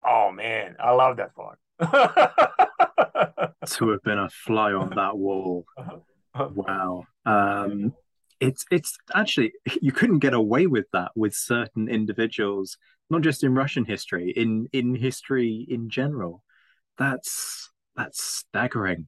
Oh 0.05 0.33
man, 0.33 0.75
I 0.77 0.91
love 0.91 1.15
that 1.17 1.33
part. 1.33 1.57
to 1.79 1.87
have 3.91 4.03
been 4.03 4.19
a 4.19 4.29
fly 4.29 4.73
on 4.73 4.89
that 4.89 5.17
wall. 5.17 5.63
Wow. 6.35 7.05
Um, 7.25 7.93
it's 8.43 8.65
it's 8.71 8.97
actually 9.13 9.53
you 9.81 9.91
couldn't 9.91 10.19
get 10.19 10.33
away 10.33 10.67
with 10.67 10.85
that 10.91 11.11
with 11.15 11.33
certain 11.33 11.87
individuals, 11.87 12.77
not 13.09 13.21
just 13.21 13.43
in 13.43 13.55
Russian 13.55 13.85
history, 13.85 14.31
in 14.35 14.69
in 14.73 14.95
history 14.95 15.65
in 15.69 15.89
general. 15.89 16.43
That's 16.97 17.71
that's 17.95 18.23
staggering. 18.23 19.07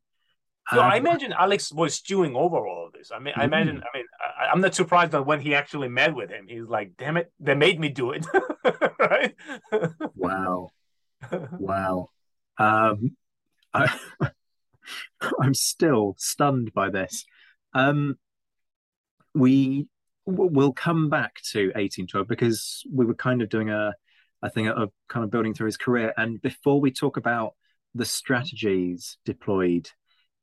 So 0.74 0.82
um, 0.82 0.92
I 0.92 0.96
imagine 0.96 1.32
Alex 1.32 1.72
was 1.72 1.94
stewing 1.94 2.36
over 2.36 2.68
all 2.68 2.88
of 2.88 2.94
this. 2.94 3.12
I 3.14 3.20
mean, 3.20 3.36
I 3.38 3.44
imagine. 3.44 3.78
Mm. 3.78 3.84
I 3.84 3.98
mean, 3.98 4.06
I, 4.40 4.52
am 4.52 4.62
not 4.62 4.74
surprised 4.74 5.12
that 5.12 5.26
when 5.26 5.40
he 5.40 5.54
actually 5.54 5.90
met 5.90 6.16
with 6.16 6.32
him, 6.32 6.48
he's 6.48 6.68
like, 6.68 6.94
"Damn 6.98 7.18
it, 7.18 7.32
they 7.40 7.54
made 7.54 7.80
me 7.80 7.90
do 7.90 8.12
it." 8.12 8.26
right? 9.00 9.36
wow, 10.16 10.72
wow. 11.60 12.10
Um, 12.58 13.16
I, 13.74 13.94
I'm 15.40 15.54
still 15.54 16.16
stunned 16.18 16.74
by 16.74 16.90
this. 16.90 17.26
Um, 17.76 18.18
we 19.36 19.88
we'll 20.26 20.74
come 20.74 21.10
back 21.10 21.36
to 21.52 21.68
1812 21.68 22.28
because 22.28 22.84
we 22.92 23.06
were 23.06 23.14
kind 23.14 23.44
of 23.44 23.50
doing 23.50 23.70
a, 23.70 23.94
a 24.42 24.50
thing 24.50 24.68
of 24.68 24.92
kind 25.08 25.24
of 25.24 25.30
building 25.30 25.54
through 25.54 25.68
his 25.68 25.78
career. 25.78 26.14
And 26.18 26.42
before 26.42 26.82
we 26.82 26.92
talk 26.92 27.18
about 27.18 27.54
the 27.94 28.06
strategies 28.06 29.18
deployed 29.24 29.90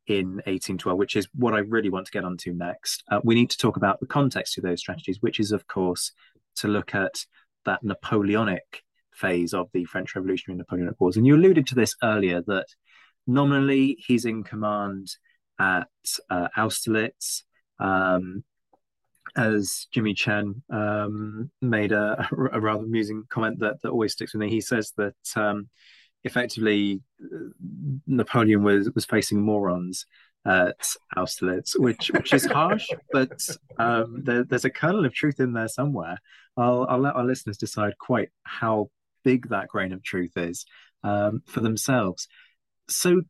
in 0.07 0.35
1812, 0.47 0.97
which 0.97 1.17
is 1.17 1.29
what 1.35 1.55
I 1.55 1.59
really 1.59 1.91
want 1.91 2.07
to 2.07 2.13
get 2.13 2.25
onto 2.25 2.53
next, 2.53 3.03
uh, 3.11 3.21
we 3.25 3.35
need 3.35 3.51
to 3.51 3.59
talk 3.59 3.77
about 3.77 3.99
the 3.99 4.07
context 4.07 4.57
of 4.57 4.63
those 4.63 4.79
strategies, 4.79 5.21
which 5.21 5.41
is, 5.41 5.51
of 5.51 5.67
course, 5.67 6.13
to 6.57 6.69
look 6.69 6.95
at 6.95 7.27
that 7.65 7.83
Napoleonic 7.83 8.83
phase 9.13 9.53
of 9.53 9.69
the 9.73 9.85
French 9.85 10.15
Revolutionary 10.15 10.59
Napoleonic 10.59 11.01
Wars. 11.01 11.17
And 11.17 11.27
you 11.27 11.35
alluded 11.35 11.67
to 11.69 11.75
this 11.75 11.97
earlier 12.03 12.43
that 12.47 12.67
nominally 13.27 13.97
he's 13.99 14.25
in 14.25 14.45
command 14.45 15.09
at 15.59 15.89
uh, 16.31 16.49
Austerlitz. 16.57 17.43
Um, 17.79 18.45
as 19.37 19.87
Jimmy 19.93 20.15
Chen 20.15 20.63
um, 20.71 21.51
made 21.61 21.93
a, 21.93 22.29
a, 22.53 22.61
rather 22.61 22.85
amusing 22.85 23.25
comment 23.29 23.61
that, 23.61 23.81
that 23.83 23.91
always 23.91 24.13
sticks 24.13 24.35
with 24.35 24.41
me. 24.41 24.51
He 24.51 24.61
says 24.61 24.93
that 24.97 25.15
um, 25.37 25.69
effectively 26.25 27.01
uh, 27.23 27.49
Napoleon 28.07 28.63
was 28.63 28.91
was 28.95 29.05
facing 29.05 29.41
morons 29.41 30.07
at 30.45 30.97
Austerlitz, 31.17 31.79
which 31.79 32.11
which 32.11 32.33
is 32.33 32.45
harsh, 32.47 32.89
but 33.13 33.33
um, 33.79 34.23
there, 34.25 34.45
there's 34.45 34.65
a 34.65 34.71
kernel 34.71 35.05
of 35.07 35.15
truth 35.15 35.41
in 35.41 35.53
there 35.53 35.69
somewhere. 35.69 36.19
I'll, 36.57 36.87
I'll 36.89 37.01
let 37.01 37.17
our 37.17 37.25
listeners 37.25 37.57
decide 37.57 37.95
quite 37.99 38.29
how 38.43 38.91
big 39.25 39.49
that 39.49 39.69
grain 39.69 39.93
of 39.93 40.03
truth 40.03 40.37
is 40.37 40.67
um, 41.03 41.43
for 41.47 41.61
themselves. 41.61 42.29
So, 42.89 43.23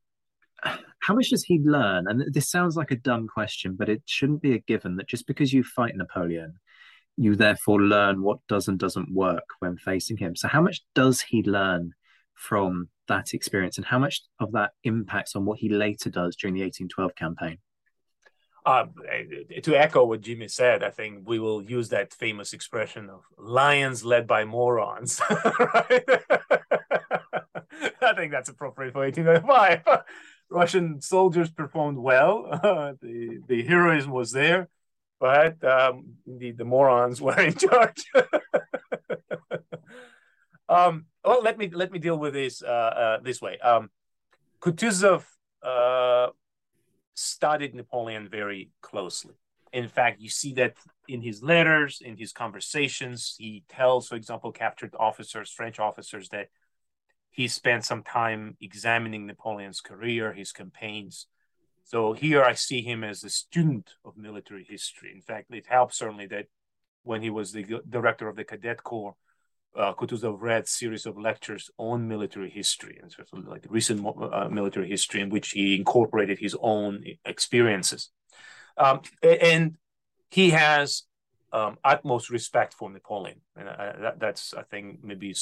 how 0.62 1.14
much 1.14 1.30
does 1.30 1.44
he 1.44 1.58
learn? 1.58 2.06
And 2.08 2.32
this 2.32 2.50
sounds 2.50 2.76
like 2.76 2.90
a 2.90 2.96
dumb 2.96 3.26
question, 3.28 3.74
but 3.76 3.88
it 3.88 4.02
shouldn't 4.06 4.42
be 4.42 4.54
a 4.54 4.58
given 4.58 4.96
that 4.96 5.08
just 5.08 5.26
because 5.26 5.52
you 5.52 5.64
fight 5.64 5.96
Napoleon, 5.96 6.54
you 7.16 7.34
therefore 7.36 7.80
learn 7.80 8.22
what 8.22 8.38
does 8.48 8.68
and 8.68 8.78
doesn't 8.78 9.12
work 9.12 9.44
when 9.58 9.76
facing 9.76 10.16
him. 10.16 10.36
So, 10.36 10.48
how 10.48 10.62
much 10.62 10.82
does 10.94 11.20
he 11.20 11.42
learn 11.42 11.92
from 12.34 12.88
that 13.08 13.34
experience, 13.34 13.76
and 13.76 13.86
how 13.86 13.98
much 13.98 14.22
of 14.40 14.52
that 14.52 14.70
impacts 14.84 15.36
on 15.36 15.44
what 15.44 15.58
he 15.58 15.68
later 15.68 16.08
does 16.10 16.36
during 16.36 16.54
the 16.54 16.62
1812 16.62 17.14
campaign? 17.14 17.58
Uh, 18.64 18.86
to 19.62 19.74
echo 19.74 20.04
what 20.04 20.20
Jimmy 20.20 20.46
said, 20.46 20.84
I 20.84 20.90
think 20.90 21.28
we 21.28 21.40
will 21.40 21.62
use 21.62 21.88
that 21.88 22.14
famous 22.14 22.52
expression 22.52 23.10
of 23.10 23.24
lions 23.36 24.04
led 24.04 24.28
by 24.28 24.44
morons. 24.44 25.20
I 28.00 28.14
think 28.14 28.30
that's 28.32 28.48
appropriate 28.48 28.92
for 28.92 29.00
1895. 29.00 30.04
Russian 30.52 31.00
soldiers 31.00 31.50
performed 31.50 31.98
well. 31.98 32.96
The, 33.00 33.40
the 33.48 33.62
heroism 33.64 34.10
was 34.12 34.32
there, 34.32 34.68
but 35.18 35.62
um, 35.64 36.14
the, 36.26 36.52
the 36.52 36.64
morons 36.64 37.20
were 37.26 37.40
in 37.40 37.54
charge. 37.54 38.04
um, 40.68 41.06
well, 41.24 41.42
let 41.42 41.58
me 41.58 41.70
let 41.72 41.90
me 41.90 41.98
deal 41.98 42.18
with 42.18 42.34
this 42.34 42.62
uh, 42.62 42.92
uh, 43.04 43.18
this 43.20 43.40
way. 43.40 43.58
Um, 43.58 43.90
Kutuzov 44.60 45.24
uh, 45.62 46.28
studied 47.14 47.74
Napoleon 47.74 48.28
very 48.28 48.70
closely. 48.80 49.34
In 49.72 49.88
fact, 49.88 50.20
you 50.20 50.28
see 50.28 50.52
that 50.54 50.76
in 51.08 51.22
his 51.22 51.42
letters, 51.42 52.02
in 52.04 52.16
his 52.16 52.32
conversations, 52.32 53.34
he 53.38 53.64
tells, 53.68 54.08
for 54.08 54.16
example, 54.16 54.52
captured 54.52 54.94
officers, 54.98 55.50
French 55.50 55.80
officers, 55.80 56.28
that 56.28 56.48
he 57.32 57.48
spent 57.48 57.84
some 57.84 58.02
time 58.02 58.56
examining 58.60 59.26
Napoleon's 59.26 59.80
career, 59.80 60.32
his 60.32 60.52
campaigns. 60.52 61.26
So 61.84 62.12
here 62.12 62.44
I 62.44 62.52
see 62.52 62.82
him 62.82 63.02
as 63.02 63.24
a 63.24 63.30
student 63.30 63.94
of 64.04 64.16
military 64.16 64.64
history. 64.68 65.10
In 65.14 65.22
fact, 65.22 65.46
it 65.50 65.66
helps 65.66 65.98
certainly 65.98 66.26
that 66.26 66.46
when 67.02 67.22
he 67.22 67.30
was 67.30 67.52
the 67.52 67.80
director 67.88 68.28
of 68.28 68.36
the 68.36 68.44
cadet 68.44 68.84
corps, 68.84 69.16
uh, 69.74 69.94
Kutuzov 69.94 70.36
read 70.40 70.68
series 70.68 71.06
of 71.06 71.18
lectures 71.18 71.70
on 71.78 72.06
military 72.06 72.50
history 72.50 72.98
and 73.02 73.10
sort 73.10 73.28
of 73.32 73.48
like 73.48 73.64
recent 73.68 74.06
uh, 74.06 74.48
military 74.50 74.88
history 74.88 75.22
in 75.22 75.30
which 75.30 75.50
he 75.50 75.74
incorporated 75.74 76.38
his 76.38 76.54
own 76.60 77.02
experiences. 77.24 78.10
Um, 78.76 79.00
and 79.22 79.76
he 80.30 80.50
has 80.50 81.04
um, 81.52 81.78
utmost 81.82 82.30
respect 82.30 82.74
for 82.74 82.90
Napoleon. 82.90 83.40
And 83.56 83.68
uh, 83.68 83.92
that, 84.00 84.20
that's, 84.20 84.54
I 84.54 84.62
think, 84.62 85.02
maybe 85.02 85.34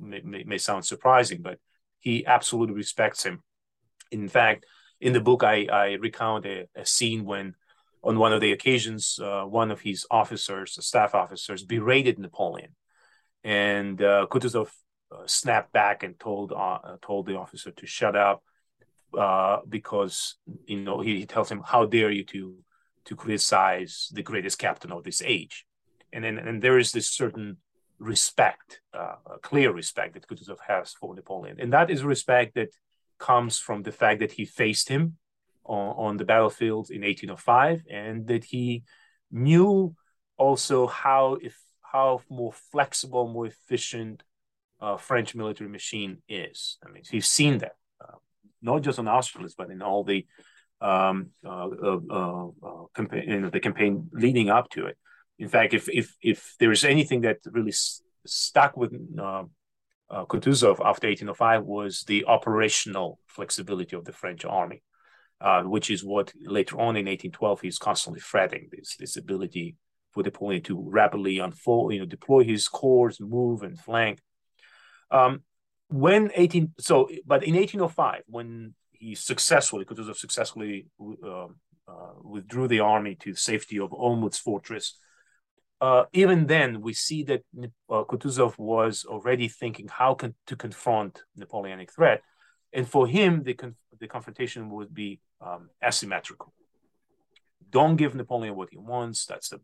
may, 0.00 0.44
may, 0.44 0.58
sound 0.58 0.84
surprising, 0.84 1.42
but 1.42 1.58
he 1.98 2.26
absolutely 2.26 2.74
respects 2.74 3.24
him. 3.24 3.42
In 4.10 4.28
fact, 4.28 4.66
in 5.00 5.12
the 5.12 5.20
book, 5.20 5.42
I, 5.42 5.66
I 5.72 5.92
recount 5.92 6.46
a, 6.46 6.68
a 6.74 6.86
scene 6.86 7.24
when, 7.24 7.54
on 8.02 8.18
one 8.18 8.32
of 8.32 8.40
the 8.40 8.52
occasions, 8.52 9.18
uh, 9.22 9.42
one 9.42 9.70
of 9.70 9.80
his 9.80 10.06
officers, 10.10 10.76
staff 10.84 11.14
officers, 11.14 11.62
berated 11.62 12.18
Napoleon 12.18 12.74
and 13.44 14.00
uh, 14.00 14.26
Kutuzov 14.30 14.68
uh, 15.10 15.26
snapped 15.26 15.72
back 15.72 16.02
and 16.02 16.18
told 16.18 16.52
uh, 16.52 16.78
told 17.02 17.26
the 17.26 17.36
officer 17.36 17.70
to 17.70 17.86
shut 17.86 18.16
up 18.16 18.42
uh, 19.18 19.58
because 19.68 20.36
you 20.66 20.80
know 20.80 21.00
he, 21.00 21.18
he, 21.18 21.26
tells 21.26 21.50
him, 21.50 21.62
"How 21.64 21.86
dare 21.86 22.10
you 22.10 22.24
to 22.26 22.56
to 23.06 23.16
criticize 23.16 24.08
the 24.12 24.22
greatest 24.22 24.58
captain 24.58 24.92
of 24.92 25.04
this 25.04 25.22
age?" 25.24 25.66
And 26.12 26.24
then 26.24 26.38
and 26.38 26.62
there 26.62 26.78
is 26.78 26.92
this 26.92 27.08
certain 27.08 27.58
respect, 28.02 28.80
uh, 28.92 29.14
clear 29.42 29.72
respect 29.72 30.14
that 30.14 30.26
Kutuzov 30.26 30.58
has 30.66 30.92
for 30.92 31.14
Napoleon, 31.14 31.56
and 31.60 31.72
that 31.72 31.90
is 31.90 32.02
respect 32.02 32.54
that 32.54 32.70
comes 33.18 33.58
from 33.58 33.82
the 33.82 33.92
fact 33.92 34.20
that 34.20 34.32
he 34.32 34.44
faced 34.44 34.88
him 34.88 35.16
on, 35.64 35.94
on 35.96 36.16
the 36.16 36.24
battlefield 36.24 36.90
in 36.90 37.02
1805, 37.02 37.84
and 37.90 38.26
that 38.26 38.44
he 38.44 38.82
knew 39.30 39.94
also 40.36 40.86
how 40.86 41.38
if 41.40 41.56
how 41.80 42.22
more 42.28 42.52
flexible, 42.72 43.28
more 43.28 43.46
efficient 43.46 44.22
uh, 44.80 44.96
French 44.96 45.34
military 45.34 45.70
machine 45.70 46.18
is. 46.28 46.78
I 46.84 46.90
mean, 46.90 47.02
he's 47.08 47.28
seen 47.28 47.58
that, 47.58 47.76
uh, 48.00 48.16
not 48.62 48.82
just 48.82 48.98
on 48.98 49.06
Austerlitz, 49.06 49.54
but 49.56 49.70
in 49.70 49.82
all 49.82 50.02
the 50.02 50.26
um, 50.80 51.30
uh, 51.46 51.68
uh, 51.68 51.98
uh, 52.10 52.48
campaign, 52.94 53.28
you 53.28 53.40
know, 53.40 53.50
the 53.50 53.60
campaign 53.60 54.08
leading 54.12 54.50
up 54.50 54.68
to 54.70 54.86
it. 54.86 54.98
In 55.38 55.48
fact, 55.48 55.74
if 55.74 55.88
if 55.88 56.14
if 56.22 56.54
there 56.58 56.72
is 56.72 56.84
anything 56.84 57.22
that 57.22 57.38
really 57.46 57.70
s- 57.70 58.02
stuck 58.26 58.76
with 58.76 58.92
uh, 59.18 59.44
Kutuzov 60.10 60.78
after 60.84 61.08
1805 61.08 61.64
was 61.64 62.04
the 62.06 62.24
operational 62.26 63.18
flexibility 63.26 63.96
of 63.96 64.04
the 64.04 64.12
French 64.12 64.44
army, 64.44 64.82
which 65.64 65.90
is 65.90 66.04
what 66.04 66.32
later 66.44 66.76
on 66.76 66.96
in 66.96 67.06
1812 67.06 67.60
he's 67.62 67.78
constantly 67.78 68.20
fretting 68.20 68.68
this 68.70 68.96
this 68.96 69.16
ability 69.16 69.76
for 70.12 70.22
Napoleon 70.22 70.62
to 70.62 70.78
rapidly 70.78 71.38
unfold, 71.38 71.92
you 71.92 72.00
know, 72.00 72.06
deploy 72.06 72.44
his 72.44 72.68
corps, 72.68 73.12
move 73.20 73.62
and 73.62 73.78
flank. 73.78 74.20
Um, 75.10 75.42
when 75.88 76.30
18, 76.34 76.72
so, 76.78 77.08
but 77.26 77.44
in 77.44 77.54
1805, 77.54 78.22
when 78.26 78.74
he 78.92 79.14
successfully, 79.14 79.84
Kutuzov 79.84 80.16
successfully 80.16 80.86
uh, 81.00 81.46
uh, 81.88 82.12
withdrew 82.22 82.68
the 82.68 82.80
army 82.80 83.14
to 83.16 83.32
the 83.32 83.38
safety 83.38 83.78
of 83.78 83.90
Olmutz 83.90 84.38
fortress, 84.38 84.96
uh, 85.82 86.04
even 86.12 86.46
then 86.46 86.80
we 86.80 86.92
see 86.92 87.24
that 87.24 87.42
uh, 87.90 88.04
Kutuzov 88.04 88.56
was 88.56 89.04
already 89.04 89.48
thinking 89.48 89.88
how 89.88 90.14
to 90.46 90.56
confront 90.56 91.24
Napoleonic 91.36 91.90
threat. 91.90 92.22
And 92.72 92.88
for 92.88 93.08
him, 93.08 93.42
the, 93.42 93.58
the 93.98 94.06
confrontation 94.06 94.70
would 94.70 94.94
be 94.94 95.18
um, 95.40 95.70
asymmetrical. 95.84 96.52
Don't 97.68 97.96
give 97.96 98.14
Napoleon 98.14 98.54
what 98.54 98.68
he 98.70 98.78
wants. 98.78 99.26
That's 99.26 99.48
the 99.48 99.60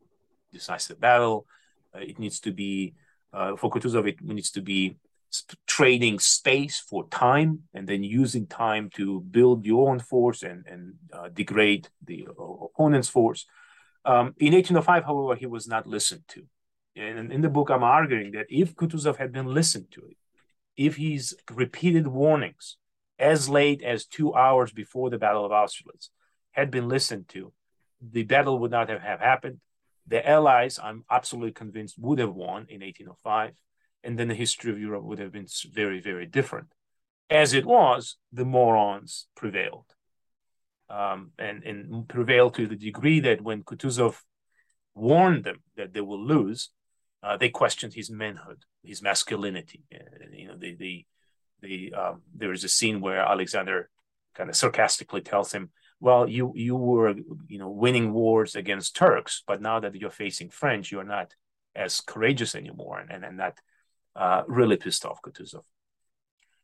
decisive 0.53 1.01
battle. 1.01 1.47
Uh, 1.95 2.01
it 2.01 2.19
needs 2.19 2.41
to 2.41 2.51
be 2.51 2.95
uh, 3.33 3.55
for 3.55 3.71
Kutuzov. 3.71 4.09
It 4.09 4.21
needs 4.21 4.51
to 4.51 4.61
be 4.61 4.97
sp- 5.31 5.55
trading 5.69 6.19
space 6.19 6.81
for 6.81 7.07
time, 7.11 7.61
and 7.73 7.87
then 7.87 8.03
using 8.03 8.49
time 8.49 8.91
to 8.97 9.21
build 9.21 9.65
your 9.65 9.89
own 9.89 10.01
force 10.01 10.43
and 10.43 10.67
and 10.67 10.95
uh, 11.13 11.29
degrade 11.29 11.89
the 12.05 12.27
opponent's 12.39 13.09
force. 13.09 13.47
Um, 14.05 14.35
in 14.39 14.55
1805, 14.55 15.05
however, 15.05 15.35
he 15.35 15.47
was 15.47 15.67
not 15.67 15.87
listened 15.87 16.25
to. 16.29 16.45
And 16.97 17.33
in 17.33 17.43
the 17.43 17.49
book, 17.49 17.71
I'm 17.71 17.85
arguing 17.85 18.33
that 18.33 18.47
if 18.49 18.75
Kutuzov 18.75 19.17
had 19.17 19.33
been 19.33 19.47
listened 19.47 19.87
to, 19.93 20.11
if 20.77 20.97
his 20.97 21.37
repeated 21.51 22.07
warnings, 22.07 22.77
as 23.19 23.49
late 23.49 23.83
as 23.83 24.07
two 24.07 24.35
hours 24.35 24.73
before 24.73 25.11
the 25.11 25.19
Battle 25.19 25.45
of 25.45 25.53
Austerlitz, 25.53 26.11
had 26.53 26.71
been 26.71 26.89
listened 26.89 27.29
to, 27.29 27.53
the 28.01 28.23
battle 28.23 28.59
would 28.61 28.71
not 28.71 28.89
have, 28.89 29.03
have 29.03 29.21
happened. 29.21 29.61
The 30.07 30.27
Allies, 30.27 30.79
I'm 30.83 31.05
absolutely 31.11 31.53
convinced, 31.53 31.99
would 31.99 32.19
have 32.19 32.35
won 32.35 32.67
in 32.69 32.81
1805, 32.81 33.53
and 34.05 34.19
then 34.19 34.29
the 34.29 34.35
history 34.35 34.71
of 34.71 34.79
Europe 34.79 35.05
would 35.05 35.19
have 35.19 35.33
been 35.33 35.47
very, 35.73 36.01
very 36.01 36.27
different. 36.27 36.69
As 37.29 37.53
it 37.53 37.67
was, 37.67 38.17
the 38.33 38.45
morons 38.45 39.27
prevailed, 39.37 39.95
um, 40.91 41.33
and, 41.39 41.63
and 41.65 42.09
prevailed 42.09 42.55
to 42.55 42.67
the 42.67 42.77
degree 42.77 43.21
that 43.21 43.43
when 43.43 43.63
Kutuzov 43.63 44.23
warned 44.95 45.45
them 45.45 45.63
that 45.77 45.93
they 45.93 46.01
will 46.01 46.25
lose, 46.25 46.71
uh, 47.23 47.37
they 47.37 47.49
questioned 47.49 47.95
his 47.95 48.11
manhood, 48.11 48.65
his 48.83 49.03
masculinity. 49.03 49.85
Uh, 49.95 50.27
you 50.33 50.49
know, 50.49 50.57
the 50.57 50.75
the 50.75 51.07
the 51.61 51.93
um, 51.95 52.23
there 52.35 52.53
is 52.53 52.65
a 52.65 52.69
scene 52.69 53.01
where 53.01 53.21
Alexander 53.21 53.91
kind 54.35 54.49
of 54.49 54.57
sarcastically 54.57 55.21
tells 55.21 55.53
him, 55.53 55.71
well, 56.01 56.29
you 56.29 56.53
you 56.55 56.77
were 56.77 57.15
you 57.49 57.59
know 57.59 57.71
winning 57.71 58.13
wars 58.13 58.55
against 58.55 58.97
Turks, 58.97 59.43
but 59.47 59.61
now 59.61 59.81
that 59.81 59.95
you're 59.95 60.11
facing 60.11 60.49
French, 60.49 60.93
you're 60.93 61.05
not 61.05 61.35
as 61.75 62.01
courageous 62.01 62.55
anymore, 62.55 63.05
and 63.11 63.25
and 63.25 63.41
that 63.41 63.59
uh, 64.15 64.43
really 64.47 64.77
pissed 64.77 65.05
off 65.05 65.23
Kutuzov. 65.23 65.65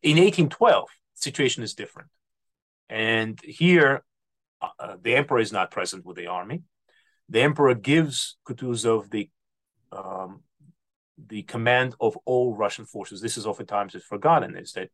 In 0.02 0.18
1812, 0.18 0.88
situation 1.14 1.62
is 1.62 1.74
different, 1.74 2.10
and 2.88 3.40
here 3.42 4.04
uh, 4.78 4.96
the 5.00 5.14
emperor 5.16 5.40
is 5.40 5.52
not 5.52 5.70
present 5.70 6.04
with 6.04 6.16
the 6.16 6.26
army. 6.26 6.62
The 7.28 7.42
emperor 7.42 7.74
gives 7.74 8.36
Kutuzov 8.46 9.10
the 9.10 9.30
um, 9.92 10.42
the 11.16 11.42
command 11.42 11.94
of 12.00 12.18
all 12.24 12.56
Russian 12.56 12.86
forces. 12.86 13.20
This 13.20 13.36
is 13.36 13.46
oftentimes 13.46 13.94
forgotten: 14.02 14.56
is 14.56 14.72
that 14.72 14.90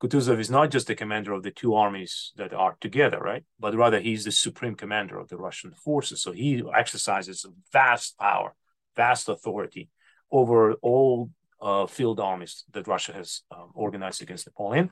Kutuzov 0.00 0.38
is 0.38 0.50
not 0.50 0.70
just 0.70 0.86
the 0.86 0.94
commander 0.94 1.32
of 1.32 1.42
the 1.42 1.50
two 1.50 1.74
armies 1.74 2.32
that 2.36 2.52
are 2.52 2.76
together, 2.80 3.18
right? 3.18 3.44
But 3.58 3.74
rather 3.74 4.00
he's 4.00 4.24
the 4.24 4.32
supreme 4.32 4.76
commander 4.76 5.18
of 5.18 5.28
the 5.28 5.36
Russian 5.36 5.72
forces. 5.72 6.22
So 6.22 6.32
he 6.32 6.62
exercises 6.74 7.44
vast 7.72 8.16
power, 8.18 8.54
vast 8.96 9.28
authority 9.28 9.88
over 10.30 10.74
all 10.74 11.30
uh, 11.60 11.86
field 11.86 12.20
armies 12.20 12.64
that 12.72 12.86
Russia 12.86 13.12
has 13.12 13.42
um, 13.50 13.70
organized 13.74 14.22
against 14.22 14.46
Napoleon. 14.46 14.90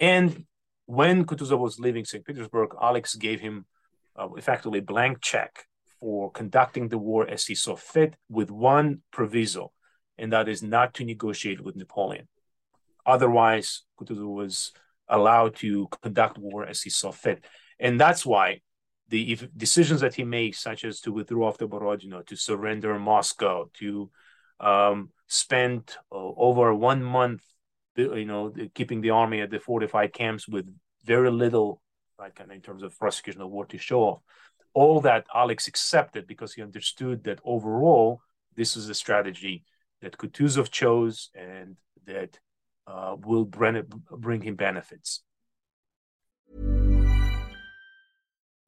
And 0.00 0.44
when 0.92 1.24
Kutuzov 1.24 1.58
was 1.58 1.80
leaving 1.80 2.04
St. 2.04 2.22
Petersburg, 2.22 2.74
Alex 2.78 3.14
gave 3.14 3.40
him 3.40 3.64
uh, 4.14 4.28
effectively 4.36 4.80
a 4.80 4.82
blank 4.82 5.22
check 5.22 5.64
for 5.98 6.30
conducting 6.30 6.88
the 6.88 6.98
war 6.98 7.26
as 7.26 7.46
he 7.46 7.54
saw 7.54 7.76
fit, 7.76 8.14
with 8.28 8.50
one 8.50 9.00
proviso, 9.10 9.72
and 10.18 10.34
that 10.34 10.50
is 10.50 10.62
not 10.62 10.92
to 10.92 11.02
negotiate 11.06 11.62
with 11.64 11.76
Napoleon. 11.76 12.28
Otherwise, 13.06 13.84
Kutuzov 13.98 14.34
was 14.34 14.72
allowed 15.08 15.56
to 15.56 15.88
conduct 16.02 16.36
war 16.36 16.66
as 16.66 16.82
he 16.82 16.90
saw 16.90 17.10
fit. 17.10 17.42
And 17.80 17.98
that's 17.98 18.26
why 18.26 18.60
the 19.08 19.38
decisions 19.56 20.02
that 20.02 20.14
he 20.14 20.24
makes, 20.24 20.58
such 20.60 20.84
as 20.84 21.00
to 21.00 21.12
withdraw 21.12 21.48
after 21.48 21.66
Borodino, 21.66 22.20
to 22.20 22.36
surrender 22.36 22.98
Moscow, 22.98 23.70
to 23.80 24.10
um, 24.60 25.10
spend 25.26 25.96
uh, 26.10 26.16
over 26.16 26.74
one 26.74 27.02
month, 27.02 27.42
you 27.96 28.26
know, 28.26 28.52
keeping 28.74 29.00
the 29.00 29.10
army 29.10 29.40
at 29.40 29.50
the 29.50 29.58
fortified 29.58 30.12
camps 30.12 30.46
with 30.46 30.66
very 31.04 31.30
little, 31.30 31.80
like 32.18 32.40
in 32.40 32.60
terms 32.60 32.82
of 32.82 32.98
prosecution 32.98 33.42
of 33.42 33.50
war 33.50 33.66
to 33.66 33.78
show 33.78 34.00
off. 34.00 34.20
All 34.74 35.00
that 35.02 35.26
Alex 35.34 35.68
accepted 35.68 36.26
because 36.26 36.54
he 36.54 36.62
understood 36.62 37.24
that 37.24 37.40
overall, 37.44 38.20
this 38.56 38.76
is 38.76 38.88
a 38.88 38.94
strategy 38.94 39.64
that 40.00 40.16
Kutuzov 40.16 40.70
chose 40.70 41.30
and 41.34 41.76
that 42.06 42.38
uh, 42.86 43.16
will 43.18 43.44
bring, 43.44 43.82
bring 44.10 44.40
him 44.40 44.56
benefits. 44.56 45.22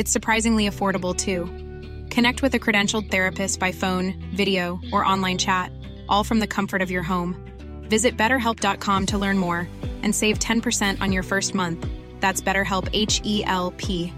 It's 0.00 0.10
surprisingly 0.10 0.66
affordable 0.66 1.14
too. 1.14 1.44
Connect 2.08 2.40
with 2.40 2.54
a 2.54 2.58
credentialed 2.58 3.10
therapist 3.10 3.60
by 3.60 3.70
phone, 3.70 4.14
video, 4.34 4.80
or 4.94 5.04
online 5.04 5.36
chat, 5.36 5.70
all 6.08 6.24
from 6.24 6.38
the 6.38 6.46
comfort 6.46 6.80
of 6.80 6.90
your 6.90 7.02
home. 7.02 7.36
Visit 7.82 8.16
betterhelp.com 8.16 9.04
to 9.04 9.18
learn 9.18 9.36
more 9.36 9.68
and 10.02 10.14
save 10.14 10.38
10% 10.38 11.02
on 11.02 11.12
your 11.12 11.22
first 11.22 11.54
month. 11.54 11.86
That's 12.18 12.40
BetterHelp 12.40 12.88
H 12.94 13.20
E 13.24 13.44
L 13.44 13.72
P. 13.72 14.10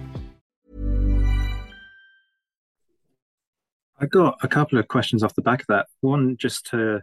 I 3.98 4.06
got 4.06 4.38
a 4.40 4.46
couple 4.46 4.78
of 4.78 4.86
questions 4.86 5.24
off 5.24 5.34
the 5.34 5.42
back 5.42 5.62
of 5.62 5.66
that. 5.66 5.86
One, 6.00 6.36
just 6.36 6.66
to 6.66 7.02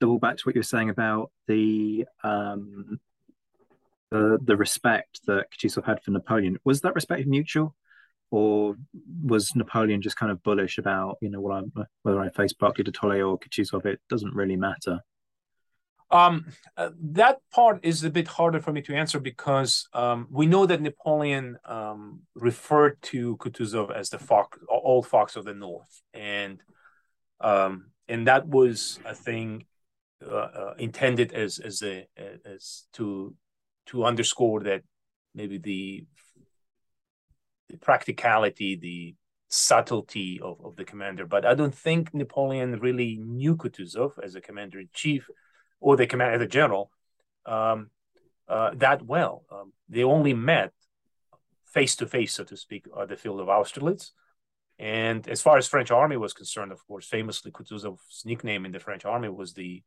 double 0.00 0.18
back 0.18 0.38
to 0.38 0.42
what 0.42 0.56
you 0.56 0.58
were 0.58 0.64
saying 0.64 0.90
about 0.90 1.30
the 1.46 2.06
um, 2.24 2.98
the 4.10 4.40
the 4.42 4.56
respect 4.56 5.20
that 5.28 5.52
Kutuzov 5.52 5.84
had 5.84 6.02
for 6.02 6.10
Napoleon. 6.10 6.58
Was 6.64 6.80
that 6.80 6.96
respect 6.96 7.28
mutual? 7.28 7.76
Or 8.32 8.76
was 9.22 9.54
Napoleon 9.54 10.00
just 10.00 10.16
kind 10.16 10.32
of 10.32 10.42
bullish 10.42 10.78
about 10.78 11.18
you 11.20 11.28
know 11.28 11.40
what 11.40 11.54
I'm 11.54 11.72
whether 12.02 12.18
I 12.18 12.30
face 12.30 12.54
Barclay 12.54 12.82
de 12.82 12.90
Tolly 12.90 13.20
or 13.20 13.38
Kutuzov? 13.38 13.84
It 13.86 14.00
doesn't 14.08 14.34
really 14.34 14.56
matter. 14.56 15.00
Um, 16.10 16.46
uh, 16.76 16.90
that 17.00 17.38
part 17.52 17.80
is 17.82 18.04
a 18.04 18.10
bit 18.10 18.28
harder 18.28 18.60
for 18.60 18.72
me 18.72 18.82
to 18.82 18.94
answer 18.94 19.18
because 19.20 19.88
um, 19.94 20.26
we 20.30 20.46
know 20.46 20.66
that 20.66 20.82
Napoleon 20.82 21.58
um, 21.64 22.20
referred 22.34 23.00
to 23.02 23.36
Kutuzov 23.36 23.94
as 23.94 24.10
the 24.10 24.18
fox, 24.18 24.58
old 24.68 25.06
fox 25.06 25.36
of 25.36 25.44
the 25.44 25.54
north, 25.54 26.02
and 26.12 26.62
um, 27.40 27.90
and 28.08 28.26
that 28.26 28.48
was 28.48 28.98
a 29.04 29.14
thing 29.14 29.66
uh, 30.26 30.34
uh, 30.34 30.74
intended 30.78 31.32
as 31.32 31.58
as 31.58 31.82
a 31.82 32.06
as 32.46 32.84
to 32.94 33.34
to 33.86 34.04
underscore 34.04 34.60
that 34.60 34.82
maybe 35.34 35.58
the 35.58 36.06
the 37.72 37.78
practicality, 37.78 38.76
the 38.76 39.14
subtlety 39.48 40.40
of, 40.40 40.58
of 40.64 40.76
the 40.76 40.84
commander. 40.84 41.26
But 41.26 41.44
I 41.44 41.54
don't 41.54 41.74
think 41.74 42.14
Napoleon 42.14 42.78
really 42.78 43.16
knew 43.16 43.56
Kutuzov 43.56 44.12
as 44.22 44.34
a 44.34 44.40
commander 44.40 44.78
in 44.78 44.88
chief 44.92 45.28
or 45.80 45.96
the 45.96 46.06
commander, 46.06 46.38
the 46.38 46.46
general, 46.46 46.90
um, 47.46 47.90
uh, 48.46 48.70
that 48.74 49.02
well. 49.02 49.44
Um, 49.50 49.72
they 49.88 50.04
only 50.04 50.34
met 50.34 50.72
face 51.66 51.96
to 51.96 52.06
face, 52.06 52.34
so 52.34 52.44
to 52.44 52.56
speak, 52.56 52.86
at 53.00 53.08
the 53.08 53.16
field 53.16 53.40
of 53.40 53.48
Austerlitz. 53.48 54.12
And 54.78 55.26
as 55.28 55.40
far 55.42 55.56
as 55.56 55.66
French 55.66 55.90
army 55.90 56.16
was 56.16 56.34
concerned, 56.34 56.72
of 56.72 56.86
course, 56.86 57.06
famously 57.06 57.50
Kutuzov's 57.50 58.22
nickname 58.24 58.66
in 58.66 58.72
the 58.72 58.80
French 58.80 59.04
army 59.04 59.28
was 59.28 59.54
the 59.54 59.82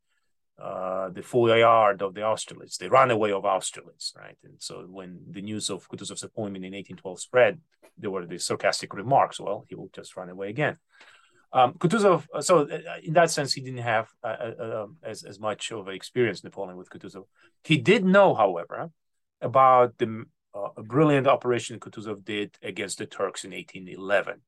uh, 0.58 1.10
the 1.10 1.20
fuyard 1.20 2.00
of 2.00 2.14
the 2.14 2.22
Austerlitz, 2.22 2.78
the 2.78 2.88
runaway 2.88 3.30
of 3.30 3.44
Austerlitz, 3.44 4.14
right? 4.16 4.38
And 4.44 4.54
so 4.58 4.86
when 4.88 5.20
the 5.30 5.42
news 5.42 5.68
of 5.68 5.88
Kutuzov's 5.88 6.22
appointment 6.22 6.64
in 6.64 6.72
1812 6.72 7.20
spread, 7.20 7.60
there 7.98 8.10
were 8.10 8.26
the 8.26 8.38
sarcastic 8.38 8.94
remarks, 8.94 9.38
well, 9.38 9.66
he 9.68 9.74
will 9.74 9.90
just 9.94 10.16
run 10.16 10.30
away 10.30 10.48
again. 10.48 10.78
Um, 11.52 11.74
Kutuzov, 11.74 12.26
uh, 12.34 12.40
so 12.40 12.68
uh, 12.68 12.78
in 13.02 13.12
that 13.14 13.30
sense, 13.30 13.52
he 13.52 13.60
didn't 13.60 13.78
have 13.78 14.08
uh, 14.22 14.26
uh, 14.26 14.82
um, 14.84 14.96
as, 15.02 15.22
as 15.24 15.38
much 15.38 15.72
of 15.72 15.88
an 15.88 15.94
experience, 15.94 16.42
Napoleon, 16.42 16.76
with 16.76 16.90
Kutuzov. 16.90 17.24
He 17.64 17.78
did 17.78 18.04
know, 18.04 18.34
however, 18.34 18.90
about 19.40 19.96
the 19.98 20.24
brilliant 20.78 21.26
operation 21.26 21.78
Kutuzov 21.78 22.24
did 22.24 22.56
against 22.62 22.98
the 22.98 23.06
Turks 23.06 23.44
in 23.44 23.52
1811. 23.52 24.40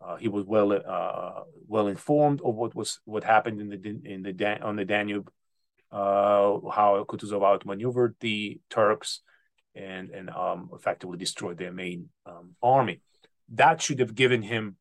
Uh, 0.00 0.16
he 0.16 0.28
was 0.28 0.44
well 0.44 0.72
uh, 0.72 1.42
well 1.68 1.88
informed 1.88 2.40
of 2.42 2.54
what 2.54 2.74
was 2.74 3.00
what 3.04 3.22
happened 3.22 3.60
in 3.60 3.68
the 3.68 4.10
in 4.10 4.22
the 4.22 4.32
Dan- 4.32 4.62
on 4.62 4.76
the 4.76 4.84
Danube 4.84 5.30
how 5.92 7.04
Kutuzov 7.08 7.42
outmaneuvered 7.42 8.16
the 8.20 8.60
Turks 8.70 9.20
and 9.74 10.10
and 10.10 10.30
um, 10.30 10.70
effectively 10.74 11.18
destroyed 11.18 11.58
their 11.58 11.72
main 11.72 12.08
um, 12.26 12.54
army. 12.62 13.00
That 13.50 13.82
should 13.82 13.98
have 14.00 14.14
given 14.14 14.42
him 14.42 14.76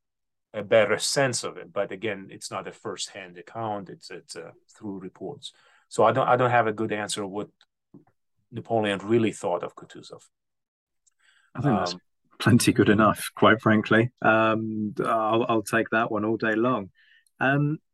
a 0.54 0.64
better 0.64 0.98
sense 0.98 1.44
of 1.44 1.58
it. 1.58 1.72
But 1.72 1.92
again, 1.92 2.28
it's 2.32 2.52
not 2.52 2.68
a 2.68 2.72
first-hand 2.72 3.38
account; 3.38 3.90
it's 3.90 4.10
it's 4.12 4.36
uh, 4.36 4.52
through 4.78 5.00
reports. 5.00 5.54
So 5.88 6.04
I 6.04 6.12
don't 6.12 6.28
I 6.28 6.36
don't 6.36 6.52
have 6.52 6.68
a 6.68 6.74
good 6.74 6.92
answer 6.92 7.26
what 7.26 7.50
Napoleon 8.52 9.00
really 9.04 9.32
thought 9.32 9.64
of 9.64 9.76
Kutuzov. 9.76 10.24
I 11.56 11.62
think 11.62 11.78
that's 11.78 11.94
um, 11.94 12.02
plenty 12.40 12.74
good 12.74 12.90
enough, 12.90 13.32
quite 13.36 13.62
frankly. 13.62 14.12
Um, 14.22 14.94
I'll, 15.04 15.46
I'll 15.50 15.64
take 15.64 15.90
that 15.92 16.12
one 16.12 16.26
all 16.26 16.38
day 16.38 16.56
long. 16.56 16.90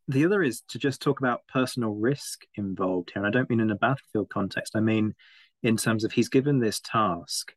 The 0.07 0.25
other 0.25 0.43
is 0.43 0.61
to 0.69 0.79
just 0.79 1.01
talk 1.01 1.19
about 1.19 1.47
personal 1.47 1.91
risk 1.91 2.43
involved 2.55 3.11
here. 3.13 3.23
And 3.23 3.27
I 3.27 3.37
don't 3.37 3.49
mean 3.49 3.59
in 3.59 3.71
a 3.71 3.75
battlefield 3.75 4.29
context. 4.29 4.75
I 4.75 4.79
mean 4.79 5.15
in 5.63 5.77
terms 5.77 6.03
of 6.03 6.11
he's 6.11 6.29
given 6.29 6.59
this 6.59 6.79
task. 6.79 7.53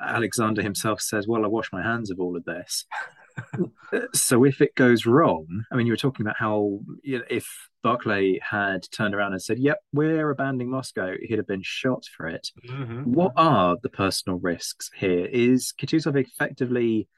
Alexander 0.00 0.62
himself 0.62 1.00
says, 1.00 1.26
Well, 1.26 1.44
I 1.44 1.48
wash 1.48 1.72
my 1.72 1.82
hands 1.82 2.10
of 2.10 2.20
all 2.20 2.36
of 2.36 2.44
this. 2.44 2.84
so 4.14 4.44
if 4.44 4.60
it 4.60 4.74
goes 4.74 5.06
wrong, 5.06 5.64
I 5.70 5.76
mean, 5.76 5.86
you 5.86 5.92
were 5.92 5.98
talking 5.98 6.26
about 6.26 6.36
how 6.38 6.80
you 7.02 7.18
know, 7.18 7.24
if 7.30 7.48
Barclay 7.82 8.38
had 8.42 8.82
turned 8.90 9.14
around 9.14 9.32
and 9.32 9.42
said, 9.42 9.58
Yep, 9.58 9.78
we're 9.92 10.30
abandoning 10.30 10.70
Moscow, 10.70 11.14
he'd 11.22 11.38
have 11.38 11.46
been 11.46 11.62
shot 11.62 12.04
for 12.16 12.26
it. 12.26 12.48
Mm-hmm. 12.68 13.12
What 13.12 13.32
are 13.36 13.76
the 13.82 13.88
personal 13.88 14.38
risks 14.38 14.90
here? 14.94 15.26
Is 15.26 15.72
Kutuzov 15.80 16.20
effectively 16.20 17.08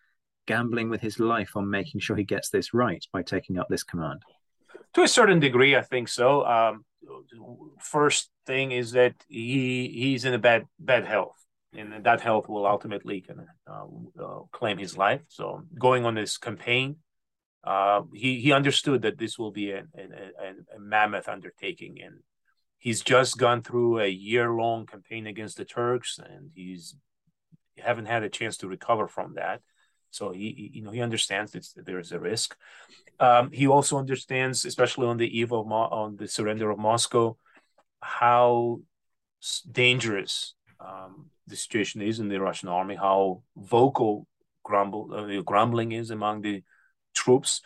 gambling 0.46 0.88
with 0.88 1.00
his 1.00 1.18
life 1.18 1.56
on 1.56 1.68
making 1.68 2.00
sure 2.00 2.16
he 2.16 2.24
gets 2.24 2.50
this 2.50 2.72
right 2.72 3.04
by 3.12 3.22
taking 3.22 3.58
up 3.58 3.66
this 3.68 3.82
command? 3.82 4.22
To 4.94 5.02
a 5.02 5.08
certain 5.08 5.40
degree, 5.40 5.76
I 5.76 5.82
think 5.82 6.08
so. 6.08 6.44
Um, 6.46 6.84
first 7.80 8.30
thing 8.46 8.72
is 8.72 8.92
that 8.92 9.14
he 9.28 9.88
he's 9.88 10.24
in 10.24 10.34
a 10.34 10.38
bad 10.38 10.66
bad 10.78 11.04
health, 11.04 11.36
and 11.76 12.04
that 12.04 12.20
health 12.20 12.48
will 12.48 12.66
ultimately 12.66 13.20
kind 13.20 13.40
uh, 13.66 14.22
uh, 14.22 14.40
claim 14.52 14.78
his 14.78 14.96
life. 14.96 15.22
So 15.28 15.62
going 15.78 16.04
on 16.04 16.14
this 16.14 16.38
campaign, 16.38 16.96
uh, 17.64 18.02
he 18.12 18.40
he 18.40 18.52
understood 18.52 19.02
that 19.02 19.18
this 19.18 19.38
will 19.38 19.52
be 19.52 19.72
a, 19.72 19.84
mammoth 20.78 21.28
undertaking, 21.28 21.98
and 22.02 22.20
he's 22.78 23.02
just 23.02 23.38
gone 23.38 23.62
through 23.62 24.00
a 24.00 24.08
year 24.08 24.50
long 24.52 24.86
campaign 24.86 25.26
against 25.26 25.56
the 25.56 25.64
Turks, 25.64 26.18
and 26.18 26.50
he's 26.54 26.96
haven't 27.76 28.06
had 28.06 28.22
a 28.22 28.28
chance 28.28 28.56
to 28.58 28.68
recover 28.68 29.06
from 29.06 29.34
that. 29.34 29.60
So 30.10 30.32
he, 30.32 30.70
you 30.74 30.82
know 30.82 30.90
he 30.90 31.00
understands 31.00 31.52
that 31.52 31.84
there 31.84 31.98
is 31.98 32.12
a 32.12 32.18
risk. 32.18 32.56
Um, 33.20 33.50
he 33.50 33.66
also 33.66 33.98
understands, 33.98 34.64
especially 34.64 35.06
on 35.06 35.16
the 35.16 35.38
eve 35.38 35.52
of 35.52 35.66
Mo- 35.66 35.88
on 35.90 36.16
the 36.16 36.28
surrender 36.28 36.70
of 36.70 36.78
Moscow, 36.78 37.36
how 38.00 38.80
dangerous 39.70 40.54
um, 40.80 41.26
the 41.46 41.56
situation 41.56 42.02
is 42.02 42.20
in 42.20 42.28
the 42.28 42.40
Russian 42.40 42.68
army, 42.68 42.94
how 42.94 43.42
vocal 43.56 44.26
grumble 44.62 45.12
uh, 45.14 45.42
grumbling 45.42 45.92
is 45.92 46.10
among 46.10 46.42
the 46.42 46.62
troops. 47.14 47.60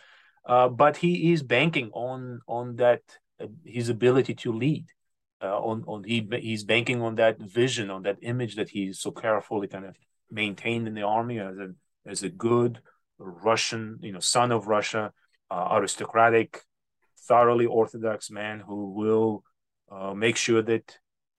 Uh, 0.45 0.67
but 0.67 0.97
he 0.97 1.31
is 1.31 1.43
banking 1.43 1.89
on 1.93 2.41
on 2.47 2.75
that 2.77 3.01
uh, 3.39 3.47
his 3.63 3.89
ability 3.89 4.33
to 4.35 4.51
lead. 4.51 4.85
Uh, 5.41 5.59
on 5.59 5.83
on 5.87 6.03
he 6.03 6.27
he's 6.39 6.63
banking 6.63 7.01
on 7.01 7.15
that 7.15 7.37
vision, 7.39 7.89
on 7.89 8.03
that 8.03 8.17
image 8.21 8.55
that 8.55 8.69
he 8.69 8.93
so 8.93 9.11
carefully 9.11 9.67
kind 9.67 9.85
of 9.85 9.95
maintained 10.31 10.87
in 10.87 10.93
the 10.93 11.03
army 11.03 11.39
as 11.39 11.57
a 11.57 11.73
as 12.05 12.23
a 12.23 12.29
good 12.29 12.79
Russian, 13.17 13.99
you 14.01 14.11
know, 14.11 14.19
son 14.19 14.51
of 14.51 14.67
Russia, 14.67 15.11
uh, 15.49 15.69
aristocratic, 15.71 16.61
thoroughly 17.27 17.65
orthodox 17.65 18.29
man 18.29 18.59
who 18.59 18.91
will 18.91 19.43
uh, 19.91 20.13
make 20.13 20.35
sure 20.35 20.61
that 20.61 20.97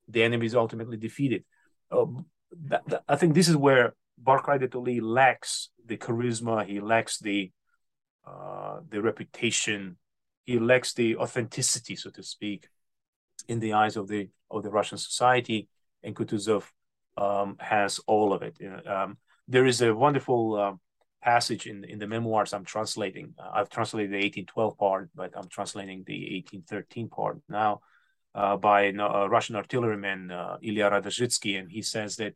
the 0.09 0.23
enemy 0.23 0.47
is 0.47 0.55
ultimately 0.55 0.97
defeated. 0.97 1.45
That, 1.91 3.03
I 3.09 3.17
think 3.17 3.35
this 3.35 3.49
is 3.49 3.57
where 3.57 3.95
Barclay 4.17 4.59
de 4.59 4.69
Tolly 4.69 5.01
lacks 5.01 5.71
the 5.85 5.97
charisma. 5.97 6.65
He 6.67 6.81
lacks 6.81 7.19
the 7.19 7.51
uh, 8.27 8.81
the 8.89 9.03
reputation. 9.03 9.97
He 10.45 10.59
lacks 10.59 10.95
the 10.95 11.17
authenticity, 11.17 11.97
so 11.97 12.11
to 12.11 12.23
speak, 12.23 12.69
in 13.49 13.61
the 13.61 13.73
eyes 13.73 13.97
of 13.97 14.09
the 14.09 14.29
of 14.51 14.63
the 14.63 14.71
Russian 14.71 14.99
society. 14.99 15.69
And 16.03 16.15
Kutuzov 16.15 16.65
um, 17.17 17.57
has 17.59 17.99
all 18.07 18.33
of 18.33 18.43
it. 18.43 18.59
Um, 18.87 19.19
there 19.49 19.67
is 19.67 19.83
a 19.83 19.95
wonderful 19.95 20.55
uh, 20.57 20.73
passage 21.23 21.67
in 21.67 21.85
in 21.85 21.99
the 21.99 22.07
memoirs 22.07 22.53
I'm 22.53 22.65
translating. 22.65 23.35
Uh, 23.39 23.51
I've 23.55 23.71
translated 23.71 24.11
the 24.11 24.17
1812 24.17 24.79
part, 24.79 25.11
but 25.15 25.33
I'm 25.37 25.49
translating 25.49 26.05
the 26.07 26.19
1813 26.35 27.09
part 27.09 27.41
now 27.49 27.81
uh, 28.35 28.57
by 28.57 28.83
a 28.83 29.29
Russian 29.29 29.57
artilleryman 29.57 30.31
uh, 30.31 30.57
Ilya 30.63 30.91
Radozhitsky, 30.91 31.59
and 31.59 31.71
he 31.71 31.83
says 31.83 32.17
that 32.17 32.35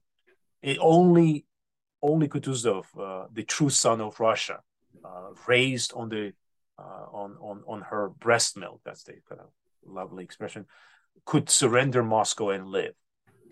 it 0.62 0.78
only 0.80 1.44
only 2.00 2.28
Kutuzov, 2.28 2.84
uh, 2.98 3.26
the 3.32 3.42
true 3.42 3.70
son 3.70 4.00
of 4.00 4.20
Russia, 4.20 4.60
uh, 5.04 5.30
raised 5.46 5.92
on 5.94 6.08
the 6.08 6.32
on 6.78 7.36
on 7.40 7.62
on 7.66 7.80
her 7.82 8.08
breast 8.08 8.56
milk. 8.56 8.80
That's 8.84 9.02
the 9.02 9.14
kind 9.28 9.40
of 9.40 9.50
lovely 9.84 10.24
expression. 10.24 10.66
Could 11.24 11.50
surrender 11.50 12.02
Moscow 12.02 12.50
and 12.50 12.68
live, 12.68 12.94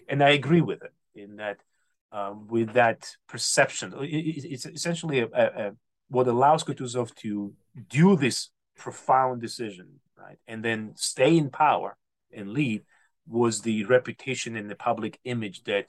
and 0.08 0.22
I 0.22 0.30
agree 0.30 0.60
with 0.60 0.82
it 0.82 0.94
in 1.14 1.36
that 1.36 1.58
um, 2.12 2.46
with 2.48 2.72
that 2.74 3.10
perception. 3.28 3.94
it's 4.00 4.66
essentially 4.66 5.20
a, 5.20 5.28
a, 5.32 5.72
what 6.08 6.28
allows 6.28 6.64
Kutuzov 6.64 7.14
to 7.16 7.52
do 7.88 8.16
this 8.16 8.50
profound 8.76 9.40
decision, 9.40 10.00
right, 10.18 10.38
and 10.46 10.64
then 10.64 10.92
stay 10.96 11.36
in 11.36 11.50
power 11.50 11.96
and 12.32 12.50
lead 12.50 12.82
was 13.26 13.62
the 13.62 13.84
reputation 13.84 14.56
and 14.56 14.70
the 14.70 14.76
public 14.76 15.18
image 15.24 15.64
that 15.64 15.86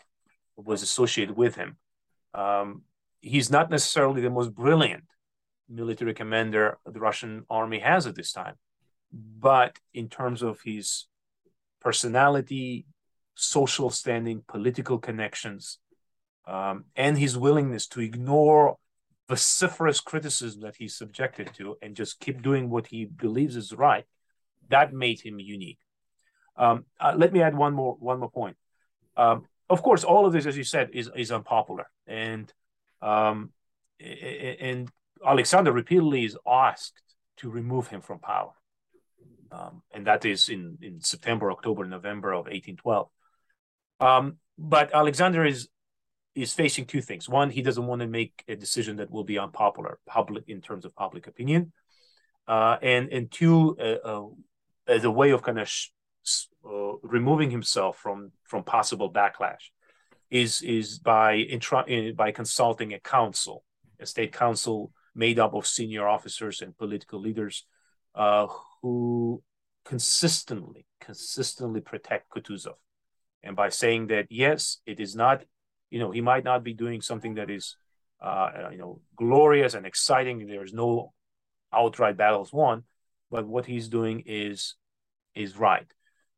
was 0.56 0.82
associated 0.82 1.36
with 1.38 1.56
him. 1.56 1.78
Um, 2.34 2.84
he's 3.22 3.52
not 3.52 3.70
necessarily 3.70 4.22
the 4.22 4.30
most 4.30 4.54
brilliant 4.54 5.04
military 5.70 6.14
commander 6.14 6.78
the 6.86 7.00
Russian 7.00 7.46
army 7.50 7.80
has 7.80 8.08
at 8.08 8.16
this 8.16 8.32
time, 8.32 8.56
but 9.12 9.78
in 9.94 10.10
terms 10.10 10.42
of 10.42 10.62
his 10.62 11.08
personality, 11.80 12.86
social 13.36 13.90
standing, 13.90 14.42
political 14.48 14.98
connections, 14.98 15.78
um, 16.48 16.86
and 16.96 17.18
his 17.18 17.38
willingness 17.38 17.88
to 17.88 18.02
ignore 18.02 18.78
vociferous 19.28 20.00
criticism 20.00 20.62
that 20.62 20.78
he's 20.78 20.96
subjected 20.96 21.54
to 21.56 21.76
and 21.82 21.96
just 21.96 22.20
keep 22.20 22.42
doing 22.42 22.70
what 22.70 22.88
he 22.88 23.06
believes 23.06 23.56
is 23.58 23.74
right, 23.74 24.06
that 24.70 24.94
made 24.94 25.20
him 25.20 25.40
unique. 25.40 25.80
Um, 26.56 26.86
uh, 27.00 27.14
let 27.16 27.34
me 27.34 27.42
add 27.42 27.56
one 27.56 27.74
more 27.74 27.96
one 28.00 28.20
more 28.20 28.32
point. 28.32 28.56
Um, 29.16 29.46
of 29.70 29.84
course, 29.84 30.04
all 30.04 30.26
of 30.26 30.34
this, 30.34 30.46
as 30.46 30.58
you 30.58 30.64
said, 30.64 30.90
is 30.94 31.10
is 31.16 31.32
unpopular, 31.32 31.88
and 32.08 32.52
um, 33.02 33.52
and 34.00 34.90
Alexander 35.26 35.72
repeatedly 35.72 36.24
is 36.26 36.38
asked 36.48 37.02
to 37.38 37.50
remove 37.50 37.90
him 37.90 38.02
from 38.02 38.20
power, 38.20 38.54
um, 39.52 39.84
and 39.94 40.08
that 40.08 40.26
is 40.26 40.50
in 40.50 40.78
in 40.82 41.02
September, 41.02 41.52
October, 41.52 41.86
November 41.86 42.32
of 42.32 42.46
1812. 42.46 43.10
Um, 44.00 44.38
but 44.58 44.94
Alexander 44.96 45.46
is 45.46 45.68
is 46.38 46.54
facing 46.54 46.86
two 46.86 47.02
things. 47.02 47.28
One, 47.28 47.50
he 47.50 47.64
doesn't 47.64 47.88
want 47.88 48.02
to 48.02 48.08
make 48.08 48.44
a 48.48 48.56
decision 48.56 48.98
that 48.98 49.10
will 49.10 49.24
be 49.24 49.40
unpopular, 49.40 50.00
public 50.06 50.44
in 50.48 50.62
terms 50.62 50.86
of 50.86 50.96
public 50.96 51.26
opinion, 51.28 51.74
uh, 52.48 52.78
and 52.82 53.12
and 53.12 53.32
two, 53.32 53.76
uh, 53.80 54.08
uh, 54.08 54.28
as 54.88 55.04
a 55.04 55.12
way 55.12 55.32
of 55.32 55.42
kind 55.42 55.60
of 55.60 55.68
sh- 55.68 55.90
uh, 56.64 56.94
removing 57.02 57.50
himself 57.50 57.98
from 57.98 58.32
from 58.44 58.64
possible 58.64 59.12
backlash, 59.12 59.72
is 60.30 60.62
is 60.62 61.00
by 61.00 61.36
intra- 61.36 62.14
by 62.14 62.32
consulting 62.32 62.94
a 62.94 63.00
council, 63.00 63.64
a 64.00 64.06
state 64.06 64.32
council 64.32 64.92
made 65.16 65.40
up 65.40 65.56
of 65.56 65.66
senior 65.66 66.08
officers 66.08 66.62
and 66.62 66.78
political 66.78 67.20
leaders, 67.20 67.66
uh, 68.14 68.46
who 68.82 69.42
consistently 69.84 70.86
consistently 71.00 71.82
protect 71.82 72.30
Kutuzov, 72.30 72.78
and 73.42 73.56
by 73.56 73.70
saying 73.70 74.08
that 74.08 74.28
yes, 74.30 74.78
it 74.86 75.00
is 75.00 75.16
not 75.16 75.44
you 75.90 76.00
know 76.00 76.12
he 76.12 76.22
might 76.22 76.44
not 76.44 76.64
be 76.64 76.74
doing 76.74 77.02
something 77.02 77.36
that 77.36 77.50
is 77.50 77.76
uh, 78.22 78.50
uh, 78.66 78.70
you 78.72 78.78
know 78.78 79.00
glorious 79.16 79.74
and 79.74 79.86
exciting 79.86 80.46
there's 80.48 80.74
no 80.74 81.14
outright 81.74 82.18
battles 82.18 82.52
won 82.54 82.84
but 83.30 83.46
what 83.46 83.66
he's 83.66 83.88
doing 83.88 84.24
is 84.26 84.76
is 85.36 85.58
right 85.58 85.88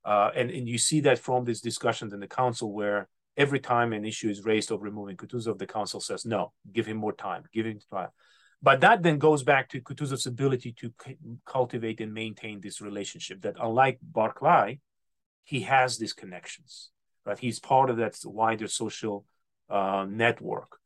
uh, 0.05 0.29
and 0.35 0.49
and 0.49 0.67
you 0.67 0.77
see 0.77 1.01
that 1.01 1.19
from 1.19 1.45
these 1.45 1.61
discussions 1.61 2.13
in 2.13 2.19
the 2.19 2.27
council 2.27 2.71
where 2.73 3.07
every 3.39 3.59
time 3.59 3.93
an 3.93 4.05
issue 4.05 4.29
is 4.29 4.45
raised 4.45 4.69
of 4.69 4.81
removing 4.81 5.15
Kutuzov, 5.15 5.57
the 5.57 5.65
council 5.65 6.01
says 6.01 6.25
no, 6.25 6.51
give 6.71 6.85
him 6.85 6.97
more 6.97 7.13
time, 7.13 7.43
give 7.53 7.65
him 7.65 7.79
time. 7.91 8.09
But 8.61 8.81
that 8.81 9.01
then 9.01 9.17
goes 9.17 9.43
back 9.43 9.69
to 9.69 9.81
Kutuzov's 9.81 10.25
ability 10.25 10.73
to 10.79 10.93
cultivate 11.45 12.01
and 12.01 12.13
maintain 12.13 12.59
this 12.59 12.81
relationship. 12.81 13.41
That 13.41 13.55
unlike 13.59 13.99
Barclay, 14.01 14.81
he 15.45 15.61
has 15.61 15.97
these 15.97 16.11
connections. 16.13 16.89
Right, 17.25 17.39
he's 17.39 17.59
part 17.59 17.89
of 17.89 17.97
that 17.97 18.15
wider 18.25 18.67
social 18.67 19.25
uh, 19.69 20.05
network, 20.09 20.77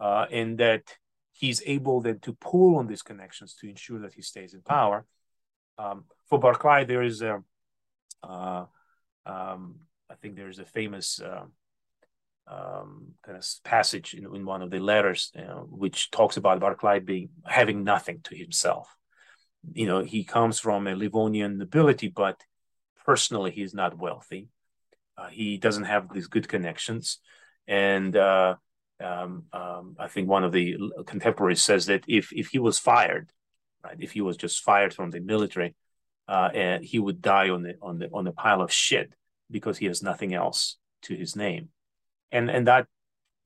uh, 0.00 0.26
and 0.30 0.58
that 0.58 0.96
he's 1.32 1.62
able 1.66 2.00
then 2.00 2.18
to 2.20 2.32
pull 2.34 2.76
on 2.76 2.86
these 2.86 3.02
connections 3.02 3.54
to 3.54 3.68
ensure 3.68 4.00
that 4.00 4.14
he 4.14 4.22
stays 4.22 4.54
in 4.54 4.62
power. 4.62 5.04
Um, 5.78 6.04
for 6.28 6.38
Barclay, 6.38 6.84
there 6.84 7.02
is 7.02 7.22
a, 7.22 7.42
uh, 8.22 8.64
um, 9.26 9.76
I 10.10 10.14
think 10.20 10.36
there 10.36 10.48
is 10.48 10.58
a 10.58 10.64
famous 10.64 11.20
uh, 11.20 11.44
um, 12.46 13.14
kind 13.24 13.38
of 13.38 13.46
passage 13.64 14.14
in, 14.14 14.24
in, 14.34 14.44
one 14.44 14.62
of 14.62 14.70
the 14.70 14.78
letters 14.78 15.32
which 15.70 16.10
talks 16.10 16.36
about 16.36 16.60
Barclay 16.60 17.00
being 17.00 17.30
having 17.44 17.84
nothing 17.84 18.20
to 18.24 18.36
himself. 18.36 18.94
You 19.72 19.86
know, 19.86 20.02
he 20.02 20.24
comes 20.24 20.58
from 20.58 20.86
a 20.86 20.94
Livonian 20.96 21.58
nobility, 21.58 22.08
but 22.08 22.42
personally, 23.06 23.52
he's 23.52 23.74
not 23.74 23.96
wealthy. 23.96 24.48
Uh, 25.16 25.28
he 25.28 25.56
doesn't 25.56 25.84
have 25.84 26.12
these 26.12 26.26
good 26.26 26.48
connections 26.48 27.18
and 27.66 28.16
uh, 28.16 28.56
um, 29.02 29.44
um, 29.52 29.96
I 29.98 30.08
think 30.08 30.28
one 30.28 30.44
of 30.44 30.52
the 30.52 30.76
contemporaries 31.06 31.62
says 31.62 31.86
that 31.86 32.04
if 32.08 32.32
if 32.32 32.48
he 32.48 32.58
was 32.58 32.78
fired, 32.78 33.30
right, 33.84 33.96
if 33.98 34.12
he 34.12 34.20
was 34.20 34.36
just 34.36 34.62
fired 34.62 34.94
from 34.94 35.10
the 35.10 35.20
military, 35.20 35.74
uh, 36.28 36.50
and 36.54 36.84
he 36.84 36.98
would 36.98 37.20
die 37.20 37.50
on 37.50 37.62
the 37.62 37.74
on 37.82 37.98
the 37.98 38.08
on 38.12 38.24
the 38.24 38.32
pile 38.32 38.62
of 38.62 38.72
shit 38.72 39.12
because 39.50 39.78
he 39.78 39.86
has 39.86 40.02
nothing 40.02 40.34
else 40.34 40.78
to 41.02 41.14
his 41.14 41.36
name, 41.36 41.68
and 42.30 42.50
and 42.50 42.66
that 42.66 42.86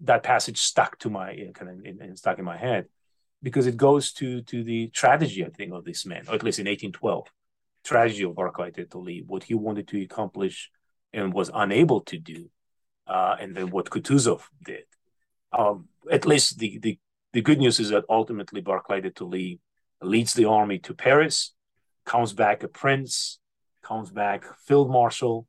that 0.00 0.22
passage 0.22 0.58
stuck 0.58 0.98
to 0.98 1.10
my 1.10 1.30
uh, 1.32 1.52
kind 1.52 1.70
of 1.70 1.84
in, 1.84 2.16
stuck 2.16 2.38
in 2.38 2.44
my 2.44 2.56
head 2.56 2.86
because 3.42 3.66
it 3.66 3.76
goes 3.76 4.12
to 4.12 4.42
to 4.42 4.62
the 4.62 4.88
tragedy 4.88 5.44
I 5.44 5.48
think 5.48 5.72
of 5.72 5.84
this 5.84 6.04
man, 6.06 6.24
or 6.28 6.34
at 6.34 6.42
least 6.42 6.58
in 6.58 6.66
1812, 6.66 7.26
tragedy 7.84 8.24
of 8.24 8.34
Barclay 8.34 8.72
de 8.72 9.22
what 9.26 9.44
he 9.44 9.54
wanted 9.54 9.88
to 9.88 10.02
accomplish 10.02 10.70
and 11.12 11.32
was 11.32 11.50
unable 11.54 12.00
to 12.02 12.18
do, 12.18 12.50
uh, 13.06 13.36
and 13.40 13.54
then 13.54 13.70
what 13.70 13.90
Kutuzov 13.90 14.42
did. 14.62 14.84
Um, 15.52 15.88
at 16.10 16.26
least 16.26 16.58
the, 16.58 16.78
the 16.78 16.98
the 17.32 17.42
good 17.42 17.58
news 17.58 17.78
is 17.80 17.90
that 17.90 18.04
ultimately 18.08 18.60
Barclay 18.62 19.02
de 19.02 19.10
Tolly 19.10 19.60
leads 20.00 20.32
the 20.32 20.46
army 20.46 20.78
to 20.80 20.94
Paris, 20.94 21.52
comes 22.06 22.32
back 22.32 22.62
a 22.62 22.68
prince, 22.68 23.38
comes 23.82 24.10
back 24.10 24.44
field 24.66 24.90
marshal. 24.90 25.46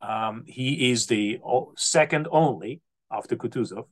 Um, 0.00 0.44
he 0.46 0.92
is 0.92 1.06
the 1.06 1.40
second 1.76 2.28
only 2.30 2.82
after 3.10 3.36
Kutuzov, 3.36 3.86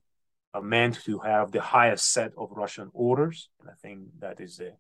a 0.55 0.63
man 0.63 0.93
to 1.05 1.19
have 1.21 1.51
the 1.51 1.61
highest 1.61 2.13
set 2.13 2.33
of 2.37 2.51
Russian 2.53 2.91
orders, 2.93 3.49
and 3.61 3.69
I 3.69 3.75
think 3.83 4.01
that 4.21 4.41
is 4.41 4.61
a 4.61 4.73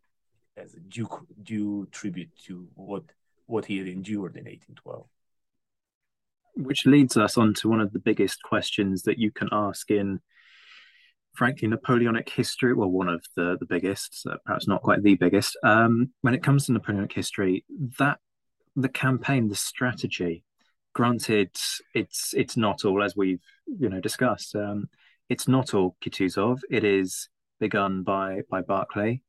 as 0.57 0.75
a 0.75 0.81
due 0.81 1.09
due 1.43 1.89
tribute 1.91 2.31
to 2.47 2.69
what 2.75 3.05
what 3.47 3.65
he 3.65 3.79
had 3.79 3.89
endured 3.89 4.37
in 4.37 4.45
1812. 4.45 5.07
Which 6.55 6.87
leads 6.87 7.17
us 7.17 7.39
on 7.39 7.55
to 7.55 7.69
one 7.69 7.81
of 7.81 7.93
the 7.93 7.99
biggest 7.99 8.43
questions 8.43 9.03
that 9.03 9.19
you 9.19 9.31
can 9.31 9.49
ask 9.53 9.91
in, 9.91 10.21
frankly, 11.35 11.67
Napoleonic 11.69 12.29
history. 12.29 12.75
Well, 12.75 12.91
one 12.91 13.09
of 13.09 13.25
the 13.37 13.57
the 13.59 13.67
biggest, 13.67 14.27
perhaps 14.45 14.69
not 14.69 14.83
quite 14.83 15.03
the 15.03 15.15
biggest. 15.15 15.57
Um, 15.65 16.11
when 16.21 16.35
it 16.35 16.43
comes 16.43 16.67
to 16.67 16.73
Napoleonic 16.73 17.13
history, 17.13 17.65
that 17.99 18.19
the 18.77 18.89
campaign, 18.89 19.49
the 19.49 19.57
strategy. 19.57 20.45
Granted, 20.95 21.57
it's 21.95 22.35
it's 22.35 22.57
not 22.57 22.85
all 22.85 23.03
as 23.03 23.17
we've 23.17 23.43
you 23.67 23.89
know 23.89 24.01
discussed. 24.01 24.55
Um, 24.55 24.89
it's 25.29 25.49
not 25.49 25.73
all 25.73 25.97
Kutuzov. 26.05 26.61
It 26.71 26.85
is 26.85 27.29
begun 27.61 28.03
by 28.03 28.43
by 28.51 28.61
Barclay. 28.61 29.23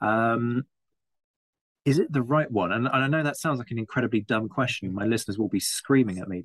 Um, 0.00 0.64
is 1.84 1.98
it 1.98 2.12
the 2.12 2.22
right 2.22 2.50
one? 2.50 2.72
And, 2.72 2.86
and, 2.86 3.04
I 3.04 3.06
know 3.06 3.22
that 3.22 3.38
sounds 3.38 3.58
like 3.58 3.70
an 3.70 3.78
incredibly 3.78 4.20
dumb 4.20 4.48
question. 4.48 4.94
My 4.94 5.06
listeners 5.06 5.38
will 5.38 5.48
be 5.48 5.60
screaming 5.60 6.18
at 6.18 6.28
me. 6.28 6.42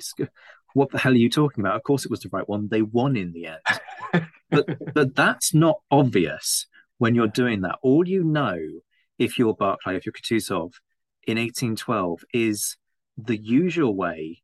What 0.73 0.91
the 0.91 0.97
hell 0.97 1.11
are 1.11 1.15
you 1.15 1.29
talking 1.29 1.63
about? 1.63 1.75
Of 1.75 1.83
course, 1.83 2.05
it 2.05 2.11
was 2.11 2.21
the 2.21 2.29
right 2.31 2.47
one. 2.47 2.67
They 2.69 2.81
won 2.81 3.15
in 3.15 3.33
the 3.33 3.47
end. 3.47 4.25
but 4.49 4.67
but 4.93 5.15
that's 5.15 5.53
not 5.53 5.79
obvious 5.91 6.67
when 6.97 7.15
you're 7.15 7.27
doing 7.27 7.61
that. 7.61 7.79
All 7.81 8.07
you 8.07 8.23
know, 8.23 8.57
if 9.17 9.37
you're 9.37 9.53
Barclay, 9.53 9.95
if 9.95 10.05
you're 10.05 10.13
Kutuzov, 10.13 10.73
in 11.27 11.37
1812, 11.37 12.23
is 12.33 12.77
the 13.17 13.37
usual 13.37 13.95
way 13.95 14.41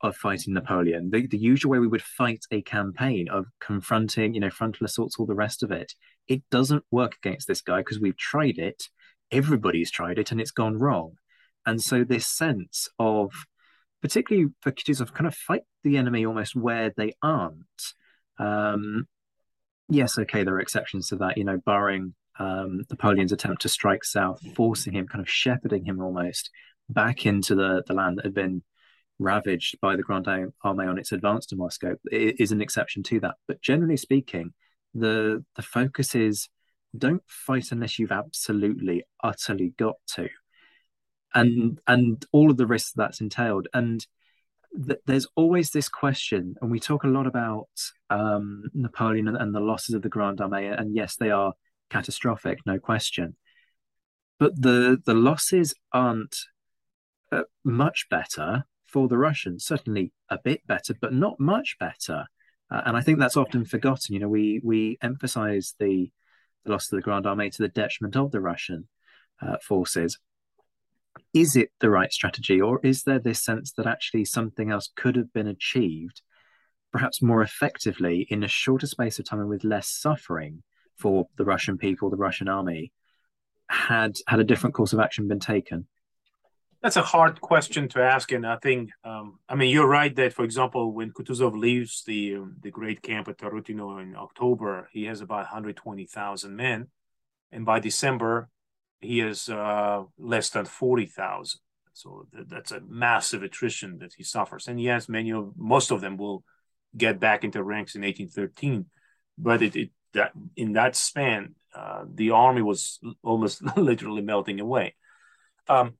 of 0.00 0.16
fighting 0.16 0.54
Napoleon, 0.54 1.10
the, 1.10 1.26
the 1.26 1.38
usual 1.38 1.70
way 1.70 1.78
we 1.78 1.86
would 1.86 2.02
fight 2.02 2.44
a 2.50 2.62
campaign 2.62 3.28
of 3.28 3.46
confronting, 3.60 4.34
you 4.34 4.40
know, 4.40 4.50
frontal 4.50 4.84
assaults, 4.84 5.16
all 5.18 5.26
the 5.26 5.34
rest 5.34 5.62
of 5.62 5.70
it. 5.70 5.92
It 6.26 6.42
doesn't 6.50 6.84
work 6.90 7.16
against 7.22 7.46
this 7.46 7.60
guy 7.60 7.78
because 7.78 8.00
we've 8.00 8.16
tried 8.16 8.58
it. 8.58 8.88
Everybody's 9.32 9.90
tried 9.90 10.18
it 10.18 10.30
and 10.30 10.40
it's 10.40 10.50
gone 10.50 10.78
wrong. 10.78 11.16
And 11.66 11.80
so 11.80 12.04
this 12.04 12.26
sense 12.26 12.88
of, 12.98 13.32
particularly 14.00 14.50
for 14.60 14.72
Kutuzov, 14.72 15.14
kind 15.14 15.26
of 15.26 15.34
fight 15.34 15.62
the 15.84 15.96
enemy 15.96 16.26
almost 16.26 16.54
where 16.54 16.92
they 16.96 17.14
aren't. 17.22 17.94
Um, 18.38 19.06
yes, 19.88 20.18
okay, 20.18 20.42
there 20.44 20.54
are 20.54 20.60
exceptions 20.60 21.08
to 21.08 21.16
that, 21.16 21.38
you 21.38 21.44
know, 21.44 21.58
barring 21.64 22.14
um, 22.38 22.82
Napoleon's 22.90 23.32
attempt 23.32 23.62
to 23.62 23.68
strike 23.68 24.04
south, 24.04 24.40
forcing 24.54 24.94
him, 24.94 25.06
kind 25.06 25.22
of 25.22 25.30
shepherding 25.30 25.84
him 25.84 26.00
almost 26.00 26.50
back 26.88 27.26
into 27.26 27.54
the, 27.54 27.82
the 27.86 27.94
land 27.94 28.18
that 28.18 28.24
had 28.24 28.34
been 28.34 28.62
ravaged 29.18 29.80
by 29.80 29.96
the 29.96 30.02
Grand 30.02 30.26
Army 30.28 30.86
on 30.86 30.98
its 30.98 31.12
advance 31.12 31.46
to 31.46 31.56
Moscow 31.56 31.94
is 32.10 32.52
an 32.52 32.60
exception 32.60 33.02
to 33.04 33.20
that. 33.20 33.36
But 33.46 33.62
generally 33.62 33.96
speaking, 33.96 34.52
the 34.94 35.44
the 35.56 35.62
focus 35.62 36.14
is 36.14 36.48
don't 36.96 37.22
fight 37.26 37.72
unless 37.72 37.98
you've 37.98 38.12
absolutely 38.12 39.04
utterly 39.22 39.72
got 39.78 39.96
to, 40.14 40.28
and 41.34 41.80
and 41.86 42.24
all 42.32 42.50
of 42.50 42.56
the 42.56 42.66
risks 42.66 42.92
that's 42.94 43.20
entailed. 43.20 43.68
And 43.72 44.06
th- 44.86 45.00
there's 45.06 45.26
always 45.34 45.70
this 45.70 45.88
question, 45.88 46.54
and 46.60 46.70
we 46.70 46.80
talk 46.80 47.04
a 47.04 47.08
lot 47.08 47.26
about 47.26 47.68
um, 48.10 48.64
Napoleon 48.74 49.28
and, 49.28 49.36
and 49.36 49.54
the 49.54 49.60
losses 49.60 49.94
of 49.94 50.02
the 50.02 50.08
Grand 50.08 50.38
Armée, 50.38 50.78
and 50.78 50.94
yes, 50.94 51.16
they 51.16 51.30
are 51.30 51.54
catastrophic, 51.90 52.58
no 52.66 52.78
question. 52.78 53.36
But 54.38 54.60
the 54.60 55.00
the 55.04 55.14
losses 55.14 55.74
aren't 55.92 56.36
uh, 57.30 57.42
much 57.64 58.06
better 58.10 58.64
for 58.86 59.08
the 59.08 59.18
Russians. 59.18 59.64
Certainly 59.64 60.12
a 60.28 60.38
bit 60.42 60.66
better, 60.66 60.94
but 61.00 61.12
not 61.12 61.40
much 61.40 61.76
better. 61.80 62.26
Uh, 62.70 62.82
and 62.86 62.96
I 62.96 63.00
think 63.00 63.18
that's 63.18 63.36
often 63.36 63.64
forgotten. 63.64 64.14
You 64.14 64.20
know, 64.20 64.28
we 64.28 64.60
we 64.64 64.98
emphasize 65.02 65.74
the, 65.78 66.10
the 66.64 66.72
loss 66.72 66.90
of 66.90 66.96
the 66.96 67.02
Grand 67.02 67.26
Army 67.26 67.50
to 67.50 67.62
the 67.62 67.68
detriment 67.68 68.16
of 68.16 68.30
the 68.30 68.40
Russian 68.40 68.88
uh, 69.40 69.56
forces. 69.62 70.18
Is 71.34 71.56
it 71.56 71.70
the 71.80 71.90
right 71.90 72.12
strategy, 72.12 72.60
or 72.60 72.80
is 72.82 73.02
there 73.02 73.18
this 73.18 73.42
sense 73.42 73.72
that 73.72 73.86
actually 73.86 74.24
something 74.24 74.70
else 74.70 74.90
could 74.96 75.16
have 75.16 75.32
been 75.32 75.46
achieved, 75.46 76.22
perhaps 76.92 77.22
more 77.22 77.42
effectively 77.42 78.26
in 78.30 78.42
a 78.42 78.48
shorter 78.48 78.86
space 78.86 79.18
of 79.18 79.24
time 79.24 79.40
and 79.40 79.48
with 79.48 79.64
less 79.64 79.88
suffering 79.88 80.62
for 80.98 81.28
the 81.36 81.44
Russian 81.44 81.78
people, 81.78 82.10
the 82.10 82.16
Russian 82.16 82.48
army, 82.48 82.92
had 83.68 84.16
had 84.26 84.40
a 84.40 84.44
different 84.44 84.74
course 84.74 84.92
of 84.92 85.00
action 85.00 85.28
been 85.28 85.40
taken? 85.40 85.86
That's 86.82 86.96
a 86.96 87.02
hard 87.02 87.40
question 87.40 87.88
to 87.90 88.02
ask, 88.02 88.32
and 88.32 88.44
I 88.44 88.56
think 88.56 88.90
um, 89.04 89.38
I 89.48 89.54
mean 89.54 89.70
you're 89.70 89.86
right 89.86 90.14
that, 90.16 90.32
for 90.32 90.44
example, 90.44 90.92
when 90.92 91.12
Kutuzov 91.12 91.56
leaves 91.56 92.02
the 92.04 92.36
um, 92.36 92.56
the 92.60 92.72
great 92.72 93.02
camp 93.02 93.28
at 93.28 93.38
Tarutino 93.38 94.02
in 94.02 94.16
October, 94.16 94.88
he 94.92 95.04
has 95.04 95.20
about 95.20 95.42
120,000 95.42 96.56
men, 96.56 96.88
and 97.52 97.64
by 97.64 97.78
December, 97.78 98.48
he 99.00 99.20
has 99.20 99.48
uh, 99.48 100.02
less 100.18 100.50
than 100.50 100.64
40,000. 100.64 101.60
So 101.92 102.26
th- 102.34 102.46
that's 102.48 102.72
a 102.72 102.80
massive 102.80 103.44
attrition 103.44 103.98
that 103.98 104.14
he 104.16 104.24
suffers. 104.24 104.66
And 104.66 104.80
yes, 104.80 105.08
many 105.08 105.30
of 105.32 105.52
most 105.56 105.92
of 105.92 106.00
them 106.00 106.16
will 106.16 106.42
get 106.96 107.20
back 107.20 107.44
into 107.44 107.62
ranks 107.62 107.94
in 107.94 108.02
1813, 108.02 108.86
but 109.38 109.62
it, 109.62 109.76
it 109.76 109.90
that 110.14 110.32
in 110.56 110.72
that 110.72 110.96
span, 110.96 111.54
uh, 111.76 112.04
the 112.12 112.30
army 112.30 112.62
was 112.62 112.98
almost 113.22 113.62
literally 113.76 114.22
melting 114.22 114.58
away. 114.58 114.96
Um, 115.68 115.94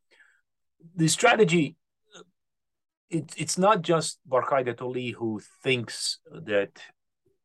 the 0.95 1.09
strategy 1.09 1.77
it, 3.13 3.35
it's 3.37 3.59
not 3.59 3.83
just 3.83 4.19
Barclay 4.27 4.65
de 4.65 4.73
Tolly 4.73 5.11
who 5.11 5.41
thinks 5.63 6.19
that 6.31 6.71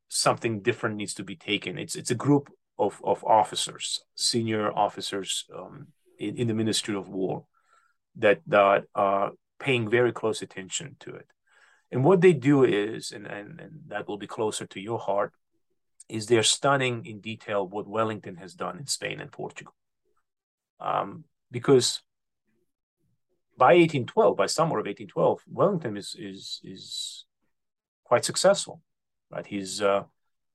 something 0.07 0.61
different 0.61 0.95
needs 0.95 1.13
to 1.15 1.23
be 1.23 1.35
taken. 1.35 1.77
It's 1.77 1.95
it's 1.95 2.11
a 2.11 2.15
group 2.15 2.49
of, 2.79 3.01
of 3.03 3.23
officers, 3.25 4.01
senior 4.15 4.71
officers 4.71 5.45
um, 5.55 5.87
in, 6.17 6.37
in 6.37 6.47
the 6.47 6.53
Ministry 6.53 6.95
of 6.95 7.09
War 7.09 7.45
that 8.15 8.41
that 8.47 8.85
are 8.95 9.31
paying 9.59 9.89
very 9.89 10.13
close 10.13 10.41
attention 10.41 10.95
to 11.01 11.13
it. 11.15 11.27
And 11.91 12.03
what 12.03 12.21
they 12.21 12.33
do 12.33 12.63
is, 12.63 13.11
and, 13.11 13.25
and, 13.25 13.59
and 13.59 13.71
that 13.87 14.07
will 14.07 14.17
be 14.17 14.27
closer 14.27 14.65
to 14.67 14.79
your 14.79 14.99
heart, 14.99 15.33
is 16.09 16.27
they're 16.27 16.43
studying 16.43 17.05
in 17.05 17.21
detail 17.21 17.67
what 17.67 17.87
Wellington 17.87 18.35
has 18.37 18.53
done 18.53 18.77
in 18.77 18.87
Spain 18.87 19.19
and 19.19 19.31
Portugal. 19.31 19.73
Um, 20.79 21.23
because 21.49 22.01
by 23.57 23.73
1812, 23.73 24.37
by 24.37 24.45
summer 24.45 24.79
of 24.79 24.85
1812, 24.85 25.41
Wellington 25.51 25.97
is 25.97 26.15
is 26.17 26.61
is 26.63 27.25
quite 28.03 28.23
successful, 28.23 28.81
right? 29.31 29.45
He's 29.45 29.81
uh, 29.81 30.03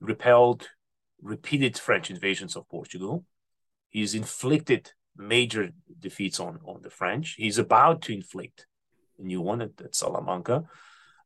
repelled 0.01 0.69
repeated 1.20 1.79
French 1.79 2.11
invasions 2.11 2.57
of 2.57 2.69
Portugal. 2.69 3.24
He's 3.89 4.15
inflicted 4.15 4.93
major 5.16 5.70
defeats 5.99 6.39
on 6.39 6.61
on 6.65 6.83
the 6.83 6.91
French. 6.91 7.35
He's 7.37 7.59
about 7.59 8.03
to 8.03 8.12
inflict 8.12 8.66
a 9.19 9.23
new 9.23 9.41
one 9.41 9.61
at, 9.62 9.81
at 9.85 9.95
Salamanca. 9.95 10.65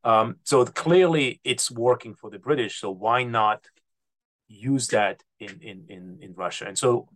Um, 0.03 0.37
so 0.45 0.65
clearly, 0.65 1.41
it's 1.45 1.71
working 1.71 2.15
for 2.15 2.31
the 2.31 2.39
British. 2.39 2.81
So 2.81 2.91
why 2.91 3.25
not 3.25 3.67
use 4.49 4.89
that 4.89 5.23
in 5.41 5.61
in 5.61 5.87
in, 5.89 6.19
in 6.23 6.35
Russia? 6.35 6.67
And 6.67 6.79
so, 6.79 7.09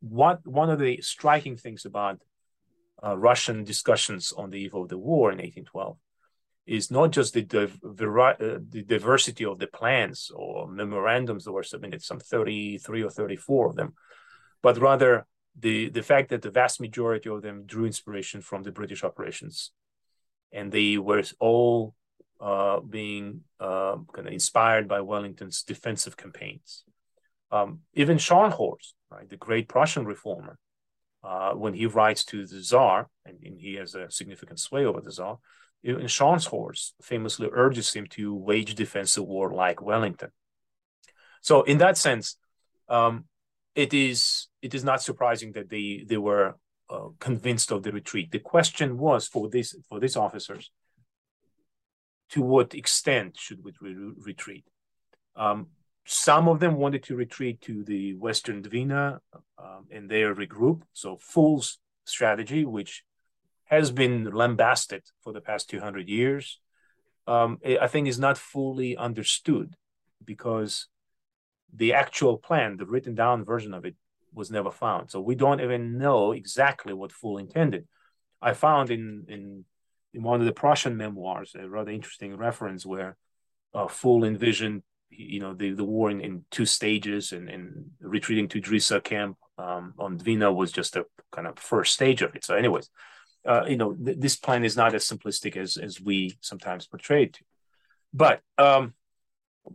what 0.00 0.46
one 0.46 0.70
of 0.70 0.78
the 0.78 1.00
striking 1.02 1.56
things 1.56 1.84
about 1.84 2.22
uh, 3.04 3.16
Russian 3.16 3.64
discussions 3.64 4.32
on 4.32 4.50
the 4.50 4.58
eve 4.58 4.74
of 4.74 4.88
the 4.88 4.98
war 4.98 5.30
in 5.30 5.38
1812 5.38 5.96
is 6.66 6.90
not 6.90 7.10
just 7.10 7.34
the, 7.34 7.42
div- 7.42 7.78
uh, 7.84 8.58
the 8.70 8.84
diversity 8.86 9.44
of 9.44 9.58
the 9.58 9.66
plans 9.66 10.30
or 10.34 10.66
memorandums 10.66 11.44
that 11.44 11.52
were 11.52 11.62
submitted, 11.62 12.02
some 12.02 12.18
33 12.18 13.02
or 13.02 13.10
34 13.10 13.68
of 13.68 13.76
them, 13.76 13.92
but 14.62 14.78
rather 14.78 15.26
the, 15.58 15.90
the 15.90 16.02
fact 16.02 16.30
that 16.30 16.42
the 16.42 16.50
vast 16.50 16.80
majority 16.80 17.28
of 17.28 17.42
them 17.42 17.64
drew 17.66 17.84
inspiration 17.84 18.40
from 18.40 18.62
the 18.62 18.72
British 18.72 19.04
operations. 19.04 19.72
And 20.52 20.72
they 20.72 20.96
were 20.98 21.22
all 21.38 21.94
uh, 22.40 22.80
being 22.80 23.42
uh, 23.60 23.96
kind 24.12 24.26
of 24.28 24.32
inspired 24.32 24.88
by 24.88 25.00
Wellington's 25.00 25.62
defensive 25.62 26.16
campaigns. 26.16 26.84
Um, 27.50 27.80
even 27.92 28.16
Scharnhorst, 28.16 28.94
right, 29.10 29.28
the 29.28 29.36
great 29.36 29.68
Prussian 29.68 30.06
reformer, 30.06 30.58
uh, 31.24 31.52
when 31.52 31.74
he 31.74 31.86
writes 31.86 32.24
to 32.24 32.46
the 32.46 32.60
Tsar, 32.60 33.08
and, 33.24 33.38
and, 33.42 33.58
he 33.58 33.74
has 33.74 33.94
a 33.94 34.10
significant 34.10 34.60
sway 34.60 34.84
over 34.84 35.00
the 35.00 35.10
Tsar, 35.10 35.38
and 35.82 36.02
Scharnhorst 36.02 36.92
famously 37.02 37.48
urges 37.52 37.92
him 37.92 38.06
to 38.10 38.34
wage 38.34 38.74
defensive 38.74 39.24
war 39.24 39.52
like 39.52 39.80
Wellington. 39.80 40.30
So, 41.40 41.62
in 41.62 41.78
that 41.78 41.96
sense, 41.96 42.36
um, 42.88 43.24
it 43.74 43.92
is 43.92 44.48
it 44.62 44.74
is 44.74 44.84
not 44.84 45.02
surprising 45.02 45.52
that 45.52 45.70
they 45.70 46.04
they 46.06 46.16
were 46.16 46.56
uh, 46.90 47.08
convinced 47.18 47.70
of 47.70 47.82
the 47.82 47.92
retreat. 47.92 48.30
The 48.30 48.38
question 48.38 48.98
was 48.98 49.26
for 49.26 49.48
this 49.48 49.74
for 49.88 50.00
these 50.00 50.16
officers: 50.16 50.70
to 52.30 52.42
what 52.42 52.74
extent 52.74 53.36
should 53.38 53.64
we 53.64 53.72
re- 53.80 54.12
retreat? 54.18 54.64
Um, 55.36 55.68
some 56.06 56.48
of 56.48 56.60
them 56.60 56.76
wanted 56.76 57.02
to 57.04 57.16
retreat 57.16 57.60
to 57.62 57.82
the 57.82 58.14
Western 58.14 58.62
Dvina 58.62 59.18
um, 59.58 59.86
and 59.90 60.10
there 60.10 60.34
regroup. 60.34 60.82
So 60.92 61.16
Phull 61.16 61.64
strategy, 62.04 62.64
which 62.64 63.04
has 63.64 63.90
been 63.90 64.24
lambasted 64.30 65.02
for 65.22 65.32
the 65.32 65.40
past 65.40 65.70
200 65.70 66.08
years, 66.08 66.60
um, 67.26 67.58
I 67.64 67.86
think 67.86 68.06
is 68.06 68.18
not 68.18 68.36
fully 68.36 68.96
understood 68.96 69.74
because 70.22 70.88
the 71.74 71.94
actual 71.94 72.36
plan, 72.36 72.76
the 72.76 72.86
written 72.86 73.14
down 73.14 73.44
version 73.44 73.72
of 73.72 73.84
it, 73.84 73.96
was 74.32 74.50
never 74.50 74.70
found. 74.70 75.10
So 75.10 75.20
we 75.20 75.34
don't 75.34 75.60
even 75.60 75.96
know 75.96 76.32
exactly 76.32 76.92
what 76.92 77.12
Phull 77.12 77.38
intended. 77.38 77.86
I 78.42 78.52
found 78.52 78.90
in 78.90 79.24
in 79.28 79.64
in 80.12 80.22
one 80.22 80.40
of 80.40 80.46
the 80.46 80.52
Prussian 80.52 80.96
memoirs 80.96 81.56
a 81.58 81.68
rather 81.68 81.90
interesting 81.90 82.36
reference 82.36 82.84
where 82.84 83.16
uh, 83.72 83.86
Phull 83.86 84.24
envisioned 84.24 84.82
you 85.16 85.40
know 85.40 85.54
the, 85.54 85.72
the 85.72 85.84
war 85.84 86.10
in, 86.10 86.20
in 86.20 86.44
two 86.50 86.66
stages 86.66 87.32
and, 87.32 87.48
and 87.48 87.90
retreating 88.00 88.48
to 88.48 88.60
Drissa 88.60 89.02
camp 89.02 89.36
um, 89.58 89.94
on 89.98 90.18
Dvina 90.18 90.54
was 90.54 90.72
just 90.72 90.96
a 90.96 91.06
kind 91.32 91.46
of 91.46 91.58
first 91.58 91.94
stage 91.94 92.22
of 92.22 92.34
it. 92.34 92.44
So, 92.44 92.54
anyways, 92.54 92.88
uh, 93.46 93.64
you 93.66 93.76
know 93.76 93.94
th- 93.94 94.18
this 94.18 94.36
plan 94.36 94.64
is 94.64 94.76
not 94.76 94.94
as 94.94 95.06
simplistic 95.06 95.56
as 95.56 95.76
as 95.76 96.00
we 96.00 96.36
sometimes 96.40 96.86
portray 96.86 97.24
it. 97.24 97.38
But 98.12 98.40
um, 98.58 98.94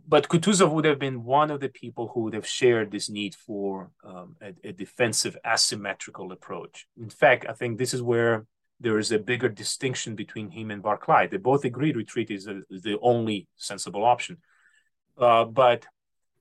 but 0.06 0.28
Kutuzov 0.28 0.72
would 0.72 0.84
have 0.84 0.98
been 0.98 1.24
one 1.24 1.50
of 1.50 1.60
the 1.60 1.68
people 1.68 2.08
who 2.08 2.20
would 2.22 2.34
have 2.34 2.46
shared 2.46 2.90
this 2.90 3.10
need 3.10 3.34
for 3.34 3.90
um, 4.04 4.36
a, 4.40 4.54
a, 4.62 4.72
defensive 4.72 5.36
asymmetrical 5.44 6.30
approach. 6.30 6.86
In 6.96 7.10
fact, 7.10 7.46
I 7.48 7.54
think 7.54 7.76
this 7.76 7.92
is 7.92 8.00
where 8.00 8.46
there 8.78 8.98
is 8.98 9.10
a 9.12 9.18
bigger 9.18 9.48
distinction 9.48 10.14
between 10.14 10.50
him 10.50 10.70
and 10.70 10.82
Barclay. 10.82 11.26
They 11.26 11.36
both 11.36 11.64
agreed 11.64 11.96
retreat 11.96 12.30
is, 12.30 12.46
a, 12.46 12.62
is 12.70 12.82
the 12.82 12.98
only 13.02 13.48
sensible 13.56 14.04
option. 14.04 14.38
Uh, 15.20 15.44
but 15.44 15.86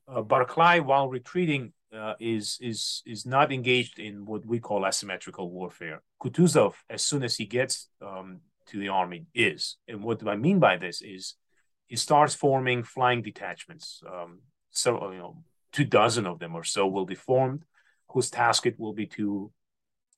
uh, 0.07 0.21
Barclay, 0.21 0.79
while 0.79 1.09
retreating, 1.09 1.73
uh, 1.93 2.13
is 2.19 2.57
is 2.61 3.01
is 3.05 3.25
not 3.25 3.51
engaged 3.51 3.99
in 3.99 4.25
what 4.25 4.45
we 4.45 4.59
call 4.59 4.85
asymmetrical 4.85 5.49
warfare. 5.49 6.01
Kutuzov, 6.21 6.75
as 6.89 7.03
soon 7.03 7.23
as 7.23 7.35
he 7.35 7.45
gets 7.45 7.89
um, 8.01 8.41
to 8.67 8.79
the 8.79 8.89
army, 8.89 9.25
is. 9.33 9.77
And 9.87 10.03
what 10.03 10.19
do 10.19 10.29
I 10.29 10.35
mean 10.35 10.59
by 10.59 10.77
this 10.77 11.01
is 11.01 11.35
he 11.87 11.95
starts 11.95 12.35
forming 12.35 12.83
flying 12.83 13.21
detachments. 13.21 14.01
Um, 14.07 14.41
so 14.69 15.11
you 15.11 15.17
know, 15.17 15.43
two 15.71 15.85
dozen 15.85 16.25
of 16.27 16.39
them 16.39 16.55
or 16.55 16.63
so 16.63 16.87
will 16.87 17.05
be 17.05 17.15
formed, 17.15 17.63
whose 18.09 18.29
task 18.29 18.65
it 18.65 18.79
will 18.79 18.93
be 18.93 19.07
to 19.07 19.51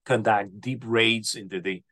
conduct 0.05 0.59
deep 0.59 0.83
raids 0.85 1.35
into 1.35 1.61
the 1.61 1.83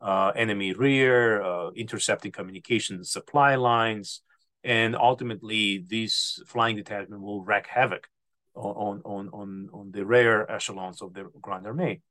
uh, 0.00 0.30
enemy 0.36 0.72
rear, 0.72 1.42
uh, 1.42 1.70
intercepting 1.70 2.30
communication 2.30 3.02
supply 3.02 3.56
lines, 3.56 4.22
and 4.66 4.96
ultimately 4.96 5.84
these 5.86 6.42
flying 6.44 6.74
detachment 6.74 7.22
will 7.22 7.42
wreak 7.42 7.68
havoc 7.68 8.08
on 8.56 9.00
on 9.04 9.28
on 9.32 9.68
on 9.72 9.92
the 9.92 10.04
rear 10.04 10.44
echelons 10.50 11.00
of 11.00 11.14
the 11.14 11.24
Grand 11.40 11.66
Army. 11.66 12.02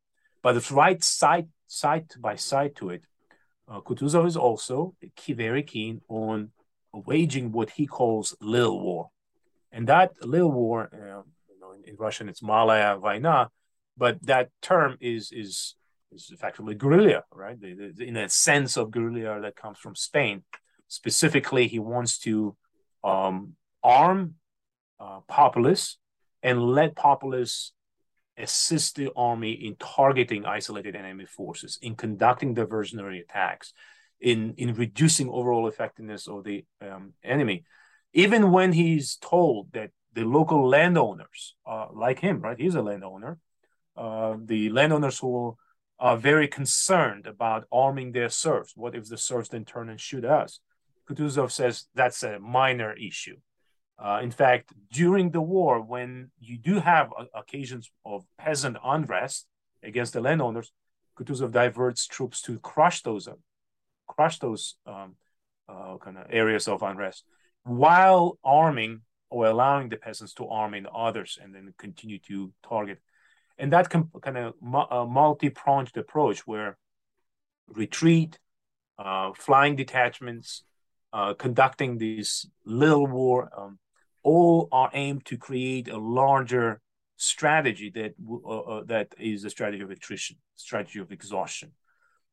But 0.41 0.55
it's 0.55 0.71
right 0.71 1.03
side 1.03 1.49
side 1.67 2.07
by 2.17 2.35
side 2.35 2.75
to 2.77 2.91
it. 2.91 3.03
Uh, 3.67 3.81
Kutuzov 3.81 4.25
is 4.25 4.37
also 4.37 4.95
key, 5.15 5.33
very 5.33 5.63
keen 5.63 6.01
on 6.07 6.51
waging 6.93 7.51
what 7.51 7.71
he 7.71 7.87
calls 7.87 8.35
little 8.39 8.79
War, 8.79 9.09
and 9.71 9.87
that 9.89 10.13
little 10.23 10.51
War, 10.51 10.89
uh, 10.93 11.23
you 11.49 11.59
know, 11.59 11.73
in, 11.73 11.83
in, 11.89 11.95
Russian 11.97 12.29
it's 12.29 12.43
Malaya 12.43 12.97
Voina, 12.97 13.49
but 13.97 14.23
that 14.25 14.49
term 14.61 14.97
is 15.01 15.31
is 15.33 15.75
is 16.13 16.31
effectively 16.31 16.75
guerrilla, 16.75 17.23
right? 17.33 17.59
The, 17.59 17.91
the, 17.97 18.05
in 18.05 18.15
a 18.15 18.29
sense 18.29 18.77
of 18.77 18.91
guerrilla 18.91 19.41
that 19.41 19.57
comes 19.57 19.77
from 19.77 19.95
Spain. 19.95 20.43
Specifically, 20.87 21.67
he 21.67 21.79
wants 21.79 22.19
to 22.19 22.55
um, 23.03 23.53
arm 23.83 24.35
uh, 24.99 25.19
populace 25.27 25.97
and 26.43 26.61
let 26.61 26.95
populace 26.95 27.71
assist 28.37 28.95
the 28.95 29.11
army 29.15 29.51
in 29.51 29.75
targeting 29.77 30.45
isolated 30.45 30.95
enemy 30.95 31.25
forces, 31.25 31.79
in 31.81 31.95
conducting 31.95 32.53
diversionary 32.53 33.21
attacks, 33.21 33.73
in, 34.19 34.53
in 34.57 34.73
reducing 34.73 35.29
overall 35.29 35.67
effectiveness 35.67 36.27
of 36.27 36.43
the 36.43 36.65
um, 36.81 37.13
enemy. 37.23 37.63
Even 38.13 38.51
when 38.51 38.73
he's 38.73 39.17
told 39.17 39.71
that 39.73 39.91
the 40.13 40.23
local 40.23 40.67
landowners, 40.67 41.55
uh, 41.65 41.87
like 41.93 42.19
him, 42.19 42.39
right? 42.41 42.59
He's 42.59 42.75
a 42.75 42.81
landowner. 42.81 43.37
Uh, 43.97 44.35
the 44.43 44.69
landowners 44.69 45.19
who 45.19 45.57
are 45.99 46.17
very 46.17 46.47
concerned 46.47 47.25
about 47.25 47.65
arming 47.71 48.11
their 48.11 48.29
serfs. 48.29 48.73
What 48.75 48.95
if 48.95 49.07
the 49.07 49.17
serfs 49.17 49.49
then 49.49 49.65
turn 49.65 49.89
and 49.89 49.99
shoot 49.99 50.25
us? 50.25 50.59
Kutuzov 51.07 51.51
says 51.51 51.85
that's 51.93 52.23
a 52.23 52.39
minor 52.39 52.93
issue. 52.93 53.37
Uh, 53.97 54.19
in 54.21 54.31
fact, 54.31 54.73
during 54.91 55.31
the 55.31 55.41
war, 55.41 55.81
when 55.81 56.31
you 56.39 56.57
do 56.57 56.79
have 56.79 57.11
occasions 57.33 57.91
of 58.05 58.25
peasant 58.37 58.77
unrest 58.83 59.47
against 59.83 60.13
the 60.13 60.21
landowners, 60.21 60.71
Kutuzov 61.17 61.51
diverts 61.51 62.07
troops 62.07 62.41
to 62.41 62.59
crush 62.59 63.03
those, 63.03 63.27
uh, 63.27 63.33
crush 64.07 64.39
those 64.39 64.75
um, 64.85 65.15
uh, 65.69 65.97
kind 65.97 66.17
of 66.17 66.25
areas 66.29 66.67
of 66.67 66.83
unrest, 66.83 67.23
while 67.63 68.37
arming 68.43 69.01
or 69.29 69.45
allowing 69.45 69.89
the 69.89 69.97
peasants 69.97 70.33
to 70.33 70.47
arm 70.47 70.73
in 70.73 70.87
others 70.93 71.37
and 71.41 71.55
then 71.55 71.73
continue 71.77 72.19
to 72.19 72.51
target. 72.67 72.99
And 73.57 73.71
that 73.71 73.89
kind 73.89 74.37
of 74.37 74.53
uh, 74.61 75.05
multi-pronged 75.05 75.95
approach 75.95 76.45
where 76.45 76.77
retreat, 77.69 78.37
uh, 78.99 79.31
flying 79.33 79.75
detachments, 79.77 80.63
uh, 81.15 81.33
conducting 81.33 81.97
this 81.97 82.45
little 82.65 83.07
war, 83.07 83.49
um, 83.57 83.79
all 84.21 84.67
are 84.73 84.89
aimed 84.93 85.23
to 85.25 85.37
create 85.37 85.87
a 85.87 85.97
larger 85.97 86.81
strategy 87.15 87.89
that 87.95 88.13
uh, 88.29 88.59
uh, 88.59 88.83
that 88.83 89.07
is 89.17 89.45
a 89.45 89.49
strategy 89.49 89.81
of 89.81 89.91
attrition, 89.91 90.35
strategy 90.55 90.99
of 90.99 91.13
exhaustion. 91.13 91.71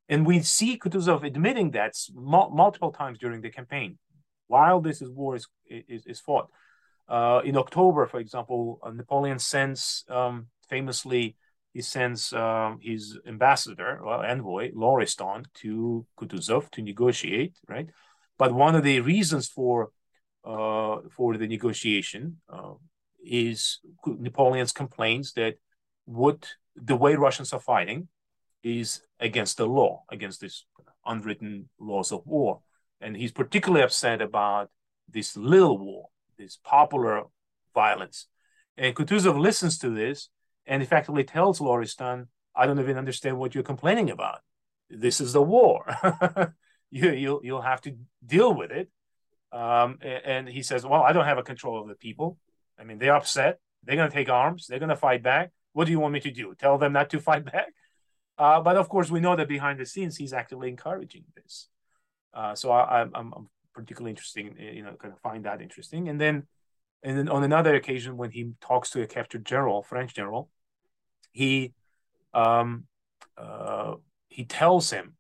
And 0.09 0.27
we 0.27 0.41
see 0.41 0.79
Kutuzov 0.79 1.23
admitting 1.25 1.71
that 1.71 1.95
multiple 2.13 2.91
times 2.91 3.19
during 3.19 3.41
the 3.41 3.51
campaign, 3.51 3.99
while 4.49 4.81
this 4.81 5.01
is 5.01 5.09
war 5.11 5.37
is 5.37 5.47
is, 5.95 6.05
is 6.07 6.21
fought. 6.21 6.49
Uh, 7.09 7.41
in 7.45 7.57
October, 7.57 8.07
for 8.07 8.19
example, 8.19 8.81
uh, 8.83 8.91
Napoleon 8.91 9.39
sends 9.39 10.05
um, 10.09 10.49
famously 10.69 11.37
he 11.73 11.81
sends 11.81 12.33
um, 12.35 12.81
his 12.83 13.19
ambassador, 13.27 14.01
well, 14.05 14.23
envoy, 14.23 14.73
Lauriston, 14.73 15.47
to 15.55 16.05
Kutuzov 16.19 16.69
to 16.73 16.83
negotiate, 16.83 17.55
right? 17.67 17.89
But 18.43 18.55
one 18.55 18.75
of 18.75 18.83
the 18.83 18.99
reasons 18.99 19.47
for 19.47 19.93
uh, 20.45 20.97
for 21.17 21.37
the 21.37 21.47
negotiation 21.47 22.41
uh, 22.53 22.75
is 23.25 23.79
Napoleon's 24.05 24.73
complaints 24.73 25.31
that 25.35 25.55
what 26.07 26.39
the 26.75 26.97
way 26.97 27.15
Russians 27.15 27.53
are 27.53 27.61
fighting 27.61 28.09
is 28.65 29.03
against 29.21 29.59
the 29.59 29.67
law, 29.67 30.03
against 30.11 30.41
these 30.41 30.67
unwritten 31.07 31.69
laws 31.79 32.11
of 32.11 32.27
war, 32.27 32.63
and 33.01 33.17
he's 33.17 33.31
particularly 33.31 33.85
upset 33.85 34.21
about 34.21 34.73
this 35.09 35.37
little 35.37 35.79
war, 35.79 36.09
this 36.37 36.59
popular 36.65 37.23
violence. 37.73 38.27
And 38.77 38.97
Kutuzov 38.97 39.39
listens 39.39 39.79
to 39.79 39.89
this 39.89 40.31
and 40.67 40.83
effectively 40.83 41.23
tells 41.23 41.61
Lauriston, 41.61 42.27
"I 42.57 42.67
don't 42.67 42.81
even 42.81 42.99
understand 42.99 43.39
what 43.39 43.55
you're 43.55 43.73
complaining 43.73 44.11
about. 44.11 44.41
This 44.91 45.21
is 45.21 45.33
the 45.33 45.47
war." 45.57 45.77
you, 46.93 47.11
you'll 47.11 47.41
you'll 47.43 47.63
have 47.63 47.81
to 47.81 47.97
deal 48.25 48.55
with 48.55 48.71
it. 48.71 48.89
Um, 49.51 49.99
and 50.03 50.49
he 50.49 50.63
says, 50.63 50.87
well, 50.87 51.03
I 51.03 51.13
don't 51.13 51.25
have 51.25 51.39
a 51.39 51.43
control 51.43 51.81
of 51.81 51.89
the 51.89 51.95
people. 51.95 52.39
I 52.79 52.85
mean, 52.85 52.99
they're 52.99 53.15
upset. 53.15 53.59
They're 53.85 53.97
going 53.97 54.09
to 54.09 54.15
take 54.15 54.31
arms. 54.31 54.67
They're 54.67 54.79
going 54.79 54.89
to 54.89 54.97
fight 54.97 55.23
back. 55.23 55.51
What 55.73 55.85
do 55.87 55.91
you 55.91 56.01
want 56.01 56.15
me 56.15 56.21
to 56.21 56.31
do? 56.31 56.55
Tell 56.55 56.79
them 56.79 56.93
not 56.93 57.11
to 57.11 57.21
fight 57.31 57.45
back? 57.45 57.73
Uh, 58.39 58.61
but 58.61 58.77
of 58.77 58.89
course, 58.89 59.11
we 59.11 59.21
know 59.21 59.37
that 59.37 59.49
behind 59.49 59.79
the 59.79 59.87
scenes, 59.87 60.17
he's 60.17 60.33
actively 60.33 60.69
encouraging 60.69 61.25
this. 61.35 61.69
Uh, 62.33 62.55
so 62.55 62.71
I, 62.71 63.03
am 63.03 63.11
I'm, 63.15 63.33
I'm 63.35 63.49
particularly 63.75 64.11
interested, 64.11 64.47
in, 64.47 64.75
you 64.75 64.83
know, 64.83 64.95
kind 64.95 65.13
of 65.13 65.21
find 65.21 65.45
that 65.45 65.61
interesting. 65.61 66.09
And 66.09 66.19
then, 66.19 66.47
and 67.03 67.19
then 67.19 67.29
on 67.29 67.45
another 67.45 67.75
occasion, 67.75 68.17
when 68.17 68.31
he 68.31 68.53
talks 68.61 68.91
to 68.91 69.03
a 69.03 69.07
captured 69.07 69.45
general, 69.45 69.83
French 69.83 70.15
general, 70.15 70.49
he 71.33 71.75
um, 72.33 72.85
uh, 73.37 73.95
he 74.29 74.45
tells 74.45 74.91
him 74.91 75.15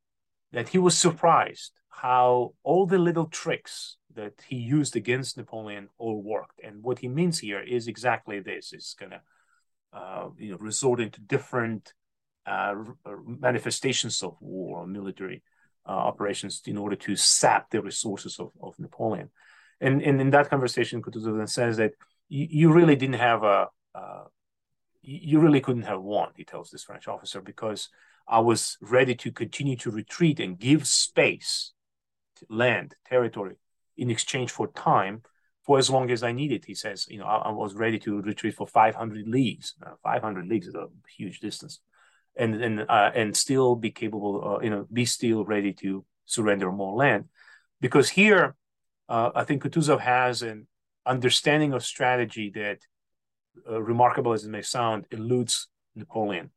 that 0.52 0.68
he 0.68 0.78
was 0.78 0.96
surprised 0.96 1.72
how 1.88 2.54
all 2.62 2.86
the 2.86 2.98
little 2.98 3.26
tricks 3.26 3.96
that 4.14 4.34
he 4.46 4.56
used 4.56 4.96
against 4.96 5.36
Napoleon 5.36 5.88
all 5.98 6.22
worked. 6.22 6.60
And 6.62 6.82
what 6.82 6.98
he 6.98 7.08
means 7.08 7.38
here 7.38 7.60
is 7.60 7.86
exactly 7.86 8.40
this: 8.40 8.72
it's 8.72 8.94
gonna, 8.94 9.22
uh, 9.92 10.28
you 10.38 10.50
know, 10.50 10.58
resorting 10.58 11.10
to 11.10 11.20
different 11.20 11.94
uh, 12.46 12.74
manifestations 13.26 14.22
of 14.22 14.36
war 14.40 14.78
or 14.78 14.86
military 14.86 15.42
uh, 15.86 15.92
operations 15.92 16.62
in 16.66 16.76
order 16.76 16.96
to 16.96 17.16
sap 17.16 17.70
the 17.70 17.80
resources 17.80 18.38
of, 18.38 18.50
of 18.60 18.78
Napoleon. 18.78 19.30
And, 19.80 20.02
and 20.02 20.20
in 20.20 20.30
that 20.30 20.50
conversation, 20.50 21.02
Kutuzov 21.02 21.38
then 21.38 21.46
says 21.46 21.76
that 21.78 21.92
you, 22.28 22.46
you 22.50 22.72
really 22.72 22.96
didn't 22.96 23.20
have 23.20 23.42
a, 23.42 23.68
you 25.02 25.40
really 25.40 25.60
couldn't 25.60 25.82
have 25.82 26.00
won, 26.00 26.30
he 26.36 26.44
tells 26.44 26.70
this 26.70 26.84
French 26.84 27.08
officer, 27.08 27.40
because 27.40 27.88
I 28.28 28.40
was 28.40 28.78
ready 28.80 29.14
to 29.16 29.32
continue 29.32 29.76
to 29.78 29.90
retreat 29.90 30.40
and 30.40 30.58
give 30.58 30.86
space, 30.86 31.72
land, 32.48 32.94
territory 33.06 33.56
in 33.96 34.10
exchange 34.10 34.50
for 34.50 34.68
time 34.68 35.22
for 35.64 35.78
as 35.78 35.90
long 35.90 36.10
as 36.10 36.22
I 36.22 36.32
needed. 36.32 36.64
He 36.64 36.74
says, 36.74 37.06
you 37.08 37.18
know, 37.18 37.24
I, 37.24 37.36
I 37.36 37.50
was 37.50 37.74
ready 37.74 37.98
to 38.00 38.20
retreat 38.20 38.54
for 38.54 38.66
500 38.66 39.28
leagues. 39.28 39.74
Uh, 39.84 39.92
500 40.02 40.46
leagues 40.46 40.66
is 40.66 40.74
a 40.74 40.86
huge 41.16 41.40
distance, 41.40 41.80
and 42.36 42.54
and 42.62 42.80
uh, 42.88 43.10
and 43.14 43.36
still 43.36 43.76
be 43.76 43.90
capable, 43.90 44.56
uh, 44.56 44.64
you 44.64 44.70
know, 44.70 44.86
be 44.92 45.04
still 45.04 45.44
ready 45.44 45.72
to 45.74 46.04
surrender 46.24 46.70
more 46.72 46.96
land, 46.96 47.26
because 47.80 48.08
here, 48.08 48.56
uh, 49.08 49.30
I 49.34 49.44
think 49.44 49.62
Kutuzov 49.62 50.00
has 50.00 50.42
an 50.42 50.66
understanding 51.04 51.72
of 51.72 51.84
strategy 51.84 52.50
that, 52.54 52.78
uh, 53.68 53.82
remarkable 53.82 54.32
as 54.32 54.44
it 54.44 54.50
may 54.50 54.62
sound, 54.62 55.06
eludes 55.10 55.68
Napoleon, 55.94 56.50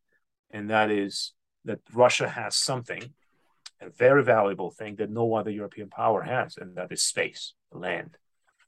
and 0.52 0.70
that 0.70 0.92
is 0.92 1.34
that 1.66 1.80
Russia 1.94 2.28
has 2.30 2.56
something, 2.56 3.14
a 3.82 3.90
very 3.90 4.24
valuable 4.24 4.72
thing 4.72 4.96
that 4.98 5.10
no 5.10 5.34
other 5.36 5.52
European 5.52 5.90
power 5.90 6.22
has, 6.22 6.58
and 6.58 6.76
that 6.76 6.92
is 6.92 7.02
space, 7.02 7.54
land 7.72 8.18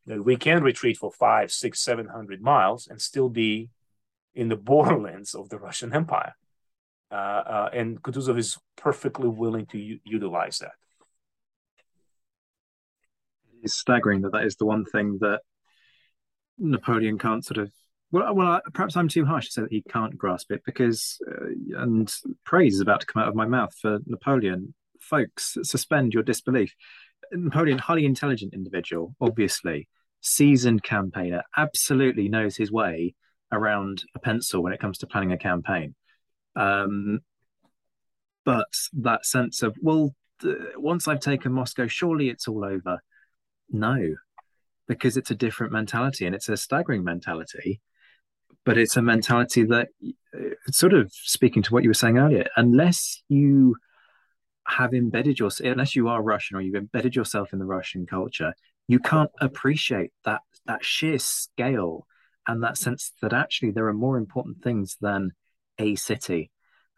that 0.08 0.24
we 0.24 0.38
can 0.38 0.64
retreat 0.64 0.98
for 0.98 1.12
five, 1.12 1.52
six, 1.52 1.82
seven 1.82 2.08
hundred 2.08 2.42
miles 2.42 2.88
and 2.88 3.00
still 3.00 3.30
be 3.30 3.70
in 4.34 4.48
the 4.48 4.56
borderlands 4.72 5.36
of 5.36 5.50
the 5.50 5.60
Russian 5.60 5.94
Empire. 5.94 6.34
Uh, 7.12 7.16
uh, 7.56 7.70
and 7.74 8.02
Kutuzov 8.02 8.38
is 8.38 8.58
perfectly 8.76 9.30
willing 9.30 9.66
to 9.68 9.78
u- 9.78 10.00
utilize 10.04 10.60
that. 10.60 10.74
It's 13.64 13.76
staggering 13.76 14.22
that 14.22 14.34
that 14.34 14.44
is 14.44 14.56
the 14.56 14.66
one 14.66 14.86
thing 14.86 15.18
that 15.22 15.42
Napoleon 16.58 17.18
can't 17.18 17.46
sort 17.46 17.60
of. 17.60 17.72
Well, 18.12 18.34
well, 18.34 18.62
perhaps 18.74 18.96
I'm 18.96 19.10
too 19.10 19.26
harsh 19.26 19.48
to 19.48 19.52
say 19.52 19.62
that 19.64 19.72
he 19.72 19.82
can't 19.82 20.18
grasp 20.18 20.52
it 20.52 20.62
because, 20.66 21.20
uh, 21.28 21.84
and 21.84 22.12
praise 22.46 22.76
is 22.76 22.82
about 22.82 23.02
to 23.02 23.06
come 23.06 23.22
out 23.22 23.28
of 23.28 23.36
my 23.36 23.46
mouth 23.46 23.74
for 23.82 24.00
Napoleon. 24.06 24.74
Folks, 25.02 25.58
suspend 25.64 26.14
your 26.14 26.24
disbelief. 26.24 26.74
Napoleon, 27.32 27.78
highly 27.78 28.06
intelligent 28.06 28.54
individual, 28.54 29.14
obviously, 29.20 29.90
seasoned 30.22 30.84
campaigner, 30.84 31.44
absolutely 31.58 32.30
knows 32.30 32.56
his 32.56 32.72
way 32.72 33.14
around 33.52 34.04
a 34.16 34.20
pencil 34.20 34.64
when 34.64 34.74
it 34.74 34.80
comes 34.80 34.98
to 35.00 35.08
planning 35.08 35.34
a 35.34 35.38
campaign. 35.38 35.94
Um, 36.56 37.20
but 38.46 38.74
that 38.94 39.26
sense 39.26 39.62
of, 39.62 39.76
well, 39.82 40.16
th- 40.42 40.56
once 40.78 41.08
I've 41.08 41.20
taken 41.20 41.52
Moscow, 41.52 41.88
surely 41.88 42.30
it's 42.30 42.48
all 42.48 42.64
over. 42.64 43.02
No, 43.70 44.16
because 44.88 45.18
it's 45.18 45.32
a 45.32 45.36
different 45.36 45.74
mentality 45.74 46.26
and 46.26 46.34
it's 46.34 46.48
a 46.48 46.56
staggering 46.56 47.04
mentality. 47.04 47.82
But 48.66 48.78
it's 48.78 48.98
a 48.98 49.02
mentality 49.02 49.64
that, 49.64 49.90
uh, 50.36 50.72
sort 50.72 50.94
of 50.94 51.12
speaking 51.14 51.64
to 51.64 51.74
what 51.74 51.84
you 51.84 51.90
were 51.90 51.94
saying 51.94 52.18
earlier, 52.18 52.48
unless 52.58 53.24
you 53.30 53.78
have 54.68 54.94
embedded 54.94 55.40
yourself, 55.40 55.72
unless 55.72 55.96
you 55.96 56.10
are 56.10 56.22
Russian 56.22 56.58
or 56.58 56.62
you've 56.62 56.76
embedded 56.76 57.16
yourself 57.16 57.54
in 57.54 57.60
the 57.60 57.66
Russian 57.66 58.06
culture, 58.06 58.54
you 58.88 59.00
can't 59.00 59.32
appreciate 59.40 60.12
that 60.26 60.42
that 60.66 60.84
sheer 60.84 61.18
scale 61.18 62.06
and 62.48 62.64
that 62.64 62.78
sense 62.78 63.14
that 63.22 63.34
actually 63.34 63.72
there 63.72 63.88
are 63.88 63.94
more 63.94 64.18
important 64.18 64.62
things 64.62 64.98
than 65.02 65.32
a 65.80 65.96
city. 65.96 66.52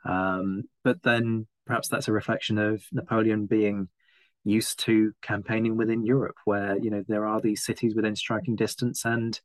Um, 0.05 0.63
but 0.83 1.03
then 1.03 1.47
perhaps 1.65 1.87
that's 1.87 2.07
a 2.07 2.13
reflection 2.13 2.57
of 2.57 2.83
Napoleon 2.91 3.45
being 3.45 3.89
used 4.43 4.79
to 4.79 5.13
campaigning 5.21 5.77
within 5.77 6.05
Europe, 6.05 6.37
where 6.45 6.77
you 6.77 6.89
know 6.89 7.03
there 7.07 7.25
are 7.25 7.41
these 7.41 7.63
cities 7.63 7.95
within 7.95 8.15
striking 8.15 8.55
distance, 8.55 9.05
and 9.05 9.39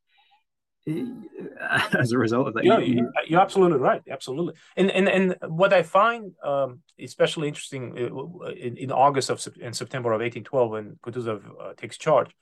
as 1.98 2.12
a 2.12 2.18
result 2.18 2.48
of 2.48 2.54
that, 2.54 2.64
yeah, 2.64 2.78
you, 2.78 3.10
are 3.32 3.40
absolutely 3.40 3.78
right, 3.78 4.02
absolutely. 4.10 4.54
And 4.76 4.90
and 4.90 5.08
and 5.08 5.36
what 5.48 5.72
I 5.72 5.82
find 5.82 6.32
um, 6.42 6.80
especially 7.00 7.48
interesting 7.48 7.96
uh, 7.96 8.46
in, 8.50 8.76
in 8.76 8.92
August 8.92 9.30
of 9.30 9.46
in 9.60 9.72
September 9.72 10.12
of 10.12 10.20
1812, 10.20 10.70
when 10.70 10.98
Kutuzov 11.02 11.42
uh, 11.60 11.72
takes 11.74 11.96
charge, 11.96 12.34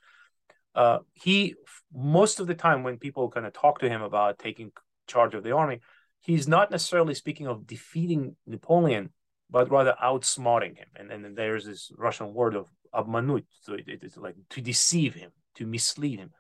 uh, 0.75 0.99
he 1.13 1.55
most 1.95 2.41
of 2.41 2.47
the 2.47 2.55
time 2.55 2.83
when 2.83 2.99
people 2.99 3.31
kind 3.31 3.47
of 3.47 3.53
talk 3.53 3.79
to 3.81 3.89
him 3.89 4.03
about 4.03 4.39
taking 4.39 4.73
charge 5.07 5.35
of 5.35 5.45
the 5.45 5.53
army, 5.53 5.81
he's 6.21 6.49
not 6.49 6.71
necessarily 6.71 7.15
speaking 7.15 7.47
of 7.47 7.67
defeating 7.67 8.37
Napoleon, 8.47 9.11
but 9.51 9.71
rather 9.71 9.95
outsmarting 10.03 10.77
him. 10.77 10.89
And 10.97 11.11
then 11.11 11.35
there's 11.35 11.67
this 11.67 11.93
Russian 11.97 12.33
word 12.33 12.57
of 12.57 12.67
obmanut, 12.95 13.45
so 13.61 13.75
it, 13.75 13.85
it's 13.87 14.17
like 14.17 14.35
to 14.51 14.61
deceive 14.61 15.15
him, 15.15 15.31
to 15.57 15.67
mislead 15.67 16.19
him. 16.19 16.31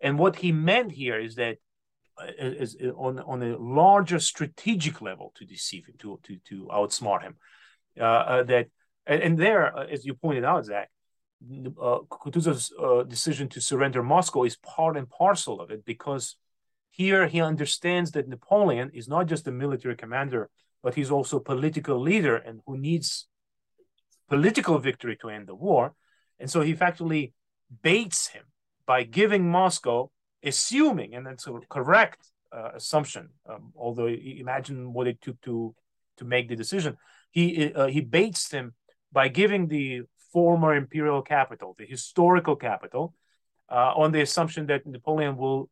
And 0.00 0.18
what 0.18 0.36
he 0.36 0.52
meant 0.52 0.92
here 0.92 1.18
is 1.18 1.34
that 1.36 1.58
uh, 2.20 2.26
is, 2.38 2.74
is 2.74 2.92
on 2.96 3.18
on 3.20 3.42
a 3.42 3.56
larger 3.56 4.18
strategic 4.18 5.00
level 5.00 5.32
to 5.36 5.44
deceive 5.44 5.86
him, 5.86 5.94
to 5.98 6.20
to 6.24 6.36
to 6.48 6.68
outsmart 6.72 7.22
him. 7.22 7.36
Uh, 7.98 8.04
uh, 8.04 8.42
that 8.44 8.66
and, 9.06 9.22
and 9.22 9.38
there, 9.38 9.76
uh, 9.76 9.86
as 9.86 10.04
you 10.04 10.14
pointed 10.14 10.44
out, 10.44 10.64
Zach, 10.64 10.90
uh, 11.42 12.00
Kutuzov's 12.10 12.72
uh, 12.78 13.02
decision 13.04 13.48
to 13.50 13.60
surrender 13.60 14.02
Moscow 14.02 14.44
is 14.44 14.56
part 14.56 14.96
and 14.96 15.08
parcel 15.08 15.60
of 15.60 15.70
it 15.70 15.84
because 15.84 16.36
here 16.90 17.26
he 17.28 17.40
understands 17.40 18.10
that 18.12 18.28
Napoleon 18.28 18.90
is 18.92 19.08
not 19.08 19.26
just 19.26 19.46
a 19.46 19.52
military 19.52 19.96
commander, 19.96 20.50
but 20.82 20.94
he's 20.94 21.10
also 21.10 21.36
a 21.36 21.40
political 21.40 21.98
leader 22.00 22.36
and 22.36 22.60
who 22.66 22.76
needs 22.76 23.28
political 24.28 24.78
victory 24.78 25.16
to 25.20 25.30
end 25.30 25.46
the 25.46 25.54
war. 25.54 25.94
And 26.40 26.50
so 26.50 26.60
he 26.60 26.72
effectively 26.72 27.32
baits 27.82 28.28
him 28.28 28.44
by 28.88 29.02
giving 29.02 29.48
Moscow, 29.50 30.10
assuming, 30.42 31.14
and 31.14 31.26
that's 31.26 31.46
a 31.46 31.52
correct 31.68 32.26
uh, 32.50 32.70
assumption, 32.74 33.28
um, 33.46 33.70
although 33.76 34.08
imagine 34.08 34.94
what 34.94 35.06
it 35.06 35.20
took 35.20 35.38
to 35.42 35.74
to 36.16 36.24
make 36.24 36.48
the 36.48 36.56
decision. 36.56 36.96
He 37.30 37.72
uh, 37.74 37.88
he 37.88 38.00
baits 38.00 38.50
him 38.50 38.74
by 39.12 39.28
giving 39.28 39.68
the 39.68 40.02
former 40.32 40.74
imperial 40.74 41.20
capital, 41.20 41.76
the 41.78 41.84
historical 41.84 42.56
capital, 42.56 43.14
uh, 43.70 43.92
on 43.94 44.10
the 44.12 44.22
assumption 44.22 44.66
that 44.66 44.86
Napoleon 44.86 45.36
will 45.36 45.68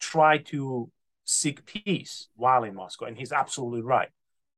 try 0.00 0.38
to 0.52 0.90
seek 1.24 1.66
peace 1.66 2.28
while 2.34 2.64
in 2.64 2.74
Moscow. 2.74 3.04
And 3.04 3.16
he's 3.18 3.32
absolutely 3.32 3.82
right. 3.82 4.08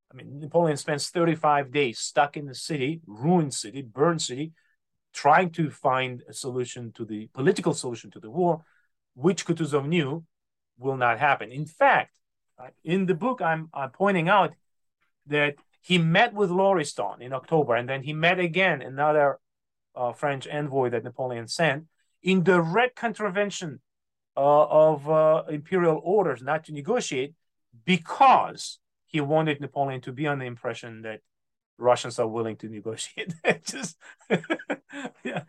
I 0.09 0.15
mean, 0.15 0.39
Napoleon 0.39 0.77
spends 0.77 1.09
35 1.09 1.71
days 1.71 1.99
stuck 1.99 2.37
in 2.37 2.45
the 2.45 2.55
city, 2.55 3.01
ruined 3.05 3.53
city, 3.53 3.81
burned 3.81 4.21
city, 4.21 4.53
trying 5.13 5.51
to 5.51 5.69
find 5.69 6.23
a 6.27 6.33
solution 6.33 6.91
to 6.93 7.05
the 7.05 7.27
political 7.33 7.73
solution 7.73 8.11
to 8.11 8.19
the 8.19 8.29
war, 8.29 8.63
which 9.15 9.45
Kutuzov 9.45 9.87
knew 9.87 10.23
will 10.77 10.97
not 10.97 11.19
happen. 11.19 11.51
In 11.51 11.65
fact, 11.65 12.17
in 12.83 13.05
the 13.05 13.15
book, 13.15 13.41
I'm, 13.41 13.69
I'm 13.73 13.91
pointing 13.91 14.29
out 14.29 14.53
that 15.27 15.55
he 15.81 15.97
met 15.97 16.33
with 16.33 16.49
Lauriston 16.49 17.21
in 17.21 17.33
October, 17.33 17.75
and 17.75 17.89
then 17.89 18.03
he 18.03 18.13
met 18.13 18.39
again 18.39 18.81
another 18.81 19.39
uh, 19.95 20.13
French 20.13 20.47
envoy 20.47 20.89
that 20.89 21.03
Napoleon 21.03 21.47
sent 21.47 21.85
in 22.21 22.43
direct 22.43 22.95
contravention 22.95 23.81
uh, 24.37 24.65
of 24.67 25.09
uh, 25.09 25.43
imperial 25.49 25.99
orders 26.03 26.41
not 26.41 26.65
to 26.65 26.71
negotiate 26.71 27.33
because 27.85 28.79
he 29.07 29.19
wanted 29.19 29.59
Napoleon 29.59 30.01
to 30.01 30.11
be 30.11 30.27
on 30.27 30.39
the 30.39 30.45
impression 30.45 31.01
that 31.01 31.21
Russians 31.77 32.19
are 32.19 32.27
willing 32.27 32.57
to 32.57 32.69
negotiate. 32.69 33.33
Just 33.65 33.97
yeah, 35.23 35.43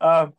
um, 0.00 0.34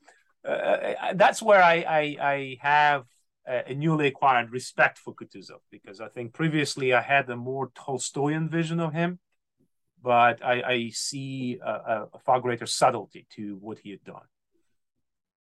uh, 0.45 0.47
uh, 0.47 1.13
that's 1.15 1.41
where 1.41 1.63
I, 1.63 1.75
I, 1.87 2.17
I 2.21 2.57
have 2.61 3.05
a 3.45 3.73
newly 3.73 4.07
acquired 4.07 4.51
respect 4.51 4.97
for 4.99 5.15
Kutuzov 5.15 5.61
because 5.71 5.99
I 5.99 6.07
think 6.09 6.33
previously 6.33 6.93
I 6.93 7.01
had 7.01 7.29
a 7.29 7.35
more 7.35 7.71
Tolstoyan 7.71 8.49
vision 8.49 8.79
of 8.79 8.93
him 8.93 9.19
but 10.01 10.43
I, 10.43 10.61
I 10.61 10.89
see 10.89 11.59
a, 11.63 12.07
a, 12.13 12.19
far 12.19 12.39
greater 12.39 12.65
subtlety 12.65 13.27
to 13.35 13.57
what 13.61 13.79
he 13.79 13.91
had 13.91 14.03
done. 14.03 14.23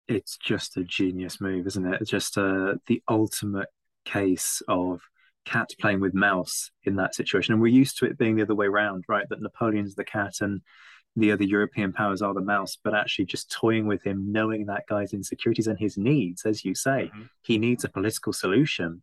It's 0.06 0.38
just 0.38 0.76
a 0.76 0.84
genius 0.84 1.40
move, 1.40 1.66
isn't 1.66 1.94
it? 1.94 2.06
Just 2.06 2.38
uh, 2.38 2.76
the 2.86 3.02
ultimate 3.08 3.68
case 4.06 4.62
of 4.66 5.02
cat 5.48 5.70
playing 5.80 6.00
with 6.00 6.14
mouse 6.14 6.70
in 6.84 6.96
that 6.96 7.14
situation. 7.14 7.52
And 7.52 7.62
we're 7.62 7.68
used 7.68 7.98
to 7.98 8.06
it 8.06 8.18
being 8.18 8.36
the 8.36 8.42
other 8.42 8.54
way 8.54 8.66
around, 8.66 9.04
right? 9.08 9.28
That 9.28 9.42
Napoleon's 9.42 9.94
the 9.94 10.04
cat 10.04 10.34
and 10.40 10.60
the 11.16 11.32
other 11.32 11.44
European 11.44 11.92
powers 11.92 12.22
are 12.22 12.34
the 12.34 12.40
mouse, 12.40 12.76
but 12.82 12.94
actually 12.94 13.26
just 13.26 13.50
toying 13.50 13.86
with 13.86 14.02
him, 14.04 14.30
knowing 14.30 14.66
that 14.66 14.86
guy's 14.88 15.12
insecurities 15.12 15.66
and 15.66 15.78
his 15.78 15.96
needs, 15.96 16.44
as 16.44 16.64
you 16.64 16.74
say, 16.74 17.10
mm-hmm. 17.12 17.22
he 17.42 17.58
needs 17.58 17.84
a 17.84 17.88
political 17.88 18.32
solution. 18.32 19.02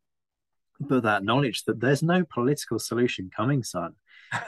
But 0.79 1.03
that 1.03 1.23
knowledge 1.23 1.63
that 1.63 1.79
there's 1.79 2.03
no 2.03 2.23
political 2.23 2.79
solution 2.79 3.31
coming, 3.35 3.63
son. 3.63 3.93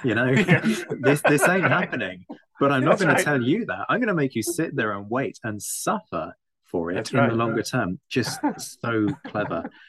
You 0.04 0.16
know, 0.16 0.36
this 1.02 1.22
this 1.22 1.48
ain't 1.48 1.64
happening. 1.64 2.26
But 2.60 2.72
I'm 2.72 2.84
not 2.84 3.00
going 3.00 3.10
right. 3.10 3.18
to 3.18 3.24
tell 3.24 3.42
you 3.42 3.66
that. 3.66 3.86
I'm 3.88 4.00
going 4.00 4.08
to 4.08 4.14
make 4.14 4.36
you 4.36 4.44
sit 4.44 4.76
there 4.76 4.92
and 4.92 5.10
wait 5.10 5.40
and 5.44 5.62
suffer 5.62 6.34
for 6.66 6.92
it 6.92 6.96
That's 6.96 7.12
in 7.12 7.20
right, 7.20 7.30
the 7.30 7.36
longer 7.36 7.64
term. 7.64 8.00
Just 8.10 8.40
so 8.82 9.08
clever. 9.26 9.70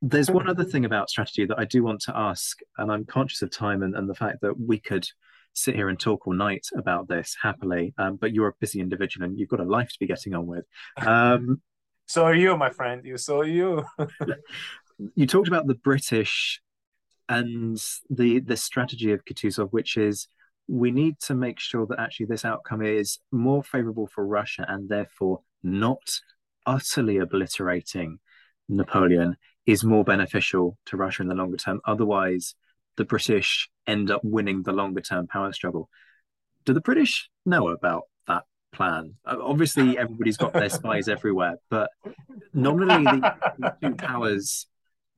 There's 0.00 0.30
one 0.30 0.48
other 0.48 0.64
thing 0.64 0.84
about 0.84 1.10
strategy 1.10 1.44
that 1.46 1.58
I 1.58 1.64
do 1.64 1.82
want 1.82 2.00
to 2.02 2.16
ask, 2.16 2.58
and 2.76 2.90
I'm 2.90 3.04
conscious 3.04 3.42
of 3.42 3.50
time 3.50 3.82
and, 3.82 3.96
and 3.96 4.08
the 4.08 4.14
fact 4.14 4.40
that 4.42 4.58
we 4.58 4.78
could 4.78 5.08
sit 5.54 5.74
here 5.74 5.88
and 5.88 5.98
talk 5.98 6.26
all 6.26 6.34
night 6.34 6.66
about 6.76 7.08
this 7.08 7.36
happily, 7.40 7.94
um, 7.98 8.16
but 8.16 8.32
you're 8.32 8.48
a 8.48 8.54
busy 8.60 8.80
individual 8.80 9.26
and 9.26 9.38
you've 9.38 9.48
got 9.48 9.60
a 9.60 9.64
life 9.64 9.88
to 9.88 9.98
be 9.98 10.06
getting 10.06 10.34
on 10.34 10.46
with. 10.46 10.64
Um, 10.98 11.60
so 12.06 12.24
are 12.24 12.34
you, 12.34 12.56
my 12.56 12.70
friend. 12.70 13.04
You 13.04 13.18
so 13.18 13.40
are 13.40 13.46
you. 13.46 13.84
you 15.14 15.26
talked 15.26 15.48
about 15.48 15.66
the 15.66 15.74
British 15.74 16.60
and 17.28 17.78
the 18.08 18.40
the 18.40 18.56
strategy 18.56 19.12
of 19.12 19.24
Kutuzov, 19.24 19.70
which 19.70 19.96
is 19.96 20.28
we 20.68 20.90
need 20.90 21.18
to 21.20 21.34
make 21.34 21.58
sure 21.58 21.86
that 21.86 21.98
actually 21.98 22.26
this 22.26 22.44
outcome 22.44 22.82
is 22.82 23.18
more 23.32 23.62
favorable 23.62 24.06
for 24.06 24.26
Russia 24.26 24.64
and 24.68 24.88
therefore 24.88 25.40
not 25.62 26.20
utterly 26.66 27.16
obliterating 27.16 28.18
Napoleon 28.68 29.36
is 29.68 29.84
more 29.84 30.02
beneficial 30.02 30.78
to 30.86 30.96
Russia 30.96 31.20
in 31.20 31.28
the 31.28 31.34
longer 31.34 31.58
term. 31.58 31.78
Otherwise, 31.84 32.54
the 32.96 33.04
British 33.04 33.68
end 33.86 34.10
up 34.10 34.22
winning 34.24 34.62
the 34.62 34.72
longer 34.72 35.02
term 35.02 35.26
power 35.26 35.52
struggle. 35.52 35.90
Do 36.64 36.72
the 36.72 36.80
British 36.80 37.28
know 37.44 37.68
about 37.68 38.04
that 38.26 38.44
plan? 38.72 39.16
Obviously, 39.26 39.98
everybody's 39.98 40.38
got 40.38 40.54
their 40.54 40.70
spies 40.70 41.06
everywhere, 41.16 41.56
but 41.68 41.90
nominally 42.54 43.20
the 43.58 43.74
two 43.82 43.94
powers 43.94 44.66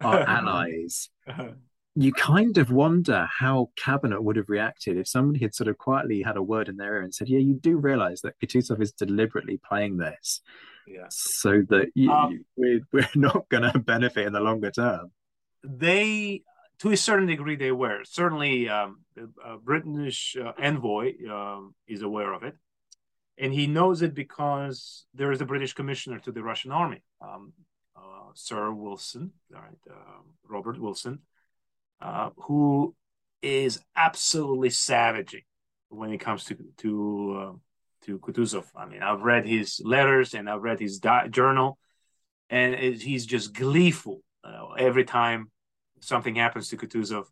are 0.01 0.21
allies 0.21 1.11
uh-huh. 1.29 1.51
you 1.95 2.11
kind 2.11 2.57
of 2.57 2.73
wonder 2.73 3.29
how 3.39 3.69
cabinet 3.77 4.23
would 4.23 4.37
have 4.37 4.49
reacted 4.49 4.97
if 4.97 5.07
somebody 5.07 5.39
had 5.45 5.55
sort 5.55 5.69
of 5.69 5.77
quietly 5.77 6.23
had 6.23 6.39
a 6.39 6.43
word 6.43 6.71
in 6.71 6.77
their 6.77 6.95
ear 6.97 7.03
and 7.03 7.15
said, 7.15 7.29
"Yeah, 7.29 7.39
you 7.39 7.55
do 7.55 7.77
realize 7.77 8.23
that 8.23 8.41
Kutuzov 8.43 8.81
is 8.81 8.93
deliberately 8.93 9.61
playing 9.63 9.99
this, 9.99 10.41
yeah. 10.91 11.07
so 11.11 11.63
that 11.69 11.91
you, 11.95 12.11
um, 12.11 12.45
we're 12.57 12.81
we're 12.93 13.09
not 13.15 13.49
going 13.49 13.71
to 13.71 13.79
benefit 13.79 14.27
in 14.27 14.33
the 14.33 14.41
longer 14.41 14.71
term." 14.71 15.13
They, 15.63 16.43
to 16.81 16.91
a 16.91 16.97
certain 16.97 17.27
degree, 17.27 17.57
they 17.57 17.73
were 17.73 18.01
certainly 18.05 18.69
um, 18.69 19.01
a 19.45 19.59
British 19.59 20.37
uh, 20.37 20.53
envoy 20.59 21.13
um, 21.31 21.75
is 21.87 22.03
aware 22.03 22.33
of 22.33 22.43
it, 22.43 22.57
and 23.39 23.53
he 23.53 23.67
knows 23.67 24.03
it 24.03 24.15
because 24.15 25.07
there 25.15 25.33
is 25.33 25.41
a 25.41 25.47
British 25.47 25.75
commissioner 25.75 26.19
to 26.21 26.33
the 26.33 26.43
Russian 26.43 26.73
army, 26.73 27.03
um, 27.21 27.53
uh, 27.97 28.31
Sir 28.35 28.73
Wilson, 28.73 29.33
right, 29.51 29.79
uh, 29.91 30.23
Robert 30.49 30.81
Wilson 30.81 31.21
uh, 32.01 32.31
who 32.37 32.95
is 33.43 33.81
absolutely 33.97 34.71
savaging 34.71 35.43
when 35.89 36.13
it 36.13 36.19
comes 36.19 36.45
to 36.45 36.57
to 36.79 37.39
uh, 37.41 37.53
to 38.03 38.19
Kutuzov. 38.19 38.65
I 38.77 38.87
mean, 38.87 39.03
I've 39.03 39.23
read 39.23 39.47
his 39.47 39.81
letters 39.85 40.35
and 40.35 40.49
I've 40.49 40.63
read 40.63 40.81
his 40.81 40.99
di- 40.99 41.29
journal, 41.29 41.79
and 42.49 42.75
it, 42.75 43.03
he's 43.03 43.27
just 43.27 43.55
gleeful 43.55 44.23
uh, 44.45 44.73
every 44.79 45.05
time 45.05 45.51
something 46.01 46.35
happens 46.37 46.69
to 46.69 46.77
Kutuzov. 46.77 47.27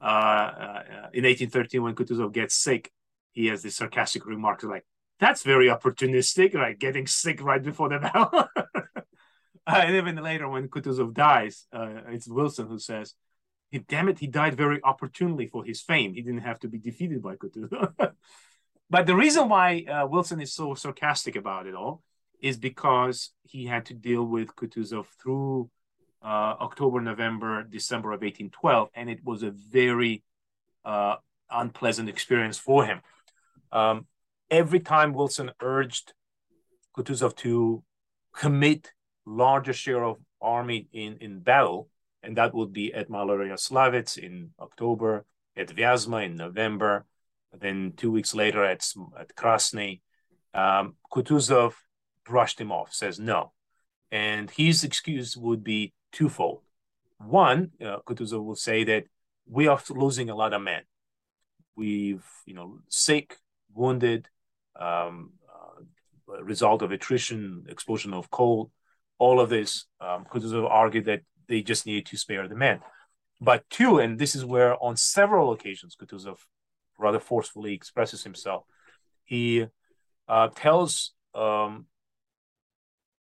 Uh, 0.00 0.04
uh, 0.04 0.82
in 1.12 1.24
1813, 1.24 1.82
when 1.82 1.94
Kutuzov 1.94 2.32
gets 2.32 2.54
sick, 2.54 2.90
he 3.32 3.46
has 3.46 3.62
this 3.62 3.76
sarcastic 3.76 4.26
remark 4.26 4.62
like, 4.62 4.86
"That's 5.18 5.42
very 5.42 5.66
opportunistic, 5.68 6.54
like 6.54 6.78
getting 6.78 7.06
sick 7.06 7.42
right 7.42 7.62
before 7.62 7.88
the 7.90 7.98
battle." 8.06 8.48
and 9.66 9.96
even 9.96 10.16
later, 10.16 10.48
when 10.48 10.68
Kutuzov 10.68 11.14
dies, 11.14 11.66
it's 11.72 12.28
Wilson 12.28 12.66
who 12.66 12.78
says, 12.78 13.14
he, 13.70 13.78
damn 13.78 14.08
it, 14.08 14.18
he 14.18 14.26
died 14.26 14.56
very 14.56 14.82
opportunely 14.82 15.46
for 15.46 15.64
his 15.64 15.80
fame. 15.80 16.14
He 16.14 16.22
didn't 16.22 16.40
have 16.40 16.58
to 16.60 16.68
be 16.68 16.78
defeated 16.78 17.22
by 17.22 17.36
Kutuzov. 17.36 17.92
but 18.90 19.06
the 19.06 19.14
reason 19.14 19.48
why 19.48 19.84
uh, 19.84 20.06
Wilson 20.06 20.40
is 20.40 20.52
so 20.52 20.74
sarcastic 20.74 21.36
about 21.36 21.66
it 21.66 21.74
all 21.74 22.02
is 22.42 22.56
because 22.56 23.30
he 23.42 23.66
had 23.66 23.86
to 23.86 23.94
deal 23.94 24.24
with 24.24 24.56
Kutuzov 24.56 25.06
through 25.22 25.70
uh, 26.22 26.54
October, 26.60 27.00
November, 27.00 27.62
December 27.62 28.08
of 28.08 28.20
1812, 28.20 28.88
and 28.94 29.08
it 29.08 29.20
was 29.24 29.42
a 29.42 29.50
very 29.50 30.22
uh, 30.84 31.16
unpleasant 31.50 32.08
experience 32.08 32.58
for 32.58 32.84
him. 32.84 33.00
Um, 33.72 34.06
every 34.50 34.80
time 34.80 35.12
Wilson 35.12 35.50
urged 35.62 36.12
Kutuzov 36.96 37.36
to 37.36 37.82
commit 38.34 38.92
larger 39.24 39.72
share 39.72 40.04
of 40.04 40.18
army 40.40 40.88
in, 40.92 41.18
in 41.20 41.40
battle, 41.40 41.88
and 42.22 42.36
that 42.36 42.54
would 42.54 42.72
be 42.72 42.92
at 42.92 43.08
Maloyaroslavets 43.08 44.18
in 44.18 44.50
October, 44.58 45.24
at 45.56 45.68
Vyazma 45.68 46.24
in 46.24 46.36
November, 46.36 47.06
then 47.58 47.94
two 47.96 48.10
weeks 48.10 48.34
later 48.34 48.64
at, 48.64 48.86
at 49.18 49.34
Krasny. 49.34 50.00
Um, 50.54 50.96
Kutuzov 51.12 51.74
brushed 52.24 52.60
him 52.60 52.72
off, 52.72 52.92
says 52.92 53.18
no. 53.18 53.52
And 54.10 54.50
his 54.50 54.84
excuse 54.84 55.36
would 55.36 55.62
be 55.62 55.92
twofold. 56.12 56.62
One, 57.18 57.70
uh, 57.80 57.98
Kutuzov 58.06 58.44
will 58.44 58.56
say 58.56 58.84
that 58.84 59.04
we 59.48 59.68
are 59.68 59.80
losing 59.90 60.30
a 60.30 60.36
lot 60.36 60.52
of 60.52 60.62
men. 60.62 60.82
We've, 61.76 62.24
you 62.46 62.54
know, 62.54 62.78
sick, 62.88 63.36
wounded, 63.72 64.28
um, 64.78 65.32
uh, 65.48 66.42
result 66.42 66.82
of 66.82 66.92
attrition, 66.92 67.66
explosion 67.68 68.14
of 68.14 68.30
coal, 68.30 68.70
all 69.18 69.40
of 69.40 69.50
this. 69.50 69.86
Um, 70.00 70.24
Kutuzov 70.24 70.68
argued 70.68 71.06
that 71.06 71.22
they 71.48 71.62
just 71.62 71.86
needed 71.86 72.06
to 72.06 72.16
spare 72.16 72.48
the 72.48 72.54
men. 72.54 72.80
But 73.40 73.68
two, 73.70 73.98
and 73.98 74.18
this 74.18 74.34
is 74.34 74.44
where 74.44 74.76
on 74.82 74.96
several 74.96 75.52
occasions 75.52 75.96
Kutuzov 76.00 76.38
rather 77.00 77.20
forcefully 77.20 77.74
expresses 77.74 78.22
himself, 78.22 78.64
he 79.24 79.66
uh, 80.28 80.48
tells 80.48 81.12
um, 81.34 81.86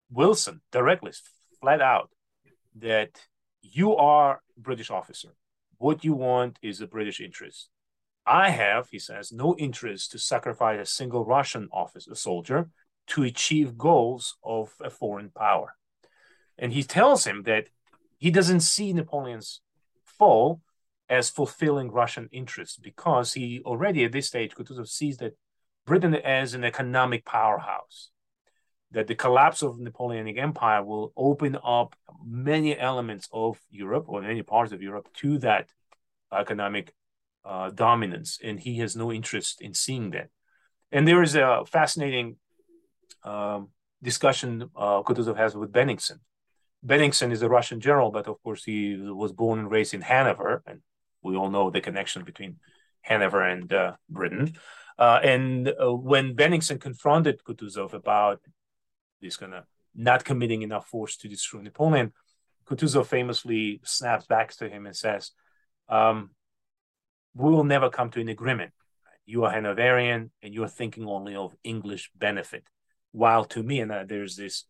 Wilson 0.09 0.61
directly, 0.71 1.11
flat 1.59 1.81
out, 1.81 2.09
that 2.75 3.21
you 3.61 3.95
are 3.95 4.41
British 4.57 4.89
officer. 4.89 5.29
What 5.77 6.03
you 6.03 6.13
want 6.13 6.59
is 6.61 6.81
a 6.81 6.87
British 6.87 7.19
interest. 7.21 7.69
I 8.25 8.49
have, 8.51 8.89
he 8.89 8.99
says, 8.99 9.31
no 9.31 9.55
interest 9.57 10.11
to 10.11 10.19
sacrifice 10.19 10.79
a 10.79 10.85
single 10.85 11.25
Russian 11.25 11.69
officer, 11.71 12.13
soldier, 12.15 12.69
to 13.07 13.23
achieve 13.23 13.77
goals 13.77 14.37
of 14.43 14.73
a 14.81 14.89
foreign 14.89 15.29
power. 15.29 15.75
And 16.57 16.71
he 16.71 16.83
tells 16.83 17.25
him 17.25 17.43
that 17.43 17.67
he 18.17 18.29
doesn't 18.29 18.59
see 18.59 18.93
Napoleon's 18.93 19.61
fall 20.05 20.61
as 21.11 21.29
fulfilling 21.29 21.91
Russian 21.91 22.29
interests 22.31 22.77
because 22.77 23.33
he 23.33 23.61
already 23.65 24.05
at 24.05 24.13
this 24.13 24.27
stage 24.27 24.55
Kutuzov 24.55 24.87
sees 24.87 25.17
that 25.17 25.37
Britain 25.85 26.15
as 26.15 26.53
an 26.53 26.63
economic 26.63 27.25
powerhouse, 27.25 28.09
that 28.91 29.07
the 29.07 29.15
collapse 29.15 29.61
of 29.61 29.77
the 29.77 29.83
Napoleonic 29.83 30.37
Empire 30.37 30.83
will 30.83 31.11
open 31.17 31.57
up 31.63 31.95
many 32.25 32.77
elements 32.79 33.27
of 33.33 33.59
Europe 33.69 34.05
or 34.07 34.21
many 34.21 34.41
parts 34.41 34.71
of 34.71 34.81
Europe 34.81 35.09
to 35.15 35.37
that 35.39 35.69
economic 36.31 36.93
uh, 37.43 37.69
dominance, 37.71 38.39
and 38.41 38.59
he 38.59 38.77
has 38.77 38.95
no 38.95 39.11
interest 39.11 39.61
in 39.61 39.73
seeing 39.73 40.11
that. 40.11 40.29
And 40.91 41.07
there 41.07 41.21
is 41.21 41.35
a 41.35 41.63
fascinating 41.67 42.37
um, 43.23 43.69
discussion 44.01 44.69
uh, 44.75 45.01
Kutuzov 45.03 45.35
has 45.35 45.55
with 45.55 45.73
Bennigsen 45.73 46.19
Bennigsen 46.85 47.31
is 47.31 47.41
a 47.41 47.49
Russian 47.49 47.79
general, 47.79 48.11
but 48.11 48.27
of 48.27 48.41
course 48.41 48.63
he 48.63 48.95
was 48.97 49.31
born 49.31 49.59
and 49.59 49.71
raised 49.71 49.93
in 49.93 50.01
Hanover, 50.01 50.63
and 50.65 50.81
we 51.23 51.35
all 51.35 51.49
know 51.49 51.69
the 51.69 51.81
connection 51.81 52.23
between 52.23 52.57
Hanover 53.01 53.41
and 53.41 53.71
uh, 53.71 53.93
Britain. 54.09 54.53
Uh, 54.97 55.19
and 55.23 55.69
uh, 55.69 55.93
when 55.93 56.35
Bennigsen 56.35 56.79
confronted 56.79 57.41
Kutuzov 57.43 57.93
about 57.93 58.41
this 59.21 59.37
kind 59.37 59.53
of 59.53 59.65
not 59.95 60.23
committing 60.23 60.61
enough 60.61 60.87
force 60.87 61.17
to 61.17 61.27
destroy 61.27 61.61
Napoleon, 61.61 62.13
Kutuzov 62.65 63.07
famously 63.07 63.81
snaps 63.83 64.25
back 64.25 64.53
to 64.57 64.69
him 64.69 64.85
and 64.85 64.95
says, 64.95 65.31
um, 65.89 66.31
"We 67.33 67.49
will 67.51 67.63
never 67.63 67.89
come 67.89 68.09
to 68.11 68.21
an 68.21 68.29
agreement. 68.29 68.71
You 69.25 69.45
are 69.45 69.51
Hanoverian, 69.51 70.31
and 70.41 70.53
you 70.53 70.63
are 70.63 70.69
thinking 70.69 71.05
only 71.07 71.35
of 71.35 71.55
English 71.63 72.11
benefit. 72.15 72.63
While 73.11 73.45
to 73.45 73.63
me, 73.63 73.79
and 73.79 73.91
uh, 73.91 74.03
there's 74.07 74.35
this 74.35 74.65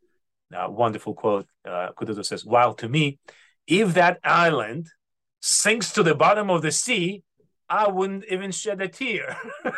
uh, 0.54 0.68
wonderful 0.70 1.14
quote. 1.14 1.48
Uh, 1.66 1.90
Kutuzov 1.98 2.26
says, 2.26 2.46
While 2.46 2.74
to 2.76 2.90
me, 2.90 3.20
if 3.68 3.94
that 3.94 4.20
island 4.24 4.88
sinks 5.42 5.92
to 5.94 6.04
the 6.04 6.16
bottom 6.16 6.50
of 6.50 6.62
the 6.62 6.72
sea, 6.72 7.24
I 7.68 7.90
wouldn't 7.90 8.26
even 8.30 8.52
shed 8.52 8.82
a 8.82 8.88
tear. 8.88 9.38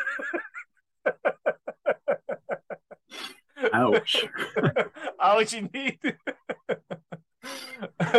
Ouch. 3.73 4.25
Ouch, 5.21 5.53
indeed. 5.53 5.99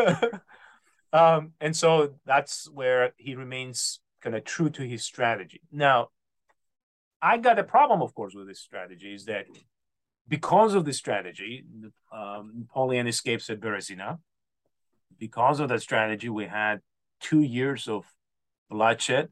um, 1.12 1.52
and 1.60 1.76
so 1.76 2.14
that's 2.24 2.70
where 2.70 3.12
he 3.16 3.34
remains 3.34 4.00
kind 4.20 4.34
of 4.34 4.44
true 4.44 4.70
to 4.70 4.82
his 4.82 5.04
strategy. 5.04 5.60
Now, 5.70 6.08
I 7.20 7.38
got 7.38 7.58
a 7.58 7.64
problem, 7.64 8.02
of 8.02 8.14
course, 8.14 8.34
with 8.34 8.46
this 8.46 8.60
strategy 8.60 9.14
is 9.14 9.26
that 9.26 9.46
because 10.28 10.74
of 10.74 10.84
this 10.84 10.96
strategy, 10.96 11.64
um, 12.12 12.52
Napoleon 12.58 13.06
escapes 13.06 13.50
at 13.50 13.60
Berezina. 13.60 14.18
Because 15.18 15.60
of 15.60 15.68
that 15.68 15.80
strategy, 15.80 16.28
we 16.28 16.46
had 16.46 16.80
two 17.24 17.40
years 17.40 17.88
of 17.88 18.04
bloodshed 18.68 19.30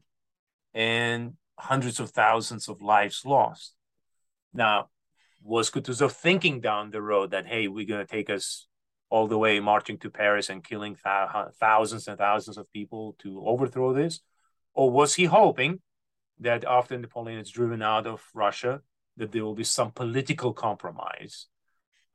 and 0.73 1.33
hundreds 1.59 1.99
of 1.99 2.09
thousands 2.09 2.67
of 2.67 2.81
lives 2.81 3.21
lost. 3.23 3.75
Now, 4.53 4.89
was 5.43 5.69
Kutuzov 5.69 6.11
thinking 6.11 6.59
down 6.59 6.89
the 6.89 7.01
road 7.01 7.31
that, 7.31 7.45
hey, 7.45 7.67
we're 7.67 7.85
going 7.85 8.05
to 8.05 8.11
take 8.11 8.29
us 8.29 8.67
all 9.09 9.27
the 9.27 9.37
way 9.37 9.59
marching 9.59 9.99
to 9.99 10.09
Paris 10.09 10.49
and 10.49 10.63
killing 10.63 10.95
th- 10.95 11.53
thousands 11.59 12.07
and 12.07 12.17
thousands 12.17 12.57
of 12.57 12.71
people 12.73 13.15
to 13.19 13.43
overthrow 13.45 13.93
this? 13.93 14.21
Or 14.73 14.89
was 14.89 15.13
he 15.13 15.25
hoping 15.25 15.81
that 16.39 16.65
after 16.65 16.97
Napoleon 16.97 17.39
is 17.39 17.51
driven 17.51 17.83
out 17.83 18.07
of 18.07 18.23
Russia, 18.33 18.81
that 19.17 19.31
there 19.31 19.45
will 19.45 19.53
be 19.53 19.63
some 19.63 19.91
political 19.91 20.51
compromise 20.53 21.45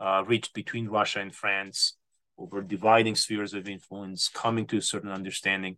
uh, 0.00 0.24
reached 0.26 0.54
between 0.54 0.88
Russia 0.88 1.20
and 1.20 1.32
France 1.32 1.97
over 2.38 2.62
dividing 2.62 3.16
spheres 3.16 3.54
of 3.54 3.68
influence, 3.68 4.28
coming 4.28 4.66
to 4.68 4.78
a 4.78 4.82
certain 4.82 5.10
understanding. 5.10 5.76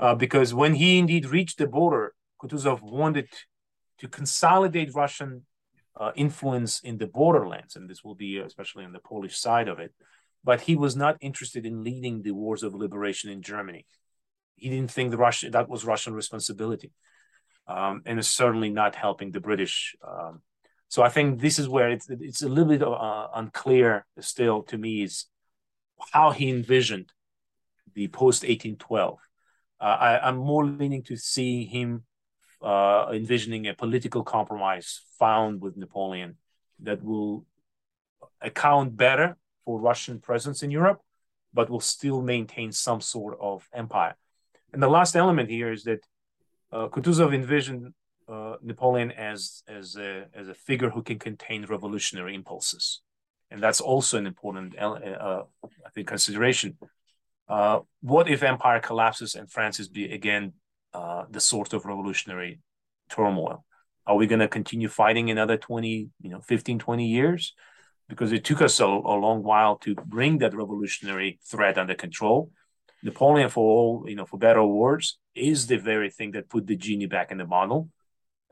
uh, 0.00 0.14
because 0.14 0.54
when 0.54 0.74
he 0.74 0.98
indeed 0.98 1.26
reached 1.26 1.58
the 1.58 1.66
border, 1.66 2.14
Kutuzov 2.42 2.80
wanted 2.80 3.28
to 3.98 4.08
consolidate 4.08 4.94
Russian 4.94 5.44
uh, 5.94 6.12
influence 6.16 6.80
in 6.80 6.96
the 6.96 7.06
borderlands, 7.06 7.76
and 7.76 7.88
this 7.88 8.02
will 8.02 8.14
be 8.14 8.38
especially 8.38 8.84
on 8.84 8.92
the 8.92 8.98
Polish 8.98 9.36
side 9.38 9.68
of 9.68 9.78
it. 9.78 9.92
But 10.42 10.62
he 10.62 10.74
was 10.74 10.96
not 10.96 11.18
interested 11.20 11.66
in 11.66 11.84
leading 11.84 12.22
the 12.22 12.30
wars 12.30 12.62
of 12.62 12.74
liberation 12.74 13.30
in 13.30 13.42
Germany. 13.42 13.84
He 14.56 14.70
didn't 14.70 14.90
think 14.90 15.10
the 15.10 15.18
Russia 15.18 15.50
that 15.50 15.68
was 15.68 15.84
Russian 15.84 16.14
responsibility, 16.14 16.92
um, 17.68 18.02
and 18.06 18.18
it's 18.18 18.28
certainly 18.28 18.70
not 18.70 18.94
helping 18.94 19.32
the 19.32 19.40
British. 19.40 19.94
Um, 20.06 20.40
so 20.88 21.02
I 21.02 21.10
think 21.10 21.40
this 21.40 21.58
is 21.58 21.68
where 21.68 21.90
it's 21.90 22.08
it's 22.08 22.42
a 22.42 22.48
little 22.48 22.72
bit 22.72 22.82
uh, 22.82 23.28
unclear 23.34 24.06
still 24.20 24.62
to 24.64 24.78
me 24.78 25.02
is 25.02 25.26
how 26.12 26.30
he 26.30 26.50
envisioned 26.50 27.12
the 27.94 28.08
post 28.08 28.42
1812. 28.42 29.18
Uh, 29.80 29.84
I, 29.84 30.28
am 30.28 30.36
more 30.36 30.66
leaning 30.66 31.02
to 31.04 31.16
see 31.16 31.64
him 31.64 32.04
uh, 32.62 33.06
envisioning 33.12 33.66
a 33.66 33.74
political 33.74 34.22
compromise 34.22 35.00
found 35.18 35.60
with 35.60 35.76
Napoleon 35.76 36.36
that 36.80 37.02
will 37.02 37.46
account 38.40 38.96
better 38.96 39.36
for 39.64 39.80
Russian 39.80 40.20
presence 40.20 40.62
in 40.62 40.70
Europe, 40.70 41.00
but 41.52 41.70
will 41.70 41.80
still 41.80 42.22
maintain 42.22 42.72
some 42.72 43.00
sort 43.00 43.38
of 43.40 43.68
empire. 43.72 44.16
And 44.72 44.82
the 44.82 44.88
last 44.88 45.16
element 45.16 45.50
here 45.50 45.72
is 45.72 45.84
that 45.84 46.00
uh, 46.72 46.88
Kutuzov 46.88 47.34
envisioned 47.34 47.92
uh, 48.28 48.56
Napoleon 48.62 49.10
as 49.10 49.62
as 49.66 49.96
a 49.96 50.26
as 50.34 50.48
a 50.48 50.54
figure 50.54 50.90
who 50.90 51.02
can 51.02 51.18
contain 51.18 51.64
revolutionary 51.64 52.34
impulses, 52.34 53.02
and 53.50 53.62
that's 53.62 53.80
also 53.80 54.18
an 54.18 54.26
important 54.26 54.78
uh, 54.78 54.92
uh 54.92 55.42
I 55.86 55.90
think 55.90 56.06
consideration. 56.06 56.78
Uh, 57.48 57.80
what 58.00 58.30
if 58.30 58.42
empire 58.42 58.80
collapses 58.80 59.34
and 59.34 59.50
France 59.50 59.80
is 59.80 59.88
be 59.88 60.12
again 60.12 60.52
uh, 60.94 61.24
the 61.30 61.40
source 61.40 61.72
of 61.72 61.84
revolutionary 61.84 62.60
turmoil? 63.08 63.64
Are 64.06 64.16
we 64.16 64.26
going 64.26 64.40
to 64.40 64.48
continue 64.48 64.88
fighting 64.88 65.30
another 65.30 65.56
20, 65.56 66.10
you 66.20 66.30
know, 66.30 66.40
15, 66.40 66.78
20 66.78 67.06
years? 67.06 67.54
Because 68.08 68.32
it 68.32 68.44
took 68.44 68.62
us 68.62 68.78
a, 68.80 68.84
a 68.84 68.86
long 68.86 69.42
while 69.42 69.76
to 69.78 69.94
bring 69.94 70.38
that 70.38 70.54
revolutionary 70.54 71.38
threat 71.44 71.76
under 71.76 71.94
control. 71.94 72.50
Napoleon, 73.02 73.48
for 73.48 73.64
all, 73.64 74.04
you 74.08 74.14
know, 74.14 74.26
for 74.26 74.36
better 74.36 74.60
or 74.60 74.72
worse, 74.72 75.18
is 75.34 75.66
the 75.66 75.76
very 75.76 76.10
thing 76.10 76.32
that 76.32 76.48
put 76.48 76.66
the 76.66 76.76
genie 76.76 77.06
back 77.06 77.30
in 77.30 77.38
the 77.38 77.44
bottle. 77.44 77.88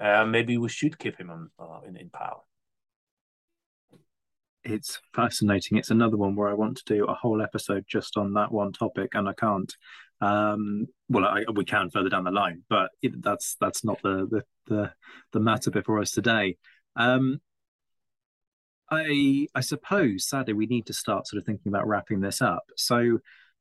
Uh, 0.00 0.24
maybe 0.24 0.58
we 0.58 0.68
should 0.68 0.98
keep 0.98 1.18
him 1.18 1.30
on, 1.30 1.50
uh, 1.58 1.80
in, 1.86 1.96
in 1.96 2.08
power 2.08 2.40
it's 4.64 5.00
fascinating. 5.14 5.78
It's 5.78 5.90
another 5.90 6.16
one 6.16 6.34
where 6.36 6.48
I 6.48 6.54
want 6.54 6.78
to 6.78 6.94
do 6.94 7.04
a 7.06 7.14
whole 7.14 7.42
episode 7.42 7.84
just 7.88 8.16
on 8.16 8.34
that 8.34 8.52
one 8.52 8.72
topic, 8.72 9.14
and 9.14 9.28
I 9.28 9.32
can't. 9.32 9.72
Um, 10.20 10.86
well, 11.08 11.24
I, 11.24 11.44
we 11.54 11.64
can 11.64 11.90
further 11.90 12.08
down 12.08 12.24
the 12.24 12.30
line, 12.30 12.64
but 12.68 12.90
it, 13.02 13.22
that's 13.22 13.56
that's 13.60 13.84
not 13.84 14.02
the, 14.02 14.26
the 14.30 14.44
the 14.66 14.92
the 15.32 15.40
matter 15.40 15.70
before 15.70 16.00
us 16.00 16.10
today. 16.10 16.56
Um, 16.96 17.40
I 18.90 19.46
I 19.54 19.60
suppose 19.60 20.26
sadly 20.26 20.54
we 20.54 20.66
need 20.66 20.86
to 20.86 20.92
start 20.92 21.28
sort 21.28 21.38
of 21.40 21.46
thinking 21.46 21.70
about 21.70 21.86
wrapping 21.86 22.20
this 22.20 22.42
up. 22.42 22.64
So 22.76 23.18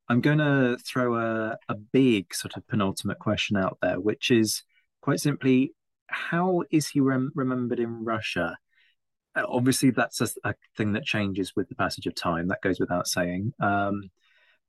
I'm 0.09 0.21
going 0.21 0.39
to 0.39 0.77
throw 0.85 1.15
a 1.15 1.57
a 1.69 1.75
big 1.75 2.33
sort 2.33 2.57
of 2.57 2.67
penultimate 2.67 3.19
question 3.19 3.57
out 3.57 3.77
there, 3.81 3.99
which 3.99 4.31
is 4.31 4.63
quite 5.01 5.19
simply, 5.19 5.73
how 6.07 6.63
is 6.71 6.87
he 6.87 6.99
rem- 6.99 7.31
remembered 7.35 7.79
in 7.79 8.03
Russia? 8.03 8.57
Obviously 9.45 9.91
that's 9.91 10.21
a, 10.21 10.27
a, 10.43 10.55
thing 10.75 10.93
that 10.93 11.03
changes 11.03 11.53
with 11.55 11.69
the 11.69 11.75
passage 11.75 12.07
of 12.07 12.15
time. 12.15 12.47
That 12.47 12.61
goes 12.61 12.79
without 12.79 13.07
saying. 13.07 13.53
Um, 13.59 14.09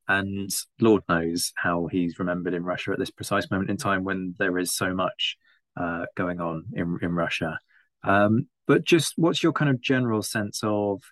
and 0.08 0.50
lord 0.80 1.02
knows 1.08 1.52
how 1.56 1.86
he's 1.86 2.18
remembered 2.18 2.54
in 2.54 2.64
russia 2.64 2.92
at 2.92 2.98
this 2.98 3.10
precise 3.10 3.50
moment 3.50 3.70
in 3.70 3.76
time 3.76 4.04
when 4.04 4.34
there 4.38 4.58
is 4.58 4.74
so 4.74 4.94
much 4.94 5.36
uh, 5.76 6.06
going 6.16 6.40
on 6.40 6.64
in, 6.72 6.98
in 7.02 7.12
russia. 7.12 7.58
Um, 8.02 8.48
but 8.66 8.84
just 8.84 9.14
what's 9.16 9.42
your 9.42 9.52
kind 9.52 9.70
of 9.70 9.80
general 9.80 10.22
sense 10.22 10.60
of 10.62 11.02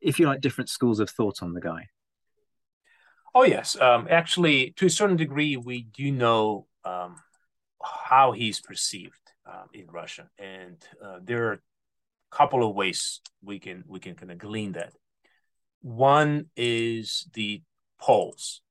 if 0.00 0.18
you 0.18 0.26
like 0.26 0.40
different 0.40 0.70
schools 0.70 1.00
of 1.00 1.10
thought 1.10 1.42
on 1.42 1.52
the 1.52 1.60
guy? 1.60 1.88
Oh 3.34 3.44
yes. 3.44 3.78
Um, 3.80 4.06
actually 4.10 4.72
to 4.76 4.86
a 4.86 4.90
certain 4.90 5.16
degree 5.16 5.56
we 5.56 5.82
do 5.82 6.10
know 6.10 6.66
um, 6.84 7.16
how 7.82 8.32
he's 8.32 8.60
perceived 8.60 9.14
uh, 9.46 9.64
in 9.72 9.86
russia. 9.88 10.30
And 10.38 10.76
uh, 11.04 11.18
there 11.22 11.52
are 11.52 11.62
couple 12.30 12.68
of 12.68 12.74
ways 12.74 13.20
we 13.42 13.58
can 13.58 13.84
we 13.86 14.00
can 14.00 14.14
kind 14.14 14.30
of 14.30 14.38
glean 14.38 14.72
that. 14.72 14.92
One 15.80 16.46
is 16.56 17.28
the 17.34 17.62
polls. 18.00 18.62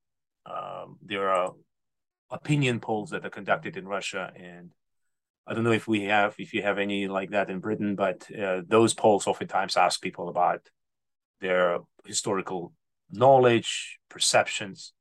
Um, 0.45 0.97
there 1.03 1.29
are 1.29 1.53
opinion 2.29 2.79
polls 2.79 3.11
that 3.11 3.25
are 3.25 3.29
conducted 3.29 3.77
in 3.77 3.87
Russia, 3.87 4.31
and 4.35 4.71
I 5.45 5.53
don't 5.53 5.63
know 5.63 5.71
if 5.71 5.87
we 5.87 6.03
have 6.03 6.35
if 6.37 6.53
you 6.53 6.61
have 6.61 6.77
any 6.77 7.07
like 7.07 7.31
that 7.31 7.49
in 7.49 7.59
Britain, 7.59 7.95
but 7.95 8.27
uh, 8.31 8.61
those 8.67 8.93
polls 8.93 9.27
oftentimes 9.27 9.77
ask 9.77 10.01
people 10.01 10.29
about 10.29 10.61
their 11.39 11.79
historical 12.05 12.73
knowledge, 13.11 13.99
perceptions. 14.09 14.93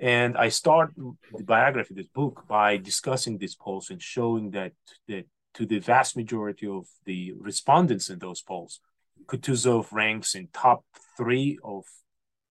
And 0.00 0.36
I 0.36 0.48
start 0.48 0.94
the 0.96 1.44
biography, 1.44 1.94
this 1.94 2.08
book, 2.08 2.44
by 2.48 2.76
discussing 2.76 3.38
these 3.38 3.54
polls 3.54 3.90
and 3.90 4.00
showing 4.00 4.50
that 4.50 4.72
that 5.08 5.26
to 5.54 5.66
the 5.66 5.78
vast 5.78 6.16
majority 6.16 6.66
of 6.66 6.86
the 7.04 7.32
respondents 7.38 8.10
in 8.10 8.18
those 8.18 8.40
polls, 8.40 8.80
Kutuzov 9.26 9.92
ranks 9.92 10.34
in 10.34 10.48
top 10.52 10.84
three 11.16 11.58
of 11.62 11.84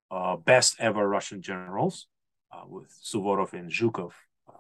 uh, 0.10 0.36
best 0.36 0.76
ever 0.80 1.08
Russian 1.08 1.42
generals, 1.42 2.08
uh, 2.52 2.64
with 2.68 2.94
Suvorov 3.04 3.54
and 3.54 3.72
Zhukov, 3.72 4.12
uh, 4.48 4.54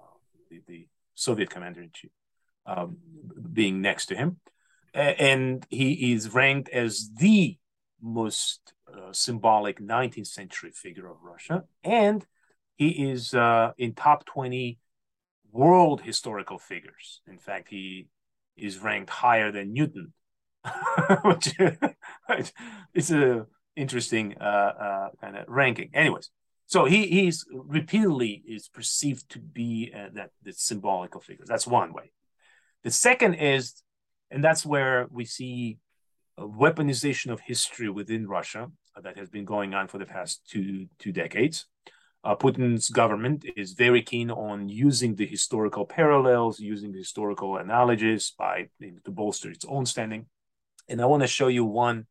the, 0.49 0.61
the, 0.67 0.87
Soviet 1.13 1.49
commander 1.51 1.81
in 1.81 1.91
chief, 1.93 2.09
um, 2.65 2.97
being 3.53 3.81
next 3.81 4.07
to 4.07 4.15
him. 4.15 4.37
and 4.93 5.65
he 5.69 6.13
is 6.13 6.33
ranked 6.33 6.69
as 6.69 7.11
the 7.19 7.57
most 8.01 8.73
uh, 8.91 9.11
symbolic 9.11 9.79
19th 9.79 10.27
century 10.27 10.71
figure 10.71 11.07
of 11.07 11.17
Russia. 11.21 11.63
And 11.83 12.25
he 12.75 13.11
is 13.11 13.33
uh, 13.33 13.73
in 13.77 13.93
top 13.93 14.25
20 14.25 14.79
world 15.51 16.01
historical 16.01 16.57
figures. 16.57 17.21
In 17.27 17.37
fact, 17.37 17.69
he 17.69 18.07
is 18.57 18.79
ranked 18.79 19.09
higher 19.09 19.51
than 19.51 19.73
Newton, 19.73 20.13
which 21.23 21.53
is 22.93 23.11
a 23.11 23.45
interesting 23.75 24.35
uh, 24.39 24.43
uh, 24.43 25.09
kind 25.19 25.37
of 25.37 25.45
ranking. 25.47 25.89
Anyways, 25.93 26.29
so 26.67 26.85
he 26.85 27.07
he's 27.07 27.45
repeatedly 27.51 28.43
is 28.47 28.67
perceived 28.67 29.29
to 29.31 29.39
be 29.39 29.91
uh, 29.95 30.09
that 30.13 30.31
the 30.43 30.53
symbolical 30.53 31.21
figure. 31.21 31.45
That's 31.47 31.67
one 31.67 31.93
way. 31.93 32.11
The 32.83 32.91
second 32.91 33.35
is, 33.35 33.81
and 34.29 34.43
that's 34.43 34.65
where 34.65 35.07
we 35.11 35.25
see 35.25 35.77
weaponization 36.39 37.31
of 37.31 37.39
history 37.39 37.89
within 37.89 38.27
Russia 38.27 38.71
that 39.01 39.17
has 39.17 39.29
been 39.29 39.45
going 39.45 39.73
on 39.73 39.87
for 39.87 39.97
the 39.97 40.05
past 40.05 40.41
two 40.49 40.87
two 40.99 41.11
decades 41.11 41.65
uh, 42.23 42.35
Putin's 42.35 42.89
government 42.89 43.45
is 43.55 43.73
very 43.73 44.01
keen 44.01 44.29
on 44.29 44.69
using 44.69 45.15
the 45.15 45.25
historical 45.25 45.85
parallels, 45.85 46.59
using 46.59 46.91
the 46.91 46.99
historical 46.99 47.57
analogies 47.57 48.33
by 48.37 48.69
to 48.79 49.11
bolster 49.11 49.49
its 49.49 49.65
own 49.67 49.85
standing. 49.85 50.27
And 50.87 51.01
I 51.01 51.05
want 51.05 51.23
to 51.23 51.27
show 51.27 51.47
you 51.47 51.65
one 51.65 52.07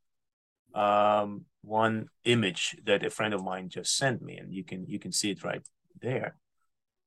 um, 0.75 1.45
one 1.63 2.07
image 2.25 2.77
that 2.85 3.05
a 3.05 3.11
friend 3.11 3.35
of 3.35 3.45
mine 3.45 3.69
just 3.69 3.97
sent 3.97 4.23
me, 4.23 4.37
and 4.37 4.53
you 4.53 4.65
can 4.65 4.87
you 4.87 4.99
can 4.99 5.13
see 5.13 5.31
it 5.31 5.45
right 5.45 5.63
there. 6.01 6.37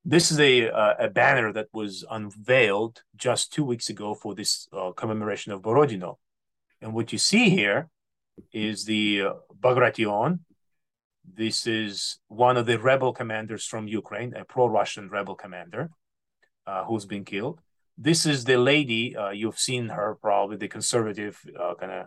This 0.06 0.32
is 0.32 0.40
a 0.40 0.70
uh, 0.70 0.96
a 1.00 1.10
banner 1.10 1.52
that 1.54 1.68
was 1.74 2.06
unveiled 2.10 3.04
just 3.16 3.54
two 3.54 3.66
weeks 3.66 3.90
ago 3.90 4.14
for 4.14 4.36
this 4.36 4.68
uh, 4.72 4.92
commemoration 4.92 5.52
of 5.52 5.62
Borodino, 5.62 6.20
and 6.82 6.94
what 6.94 7.12
you 7.12 7.18
see 7.18 7.50
here 7.50 7.90
is 8.52 8.86
the 8.86 9.22
uh, 9.22 9.34
Bagration, 9.54 10.46
this 11.32 11.66
is 11.66 12.18
one 12.28 12.58
of 12.58 12.66
the 12.66 12.80
rebel 12.80 13.14
commanders 13.14 13.66
from 13.66 13.88
Ukraine, 13.88 14.34
a 14.36 14.44
pro-Russian 14.44 15.10
rebel 15.10 15.36
commander 15.36 15.90
uh, 16.68 16.84
who's 16.86 17.06
been 17.06 17.26
killed. 17.26 17.60
This 17.98 18.26
is 18.26 18.45
the 18.45 18.58
lady 18.58 19.16
uh, 19.16 19.30
you've 19.30 19.60
seen 19.60 19.90
her 19.90 20.18
probably 20.22 20.58
the 20.58 20.68
conservative 20.68 21.40
uh, 21.60 21.76
kind 21.76 21.91
of 21.91 22.06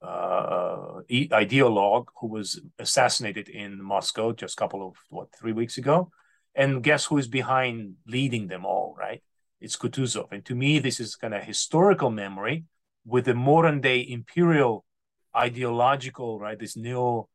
uh, 0.00 1.00
ideologue 1.10 2.06
who 2.20 2.28
was 2.28 2.60
assassinated 2.78 3.48
in 3.48 3.82
Moscow 3.82 4.32
just 4.32 4.54
a 4.54 4.60
couple 4.60 4.86
of 4.86 4.94
what 5.08 5.28
three 5.38 5.52
weeks 5.52 5.78
ago. 5.78 6.10
And 6.54 6.82
guess 6.82 7.06
who 7.06 7.18
is 7.18 7.28
behind 7.28 7.94
leading 8.06 8.48
them 8.48 8.64
all? 8.66 8.96
Right? 8.98 9.22
It's 9.60 9.76
Kutuzov. 9.76 10.32
And 10.32 10.44
to 10.46 10.54
me, 10.54 10.78
this 10.78 11.00
is 11.00 11.16
kind 11.16 11.34
of 11.34 11.42
historical 11.42 12.10
memory 12.10 12.64
with 13.06 13.24
the 13.24 13.34
modern 13.34 13.80
day 13.80 14.04
imperial 14.08 14.84
ideological 15.36 16.38
right 16.40 16.58
this 16.58 16.76
neo 16.76 17.28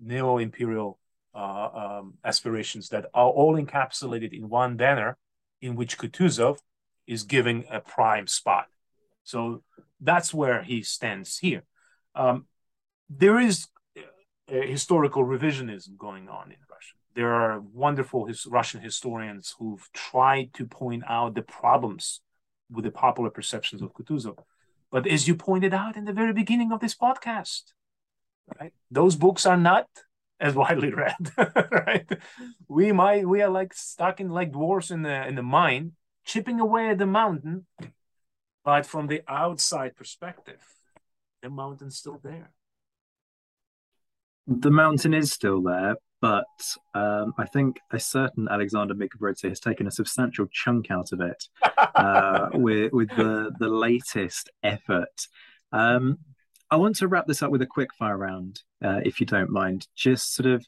neo-imperial 0.00 0.98
uh, 1.34 1.68
um, 1.74 2.14
aspirations 2.24 2.88
that 2.88 3.06
are 3.14 3.28
all 3.28 3.56
encapsulated 3.56 4.32
in 4.32 4.48
one 4.48 4.76
banner 4.76 5.16
in 5.60 5.76
which 5.76 5.98
Kutuzov 5.98 6.58
is 7.06 7.22
giving 7.22 7.64
a 7.70 7.80
prime 7.80 8.26
spot. 8.26 8.66
So 9.24 9.62
that's 10.00 10.32
where 10.32 10.62
he 10.62 10.82
stands 10.82 11.38
here. 11.38 11.64
Um, 12.14 12.46
there 13.10 13.38
is 13.38 13.66
a 14.48 14.66
historical 14.66 15.24
revisionism 15.24 15.96
going 15.98 16.28
on 16.28 16.50
in 16.50 16.58
Russia. 16.70 16.94
there 17.18 17.34
are 17.34 17.60
wonderful 17.60 18.26
his, 18.26 18.46
Russian 18.46 18.80
historians 18.80 19.54
who've 19.58 19.88
tried 19.92 20.54
to 20.54 20.64
point 20.64 21.02
out 21.08 21.34
the 21.34 21.42
problems 21.42 22.20
with 22.70 22.84
the 22.84 22.92
popular 22.92 23.28
perceptions 23.28 23.82
of 23.82 23.92
Kutuzov. 23.92 24.38
But 24.92 25.04
as 25.06 25.26
you 25.26 25.34
pointed 25.34 25.74
out 25.74 25.96
in 25.96 26.04
the 26.04 26.12
very 26.12 26.32
beginning 26.32 26.70
of 26.70 26.78
this 26.78 26.94
podcast, 26.94 27.72
right, 28.60 28.72
those 28.90 29.16
books 29.16 29.46
are 29.46 29.56
not 29.56 29.86
as 30.40 30.54
widely 30.54 30.92
read, 30.92 31.32
right? 31.70 32.06
We 32.68 32.92
might 32.92 33.26
we 33.26 33.42
are 33.42 33.50
like 33.50 33.74
stuck 33.74 34.20
in 34.20 34.28
like 34.30 34.52
dwarfs 34.52 34.90
in 34.90 35.02
the 35.02 35.26
in 35.26 35.34
the 35.34 35.42
mine, 35.42 35.92
chipping 36.24 36.60
away 36.60 36.90
at 36.90 36.98
the 36.98 37.06
mountain, 37.06 37.66
but 38.64 38.86
from 38.86 39.06
the 39.06 39.22
outside 39.28 39.96
perspective, 39.96 40.62
the 41.42 41.50
mountain's 41.50 41.96
still 41.96 42.20
there. 42.22 42.50
The 44.46 44.70
mountain 44.70 45.12
is 45.12 45.30
still 45.30 45.62
there, 45.62 45.96
but 46.20 46.46
um, 46.94 47.34
I 47.36 47.44
think 47.46 47.80
a 47.92 48.00
certain 48.00 48.48
Alexander 48.50 48.94
Mikaberidze 48.94 49.48
has 49.48 49.60
taken 49.60 49.86
a 49.86 49.90
substantial 49.90 50.46
chunk 50.50 50.90
out 50.90 51.12
of 51.12 51.20
it 51.20 51.48
uh, 51.94 52.48
with 52.54 52.92
with 52.92 53.08
the 53.10 53.52
the 53.58 53.68
latest 53.68 54.50
effort. 54.62 55.26
Um, 55.72 56.18
I 56.70 56.76
want 56.76 56.96
to 56.96 57.08
wrap 57.08 57.26
this 57.26 57.42
up 57.42 57.50
with 57.50 57.62
a 57.62 57.66
quick 57.66 57.94
fire 57.94 58.16
round, 58.16 58.62
uh, 58.84 59.00
if 59.04 59.20
you 59.20 59.26
don't 59.26 59.50
mind. 59.50 59.86
Just 59.94 60.34
sort 60.34 60.46
of 60.46 60.66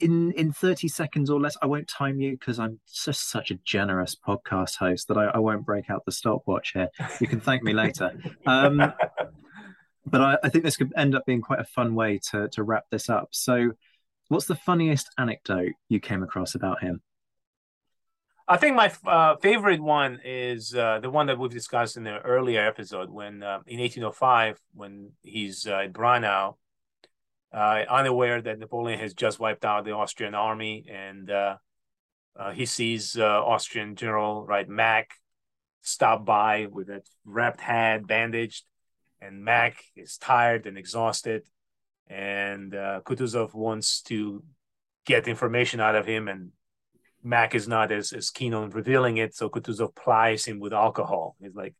in 0.00 0.32
in 0.32 0.52
30 0.52 0.88
seconds 0.88 1.30
or 1.30 1.40
less. 1.40 1.56
I 1.62 1.66
won't 1.66 1.88
time 1.88 2.20
you 2.20 2.32
because 2.32 2.58
I'm 2.58 2.80
just 2.92 3.30
such 3.30 3.50
a 3.50 3.58
generous 3.64 4.16
podcast 4.16 4.76
host 4.76 5.08
that 5.08 5.18
I, 5.18 5.26
I, 5.26 5.38
won't 5.38 5.66
break 5.66 5.90
out 5.90 6.04
the 6.04 6.12
stopwatch 6.12 6.72
here. 6.72 6.88
You 7.20 7.26
can 7.26 7.40
thank 7.40 7.62
me 7.62 7.72
later. 7.72 8.12
Um, 8.46 8.78
but 10.06 10.20
I, 10.20 10.38
I 10.42 10.48
think 10.48 10.64
this 10.64 10.76
could 10.76 10.92
end 10.96 11.14
up 11.14 11.26
being 11.26 11.40
quite 11.40 11.60
a 11.60 11.64
fun 11.64 11.94
way 11.94 12.20
to 12.30 12.48
to 12.50 12.62
wrap 12.62 12.84
this 12.90 13.08
up. 13.08 13.28
So 13.32 13.72
What's 14.28 14.44
the 14.44 14.56
funniest 14.56 15.08
anecdote 15.16 15.72
you 15.88 16.00
came 16.00 16.22
across 16.22 16.54
about 16.54 16.82
him? 16.82 17.00
I 18.50 18.56
think 18.56 18.76
my 18.76 18.90
uh, 19.06 19.36
favorite 19.36 19.82
one 19.82 20.20
is 20.24 20.74
uh, 20.74 21.00
the 21.00 21.10
one 21.10 21.26
that 21.26 21.38
we've 21.38 21.50
discussed 21.50 21.98
in 21.98 22.04
the 22.04 22.18
earlier 22.20 22.66
episode 22.66 23.10
when 23.10 23.42
uh, 23.42 23.60
in 23.66 23.78
1805, 23.78 24.58
when 24.72 25.10
he's 25.22 25.66
uh, 25.66 25.80
at 25.84 25.92
Braunau, 25.92 26.56
uh, 27.52 27.84
unaware 27.90 28.40
that 28.40 28.58
Napoleon 28.58 28.98
has 29.00 29.12
just 29.12 29.38
wiped 29.38 29.66
out 29.66 29.84
the 29.84 29.92
Austrian 29.92 30.34
army, 30.34 30.86
and 30.90 31.30
uh, 31.30 31.56
he 32.54 32.64
sees 32.64 33.18
Austrian 33.18 33.96
General 33.96 34.46
right 34.46 34.68
Mack 34.68 35.10
stop 35.82 36.24
by 36.24 36.68
with 36.70 36.88
a 36.88 37.02
wrapped 37.24 37.60
head 37.60 38.06
bandaged, 38.06 38.64
and 39.20 39.44
Mack 39.44 39.82
is 39.96 40.16
tired 40.16 40.66
and 40.66 40.78
exhausted, 40.78 41.42
and 42.06 42.74
uh, 42.74 43.00
Kutuzov 43.04 43.54
wants 43.54 44.02
to 44.02 44.42
get 45.06 45.28
information 45.28 45.80
out 45.80 45.94
of 45.94 46.06
him, 46.06 46.28
and 46.28 46.50
Mack 47.22 47.54
is 47.54 47.68
not 47.68 47.90
as, 47.92 48.12
as 48.12 48.30
keen 48.30 48.54
on 48.54 48.70
revealing 48.70 49.16
it, 49.16 49.34
so 49.34 49.48
Kutuzov 49.48 49.94
plies 49.94 50.44
him 50.44 50.60
with 50.60 50.72
alcohol. 50.72 51.36
He's 51.40 51.54
like, 51.54 51.74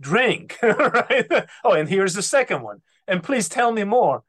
"Drink, 0.00 0.58
right? 0.62 1.26
oh, 1.64 1.72
and 1.72 1.88
here's 1.88 2.14
the 2.14 2.22
second 2.22 2.62
one, 2.62 2.82
and 3.06 3.22
please 3.22 3.48
tell 3.48 3.72
me 3.72 3.84
more." 3.84 4.22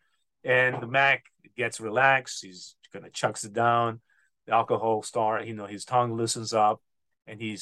And 0.43 0.89
Mack 0.89 1.25
gets 1.55 1.79
relaxed. 1.79 2.43
He's 2.43 2.75
kind 2.91 3.05
of 3.05 3.13
chucks 3.13 3.43
it 3.43 3.53
down. 3.53 4.01
The 4.47 4.53
alcohol 4.53 5.01
start, 5.01 5.45
you 5.45 5.53
know, 5.53 5.65
his 5.65 5.85
tongue 5.85 6.15
loosens 6.15 6.53
up, 6.53 6.81
and 7.27 7.39
he 7.39 7.57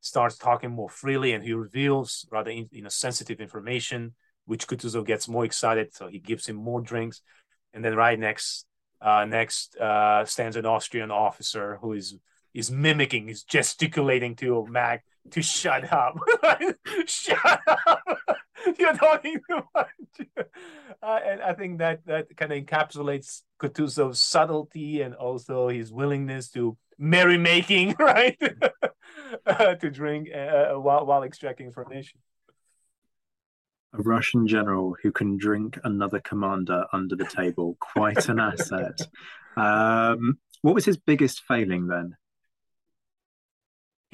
starts 0.00 0.36
talking 0.36 0.70
more 0.70 0.88
freely, 0.88 1.32
and 1.32 1.44
he 1.44 1.52
reveals 1.52 2.26
rather 2.30 2.50
in, 2.50 2.68
you 2.70 2.82
know 2.82 2.88
sensitive 2.88 3.40
information 3.40 4.14
which 4.46 4.66
Kutuzov 4.66 5.06
gets 5.06 5.28
more 5.28 5.44
excited, 5.44 5.94
so 5.94 6.06
he 6.06 6.18
gives 6.18 6.46
him 6.46 6.56
more 6.56 6.80
drinks. 6.80 7.22
And 7.72 7.84
then 7.84 7.96
right 7.96 8.18
next, 8.18 8.66
uh, 9.00 9.24
next 9.24 9.76
uh, 9.76 10.24
stands 10.24 10.56
an 10.56 10.66
Austrian 10.66 11.10
officer 11.10 11.78
who 11.80 11.92
is 11.92 12.16
is 12.54 12.70
mimicking, 12.70 13.28
is 13.28 13.42
gesticulating 13.42 14.36
to 14.36 14.66
Mack 14.66 15.04
to 15.30 15.42
shut 15.42 15.92
up. 15.92 16.16
shut 17.06 17.60
up! 17.86 18.02
You're 18.78 18.94
talking 18.94 19.40
too 19.48 19.60
much. 19.74 20.46
Uh, 21.02 21.18
and 21.26 21.42
I 21.42 21.52
think 21.54 21.78
that 21.78 22.06
that 22.06 22.34
kind 22.36 22.52
of 22.52 22.64
encapsulates 22.64 23.42
Kutuzov's 23.60 24.20
subtlety 24.20 25.02
and 25.02 25.14
also 25.14 25.68
his 25.68 25.92
willingness 25.92 26.50
to 26.50 26.76
merrymaking, 26.98 27.94
right? 27.98 28.38
uh, 29.46 29.74
to 29.74 29.90
drink 29.90 30.28
uh, 30.34 30.74
while 30.74 31.04
while 31.04 31.22
extracting 31.24 31.66
information 31.66 32.20
a 33.94 34.02
Russian 34.02 34.46
general 34.46 34.96
who 35.02 35.12
can 35.12 35.36
drink 35.36 35.78
another 35.84 36.20
commander 36.20 36.84
under 36.92 37.14
the 37.16 37.26
table. 37.26 37.76
Quite 37.80 38.28
an 38.28 38.40
asset. 38.40 39.00
Um, 39.56 40.38
what 40.62 40.74
was 40.74 40.84
his 40.84 40.96
biggest 40.96 41.42
failing 41.46 41.86
then? 41.86 42.16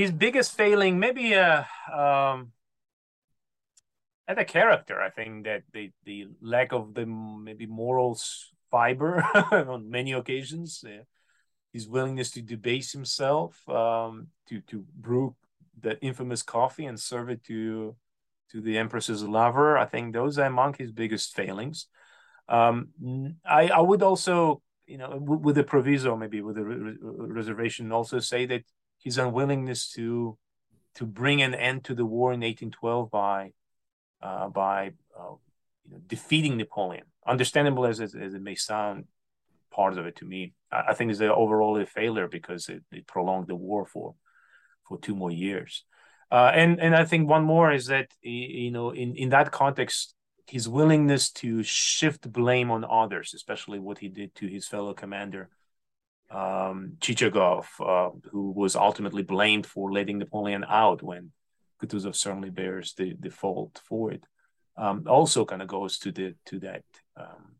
His 0.00 0.12
biggest 0.12 0.56
failing, 0.56 0.98
maybe 0.98 1.34
uh, 1.34 1.64
um, 1.92 2.52
at 4.26 4.38
a 4.38 4.46
character. 4.46 4.98
I 4.98 5.10
think 5.10 5.44
that 5.44 5.64
the 5.74 5.90
the 6.06 6.28
lack 6.40 6.72
of 6.72 6.94
the 6.94 7.04
maybe 7.04 7.66
morals 7.66 8.48
fiber 8.70 9.22
on 9.52 9.90
many 9.90 10.12
occasions. 10.12 10.82
Uh, 10.82 11.04
his 11.74 11.86
willingness 11.86 12.30
to 12.30 12.40
debase 12.40 12.92
himself, 12.92 13.68
um, 13.68 14.28
to 14.48 14.62
to 14.70 14.86
brew 14.96 15.36
the 15.78 16.00
infamous 16.00 16.42
coffee 16.42 16.86
and 16.86 16.98
serve 16.98 17.28
it 17.28 17.44
to 17.44 17.94
to 18.52 18.62
the 18.62 18.78
Empress's 18.78 19.22
lover. 19.22 19.76
I 19.76 19.84
think 19.84 20.14
those 20.14 20.38
are 20.38 20.46
among 20.46 20.76
his 20.78 20.92
biggest 20.92 21.34
failings. 21.36 21.88
Um, 22.48 22.88
I, 23.44 23.68
I 23.68 23.80
would 23.80 24.02
also, 24.02 24.62
you 24.86 24.96
know, 24.96 25.18
with 25.20 25.56
the 25.56 25.62
proviso, 25.62 26.16
maybe 26.16 26.40
with 26.40 26.56
a 26.56 26.64
re- 26.64 26.96
reservation, 27.40 27.92
also 27.92 28.18
say 28.18 28.46
that 28.46 28.64
his 29.00 29.18
unwillingness 29.18 29.90
to 29.92 30.36
to 30.94 31.06
bring 31.06 31.42
an 31.42 31.54
end 31.54 31.84
to 31.84 31.94
the 31.94 32.04
war 32.04 32.32
in 32.32 32.40
1812 32.40 33.10
by 33.10 33.52
uh, 34.22 34.48
by 34.48 34.92
uh, 35.18 35.34
you 35.84 35.92
know, 35.92 36.00
defeating 36.06 36.56
Napoleon, 36.56 37.04
understandable 37.26 37.86
as, 37.86 38.00
as, 38.00 38.14
as 38.14 38.34
it 38.34 38.42
may 38.42 38.54
sound, 38.54 39.04
part 39.70 39.96
of 39.96 40.06
it 40.06 40.16
to 40.16 40.26
me, 40.26 40.52
I, 40.70 40.82
I 40.88 40.94
think 40.94 41.10
is 41.10 41.22
overall 41.22 41.80
a 41.80 41.86
failure 41.86 42.28
because 42.28 42.68
it, 42.68 42.82
it 42.92 43.06
prolonged 43.06 43.46
the 43.48 43.56
war 43.56 43.86
for 43.86 44.14
for 44.86 44.98
two 44.98 45.14
more 45.14 45.30
years. 45.30 45.84
Uh, 46.30 46.50
and 46.54 46.80
and 46.80 46.94
I 46.94 47.04
think 47.04 47.28
one 47.28 47.44
more 47.44 47.72
is 47.72 47.86
that 47.86 48.08
you 48.22 48.70
know 48.70 48.90
in 48.90 49.16
in 49.16 49.30
that 49.30 49.50
context, 49.50 50.14
his 50.46 50.68
willingness 50.68 51.30
to 51.32 51.62
shift 51.62 52.30
blame 52.30 52.70
on 52.70 52.84
others, 52.84 53.32
especially 53.34 53.78
what 53.78 53.98
he 53.98 54.08
did 54.08 54.34
to 54.36 54.46
his 54.46 54.66
fellow 54.68 54.94
commander 54.94 55.48
um, 56.30 56.92
Chichagov, 57.00 57.66
uh, 57.80 58.10
who 58.30 58.52
was 58.52 58.76
ultimately 58.76 59.22
blamed 59.22 59.66
for 59.66 59.92
letting 59.92 60.18
Napoleon 60.18 60.64
out 60.68 61.02
when 61.02 61.32
Kutuzov 61.82 62.14
certainly 62.14 62.50
bears 62.50 62.94
the, 62.94 63.16
the 63.18 63.30
fault 63.30 63.80
for 63.88 64.12
it. 64.12 64.24
Um, 64.76 65.04
also, 65.08 65.44
kind 65.44 65.62
of 65.62 65.68
goes 65.68 65.98
to 65.98 66.12
the 66.12 66.34
to 66.46 66.60
that 66.60 66.84
um, 67.16 67.56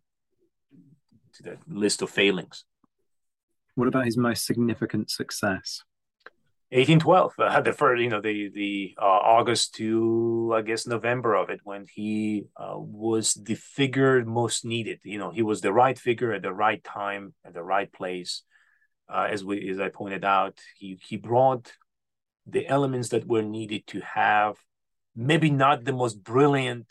to 1.35 1.43
that 1.45 1.59
list 1.67 2.03
of 2.03 2.11
failings. 2.11 2.65
What 3.75 3.89
about 3.89 4.07
his 4.07 4.17
most 4.17 4.47
significant 4.47 5.11
success? 5.11 5.83
1812 6.73 7.33
uh, 7.37 7.61
the 7.63 7.73
first 7.73 8.01
you 8.01 8.09
know 8.09 8.21
the 8.21 8.49
the 8.55 8.95
uh, 8.97 9.05
august 9.05 9.75
to 9.75 10.53
i 10.55 10.63
guess 10.63 10.87
november 10.87 11.35
of 11.35 11.51
it 11.51 11.59
when 11.65 11.85
he 11.93 12.45
uh, 12.57 12.75
was 12.77 13.35
the 13.35 13.57
figure 13.57 14.25
most 14.25 14.65
needed 14.65 15.01
you 15.03 15.19
know 15.19 15.33
he 15.33 15.43
was 15.43 15.63
the 15.63 15.73
right 15.73 15.99
figure 15.99 16.33
at 16.33 16.43
the 16.43 16.53
right 16.53 16.85
time 16.85 17.35
at 17.45 17.55
the 17.55 17.63
right 17.63 17.93
place 17.93 18.45
uh, 19.11 19.27
as 19.31 19.45
we 19.45 19.69
as 19.70 19.81
i 19.81 19.89
pointed 19.89 20.24
out 20.24 20.59
he 20.77 20.99
he 21.09 21.16
brought 21.16 21.73
the 22.47 22.66
elements 22.66 23.09
that 23.11 23.27
were 23.27 23.43
needed 23.43 23.87
to 23.87 24.01
have 24.01 24.57
maybe 25.15 25.51
not 25.51 25.85
the 25.85 25.93
most 25.93 26.23
brilliant 26.23 26.87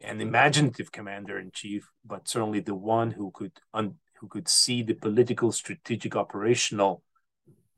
and 0.00 0.20
imaginative 0.22 0.92
commander 0.92 1.38
in 1.38 1.50
chief 1.50 1.88
but 2.04 2.28
certainly 2.28 2.60
the 2.60 2.74
one 2.74 3.10
who 3.10 3.30
could 3.32 3.52
un, 3.74 3.94
who 4.20 4.28
could 4.28 4.48
see 4.48 4.82
the 4.82 4.94
political 4.94 5.52
strategic 5.52 6.16
operational 6.16 7.02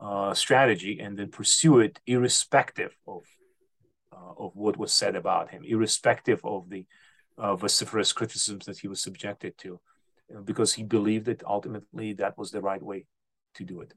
uh, 0.01 0.33
strategy 0.33 0.99
and 0.99 1.19
then 1.19 1.31
pursue 1.31 1.81
it 1.81 2.01
irrespective 2.07 2.97
of 3.07 3.23
uh, 4.13 4.45
of 4.45 4.57
what 4.57 4.77
was 4.77 4.93
said 4.93 5.15
about 5.15 5.51
him, 5.51 5.63
irrespective 5.65 6.41
of 6.45 6.69
the 6.69 6.87
uh, 7.39 7.55
vociferous 7.55 8.13
criticisms 8.13 8.67
that 8.67 8.79
he 8.79 8.89
was 8.89 9.01
subjected 9.01 9.57
to, 9.59 9.81
because 10.45 10.75
he 10.75 10.83
believed 10.83 11.27
that 11.27 11.45
ultimately 11.45 12.13
that 12.15 12.37
was 12.37 12.51
the 12.51 12.61
right 12.61 12.83
way 12.83 13.07
to 13.55 13.65
do 13.65 13.81
it. 13.81 13.95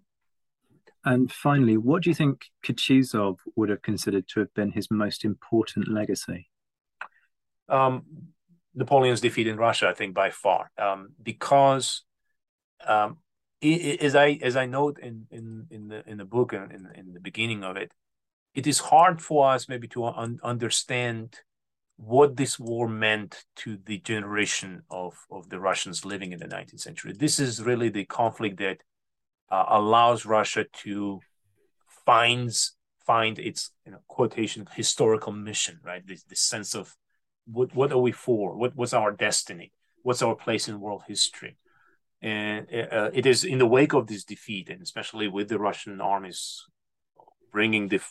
And 1.06 1.32
finally, 1.32 1.78
what 1.78 2.04
do 2.04 2.10
you 2.10 2.16
think 2.16 2.46
Kutuzov 2.66 3.40
would 3.56 3.70
have 3.70 3.82
considered 3.82 4.28
to 4.30 4.40
have 4.40 4.54
been 4.54 4.72
his 4.72 4.90
most 4.90 5.26
important 5.26 5.90
legacy? 5.90 6.50
Um, 7.68 8.04
Napoleon's 8.74 9.22
defeat 9.22 9.48
in 9.48 9.58
Russia, 9.58 9.90
I 9.90 9.94
think, 9.94 10.14
by 10.14 10.30
far, 10.30 10.72
um, 10.78 11.10
because 11.22 12.04
um, 12.86 13.18
as 13.62 14.16
I 14.16 14.40
as 14.42 14.56
I 14.56 14.66
note 14.66 15.00
in 15.00 15.28
in 15.30 15.68
in 15.70 15.88
the 15.88 16.08
in 16.10 16.18
the 16.18 16.26
book 16.26 16.54
and 16.54 16.72
in, 16.72 16.88
in 16.96 17.14
the 17.14 17.20
beginning 17.20 17.64
of 17.64 17.78
it, 17.78 17.92
it 18.56 18.66
is 18.66 18.80
hard 18.80 19.22
for 19.22 19.52
us 19.52 19.70
maybe 19.70 19.88
to 19.90 20.06
un- 20.06 20.40
understand 20.44 21.40
what 21.98 22.36
this 22.36 22.60
war 22.60 22.88
meant 22.88 23.46
to 23.58 23.78
the 23.86 24.00
generation 24.00 24.84
of 24.90 25.14
of 25.30 25.50
the 25.50 25.60
Russians 25.60 26.06
living 26.06 26.32
in 26.32 26.40
the 26.40 26.48
19th 26.48 26.80
century. 26.80 27.14
This 27.14 27.40
is 27.40 27.62
really 27.62 27.90
the 27.90 28.06
conflict 28.06 28.58
that 28.58 28.84
uh, 29.50 29.66
allows 29.70 30.26
Russia 30.26 30.66
to 30.84 31.20
finds 32.06 32.76
find 33.06 33.38
its 33.40 33.72
you 33.86 33.92
know, 33.92 34.00
quotation 34.08 34.68
historical 34.76 35.32
mission, 35.32 35.80
right? 35.84 36.06
This, 36.06 36.24
this 36.24 36.40
sense 36.40 36.74
of 36.74 36.96
what 37.46 37.76
what 37.76 37.92
are 37.92 37.98
we 37.98 38.12
for? 38.12 38.56
What 38.56 38.76
what's 38.76 38.94
our 38.94 39.12
destiny? 39.12 39.72
What's 40.02 40.22
our 40.22 40.36
place 40.36 40.68
in 40.68 40.80
world 40.80 41.04
history? 41.08 41.58
And 42.22 42.68
uh, 42.74 43.10
it 43.14 43.26
is 43.26 43.44
in 43.44 43.58
the 43.60 43.66
wake 43.66 43.94
of 43.94 44.08
this 44.08 44.24
defeat, 44.24 44.70
and 44.70 44.82
especially 44.82 45.28
with 45.28 45.50
the 45.50 45.60
Russian 45.60 46.00
armies 46.00 46.64
bringing 47.52 47.90
the 47.90 48.02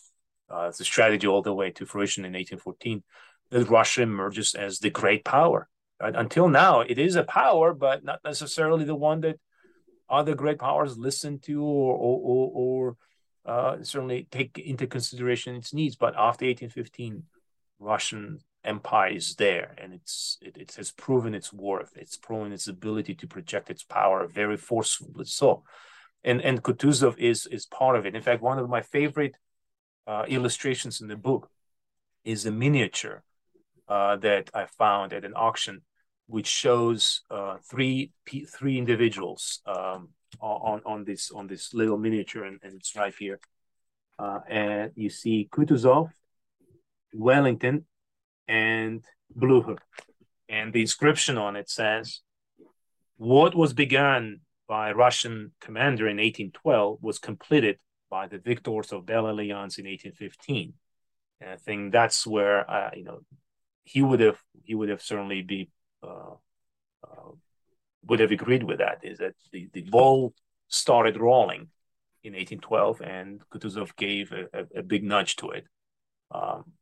uh, 0.50 0.70
the 0.76 0.84
strategy 0.84 1.26
all 1.26 1.42
the 1.42 1.54
way 1.54 1.70
to 1.70 1.86
fruition 1.86 2.24
in 2.24 2.32
1814, 2.32 3.02
that 3.50 3.70
Russia 3.70 4.02
emerges 4.02 4.54
as 4.54 4.78
the 4.78 4.90
great 4.90 5.24
power. 5.24 5.68
Right? 6.00 6.14
Until 6.14 6.48
now, 6.48 6.80
it 6.80 6.98
is 6.98 7.16
a 7.16 7.22
power, 7.22 7.72
but 7.72 8.04
not 8.04 8.20
necessarily 8.24 8.84
the 8.84 8.94
one 8.94 9.20
that 9.22 9.38
other 10.08 10.34
great 10.34 10.58
powers 10.58 10.98
listen 10.98 11.38
to 11.40 11.62
or 11.62 11.94
or, 11.94 12.20
or, 12.22 12.50
or 12.54 12.96
uh, 13.44 13.82
certainly 13.82 14.28
take 14.30 14.58
into 14.58 14.86
consideration 14.86 15.54
its 15.54 15.74
needs. 15.74 15.96
But 15.96 16.14
after 16.16 16.46
1815, 16.46 17.24
Russian 17.78 18.38
empire 18.64 19.10
is 19.10 19.34
there, 19.34 19.74
and 19.78 19.92
it's 19.92 20.38
it, 20.40 20.56
it 20.56 20.74
has 20.76 20.92
proven 20.92 21.34
its 21.34 21.52
worth. 21.52 21.96
It's 21.96 22.16
proven 22.16 22.52
its 22.52 22.68
ability 22.68 23.14
to 23.16 23.26
project 23.26 23.70
its 23.70 23.82
power 23.82 24.26
very 24.26 24.56
forcefully. 24.56 25.24
So, 25.24 25.64
and 26.22 26.40
and 26.40 26.62
Kutuzov 26.62 27.18
is 27.18 27.46
is 27.46 27.66
part 27.66 27.96
of 27.96 28.06
it. 28.06 28.14
In 28.14 28.22
fact, 28.22 28.42
one 28.42 28.58
of 28.58 28.68
my 28.68 28.82
favorite 28.82 29.36
uh, 30.06 30.24
illustrations 30.28 31.00
in 31.00 31.08
the 31.08 31.16
book 31.16 31.50
is 32.24 32.46
a 32.46 32.52
miniature 32.52 33.22
uh, 33.88 34.16
that 34.16 34.50
I 34.54 34.66
found 34.66 35.12
at 35.12 35.24
an 35.24 35.34
auction, 35.34 35.82
which 36.32 36.46
shows 36.46 37.20
uh, 37.30 37.58
three 37.70 38.10
three 38.56 38.78
individuals 38.78 39.60
um, 39.66 40.08
on 40.40 40.80
on 40.86 41.04
this 41.04 41.30
on 41.30 41.46
this 41.46 41.74
little 41.74 41.98
miniature, 41.98 42.44
and, 42.44 42.58
and 42.62 42.72
it's 42.80 42.96
right 42.96 43.14
here. 43.18 43.38
Uh, 44.18 44.40
and 44.48 44.92
you 44.96 45.10
see 45.10 45.46
Kutuzov, 45.52 46.08
Wellington, 47.12 47.84
and 48.48 49.04
Blucher. 49.34 49.76
And 50.48 50.72
the 50.72 50.80
inscription 50.80 51.36
on 51.36 51.54
it 51.54 51.68
says, 51.68 52.22
"What 53.18 53.54
was 53.54 53.74
begun 53.74 54.40
by 54.66 54.92
Russian 54.92 55.52
commander 55.60 56.08
in 56.08 56.16
1812 56.16 57.02
was 57.02 57.18
completed 57.18 57.76
by 58.08 58.26
the 58.26 58.38
victors 58.38 58.90
of 58.90 59.04
Belle 59.04 59.28
Alliance 59.28 59.76
in 59.76 59.84
1815." 59.84 60.72
And 61.42 61.50
I 61.50 61.56
think 61.56 61.92
that's 61.92 62.26
where 62.26 62.58
uh, 62.70 62.90
you 62.96 63.04
know 63.04 63.20
he 63.84 64.00
would 64.00 64.20
have 64.20 64.40
he 64.64 64.74
would 64.74 64.88
have 64.88 65.02
certainly 65.02 65.42
be 65.42 65.68
would 68.12 68.20
have 68.20 68.30
agreed 68.30 68.62
with 68.62 68.78
that 68.78 68.98
is 69.02 69.18
that 69.18 69.34
the, 69.52 69.68
the 69.72 69.82
ball 69.82 70.34
started 70.68 71.16
rolling 71.16 71.68
in 72.24 72.34
1812 72.34 73.00
and 73.02 73.40
Kutuzov 73.50 73.94
gave 73.96 74.32
a, 74.32 74.46
a, 74.52 74.80
a 74.80 74.82
big 74.82 75.04
nudge 75.04 75.36
to 75.36 75.50
it. 75.50 75.66
Um, 76.30 76.72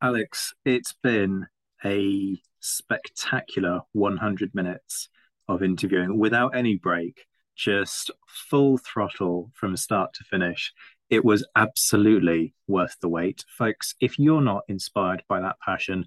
Alex, 0.00 0.54
it's 0.64 0.94
been 1.02 1.46
a 1.84 2.40
spectacular 2.60 3.82
100 3.92 4.54
minutes 4.54 5.08
of 5.48 5.62
interviewing 5.62 6.18
without 6.18 6.56
any 6.56 6.76
break, 6.76 7.26
just 7.56 8.10
full 8.26 8.78
throttle 8.78 9.50
from 9.54 9.76
start 9.76 10.12
to 10.14 10.24
finish. 10.24 10.72
It 11.10 11.24
was 11.24 11.46
absolutely 11.54 12.54
worth 12.66 12.96
the 13.00 13.08
wait. 13.08 13.44
Folks, 13.48 13.94
if 14.00 14.18
you're 14.18 14.40
not 14.40 14.62
inspired 14.68 15.22
by 15.28 15.40
that 15.40 15.56
passion, 15.64 16.06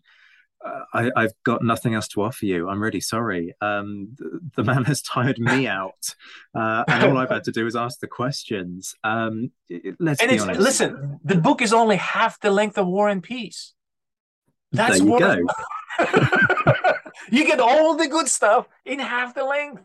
I, 0.93 1.11
have 1.17 1.33
got 1.43 1.63
nothing 1.63 1.93
else 1.93 2.07
to 2.09 2.21
offer 2.21 2.45
you. 2.45 2.69
I'm 2.69 2.81
really 2.81 3.01
sorry. 3.01 3.53
Um, 3.61 4.15
the, 4.17 4.39
the, 4.55 4.63
man 4.63 4.83
has 4.85 5.01
tired 5.01 5.37
me 5.37 5.67
out, 5.79 6.15
uh, 6.55 6.83
and 6.87 7.03
all 7.03 7.17
I've 7.17 7.29
had 7.29 7.43
to 7.45 7.51
do 7.51 7.67
is 7.67 7.75
ask 7.75 7.99
the 7.99 8.07
questions. 8.07 8.95
Um, 9.03 9.51
let's 9.99 10.21
and 10.21 10.29
be 10.29 10.39
honest. 10.39 10.59
Listen, 10.59 11.19
the 11.23 11.35
book 11.35 11.61
is 11.61 11.73
only 11.73 11.97
half 11.97 12.39
the 12.39 12.51
length 12.51 12.77
of 12.77 12.87
War 12.87 13.09
and 13.09 13.21
Peace. 13.21 13.73
That's 14.71 14.99
there 14.99 15.07
you 15.07 15.19
go. 15.19 15.37
you 17.31 17.45
get 17.45 17.59
all 17.59 17.95
the 17.95 18.07
good 18.07 18.27
stuff 18.27 18.67
in 18.85 18.99
half 18.99 19.35
the 19.35 19.45
length. 19.45 19.83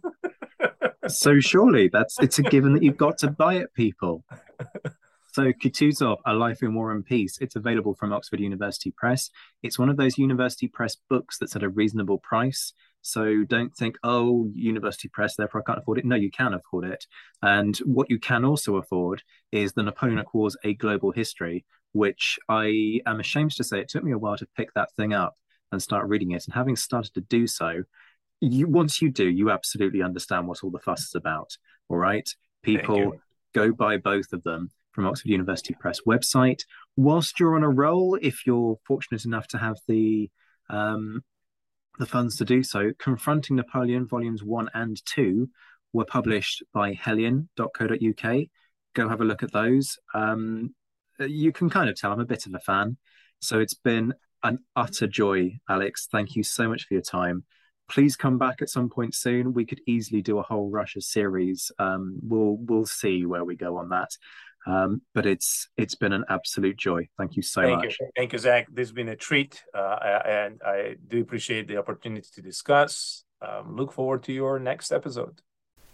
so 1.08 1.40
surely 1.40 1.88
that's 1.88 2.18
it's 2.20 2.38
a 2.38 2.42
given 2.42 2.74
that 2.74 2.82
you've 2.82 2.96
got 2.96 3.18
to 3.18 3.30
buy 3.30 3.54
it, 3.54 3.72
people. 3.74 4.24
So 5.32 5.52
Kutuzov, 5.52 6.18
A 6.26 6.34
Life 6.34 6.62
in 6.62 6.74
War 6.74 6.90
and 6.90 7.04
Peace, 7.04 7.38
it's 7.40 7.54
available 7.54 7.94
from 7.94 8.12
Oxford 8.12 8.40
University 8.40 8.90
Press. 8.90 9.30
It's 9.62 9.78
one 9.78 9.88
of 9.88 9.96
those 9.96 10.18
university 10.18 10.66
press 10.66 10.96
books 11.08 11.38
that's 11.38 11.54
at 11.54 11.62
a 11.62 11.68
reasonable 11.68 12.18
price. 12.18 12.72
So 13.02 13.44
don't 13.44 13.74
think, 13.74 13.96
oh, 14.02 14.50
university 14.54 15.08
press, 15.08 15.36
therefore 15.36 15.62
I 15.62 15.64
can't 15.64 15.78
afford 15.78 15.98
it. 15.98 16.04
No, 16.04 16.16
you 16.16 16.30
can 16.30 16.52
afford 16.52 16.84
it. 16.84 17.06
And 17.42 17.76
what 17.78 18.10
you 18.10 18.18
can 18.18 18.44
also 18.44 18.76
afford 18.76 19.22
is 19.52 19.72
The 19.72 19.84
Napoleonic 19.84 20.34
Wars, 20.34 20.56
A 20.64 20.74
Global 20.74 21.12
History, 21.12 21.64
which 21.92 22.38
I 22.48 23.00
am 23.06 23.20
ashamed 23.20 23.52
to 23.52 23.64
say 23.64 23.80
it 23.80 23.88
took 23.88 24.04
me 24.04 24.12
a 24.12 24.18
while 24.18 24.36
to 24.36 24.48
pick 24.56 24.74
that 24.74 24.92
thing 24.96 25.14
up 25.14 25.34
and 25.72 25.80
start 25.80 26.08
reading 26.08 26.32
it. 26.32 26.44
And 26.46 26.54
having 26.54 26.76
started 26.76 27.14
to 27.14 27.20
do 27.20 27.46
so, 27.46 27.84
you 28.40 28.66
once 28.66 29.00
you 29.00 29.10
do, 29.10 29.28
you 29.28 29.50
absolutely 29.50 30.02
understand 30.02 30.48
what 30.48 30.64
all 30.64 30.70
the 30.70 30.78
fuss 30.78 31.06
is 31.06 31.14
about. 31.14 31.56
All 31.88 31.98
right. 31.98 32.28
People 32.62 33.16
go 33.54 33.72
buy 33.72 33.96
both 33.96 34.32
of 34.32 34.42
them 34.42 34.70
from 34.92 35.06
Oxford 35.06 35.28
University 35.28 35.74
Press 35.78 36.00
website. 36.06 36.64
Whilst 36.96 37.38
you're 37.38 37.56
on 37.56 37.62
a 37.62 37.68
roll, 37.68 38.18
if 38.20 38.46
you're 38.46 38.78
fortunate 38.86 39.24
enough 39.24 39.46
to 39.48 39.58
have 39.58 39.76
the 39.86 40.30
um, 40.68 41.22
the 41.98 42.06
funds 42.06 42.36
to 42.36 42.44
do 42.44 42.62
so, 42.62 42.92
Confronting 42.98 43.56
Napoleon 43.56 44.06
Volumes 44.06 44.42
1 44.42 44.70
and 44.74 45.04
2 45.04 45.48
were 45.92 46.04
published 46.04 46.62
by 46.72 46.94
Helion.co.uk. 46.94 48.36
Go 48.94 49.08
have 49.08 49.20
a 49.20 49.24
look 49.24 49.42
at 49.42 49.52
those. 49.52 49.98
Um, 50.14 50.74
you 51.18 51.52
can 51.52 51.68
kind 51.68 51.90
of 51.90 51.96
tell 51.96 52.12
I'm 52.12 52.20
a 52.20 52.24
bit 52.24 52.46
of 52.46 52.54
a 52.54 52.60
fan. 52.60 52.96
So 53.40 53.58
it's 53.58 53.74
been 53.74 54.14
an 54.42 54.60
utter 54.76 55.06
joy, 55.06 55.58
Alex. 55.68 56.08
Thank 56.10 56.36
you 56.36 56.42
so 56.42 56.68
much 56.68 56.86
for 56.86 56.94
your 56.94 57.02
time. 57.02 57.44
Please 57.88 58.16
come 58.16 58.38
back 58.38 58.62
at 58.62 58.70
some 58.70 58.88
point 58.88 59.14
soon. 59.14 59.52
We 59.52 59.66
could 59.66 59.80
easily 59.86 60.22
do 60.22 60.38
a 60.38 60.42
whole 60.42 60.70
Russia 60.70 61.00
series. 61.00 61.72
Um, 61.78 62.18
we'll 62.22 62.56
we'll 62.60 62.86
see 62.86 63.26
where 63.26 63.44
we 63.44 63.56
go 63.56 63.76
on 63.78 63.88
that. 63.88 64.10
Um, 64.66 65.02
but 65.14 65.26
it's 65.26 65.68
it's 65.76 65.94
been 65.94 66.12
an 66.12 66.24
absolute 66.28 66.76
joy. 66.76 67.08
Thank 67.18 67.36
you 67.36 67.42
so 67.42 67.62
Thank 67.62 67.84
much. 67.84 67.96
You. 68.00 68.08
Thank 68.16 68.32
you, 68.32 68.38
Zach. 68.38 68.66
This 68.70 68.88
has 68.88 68.92
been 68.92 69.08
a 69.08 69.16
treat, 69.16 69.62
uh, 69.74 70.20
and 70.26 70.60
I 70.64 70.96
do 71.08 71.20
appreciate 71.20 71.66
the 71.66 71.78
opportunity 71.78 72.28
to 72.34 72.42
discuss. 72.42 73.24
Um, 73.40 73.76
look 73.76 73.92
forward 73.92 74.22
to 74.24 74.32
your 74.32 74.58
next 74.58 74.92
episode. 74.92 75.40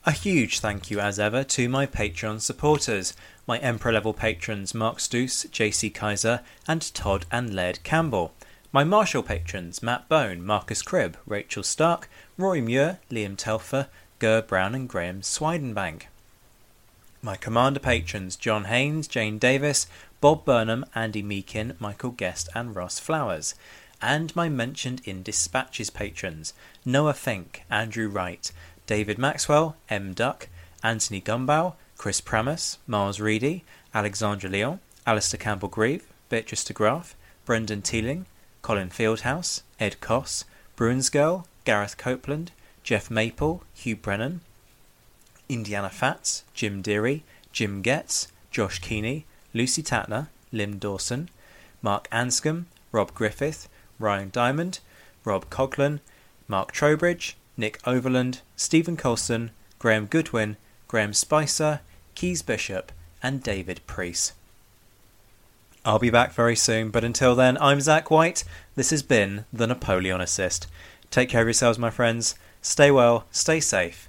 A 0.04 0.12
huge 0.12 0.60
thank 0.60 0.90
you, 0.90 1.00
as 1.00 1.18
ever, 1.18 1.42
to 1.44 1.68
my 1.68 1.86
Patreon 1.86 2.40
supporters, 2.40 3.14
my 3.46 3.58
Emperor 3.58 3.92
level 3.92 4.14
patrons 4.14 4.74
Mark 4.74 5.00
Stoos, 5.00 5.46
JC 5.50 5.92
Kaiser, 5.92 6.42
and 6.68 6.94
Todd 6.94 7.26
and 7.30 7.54
Laird 7.54 7.82
Campbell. 7.82 8.32
My 8.72 8.84
Marshal 8.84 9.22
patrons 9.22 9.82
Matt 9.82 10.08
Bone, 10.08 10.44
Marcus 10.44 10.82
Cribb, 10.82 11.16
Rachel 11.26 11.62
Stark, 11.62 12.08
Roy 12.36 12.60
Muir, 12.60 12.98
Liam 13.10 13.36
Telfer, 13.36 13.88
Ger 14.20 14.42
Brown, 14.42 14.74
and 14.74 14.88
Graham 14.88 15.22
Swidenbank 15.22 16.02
my 17.22 17.36
Commander 17.36 17.80
patrons 17.80 18.36
John 18.36 18.64
Haynes, 18.64 19.08
Jane 19.08 19.38
Davis, 19.38 19.86
Bob 20.20 20.44
Burnham, 20.44 20.84
Andy 20.94 21.22
Meakin, 21.22 21.74
Michael 21.78 22.10
Guest, 22.10 22.48
and 22.54 22.74
Ross 22.74 22.98
Flowers. 22.98 23.54
And 24.00 24.34
my 24.36 24.48
mentioned 24.48 25.02
in 25.04 25.22
Dispatches 25.22 25.90
patrons 25.90 26.52
Noah 26.84 27.14
Fink, 27.14 27.64
Andrew 27.70 28.08
Wright, 28.08 28.50
David 28.86 29.18
Maxwell, 29.18 29.76
M. 29.88 30.12
Duck, 30.12 30.48
Anthony 30.82 31.20
Gumbow, 31.20 31.74
Chris 31.96 32.20
Pramus, 32.20 32.78
Miles 32.86 33.20
Reedy, 33.20 33.64
Alexandra 33.94 34.50
Leon, 34.50 34.80
Alistair 35.06 35.38
Campbell 35.38 35.68
Grieve, 35.68 36.06
Beatrice 36.28 36.64
de 36.64 36.72
Graaf, 36.72 37.16
Brendan 37.44 37.82
Teeling, 37.82 38.26
Colin 38.62 38.90
Fieldhouse, 38.90 39.62
Ed 39.80 39.96
Koss, 40.00 40.44
Bruins 40.76 41.08
Girl, 41.08 41.46
Gareth 41.64 41.96
Copeland, 41.96 42.52
Jeff 42.82 43.10
Maple, 43.10 43.62
Hugh 43.74 43.96
Brennan, 43.96 44.40
Indiana 45.48 45.90
Fats, 45.90 46.44
Jim 46.54 46.82
Deary, 46.82 47.22
Jim 47.52 47.82
Getz, 47.82 48.28
Josh 48.50 48.78
Keeney, 48.78 49.26
Lucy 49.54 49.82
Tatner, 49.82 50.28
Lim 50.52 50.78
Dawson, 50.78 51.28
Mark 51.82 52.08
Anscombe, 52.10 52.64
Rob 52.92 53.14
Griffith, 53.14 53.68
Ryan 53.98 54.30
Diamond, 54.32 54.80
Rob 55.24 55.48
Coughlin, 55.50 56.00
Mark 56.48 56.72
Trowbridge, 56.72 57.36
Nick 57.56 57.80
Overland, 57.86 58.40
Stephen 58.56 58.96
Colson, 58.96 59.50
Graham 59.78 60.06
Goodwin, 60.06 60.56
Graham 60.88 61.12
Spicer, 61.12 61.80
Keys 62.14 62.42
Bishop, 62.42 62.92
and 63.22 63.42
David 63.42 63.80
Priest. 63.86 64.32
I'll 65.84 65.98
be 65.98 66.10
back 66.10 66.32
very 66.32 66.56
soon, 66.56 66.90
but 66.90 67.04
until 67.04 67.34
then, 67.34 67.56
I'm 67.60 67.80
Zach 67.80 68.10
White. 68.10 68.44
This 68.74 68.90
has 68.90 69.02
been 69.02 69.44
The 69.52 69.66
Napoleonicist. 69.66 70.66
Take 71.10 71.28
care 71.28 71.42
of 71.42 71.46
yourselves, 71.46 71.78
my 71.78 71.90
friends. 71.90 72.34
Stay 72.60 72.90
well, 72.90 73.24
stay 73.30 73.60
safe, 73.60 74.08